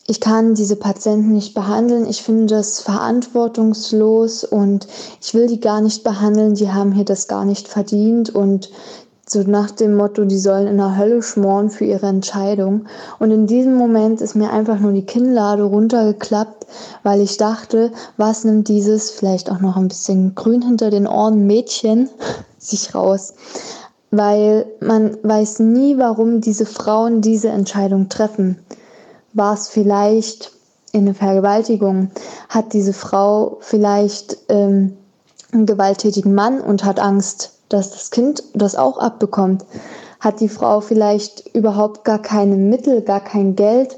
ich 0.09 0.21
kann 0.21 0.55
diese 0.55 0.77
Patienten 0.77 1.33
nicht 1.33 1.53
behandeln, 1.53 2.07
ich 2.07 2.23
finde 2.23 2.45
das 2.45 2.79
verantwortungslos 2.79 4.45
und 4.45 4.87
ich 5.21 5.33
will 5.33 5.47
die 5.47 5.59
gar 5.59 5.81
nicht 5.81 6.03
behandeln, 6.03 6.55
die 6.55 6.71
haben 6.71 6.93
hier 6.93 7.05
das 7.05 7.27
gar 7.27 7.43
nicht 7.43 7.67
verdient 7.67 8.33
und 8.33 8.69
So 9.29 9.43
nach 9.43 9.71
dem 9.71 9.97
Motto, 9.97 10.23
die 10.23 10.39
sollen 10.39 10.67
in 10.67 10.77
der 10.77 10.95
Hölle 10.95 11.21
schmoren 11.21 11.69
für 11.69 11.83
ihre 11.83 12.05
Entscheidung. 12.05 12.85
Und 13.19 13.31
in 13.31 13.45
diesem 13.45 13.75
Moment 13.75 14.21
ist 14.21 14.35
mir 14.35 14.53
einfach 14.53 14.79
nur 14.79 14.93
die 14.93 15.05
Kinnlade 15.05 15.63
runtergeklappt, 15.63 16.65
weil 17.03 17.19
ich 17.19 17.35
dachte, 17.35 17.91
was 18.15 18.45
nimmt 18.45 18.69
dieses 18.69 19.11
vielleicht 19.11 19.51
auch 19.51 19.59
noch 19.59 19.75
ein 19.75 19.89
bisschen 19.89 20.33
grün 20.33 20.61
hinter 20.61 20.91
den 20.91 21.07
Ohren 21.07 21.45
Mädchen 21.45 22.09
sich 22.57 22.95
raus? 22.95 23.33
Weil 24.11 24.65
man 24.79 25.17
weiß 25.21 25.59
nie, 25.59 25.97
warum 25.97 26.39
diese 26.39 26.65
Frauen 26.65 27.19
diese 27.19 27.49
Entscheidung 27.49 28.07
treffen. 28.07 28.57
War 29.37 29.53
es 29.53 29.67
vielleicht 29.67 30.51
in 30.93 31.01
eine 31.01 31.13
Vergewaltigung? 31.13 32.09
Hat 32.49 32.73
diese 32.73 32.91
Frau 32.91 33.57
vielleicht 33.61 34.35
ähm, 34.49 34.97
einen 35.51 35.67
gewalttätigen 35.67 36.33
Mann 36.33 36.59
und 36.59 36.83
hat 36.83 36.99
Angst, 36.99 37.51
dass 37.69 37.91
das 37.91 38.09
Kind 38.09 38.41
das 38.55 38.75
auch 38.75 38.97
abbekommt? 38.97 39.63
Hat 40.19 40.39
die 40.39 40.49
Frau 40.49 40.81
vielleicht 40.81 41.53
überhaupt 41.53 42.03
gar 42.03 42.19
keine 42.19 42.55
Mittel, 42.55 43.03
gar 43.03 43.19
kein 43.19 43.55
Geld, 43.55 43.95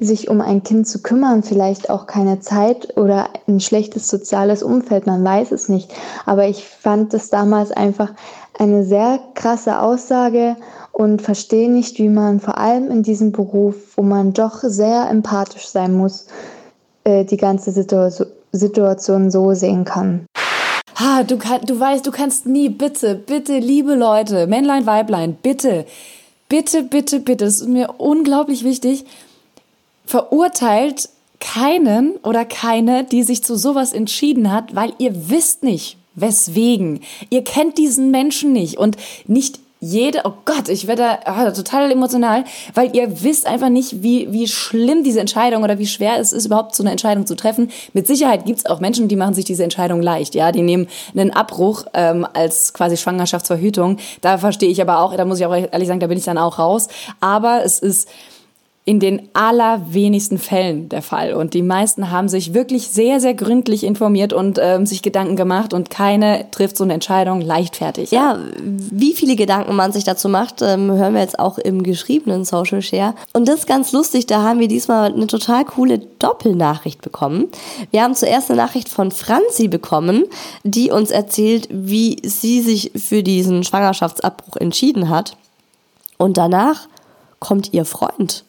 sich 0.00 0.28
um 0.28 0.40
ein 0.40 0.64
Kind 0.64 0.88
zu 0.88 1.00
kümmern, 1.00 1.44
vielleicht 1.44 1.88
auch 1.88 2.08
keine 2.08 2.40
Zeit 2.40 2.96
oder 2.96 3.28
ein 3.46 3.60
schlechtes 3.60 4.08
soziales 4.08 4.64
Umfeld, 4.64 5.06
man 5.06 5.22
weiß 5.22 5.52
es 5.52 5.68
nicht. 5.68 5.88
Aber 6.26 6.48
ich 6.48 6.66
fand 6.66 7.14
das 7.14 7.30
damals 7.30 7.70
einfach 7.70 8.10
eine 8.58 8.84
sehr 8.84 9.20
krasse 9.34 9.80
Aussage 9.80 10.56
und 10.92 11.22
verstehe 11.22 11.70
nicht, 11.70 11.98
wie 11.98 12.08
man 12.08 12.40
vor 12.40 12.58
allem 12.58 12.90
in 12.90 13.02
diesem 13.02 13.32
Beruf, 13.32 13.74
wo 13.96 14.02
man 14.02 14.32
doch 14.32 14.60
sehr 14.62 15.08
empathisch 15.10 15.68
sein 15.68 15.94
muss, 15.94 16.26
äh, 17.04 17.24
die 17.24 17.36
ganze 17.36 17.72
Situation 17.72 19.30
so 19.30 19.54
sehen 19.54 19.84
kann. 19.84 20.26
Ha, 20.98 21.22
du, 21.22 21.38
kann, 21.38 21.62
du 21.62 21.80
weißt, 21.80 22.06
du 22.06 22.10
kannst 22.10 22.44
nie, 22.46 22.68
bitte, 22.68 23.14
bitte, 23.14 23.58
liebe 23.58 23.94
Leute, 23.94 24.46
Männlein, 24.46 24.84
Weiblein, 24.84 25.34
bitte, 25.40 25.86
bitte, 26.48 26.82
bitte, 26.82 27.20
bitte, 27.20 27.44
das 27.46 27.62
ist 27.62 27.68
mir 27.68 27.94
unglaublich 27.96 28.64
wichtig, 28.64 29.06
verurteilt 30.04 31.08
keinen 31.38 32.16
oder 32.16 32.44
keine, 32.44 33.04
die 33.04 33.22
sich 33.22 33.42
zu 33.42 33.56
sowas 33.56 33.94
entschieden 33.94 34.52
hat, 34.52 34.74
weil 34.74 34.92
ihr 34.98 35.30
wisst 35.30 35.62
nicht, 35.62 35.96
weswegen. 36.14 37.00
Ihr 37.30 37.44
kennt 37.44 37.78
diesen 37.78 38.10
Menschen 38.10 38.52
nicht 38.52 38.76
und 38.76 38.96
nicht 39.26 39.58
jede, 39.82 40.20
oh 40.24 40.34
Gott, 40.44 40.68
ich 40.68 40.86
werde 40.86 41.20
oh, 41.26 41.50
total 41.52 41.90
emotional, 41.90 42.44
weil 42.74 42.94
ihr 42.94 43.22
wisst 43.22 43.46
einfach 43.46 43.70
nicht, 43.70 44.02
wie, 44.02 44.30
wie 44.30 44.46
schlimm 44.46 45.02
diese 45.02 45.20
Entscheidung 45.20 45.62
oder 45.62 45.78
wie 45.78 45.86
schwer 45.86 46.18
es 46.18 46.34
ist, 46.34 46.44
überhaupt 46.44 46.74
so 46.74 46.82
eine 46.82 46.90
Entscheidung 46.90 47.26
zu 47.26 47.34
treffen. 47.34 47.70
Mit 47.94 48.06
Sicherheit 48.06 48.44
gibt 48.44 48.58
es 48.58 48.66
auch 48.66 48.80
Menschen, 48.80 49.08
die 49.08 49.16
machen 49.16 49.32
sich 49.32 49.46
diese 49.46 49.64
Entscheidung 49.64 50.02
leicht, 50.02 50.34
ja, 50.34 50.52
die 50.52 50.60
nehmen 50.60 50.86
einen 51.14 51.30
Abbruch 51.30 51.86
ähm, 51.94 52.26
als 52.34 52.74
quasi 52.74 52.98
Schwangerschaftsverhütung. 52.98 53.96
Da 54.20 54.36
verstehe 54.36 54.68
ich 54.68 54.82
aber 54.82 55.00
auch, 55.00 55.16
da 55.16 55.24
muss 55.24 55.40
ich 55.40 55.46
auch 55.46 55.54
ehrlich 55.54 55.88
sagen, 55.88 56.00
da 56.00 56.08
bin 56.08 56.18
ich 56.18 56.24
dann 56.24 56.38
auch 56.38 56.58
raus. 56.58 56.88
Aber 57.20 57.64
es 57.64 57.78
ist 57.78 58.06
in 58.86 58.98
den 58.98 59.28
allerwenigsten 59.34 60.38
Fällen 60.38 60.88
der 60.88 61.02
Fall. 61.02 61.34
Und 61.34 61.52
die 61.52 61.62
meisten 61.62 62.10
haben 62.10 62.30
sich 62.30 62.54
wirklich 62.54 62.88
sehr, 62.88 63.20
sehr 63.20 63.34
gründlich 63.34 63.84
informiert 63.84 64.32
und 64.32 64.58
ähm, 64.60 64.86
sich 64.86 65.02
Gedanken 65.02 65.36
gemacht 65.36 65.74
und 65.74 65.90
keine 65.90 66.50
trifft 66.50 66.78
so 66.78 66.84
eine 66.84 66.94
Entscheidung 66.94 67.42
leichtfertig. 67.42 68.10
Ja, 68.10 68.38
wie 68.62 69.12
viele 69.12 69.36
Gedanken 69.36 69.76
man 69.76 69.92
sich 69.92 70.04
dazu 70.04 70.30
macht, 70.30 70.62
ähm, 70.62 70.90
hören 70.90 71.12
wir 71.12 71.20
jetzt 71.20 71.38
auch 71.38 71.58
im 71.58 71.82
geschriebenen 71.82 72.46
Social 72.46 72.80
Share. 72.80 73.14
Und 73.34 73.48
das 73.48 73.60
ist 73.60 73.66
ganz 73.66 73.92
lustig, 73.92 74.26
da 74.26 74.42
haben 74.42 74.60
wir 74.60 74.68
diesmal 74.68 75.12
eine 75.12 75.26
total 75.26 75.66
coole 75.66 75.98
Doppelnachricht 76.18 77.02
bekommen. 77.02 77.48
Wir 77.90 78.02
haben 78.02 78.14
zuerst 78.14 78.50
eine 78.50 78.62
Nachricht 78.62 78.88
von 78.88 79.10
Franzi 79.10 79.68
bekommen, 79.68 80.24
die 80.64 80.90
uns 80.90 81.10
erzählt, 81.10 81.68
wie 81.70 82.16
sie 82.24 82.62
sich 82.62 82.92
für 82.96 83.22
diesen 83.22 83.62
Schwangerschaftsabbruch 83.62 84.56
entschieden 84.56 85.10
hat. 85.10 85.36
Und 86.16 86.38
danach 86.38 86.88
kommt 87.38 87.72
ihr 87.72 87.84
Freund 87.84 88.44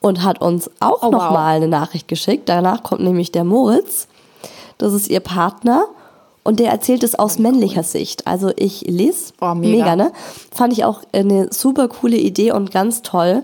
und 0.00 0.22
hat 0.22 0.40
uns 0.40 0.70
auch 0.80 1.02
oh, 1.02 1.10
noch 1.10 1.26
wow. 1.26 1.32
mal 1.32 1.56
eine 1.56 1.68
Nachricht 1.68 2.08
geschickt. 2.08 2.48
Danach 2.48 2.82
kommt 2.82 3.02
nämlich 3.02 3.32
der 3.32 3.44
Moritz. 3.44 4.08
Das 4.78 4.92
ist 4.92 5.08
ihr 5.08 5.20
Partner. 5.20 5.86
Und 6.44 6.60
der 6.60 6.70
erzählt 6.70 7.02
es 7.02 7.16
aus 7.16 7.40
männlicher 7.40 7.82
Sicht. 7.82 8.26
Also 8.26 8.52
ich 8.54 8.82
lese. 8.82 9.32
Oh, 9.40 9.54
mega. 9.54 9.78
mega, 9.78 9.96
ne? 9.96 10.12
Fand 10.52 10.72
ich 10.72 10.84
auch 10.84 11.00
eine 11.12 11.52
super 11.52 11.88
coole 11.88 12.16
Idee 12.16 12.52
und 12.52 12.70
ganz 12.70 13.02
toll. 13.02 13.42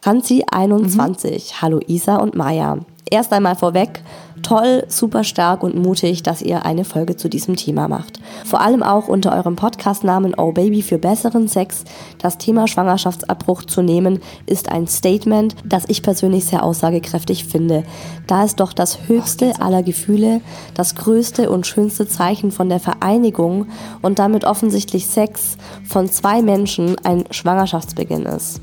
Franzi 0.00 0.44
21. 0.48 1.52
Mhm. 1.52 1.62
Hallo 1.62 1.80
Isa 1.86 2.16
und 2.16 2.36
Maya. 2.36 2.78
Erst 3.10 3.32
einmal 3.32 3.56
vorweg, 3.56 4.02
toll, 4.44 4.84
super 4.88 5.24
stark 5.24 5.64
und 5.64 5.74
mutig, 5.74 6.22
dass 6.22 6.42
ihr 6.42 6.64
eine 6.64 6.84
Folge 6.84 7.16
zu 7.16 7.28
diesem 7.28 7.56
Thema 7.56 7.88
macht. 7.88 8.20
Vor 8.44 8.60
allem 8.60 8.82
auch 8.82 9.08
unter 9.08 9.34
eurem 9.34 9.56
Podcastnamen 9.56 10.34
Oh 10.36 10.52
Baby 10.52 10.82
für 10.82 10.98
besseren 10.98 11.48
Sex. 11.48 11.84
Das 12.18 12.38
Thema 12.38 12.68
Schwangerschaftsabbruch 12.68 13.64
zu 13.64 13.82
nehmen, 13.82 14.20
ist 14.46 14.70
ein 14.70 14.86
Statement, 14.86 15.56
das 15.64 15.84
ich 15.88 16.02
persönlich 16.02 16.44
sehr 16.44 16.62
aussagekräftig 16.62 17.46
finde, 17.46 17.82
da 18.26 18.44
es 18.44 18.54
doch 18.54 18.72
das 18.72 19.08
höchste 19.08 19.60
aller 19.60 19.82
Gefühle, 19.82 20.40
das 20.74 20.94
größte 20.94 21.50
und 21.50 21.66
schönste 21.66 22.06
Zeichen 22.06 22.52
von 22.52 22.68
der 22.68 22.80
Vereinigung 22.80 23.66
und 24.02 24.18
damit 24.18 24.44
offensichtlich 24.44 25.06
Sex 25.06 25.56
von 25.84 26.10
zwei 26.10 26.42
Menschen 26.42 26.96
ein 27.04 27.24
Schwangerschaftsbeginn 27.30 28.26
ist 28.26 28.60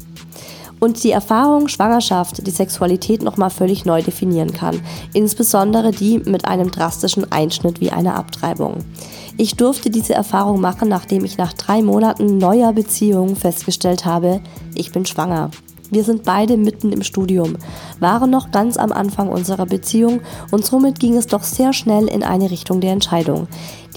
und 0.81 1.03
die 1.03 1.11
Erfahrung 1.11 1.69
Schwangerschaft 1.69 2.45
die 2.45 2.51
Sexualität 2.51 3.21
nochmal 3.21 3.51
völlig 3.51 3.85
neu 3.85 4.01
definieren 4.01 4.51
kann, 4.51 4.81
insbesondere 5.13 5.91
die 5.91 6.17
mit 6.17 6.45
einem 6.45 6.71
drastischen 6.71 7.31
Einschnitt 7.31 7.79
wie 7.79 7.91
einer 7.91 8.15
Abtreibung. 8.15 8.79
Ich 9.37 9.55
durfte 9.55 9.89
diese 9.89 10.15
Erfahrung 10.15 10.59
machen, 10.59 10.89
nachdem 10.89 11.23
ich 11.23 11.37
nach 11.37 11.53
drei 11.53 11.81
Monaten 11.81 12.37
neuer 12.37 12.73
Beziehung 12.73 13.35
festgestellt 13.35 14.05
habe, 14.05 14.41
ich 14.75 14.91
bin 14.91 15.05
schwanger. 15.05 15.51
Wir 15.91 16.05
sind 16.05 16.23
beide 16.23 16.55
mitten 16.55 16.93
im 16.93 17.03
Studium, 17.03 17.57
waren 17.99 18.31
noch 18.31 18.51
ganz 18.51 18.77
am 18.77 18.93
Anfang 18.93 19.27
unserer 19.27 19.65
Beziehung 19.65 20.21
und 20.49 20.65
somit 20.65 20.99
ging 20.99 21.17
es 21.17 21.27
doch 21.27 21.43
sehr 21.43 21.73
schnell 21.73 22.07
in 22.07 22.23
eine 22.23 22.49
Richtung 22.49 22.79
der 22.79 22.93
Entscheidung. 22.93 23.47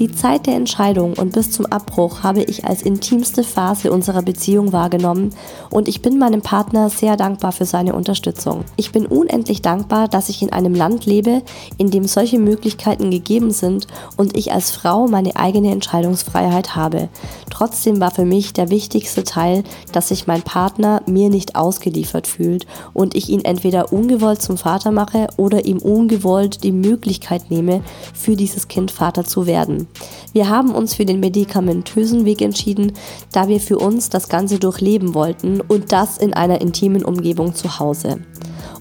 Die 0.00 0.10
Zeit 0.10 0.48
der 0.48 0.56
Entscheidung 0.56 1.12
und 1.12 1.34
bis 1.34 1.52
zum 1.52 1.66
Abbruch 1.66 2.24
habe 2.24 2.42
ich 2.42 2.64
als 2.64 2.82
intimste 2.82 3.44
Phase 3.44 3.92
unserer 3.92 4.22
Beziehung 4.22 4.72
wahrgenommen 4.72 5.30
und 5.70 5.86
ich 5.86 6.02
bin 6.02 6.18
meinem 6.18 6.42
Partner 6.42 6.90
sehr 6.90 7.16
dankbar 7.16 7.52
für 7.52 7.64
seine 7.64 7.94
Unterstützung. 7.94 8.64
Ich 8.74 8.90
bin 8.90 9.06
unendlich 9.06 9.62
dankbar, 9.62 10.08
dass 10.08 10.30
ich 10.30 10.42
in 10.42 10.52
einem 10.52 10.74
Land 10.74 11.06
lebe, 11.06 11.42
in 11.78 11.92
dem 11.92 12.08
solche 12.08 12.40
Möglichkeiten 12.40 13.12
gegeben 13.12 13.52
sind 13.52 13.86
und 14.16 14.36
ich 14.36 14.50
als 14.52 14.72
Frau 14.72 15.06
meine 15.06 15.36
eigene 15.36 15.70
Entscheidungsfreiheit 15.70 16.74
habe. 16.74 17.08
Trotzdem 17.48 18.00
war 18.00 18.10
für 18.10 18.24
mich 18.24 18.52
der 18.52 18.70
wichtigste 18.70 19.22
Teil, 19.22 19.62
dass 19.92 20.08
sich 20.08 20.26
mein 20.26 20.42
Partner 20.42 21.02
mir 21.06 21.30
nicht 21.30 21.54
ausgeliefert 21.54 22.26
fühlt 22.26 22.66
und 22.94 23.14
ich 23.14 23.28
ihn 23.28 23.44
entweder 23.44 23.92
ungewollt 23.92 24.42
zum 24.42 24.58
Vater 24.58 24.90
mache 24.90 25.28
oder 25.36 25.66
ihm 25.66 25.78
ungewollt 25.78 26.64
die 26.64 26.72
Möglichkeit 26.72 27.48
nehme, 27.52 27.80
für 28.12 28.34
dieses 28.34 28.66
Kind 28.66 28.90
Vater 28.90 29.24
zu 29.24 29.46
werden. 29.46 29.83
Wir 30.32 30.48
haben 30.48 30.74
uns 30.74 30.94
für 30.94 31.04
den 31.04 31.20
medikamentösen 31.20 32.24
Weg 32.24 32.42
entschieden, 32.42 32.92
da 33.32 33.48
wir 33.48 33.60
für 33.60 33.78
uns 33.78 34.10
das 34.10 34.28
Ganze 34.28 34.58
durchleben 34.58 35.14
wollten 35.14 35.60
und 35.60 35.92
das 35.92 36.18
in 36.18 36.34
einer 36.34 36.60
intimen 36.60 37.04
Umgebung 37.04 37.54
zu 37.54 37.78
Hause. 37.78 38.20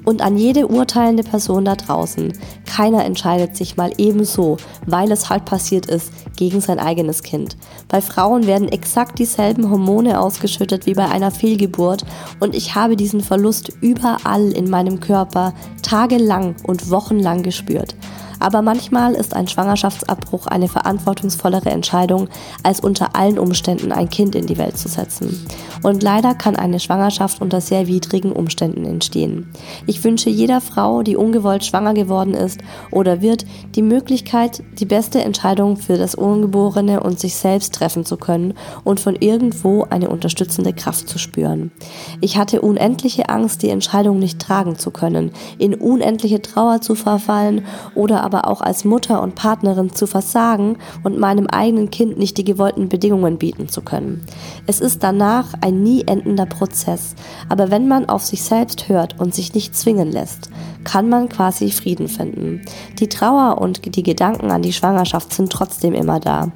Und 0.06 0.22
an 0.22 0.38
jede 0.38 0.68
urteilende 0.68 1.24
Person 1.24 1.66
da 1.66 1.76
draußen, 1.76 2.34
keiner 2.66 3.06
entscheidet 3.06 3.56
sich 3.56 3.78
mal 3.78 3.92
ebenso, 3.98 4.58
weil 4.86 5.12
es 5.12 5.30
halt 5.30 5.46
passiert 5.46 5.86
ist, 5.86 6.12
gegen 6.36 6.60
sein 6.60 6.80
eigenes 6.80 7.24
Kind. 7.24 7.56
Bei 7.88 8.02
Frauen 8.02 8.46
werden 8.48 8.68
exakt 8.68 9.20
dieselben 9.20 9.70
Hormone 9.70 10.20
ausgeschüttet 10.20 10.86
wie 10.86 10.94
bei 10.94 11.08
einer 11.08 11.32
Fehlgeburt 11.32 12.04
und 12.40 12.56
ich 12.56 12.76
habe 12.76 12.96
diesen 12.96 13.22
Verlust 13.22 13.72
überall 13.82 14.52
in 14.52 14.70
meinem 14.70 15.00
Körper 15.00 15.54
tagelang 15.82 16.56
und 16.64 16.90
wochenlang 16.90 17.44
gespürt. 17.44 17.96
Aber 18.44 18.62
manchmal 18.62 19.14
ist 19.14 19.38
ein 19.38 19.48
Schwangerschaftsabbruch 19.48 20.48
eine 20.48 20.68
verantwortungsvollere 20.68 21.70
Entscheidung, 21.70 22.28
als 22.62 22.82
unter 22.82 23.16
allen 23.16 23.40
Umständen 23.40 23.94
ein 23.94 24.10
Kind 24.10 24.36
in 24.36 24.48
die 24.48 24.58
Welt 24.58 24.78
zu 24.78 24.90
setzen. 24.90 25.48
Und 25.82 26.04
leider 26.04 26.36
kann 26.36 26.58
eine 26.58 26.82
Schwangerschaft 26.82 27.42
unter 27.42 27.62
sehr 27.62 27.88
widrigen 27.88 28.34
Umständen 28.34 28.84
entstehen. 28.84 29.50
Ich 29.88 30.04
wünsche 30.04 30.30
jeder 30.30 30.60
Frau, 30.60 31.04
die 31.04 31.16
ungewollt 31.16 31.64
schwanger 31.64 31.94
geworden 31.94 32.34
ist 32.34 32.60
oder 32.92 33.22
wird, 33.22 33.46
die 33.76 33.82
Möglichkeit, 33.82 34.62
die 34.78 34.86
beste 34.86 35.22
Entscheidung 35.22 35.78
für 35.78 35.98
das 35.98 36.14
Ungeborene 36.14 37.00
und 37.00 37.22
sich 37.22 37.36
selbst 37.36 37.74
treffen 37.74 38.04
zu 38.04 38.18
können 38.18 38.56
und 38.84 39.00
von 39.00 39.16
irgendwo 39.16 39.88
eine 39.90 40.10
unterstützende 40.10 40.74
Kraft 40.74 41.08
zu 41.08 41.18
spüren. 41.18 41.72
Ich 42.20 42.36
hatte 42.36 42.60
unendliche 42.60 43.30
Angst, 43.30 43.64
die 43.64 43.70
Entscheidung 43.70 44.20
nicht 44.20 44.40
tragen 44.40 44.78
zu 44.78 44.92
können, 44.92 45.32
in 45.58 45.74
unendliche 45.74 46.42
Trauer 46.42 46.82
zu 46.82 46.96
verfallen 46.96 47.64
oder 47.96 48.22
aber 48.22 48.33
aber 48.34 48.48
auch 48.50 48.62
als 48.62 48.84
Mutter 48.84 49.22
und 49.22 49.36
Partnerin 49.36 49.94
zu 49.94 50.08
versagen 50.08 50.78
und 51.04 51.20
meinem 51.20 51.46
eigenen 51.48 51.92
Kind 51.92 52.18
nicht 52.18 52.38
die 52.38 52.44
gewollten 52.44 52.90
Bedingungen 52.90 53.38
bieten 53.38 53.70
zu 53.70 53.82
können. 53.82 54.26
Es 54.66 54.80
ist 54.80 55.04
danach 55.04 55.54
ein 55.62 55.84
nie 55.84 56.04
endender 56.08 56.48
Prozess, 56.48 57.14
aber 57.48 57.70
wenn 57.70 57.88
man 57.88 58.10
auf 58.10 58.24
sich 58.24 58.42
selbst 58.42 58.90
hört 58.90 59.20
und 59.20 59.36
sich 59.36 59.54
nicht 59.54 59.76
zwingen 59.76 60.12
lässt, 60.12 60.50
kann 60.84 61.10
man 61.10 61.30
quasi 61.30 61.70
Frieden 61.70 62.08
finden. 62.08 62.62
Die 63.00 63.08
Trauer 63.08 63.62
und 63.62 63.96
die 63.96 64.04
Gedanken 64.04 64.50
an 64.50 64.64
die 64.64 64.74
Schwangerschaft 64.74 65.32
sind 65.32 65.52
trotzdem 65.52 65.94
immer 65.94 66.20
da. 66.20 66.52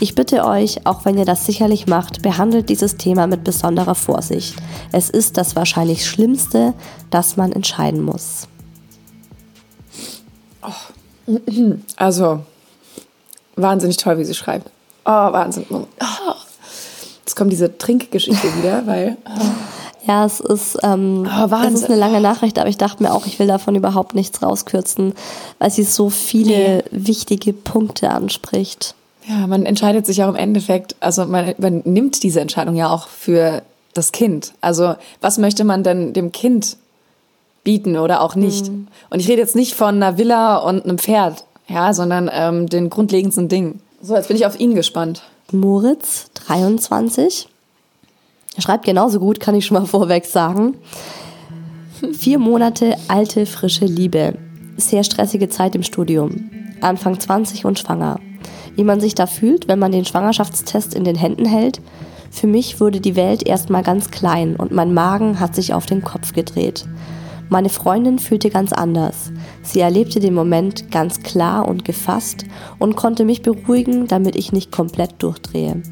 Ich 0.00 0.14
bitte 0.14 0.44
euch, 0.44 0.86
auch 0.86 1.04
wenn 1.04 1.16
ihr 1.16 1.24
das 1.24 1.46
sicherlich 1.46 1.86
macht, 1.86 2.20
behandelt 2.20 2.68
dieses 2.68 2.96
Thema 2.96 3.26
mit 3.26 3.44
besonderer 3.44 3.94
Vorsicht. 3.94 4.56
Es 4.92 5.08
ist 5.08 5.38
das 5.38 5.56
wahrscheinlich 5.56 6.04
Schlimmste, 6.04 6.74
das 7.10 7.36
man 7.36 7.52
entscheiden 7.52 8.02
muss. 8.02 8.48
Oh. 10.62 10.95
Also, 11.96 12.40
wahnsinnig 13.56 13.96
toll, 13.96 14.18
wie 14.18 14.24
sie 14.24 14.34
schreibt. 14.34 14.70
Oh, 15.04 15.10
Wahnsinn. 15.10 15.66
Oh. 15.70 15.84
Jetzt 17.24 17.34
kommt 17.34 17.52
diese 17.52 17.76
Trinkgeschichte 17.76 18.56
wieder, 18.56 18.86
weil. 18.86 19.16
Oh. 19.26 19.44
Ja, 20.06 20.24
es 20.24 20.38
ist, 20.38 20.78
ähm, 20.84 21.28
oh, 21.28 21.52
es 21.66 21.74
ist 21.74 21.90
eine 21.90 21.98
lange 21.98 22.20
Nachricht, 22.20 22.60
aber 22.60 22.68
ich 22.68 22.78
dachte 22.78 23.02
mir 23.02 23.12
auch, 23.12 23.26
ich 23.26 23.40
will 23.40 23.48
davon 23.48 23.74
überhaupt 23.74 24.14
nichts 24.14 24.40
rauskürzen, 24.40 25.14
weil 25.58 25.70
sie 25.72 25.82
so 25.82 26.10
viele 26.10 26.76
nee. 26.76 26.82
wichtige 26.92 27.52
Punkte 27.52 28.10
anspricht. 28.10 28.94
Ja, 29.28 29.48
man 29.48 29.66
entscheidet 29.66 30.06
sich 30.06 30.22
auch 30.22 30.28
im 30.28 30.36
Endeffekt, 30.36 30.94
also 31.00 31.26
man, 31.26 31.54
man 31.58 31.82
nimmt 31.84 32.22
diese 32.22 32.40
Entscheidung 32.40 32.76
ja 32.76 32.88
auch 32.88 33.08
für 33.08 33.62
das 33.94 34.12
Kind. 34.12 34.52
Also 34.60 34.94
was 35.20 35.38
möchte 35.38 35.64
man 35.64 35.82
denn 35.82 36.12
dem 36.12 36.30
Kind 36.30 36.76
bieten 37.66 37.98
oder 37.98 38.22
auch 38.22 38.34
nicht? 38.34 38.68
Mhm. 38.68 38.88
Und 39.10 39.20
ich 39.20 39.28
rede 39.28 39.42
jetzt 39.42 39.54
nicht 39.54 39.74
von 39.74 39.96
einer 39.96 40.16
Villa 40.16 40.56
und 40.56 40.84
einem 40.84 40.96
Pferd, 40.96 41.44
ja, 41.68 41.92
sondern 41.92 42.30
ähm, 42.32 42.66
den 42.68 42.88
grundlegendsten 42.88 43.48
Dingen. 43.48 43.80
So, 44.00 44.14
jetzt 44.14 44.28
bin 44.28 44.36
ich 44.38 44.46
auf 44.46 44.58
ihn 44.58 44.74
gespannt. 44.74 45.22
Moritz, 45.52 46.30
23. 46.46 47.48
Er 48.56 48.62
schreibt 48.62 48.86
genauso 48.86 49.20
gut, 49.20 49.40
kann 49.40 49.54
ich 49.54 49.66
schon 49.66 49.76
mal 49.76 49.86
vorweg 49.86 50.24
sagen. 50.24 50.78
Vier 52.14 52.38
Monate 52.38 52.96
alte, 53.08 53.44
frische 53.44 53.84
Liebe. 53.84 54.38
Sehr 54.78 55.04
stressige 55.04 55.48
Zeit 55.48 55.74
im 55.74 55.82
Studium. 55.82 56.50
Anfang 56.80 57.18
20 57.18 57.64
und 57.64 57.78
schwanger 57.78 58.20
wie 58.76 58.84
man 58.84 59.00
sich 59.00 59.14
da 59.14 59.26
fühlt, 59.26 59.66
wenn 59.66 59.78
man 59.78 59.90
den 59.90 60.04
Schwangerschaftstest 60.04 60.94
in 60.94 61.04
den 61.04 61.16
Händen 61.16 61.46
hält. 61.46 61.80
Für 62.30 62.46
mich 62.46 62.80
wurde 62.80 63.00
die 63.00 63.16
Welt 63.16 63.46
erstmal 63.46 63.82
ganz 63.82 64.10
klein 64.10 64.56
und 64.56 64.70
mein 64.70 64.94
Magen 64.94 65.40
hat 65.40 65.54
sich 65.54 65.72
auf 65.72 65.86
den 65.86 66.02
Kopf 66.02 66.32
gedreht. 66.32 66.84
Meine 67.48 67.68
Freundin 67.68 68.18
fühlte 68.18 68.50
ganz 68.50 68.72
anders. 68.72 69.30
Sie 69.62 69.80
erlebte 69.80 70.18
den 70.18 70.34
Moment 70.34 70.90
ganz 70.90 71.22
klar 71.22 71.68
und 71.68 71.84
gefasst 71.84 72.44
und 72.78 72.96
konnte 72.96 73.24
mich 73.24 73.42
beruhigen, 73.42 74.08
damit 74.08 74.34
ich 74.36 74.52
nicht 74.52 74.72
komplett 74.72 75.22
durchdrehe. 75.22 75.82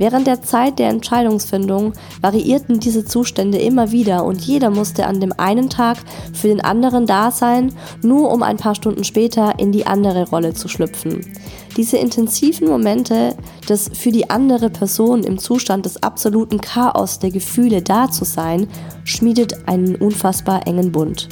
Während 0.00 0.26
der 0.26 0.40
Zeit 0.40 0.78
der 0.78 0.88
Entscheidungsfindung 0.88 1.92
variierten 2.22 2.80
diese 2.80 3.04
Zustände 3.04 3.58
immer 3.58 3.92
wieder 3.92 4.24
und 4.24 4.40
jeder 4.40 4.70
musste 4.70 5.06
an 5.06 5.20
dem 5.20 5.34
einen 5.36 5.68
Tag 5.68 5.98
für 6.32 6.48
den 6.48 6.62
anderen 6.62 7.04
da 7.04 7.30
sein, 7.30 7.74
nur 8.00 8.32
um 8.32 8.42
ein 8.42 8.56
paar 8.56 8.74
Stunden 8.74 9.04
später 9.04 9.58
in 9.58 9.72
die 9.72 9.86
andere 9.86 10.30
Rolle 10.30 10.54
zu 10.54 10.68
schlüpfen. 10.68 11.20
Diese 11.76 11.98
intensiven 11.98 12.68
Momente 12.68 13.36
des 13.68 13.90
für 13.92 14.10
die 14.10 14.30
andere 14.30 14.70
Person 14.70 15.22
im 15.22 15.36
Zustand 15.36 15.84
des 15.84 16.02
absoluten 16.02 16.62
Chaos 16.62 17.18
der 17.18 17.30
Gefühle 17.30 17.82
da 17.82 18.10
zu 18.10 18.24
sein, 18.24 18.68
schmiedet 19.04 19.68
einen 19.68 19.96
unfassbar 19.96 20.66
engen 20.66 20.92
Bund. 20.92 21.28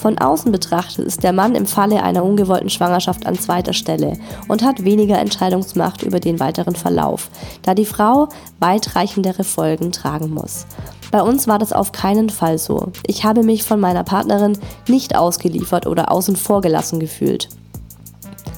Von 0.00 0.16
außen 0.16 0.50
betrachtet 0.50 1.04
ist 1.04 1.22
der 1.24 1.34
Mann 1.34 1.54
im 1.54 1.66
Falle 1.66 2.02
einer 2.02 2.24
ungewollten 2.24 2.70
Schwangerschaft 2.70 3.26
an 3.26 3.38
zweiter 3.38 3.74
Stelle 3.74 4.14
und 4.48 4.62
hat 4.62 4.82
weniger 4.82 5.18
Entscheidungsmacht 5.18 6.02
über 6.02 6.20
den 6.20 6.40
weiteren 6.40 6.74
Verlauf, 6.74 7.28
da 7.60 7.74
die 7.74 7.84
Frau 7.84 8.30
weitreichendere 8.60 9.44
Folgen 9.44 9.92
tragen 9.92 10.30
muss. 10.32 10.64
Bei 11.10 11.20
uns 11.20 11.46
war 11.48 11.58
das 11.58 11.74
auf 11.74 11.92
keinen 11.92 12.30
Fall 12.30 12.56
so. 12.56 12.92
Ich 13.06 13.24
habe 13.24 13.42
mich 13.42 13.62
von 13.62 13.78
meiner 13.78 14.02
Partnerin 14.02 14.56
nicht 14.88 15.16
ausgeliefert 15.16 15.86
oder 15.86 16.10
außen 16.10 16.36
vor 16.36 16.62
gelassen 16.62 16.98
gefühlt, 16.98 17.50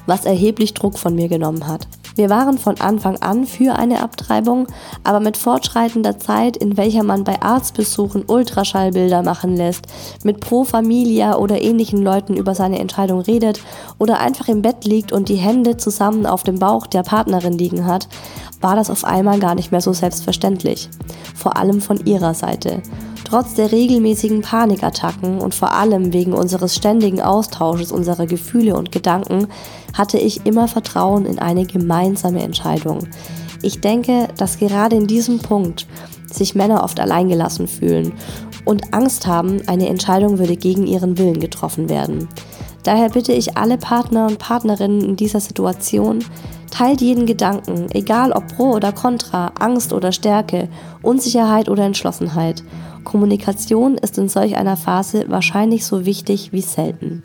was 0.06 0.24
erheblich 0.24 0.74
Druck 0.74 0.96
von 0.96 1.16
mir 1.16 1.26
genommen 1.26 1.66
hat. 1.66 1.88
Wir 2.14 2.28
waren 2.28 2.58
von 2.58 2.78
Anfang 2.80 3.16
an 3.22 3.46
für 3.46 3.74
eine 3.74 4.02
Abtreibung, 4.02 4.66
aber 5.02 5.20
mit 5.20 5.36
fortschreitender 5.36 6.18
Zeit, 6.18 6.56
in 6.56 6.76
welcher 6.76 7.02
man 7.02 7.24
bei 7.24 7.40
Arztbesuchen 7.40 8.24
Ultraschallbilder 8.26 9.22
machen 9.22 9.56
lässt, 9.56 9.86
mit 10.22 10.40
Pro 10.40 10.64
Familia 10.64 11.36
oder 11.36 11.62
ähnlichen 11.62 12.02
Leuten 12.02 12.36
über 12.36 12.54
seine 12.54 12.78
Entscheidung 12.78 13.20
redet 13.20 13.60
oder 13.98 14.20
einfach 14.20 14.48
im 14.48 14.62
Bett 14.62 14.84
liegt 14.84 15.12
und 15.12 15.28
die 15.28 15.36
Hände 15.36 15.78
zusammen 15.78 16.26
auf 16.26 16.42
dem 16.42 16.58
Bauch 16.58 16.86
der 16.86 17.02
Partnerin 17.02 17.56
liegen 17.56 17.86
hat, 17.86 18.08
war 18.62 18.76
das 18.76 18.90
auf 18.90 19.04
einmal 19.04 19.38
gar 19.38 19.54
nicht 19.54 19.72
mehr 19.72 19.80
so 19.80 19.92
selbstverständlich. 19.92 20.88
Vor 21.34 21.56
allem 21.56 21.80
von 21.80 22.04
ihrer 22.06 22.32
Seite. 22.32 22.82
Trotz 23.24 23.54
der 23.54 23.72
regelmäßigen 23.72 24.42
Panikattacken 24.42 25.38
und 25.38 25.54
vor 25.54 25.72
allem 25.72 26.12
wegen 26.12 26.32
unseres 26.32 26.76
ständigen 26.76 27.20
Austausches 27.20 27.90
unserer 27.92 28.26
Gefühle 28.26 28.76
und 28.76 28.92
Gedanken 28.92 29.48
hatte 29.94 30.18
ich 30.18 30.46
immer 30.46 30.68
Vertrauen 30.68 31.26
in 31.26 31.38
eine 31.38 31.64
gemeinsame 31.64 32.42
Entscheidung. 32.42 33.08
Ich 33.62 33.80
denke, 33.80 34.28
dass 34.36 34.58
gerade 34.58 34.96
in 34.96 35.06
diesem 35.06 35.38
Punkt 35.38 35.86
sich 36.30 36.54
Männer 36.54 36.82
oft 36.82 37.00
alleingelassen 37.00 37.68
fühlen 37.68 38.12
und 38.64 38.92
Angst 38.92 39.26
haben, 39.26 39.66
eine 39.66 39.88
Entscheidung 39.88 40.38
würde 40.38 40.56
gegen 40.56 40.86
ihren 40.86 41.18
Willen 41.18 41.40
getroffen 41.40 41.88
werden. 41.88 42.28
Daher 42.82 43.10
bitte 43.10 43.32
ich 43.32 43.56
alle 43.56 43.78
Partner 43.78 44.26
und 44.26 44.38
Partnerinnen 44.38 45.02
in 45.02 45.16
dieser 45.16 45.40
Situation, 45.40 46.24
teilt 46.72 47.00
jeden 47.00 47.26
Gedanken, 47.26 47.86
egal 47.92 48.32
ob 48.32 48.48
pro 48.56 48.72
oder 48.72 48.92
contra, 48.92 49.52
Angst 49.58 49.92
oder 49.92 50.10
Stärke, 50.10 50.68
Unsicherheit 51.02 51.68
oder 51.68 51.84
Entschlossenheit 51.84 52.64
Kommunikation 53.04 53.96
ist 53.96 54.18
in 54.18 54.28
solch 54.28 54.56
einer 54.56 54.76
Phase 54.76 55.26
wahrscheinlich 55.28 55.84
so 55.84 56.04
wichtig 56.04 56.52
wie 56.52 56.60
selten. 56.60 57.22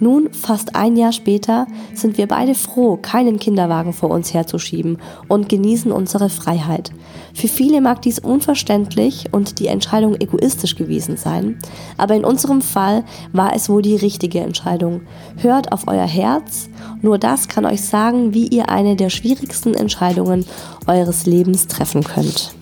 Nun, 0.00 0.32
fast 0.32 0.74
ein 0.74 0.96
Jahr 0.96 1.12
später, 1.12 1.66
sind 1.94 2.18
wir 2.18 2.26
beide 2.26 2.54
froh, 2.54 2.96
keinen 2.96 3.38
Kinderwagen 3.38 3.92
vor 3.92 4.10
uns 4.10 4.34
herzuschieben 4.34 4.98
und 5.28 5.48
genießen 5.48 5.92
unsere 5.92 6.30
Freiheit. 6.30 6.92
Für 7.34 7.48
viele 7.48 7.80
mag 7.80 8.02
dies 8.02 8.18
unverständlich 8.18 9.26
und 9.32 9.58
die 9.58 9.68
Entscheidung 9.68 10.14
egoistisch 10.20 10.76
gewesen 10.76 11.16
sein, 11.16 11.58
aber 11.96 12.14
in 12.14 12.24
unserem 12.24 12.60
Fall 12.60 13.04
war 13.32 13.54
es 13.54 13.68
wohl 13.68 13.82
die 13.82 13.96
richtige 13.96 14.40
Entscheidung. 14.40 15.02
Hört 15.36 15.72
auf 15.72 15.86
euer 15.86 16.06
Herz, 16.06 16.68
nur 17.02 17.18
das 17.18 17.48
kann 17.48 17.64
euch 17.64 17.82
sagen, 17.82 18.34
wie 18.34 18.48
ihr 18.48 18.68
eine 18.68 18.96
der 18.96 19.10
schwierigsten 19.10 19.74
Entscheidungen 19.74 20.44
eures 20.86 21.26
Lebens 21.26 21.66
treffen 21.66 22.02
könnt 22.02 22.57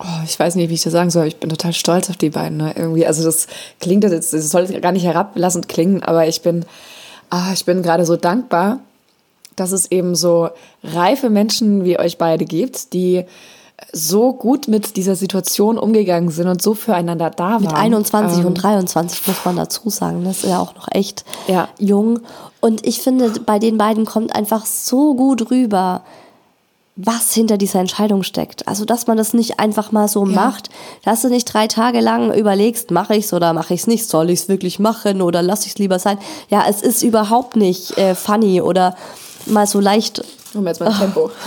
oh, 0.00 0.24
ich 0.24 0.38
weiß 0.38 0.54
nicht, 0.56 0.70
wie 0.70 0.74
ich 0.74 0.82
das 0.82 0.92
sagen 0.92 1.10
soll, 1.10 1.26
ich 1.26 1.36
bin 1.36 1.50
total 1.50 1.72
stolz 1.72 2.10
auf 2.10 2.16
die 2.16 2.30
beiden. 2.30 2.58
Ne? 2.58 2.74
Irgendwie, 2.76 3.06
also 3.06 3.22
das 3.24 3.46
klingt, 3.80 4.04
das, 4.04 4.30
das 4.30 4.50
soll 4.50 4.66
gar 4.80 4.92
nicht 4.92 5.04
herablassend 5.04 5.68
klingen, 5.68 6.02
aber 6.02 6.26
ich 6.26 6.42
bin, 6.42 6.64
ah, 7.30 7.52
ich 7.52 7.64
bin 7.64 7.82
gerade 7.82 8.04
so 8.04 8.16
dankbar, 8.16 8.80
dass 9.56 9.72
es 9.72 9.90
eben 9.90 10.14
so 10.14 10.50
reife 10.82 11.30
Menschen 11.30 11.84
wie 11.84 11.98
euch 11.98 12.18
beide 12.18 12.44
gibt, 12.44 12.92
die 12.92 13.24
so 13.92 14.32
gut 14.32 14.68
mit 14.68 14.96
dieser 14.96 15.16
Situation 15.16 15.78
umgegangen 15.78 16.30
sind 16.30 16.48
und 16.48 16.62
so 16.62 16.74
füreinander 16.74 17.30
da 17.30 17.52
waren. 17.52 17.62
Mit 17.62 17.72
21 17.72 18.40
ähm, 18.40 18.46
und 18.46 18.54
23 18.54 19.26
muss 19.26 19.44
man 19.44 19.56
dazu 19.56 19.90
sagen. 19.90 20.24
Das 20.24 20.38
ist 20.38 20.50
ja 20.50 20.60
auch 20.60 20.74
noch 20.74 20.88
echt 20.92 21.24
ja. 21.48 21.68
jung. 21.78 22.20
Und 22.60 22.86
ich 22.86 23.00
finde, 23.00 23.32
bei 23.44 23.58
den 23.58 23.78
beiden 23.78 24.04
kommt 24.04 24.34
einfach 24.34 24.66
so 24.66 25.14
gut 25.14 25.50
rüber, 25.50 26.02
was 26.96 27.32
hinter 27.32 27.56
dieser 27.56 27.80
Entscheidung 27.80 28.22
steckt. 28.22 28.68
Also, 28.68 28.84
dass 28.84 29.06
man 29.06 29.16
das 29.16 29.32
nicht 29.32 29.58
einfach 29.58 29.92
mal 29.92 30.08
so 30.08 30.26
ja. 30.26 30.32
macht, 30.32 30.68
dass 31.04 31.22
du 31.22 31.28
nicht 31.28 31.46
drei 31.46 31.66
Tage 31.66 32.00
lang 32.00 32.32
überlegst, 32.34 32.90
mache 32.90 33.16
ich's 33.16 33.32
oder 33.32 33.52
mache 33.52 33.74
ich's 33.74 33.86
nicht, 33.86 34.06
soll 34.08 34.30
ich's 34.30 34.48
wirklich 34.48 34.78
machen 34.78 35.22
oder 35.22 35.42
lass 35.42 35.66
ich's 35.66 35.78
lieber 35.78 35.98
sein. 35.98 36.18
Ja, 36.48 36.64
es 36.68 36.82
ist 36.82 37.02
überhaupt 37.02 37.56
nicht 37.56 37.96
äh, 37.96 38.14
funny 38.14 38.60
oder 38.60 38.96
mal 39.46 39.66
so 39.66 39.80
leicht. 39.80 40.22
Um 40.54 40.66
jetzt 40.66 40.80
mal 40.80 40.92
Tempo. 40.92 41.30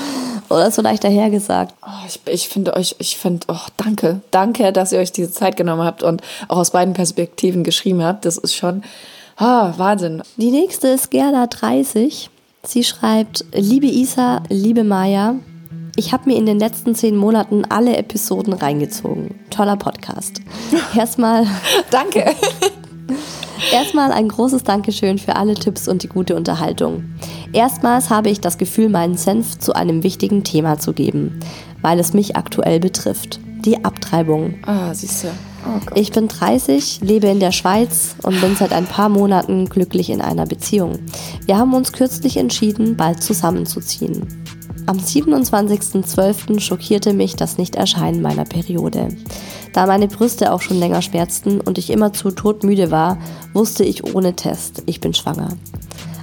Oder 0.49 0.71
so 0.71 0.81
leicht 0.81 1.03
dahergesagt. 1.03 1.73
Oh, 1.81 2.05
ich, 2.07 2.19
ich 2.25 2.49
finde 2.49 2.75
euch, 2.75 2.95
ich 2.99 3.17
finde, 3.17 3.47
oh, 3.49 3.65
danke. 3.77 4.21
Danke, 4.31 4.71
dass 4.71 4.91
ihr 4.91 4.99
euch 4.99 5.11
diese 5.11 5.31
Zeit 5.31 5.57
genommen 5.57 5.83
habt 5.83 6.03
und 6.03 6.21
auch 6.47 6.57
aus 6.57 6.71
beiden 6.71 6.93
Perspektiven 6.93 7.63
geschrieben 7.63 8.03
habt. 8.03 8.25
Das 8.25 8.37
ist 8.37 8.55
schon 8.55 8.83
ah, 9.37 9.73
Wahnsinn. 9.77 10.21
Die 10.37 10.51
nächste 10.51 10.89
ist 10.89 11.11
Gerda 11.11 11.47
30. 11.47 12.29
Sie 12.65 12.85
schreibt, 12.85 13.43
liebe 13.53 13.87
Isa, 13.87 14.41
liebe 14.47 14.85
Maya, 14.85 15.35
ich 15.97 16.13
habe 16.13 16.29
mir 16.29 16.37
in 16.37 16.45
den 16.45 16.59
letzten 16.59 16.95
zehn 16.95 17.17
Monaten 17.17 17.65
alle 17.65 17.97
Episoden 17.97 18.53
reingezogen. 18.53 19.35
Toller 19.49 19.75
Podcast. 19.75 20.39
Erstmal. 20.95 21.45
Danke. 21.91 22.23
Erstmal 23.73 24.13
ein 24.13 24.29
großes 24.29 24.63
Dankeschön 24.63 25.17
für 25.17 25.35
alle 25.35 25.55
Tipps 25.55 25.89
und 25.89 26.03
die 26.03 26.07
gute 26.07 26.37
Unterhaltung. 26.37 27.03
Erstmals 27.51 28.09
habe 28.09 28.29
ich 28.29 28.39
das 28.39 28.57
Gefühl, 28.57 28.87
meinen 28.87 29.17
Senf 29.17 29.59
zu 29.59 29.73
einem 29.73 30.03
wichtigen 30.03 30.45
Thema 30.45 30.79
zu 30.79 30.93
geben, 30.93 31.41
weil 31.81 31.99
es 31.99 32.13
mich 32.13 32.37
aktuell 32.37 32.79
betrifft. 32.79 33.41
Die 33.65 33.83
Abtreibung. 33.83 34.55
Ah, 34.65 34.93
siehst 34.93 35.25
du. 35.25 35.27
Oh 35.65 35.79
ich 35.95 36.11
bin 36.11 36.27
30, 36.27 36.99
lebe 37.01 37.27
in 37.27 37.39
der 37.39 37.51
Schweiz 37.51 38.15
und 38.23 38.39
bin 38.41 38.55
seit 38.55 38.73
ein 38.73 38.85
paar 38.85 39.07
Monaten 39.07 39.69
glücklich 39.69 40.09
in 40.09 40.19
einer 40.19 40.45
Beziehung. 40.45 40.99
Wir 41.45 41.57
haben 41.57 41.73
uns 41.73 41.93
kürzlich 41.93 42.37
entschieden, 42.37 42.97
bald 42.97 43.23
zusammenzuziehen. 43.23 44.27
Am 44.85 44.97
27.12. 44.97 46.59
schockierte 46.59 47.13
mich 47.13 47.37
das 47.37 47.57
Nichterscheinen 47.57 48.21
meiner 48.21 48.43
Periode. 48.43 49.07
Da 49.71 49.85
meine 49.85 50.09
Brüste 50.09 50.51
auch 50.51 50.61
schon 50.61 50.77
länger 50.77 51.01
schmerzten 51.01 51.61
und 51.61 51.77
ich 51.77 51.89
immer 51.89 52.11
zu 52.11 52.31
todmüde 52.31 52.91
war, 52.91 53.17
wusste 53.53 53.85
ich 53.85 54.13
ohne 54.13 54.35
Test, 54.35 54.83
ich 54.85 54.99
bin 54.99 55.13
schwanger. 55.13 55.55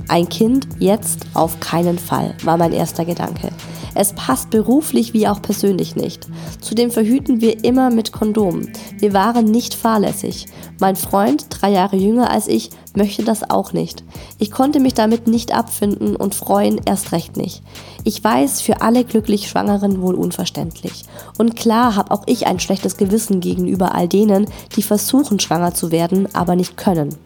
Ein 0.09 0.29
Kind 0.29 0.69
jetzt 0.79 1.27
auf 1.33 1.61
keinen 1.61 1.99
Fall, 1.99 2.35
war 2.45 2.59
mein 2.59 2.73
erster 2.73 3.07
Gedanke. 3.07 3.51
Es 3.95 4.13
passt 4.13 4.51
beruflich 4.51 5.13
wie 5.13 5.29
auch 5.29 5.43
persönlich 5.43 5.97
nicht. 5.97 6.29
Zudem 6.61 6.91
verhüten 6.91 7.41
wir 7.41 7.65
immer 7.65 7.91
mit 7.91 8.13
Kondom. 8.13 8.69
Wir 8.99 9.13
waren 9.13 9.47
nicht 9.47 9.75
fahrlässig. 9.75 10.47
Mein 10.79 10.97
Freund, 10.97 11.47
drei 11.51 11.71
Jahre 11.71 11.97
jünger 11.97 12.31
als 12.31 12.49
ich, 12.49 12.71
möchte 12.95 13.25
das 13.25 13.49
auch 13.51 13.73
nicht. 13.73 14.05
Ich 14.39 14.51
konnte 14.51 14.81
mich 14.81 14.95
damit 14.95 15.27
nicht 15.27 15.55
abfinden 15.55 16.17
und 16.17 16.35
freuen 16.35 16.81
erst 16.85 17.13
recht 17.13 17.37
nicht. 17.37 17.63
Ich 18.05 18.23
weiß, 18.23 18.61
für 18.61 18.81
alle 18.81 19.05
glücklich 19.05 19.49
Schwangeren 19.49 20.01
wohl 20.01 20.15
unverständlich. 20.15 21.05
Und 21.39 21.57
klar 21.57 21.97
habe 21.97 22.11
auch 22.13 22.23
ich 22.27 22.47
ein 22.47 22.61
schlechtes 22.61 22.97
Gewissen 22.97 23.41
gegenüber 23.41 23.95
all 23.95 24.09
denen, 24.09 24.47
die 24.77 24.83
versuchen 24.83 25.39
schwanger 25.39 25.75
zu 25.75 25.91
werden, 25.91 26.35
aber 26.35 26.57
nicht 26.57 26.77
können. 26.77 27.17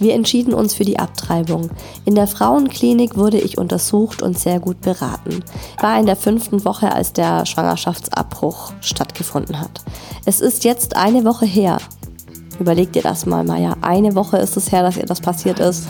Wir 0.00 0.14
entschieden 0.14 0.54
uns 0.54 0.72
für 0.72 0.86
die 0.86 0.98
Abtreibung. 0.98 1.68
In 2.06 2.14
der 2.14 2.26
Frauenklinik 2.26 3.18
wurde 3.18 3.38
ich 3.38 3.58
untersucht 3.58 4.22
und 4.22 4.38
sehr 4.38 4.58
gut 4.58 4.80
beraten. 4.80 5.44
Ich 5.76 5.82
war 5.82 6.00
in 6.00 6.06
der 6.06 6.16
fünften 6.16 6.64
Woche, 6.64 6.90
als 6.90 7.12
der 7.12 7.44
Schwangerschaftsabbruch 7.44 8.72
stattgefunden 8.80 9.60
hat. 9.60 9.82
Es 10.24 10.40
ist 10.40 10.64
jetzt 10.64 10.96
eine 10.96 11.26
Woche 11.26 11.44
her. 11.44 11.76
Überleg 12.58 12.92
dir 12.92 13.02
das 13.02 13.26
mal, 13.26 13.44
Maya. 13.44 13.76
Eine 13.82 14.14
Woche 14.14 14.38
ist 14.38 14.56
es 14.56 14.72
her, 14.72 14.82
dass 14.82 14.96
ihr 14.96 15.04
das 15.04 15.20
passiert 15.20 15.60
ist. 15.60 15.86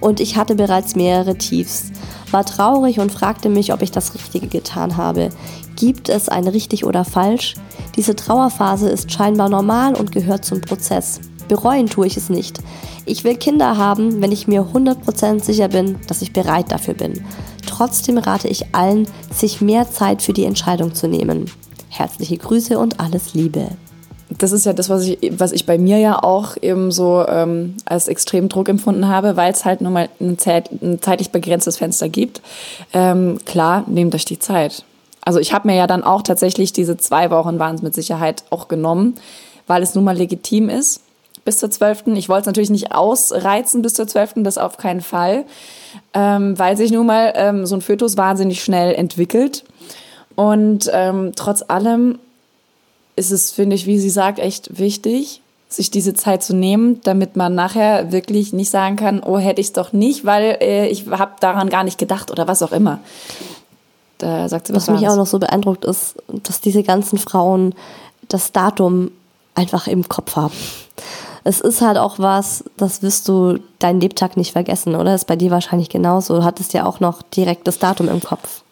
Und 0.00 0.20
ich 0.20 0.36
hatte 0.36 0.54
bereits 0.54 0.96
mehrere 0.96 1.36
Tiefs. 1.36 1.92
War 2.30 2.46
traurig 2.46 3.00
und 3.00 3.12
fragte 3.12 3.50
mich, 3.50 3.74
ob 3.74 3.82
ich 3.82 3.90
das 3.90 4.14
Richtige 4.14 4.46
getan 4.46 4.96
habe. 4.96 5.28
Gibt 5.76 6.08
es 6.08 6.30
ein 6.30 6.48
richtig 6.48 6.86
oder 6.86 7.04
falsch? 7.04 7.54
Diese 7.96 8.16
Trauerphase 8.16 8.88
ist 8.88 9.12
scheinbar 9.12 9.50
normal 9.50 9.94
und 9.94 10.10
gehört 10.10 10.46
zum 10.46 10.62
Prozess. 10.62 11.20
Bereuen 11.52 11.86
tue 11.86 12.06
ich 12.06 12.16
es 12.16 12.30
nicht. 12.30 12.60
Ich 13.04 13.24
will 13.24 13.36
Kinder 13.36 13.76
haben, 13.76 14.22
wenn 14.22 14.32
ich 14.32 14.48
mir 14.48 14.62
100% 14.72 15.44
sicher 15.44 15.68
bin, 15.68 15.98
dass 16.08 16.22
ich 16.22 16.32
bereit 16.32 16.72
dafür 16.72 16.94
bin. 16.94 17.26
Trotzdem 17.66 18.16
rate 18.16 18.48
ich 18.48 18.74
allen, 18.74 19.06
sich 19.30 19.60
mehr 19.60 19.90
Zeit 19.90 20.22
für 20.22 20.32
die 20.32 20.46
Entscheidung 20.46 20.94
zu 20.94 21.08
nehmen. 21.08 21.50
Herzliche 21.90 22.38
Grüße 22.38 22.78
und 22.78 23.00
alles 23.00 23.34
Liebe. 23.34 23.68
Das 24.30 24.52
ist 24.52 24.64
ja 24.64 24.72
das, 24.72 24.88
was 24.88 25.02
ich, 25.02 25.18
was 25.36 25.52
ich 25.52 25.66
bei 25.66 25.76
mir 25.76 25.98
ja 25.98 26.22
auch 26.22 26.56
eben 26.62 26.90
so 26.90 27.22
ähm, 27.28 27.76
als 27.84 28.08
Extremdruck 28.08 28.70
empfunden 28.70 29.08
habe, 29.08 29.36
weil 29.36 29.52
es 29.52 29.66
halt 29.66 29.82
nur 29.82 29.92
mal 29.92 30.08
ein, 30.22 30.38
Zeit, 30.38 30.70
ein 30.80 31.02
zeitlich 31.02 31.32
begrenztes 31.32 31.76
Fenster 31.76 32.08
gibt. 32.08 32.40
Ähm, 32.94 33.40
klar, 33.44 33.84
nehmt 33.88 34.14
euch 34.14 34.24
die 34.24 34.38
Zeit. 34.38 34.86
Also 35.20 35.38
ich 35.38 35.52
habe 35.52 35.68
mir 35.68 35.76
ja 35.76 35.86
dann 35.86 36.02
auch 36.02 36.22
tatsächlich 36.22 36.72
diese 36.72 36.96
zwei 36.96 37.30
Wochen 37.30 37.58
waren 37.58 37.74
es 37.74 37.82
mit 37.82 37.94
Sicherheit 37.94 38.42
auch 38.48 38.68
genommen, 38.68 39.16
weil 39.66 39.82
es 39.82 39.94
nun 39.94 40.04
mal 40.04 40.16
legitim 40.16 40.70
ist 40.70 41.02
bis 41.44 41.58
zur 41.58 41.70
12. 41.70 42.08
Ich 42.14 42.28
wollte 42.28 42.42
es 42.42 42.46
natürlich 42.46 42.70
nicht 42.70 42.92
ausreizen 42.92 43.82
bis 43.82 43.94
zur 43.94 44.06
12., 44.06 44.34
das 44.36 44.58
auf 44.58 44.76
keinen 44.76 45.00
Fall, 45.00 45.44
ähm, 46.14 46.58
weil 46.58 46.76
sich 46.76 46.90
nun 46.90 47.06
mal 47.06 47.32
ähm, 47.36 47.66
so 47.66 47.76
ein 47.76 47.80
Fötus 47.80 48.16
wahnsinnig 48.16 48.62
schnell 48.62 48.94
entwickelt. 48.94 49.64
Und 50.34 50.90
ähm, 50.92 51.32
trotz 51.36 51.62
allem 51.66 52.18
ist 53.16 53.30
es, 53.30 53.52
finde 53.52 53.76
ich, 53.76 53.86
wie 53.86 53.98
sie 53.98 54.10
sagt, 54.10 54.38
echt 54.38 54.78
wichtig, 54.78 55.42
sich 55.68 55.90
diese 55.90 56.14
Zeit 56.14 56.42
zu 56.42 56.54
nehmen, 56.54 57.00
damit 57.02 57.36
man 57.36 57.54
nachher 57.54 58.12
wirklich 58.12 58.52
nicht 58.52 58.70
sagen 58.70 58.96
kann, 58.96 59.22
oh, 59.22 59.38
hätte 59.38 59.60
ich 59.60 59.68
es 59.68 59.72
doch 59.72 59.92
nicht, 59.92 60.24
weil 60.24 60.58
äh, 60.60 60.88
ich 60.88 61.06
habe 61.08 61.32
daran 61.40 61.68
gar 61.68 61.84
nicht 61.84 61.98
gedacht 61.98 62.30
oder 62.30 62.46
was 62.46 62.62
auch 62.62 62.72
immer. 62.72 63.00
Da 64.18 64.48
sagt 64.48 64.68
sie, 64.68 64.74
was, 64.74 64.88
was 64.88 65.00
mich 65.00 65.08
auch 65.08 65.16
noch 65.16 65.26
so 65.26 65.38
beeindruckt 65.38 65.84
ist, 65.84 66.14
dass 66.28 66.60
diese 66.60 66.82
ganzen 66.82 67.18
Frauen 67.18 67.74
das 68.28 68.52
Datum 68.52 69.10
einfach 69.54 69.86
im 69.86 70.08
Kopf 70.08 70.36
haben 70.36 70.54
es 71.44 71.60
ist 71.60 71.80
halt 71.80 71.98
auch 71.98 72.18
was, 72.18 72.64
das 72.76 73.02
wirst 73.02 73.28
du 73.28 73.58
deinen 73.78 74.00
Lebtag 74.00 74.36
nicht 74.36 74.52
vergessen, 74.52 74.94
oder? 74.94 75.14
Ist 75.14 75.26
bei 75.26 75.36
dir 75.36 75.50
wahrscheinlich 75.50 75.88
genauso. 75.88 76.36
Du 76.36 76.44
hattest 76.44 76.72
ja 76.72 76.86
auch 76.86 77.00
noch 77.00 77.22
direkt 77.22 77.66
das 77.66 77.78
Datum 77.78 78.08
im 78.08 78.20
Kopf. 78.20 78.62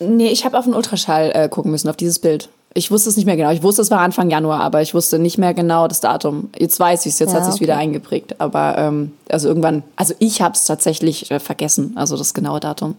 Nee, 0.00 0.28
ich 0.28 0.44
habe 0.44 0.58
auf 0.58 0.64
den 0.64 0.74
Ultraschall 0.74 1.30
äh, 1.34 1.48
gucken 1.48 1.70
müssen, 1.70 1.88
auf 1.88 1.96
dieses 1.96 2.18
Bild. 2.18 2.48
Ich 2.74 2.90
wusste 2.90 3.10
es 3.10 3.16
nicht 3.16 3.26
mehr 3.26 3.36
genau. 3.36 3.50
Ich 3.50 3.62
wusste, 3.62 3.82
es 3.82 3.90
war 3.90 4.00
Anfang 4.00 4.30
Januar, 4.30 4.60
aber 4.60 4.82
ich 4.82 4.94
wusste 4.94 5.18
nicht 5.18 5.38
mehr 5.38 5.54
genau 5.54 5.86
das 5.88 6.00
Datum. 6.00 6.50
Jetzt 6.58 6.80
weiß 6.80 7.06
ich 7.06 7.12
es, 7.12 7.18
jetzt 7.18 7.32
ja, 7.32 7.36
hat 7.36 7.44
sich 7.44 7.54
okay. 7.54 7.64
wieder 7.64 7.76
eingeprägt. 7.76 8.40
Aber 8.40 8.76
ähm, 8.78 9.12
also 9.28 9.48
irgendwann, 9.48 9.84
also 9.94 10.14
ich 10.18 10.42
habe 10.42 10.54
es 10.54 10.64
tatsächlich 10.64 11.30
äh, 11.30 11.38
vergessen, 11.38 11.92
also 11.96 12.16
das 12.16 12.34
genaue 12.34 12.60
Datum. 12.60 12.96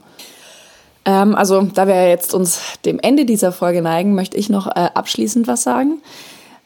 Ähm, 1.06 1.36
also 1.36 1.64
da 1.64 1.88
wir 1.88 2.08
jetzt 2.08 2.34
uns 2.34 2.62
dem 2.86 3.00
Ende 3.00 3.26
dieser 3.26 3.52
Folge 3.52 3.82
neigen, 3.82 4.14
möchte 4.14 4.38
ich 4.38 4.50
noch 4.50 4.68
äh, 4.68 4.90
abschließend 4.94 5.48
was 5.48 5.64
sagen. 5.64 6.02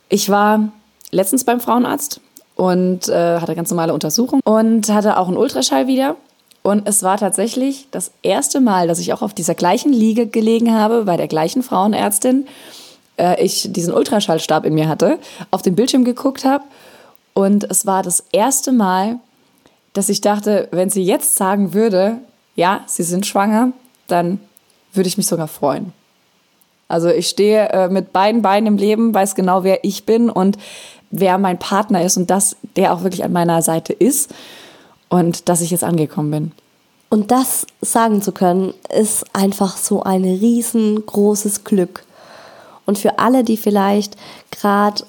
Ich 0.09 0.29
war 0.29 0.69
letztens 1.11 1.43
beim 1.43 1.59
Frauenarzt 1.59 2.21
und 2.55 3.07
äh, 3.07 3.39
hatte 3.39 3.55
ganz 3.55 3.69
normale 3.69 3.93
Untersuchung 3.93 4.41
und 4.43 4.89
hatte 4.89 5.17
auch 5.17 5.27
einen 5.27 5.37
Ultraschall 5.37 5.87
wieder. 5.87 6.15
Und 6.63 6.87
es 6.87 7.01
war 7.03 7.17
tatsächlich 7.17 7.87
das 7.91 8.11
erste 8.23 8.59
Mal, 8.59 8.87
dass 8.87 8.99
ich 8.99 9.13
auch 9.13 9.21
auf 9.21 9.33
dieser 9.33 9.55
gleichen 9.55 9.93
Liege 9.93 10.27
gelegen 10.27 10.73
habe, 10.73 11.05
bei 11.05 11.15
der 11.15 11.27
gleichen 11.27 11.63
Frauenärztin, 11.63 12.47
äh, 13.17 13.41
ich 13.41 13.71
diesen 13.71 13.93
Ultraschallstab 13.93 14.65
in 14.65 14.73
mir 14.73 14.89
hatte, 14.89 15.19
auf 15.51 15.61
den 15.61 15.75
Bildschirm 15.75 16.03
geguckt 16.03 16.43
habe. 16.43 16.63
Und 17.33 17.63
es 17.69 17.85
war 17.85 18.03
das 18.03 18.23
erste 18.31 18.71
Mal, 18.71 19.19
dass 19.93 20.09
ich 20.09 20.21
dachte, 20.21 20.67
wenn 20.71 20.89
sie 20.89 21.03
jetzt 21.03 21.35
sagen 21.35 21.73
würde, 21.73 22.17
ja, 22.55 22.81
sie 22.87 23.03
sind 23.03 23.25
schwanger, 23.25 23.71
dann 24.07 24.39
würde 24.93 25.07
ich 25.07 25.17
mich 25.17 25.27
sogar 25.27 25.47
freuen. 25.47 25.93
Also 26.87 27.09
ich 27.09 27.27
stehe 27.27 27.69
äh, 27.69 27.89
mit 27.89 28.13
beiden 28.13 28.41
Beinen 28.41 28.67
im 28.67 28.77
Leben, 28.77 29.13
weiß 29.13 29.35
genau, 29.35 29.63
wer 29.63 29.83
ich 29.83 30.05
bin 30.05 30.29
und 30.29 30.57
wer 31.11 31.37
mein 31.37 31.59
Partner 31.59 32.03
ist 32.03 32.17
und 32.17 32.29
dass 32.29 32.55
der 32.75 32.93
auch 32.93 33.03
wirklich 33.03 33.23
an 33.23 33.31
meiner 33.31 33.61
Seite 33.61 33.93
ist 33.93 34.33
und 35.09 35.49
dass 35.49 35.61
ich 35.61 35.71
jetzt 35.71 35.83
angekommen 35.83 36.31
bin. 36.31 36.51
Und 37.09 37.31
das 37.31 37.65
sagen 37.81 38.21
zu 38.21 38.31
können, 38.31 38.73
ist 38.93 39.25
einfach 39.33 39.77
so 39.77 40.03
ein 40.03 40.23
riesengroßes 40.23 41.63
Glück. 41.63 42.03
Und 42.85 42.97
für 42.97 43.19
alle, 43.19 43.43
die 43.43 43.57
vielleicht 43.57 44.17
gerade 44.51 45.05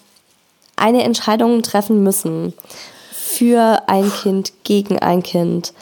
eine 0.76 1.02
Entscheidung 1.02 1.62
treffen 1.62 2.02
müssen, 2.02 2.54
für 3.10 3.82
ein 3.88 4.12
Kind, 4.12 4.52
gegen 4.64 4.98
ein 5.00 5.22
Kind, 5.22 5.72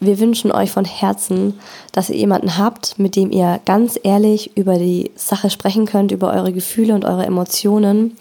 wir 0.00 0.20
wünschen 0.20 0.52
euch 0.52 0.70
von 0.70 0.84
Herzen, 0.84 1.58
dass 1.92 2.08
ihr 2.08 2.16
jemanden 2.16 2.56
habt, 2.56 2.98
mit 2.98 3.16
dem 3.16 3.32
ihr 3.32 3.60
ganz 3.64 3.98
ehrlich 4.02 4.56
über 4.56 4.78
die 4.78 5.10
Sache 5.16 5.50
sprechen 5.50 5.86
könnt, 5.86 6.12
über 6.12 6.32
eure 6.32 6.52
Gefühle 6.52 6.94
und 6.94 7.04
eure 7.04 7.26
Emotionen. 7.26 8.16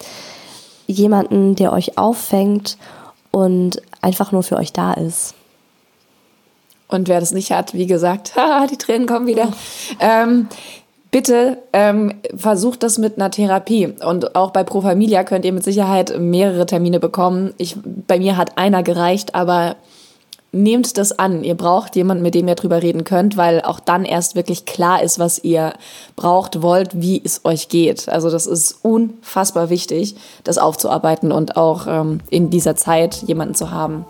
Jemanden, 0.87 1.55
der 1.55 1.73
euch 1.73 1.97
auffängt 1.97 2.77
und 3.31 3.81
einfach 4.01 4.31
nur 4.31 4.43
für 4.43 4.57
euch 4.57 4.73
da 4.73 4.93
ist. 4.93 5.35
Und 6.87 7.07
wer 7.07 7.19
das 7.19 7.33
nicht 7.33 7.51
hat, 7.51 7.73
wie 7.73 7.85
gesagt, 7.85 8.33
die 8.71 8.77
Tränen 8.77 9.07
kommen 9.07 9.27
wieder. 9.27 9.51
Ähm, 9.99 10.47
bitte 11.11 11.57
ähm, 11.73 12.13
versucht 12.35 12.83
das 12.83 12.97
mit 12.97 13.17
einer 13.17 13.29
Therapie. 13.29 13.93
Und 14.03 14.35
auch 14.35 14.51
bei 14.51 14.63
Pro 14.63 14.81
Familia 14.81 15.23
könnt 15.23 15.45
ihr 15.45 15.53
mit 15.53 15.63
Sicherheit 15.63 16.17
mehrere 16.17 16.65
Termine 16.65 16.99
bekommen. 16.99 17.53
Ich, 17.57 17.75
bei 17.83 18.19
mir 18.19 18.37
hat 18.37 18.57
einer 18.57 18.83
gereicht, 18.83 19.35
aber 19.35 19.75
nehmt 20.63 20.97
das 20.97 21.17
an. 21.17 21.43
Ihr 21.43 21.55
braucht 21.55 21.95
jemanden, 21.95 22.23
mit 22.23 22.35
dem 22.35 22.47
ihr 22.47 22.55
drüber 22.55 22.81
reden 22.81 23.03
könnt, 23.03 23.37
weil 23.37 23.61
auch 23.61 23.79
dann 23.79 24.05
erst 24.05 24.35
wirklich 24.35 24.65
klar 24.65 25.01
ist, 25.01 25.19
was 25.19 25.43
ihr 25.43 25.73
braucht, 26.15 26.61
wollt, 26.61 27.01
wie 27.01 27.21
es 27.23 27.41
euch 27.45 27.69
geht. 27.69 28.09
Also 28.09 28.29
das 28.29 28.45
ist 28.45 28.79
unfassbar 28.81 29.69
wichtig, 29.69 30.15
das 30.43 30.57
aufzuarbeiten 30.57 31.31
und 31.31 31.57
auch 31.57 31.87
ähm, 31.87 32.19
in 32.29 32.49
dieser 32.49 32.75
Zeit 32.75 33.23
jemanden 33.23 33.55
zu 33.55 33.71
haben. 33.71 34.05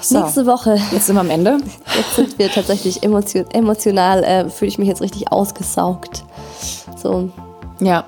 So, 0.00 0.20
Nächste 0.20 0.46
Woche. 0.46 0.78
Jetzt 0.92 1.06
sind 1.06 1.16
wir 1.16 1.20
am 1.20 1.30
Ende. 1.30 1.58
Jetzt 1.96 2.16
sind 2.16 2.38
wir 2.38 2.50
tatsächlich 2.50 3.02
emotion 3.02 3.44
emotional, 3.52 4.22
äh, 4.24 4.48
fühle 4.48 4.68
ich 4.68 4.78
mich 4.78 4.88
jetzt 4.88 5.02
richtig 5.02 5.30
ausgesaugt. 5.32 6.24
So. 6.96 7.30
Ja. 7.80 8.04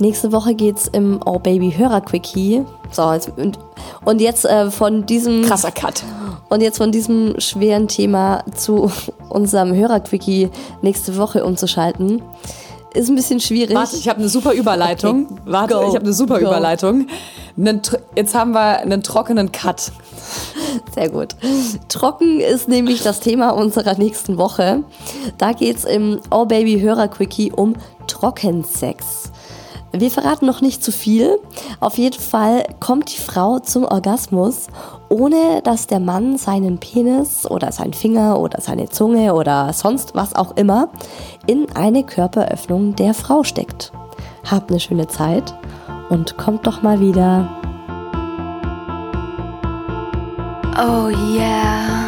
Nächste 0.00 0.32
Woche 0.32 0.54
geht's 0.54 0.88
im 0.88 1.20
Oh 1.26 1.38
Baby 1.38 1.72
Hörer 1.76 2.00
Quickie. 2.00 2.64
So, 2.90 3.12
jetzt, 3.12 3.30
und 4.04 4.20
jetzt 4.20 4.46
äh, 4.46 4.70
von 4.70 5.04
diesem. 5.04 5.42
Krasser 5.42 5.70
Cut. 5.70 6.02
Und 6.48 6.62
jetzt 6.62 6.78
von 6.78 6.90
diesem 6.90 7.38
schweren 7.38 7.86
Thema 7.86 8.42
zu 8.56 8.90
unserem 9.28 9.74
Hörerquickie 9.74 10.48
nächste 10.80 11.18
Woche 11.18 11.44
umzuschalten. 11.44 12.22
Ist 12.94 13.10
ein 13.10 13.14
bisschen 13.14 13.40
schwierig. 13.40 13.76
Warte, 13.76 13.96
ich 13.96 14.08
habe 14.08 14.20
eine 14.20 14.30
super 14.30 14.54
Überleitung. 14.54 15.26
Okay. 15.30 15.40
Warte, 15.44 15.74
Go. 15.74 15.80
ich 15.82 15.94
habe 15.94 16.06
eine 16.06 16.14
super 16.14 16.40
Go. 16.40 16.46
Überleitung. 16.46 17.06
Jetzt 18.16 18.34
haben 18.34 18.52
wir 18.52 18.78
einen 18.78 19.02
trockenen 19.02 19.52
Cut. 19.52 19.92
Sehr 20.94 21.10
gut. 21.10 21.36
Trocken 21.88 22.40
ist 22.40 22.68
nämlich 22.68 23.02
das 23.02 23.20
Thema 23.20 23.50
unserer 23.50 23.98
nächsten 23.98 24.38
Woche. 24.38 24.82
Da 25.36 25.52
geht 25.52 25.76
es 25.76 25.84
im 25.84 26.20
Oh 26.30 26.46
Baby 26.46 26.80
Hörer 26.80 27.08
Quickie 27.08 27.52
um 27.52 27.74
Trockensex. 28.06 29.30
Wir 29.92 30.10
verraten 30.10 30.46
noch 30.46 30.60
nicht 30.60 30.84
zu 30.84 30.92
viel. 30.92 31.38
Auf 31.80 31.98
jeden 31.98 32.20
Fall 32.20 32.64
kommt 32.78 33.12
die 33.12 33.20
Frau 33.20 33.58
zum 33.58 33.84
Orgasmus, 33.84 34.68
ohne 35.08 35.62
dass 35.64 35.88
der 35.88 35.98
Mann 35.98 36.38
seinen 36.38 36.78
Penis 36.78 37.44
oder 37.50 37.72
seinen 37.72 37.92
Finger 37.92 38.38
oder 38.38 38.60
seine 38.60 38.88
Zunge 38.88 39.34
oder 39.34 39.72
sonst 39.72 40.14
was 40.14 40.34
auch 40.34 40.56
immer 40.56 40.88
in 41.46 41.66
eine 41.74 42.04
Körperöffnung 42.04 42.94
der 42.94 43.14
Frau 43.14 43.42
steckt. 43.42 43.92
Habt 44.48 44.70
eine 44.70 44.80
schöne 44.80 45.08
Zeit 45.08 45.54
und 46.08 46.36
kommt 46.38 46.66
doch 46.66 46.82
mal 46.82 47.00
wieder. 47.00 47.48
Oh 50.76 51.08
yeah. 51.08 51.99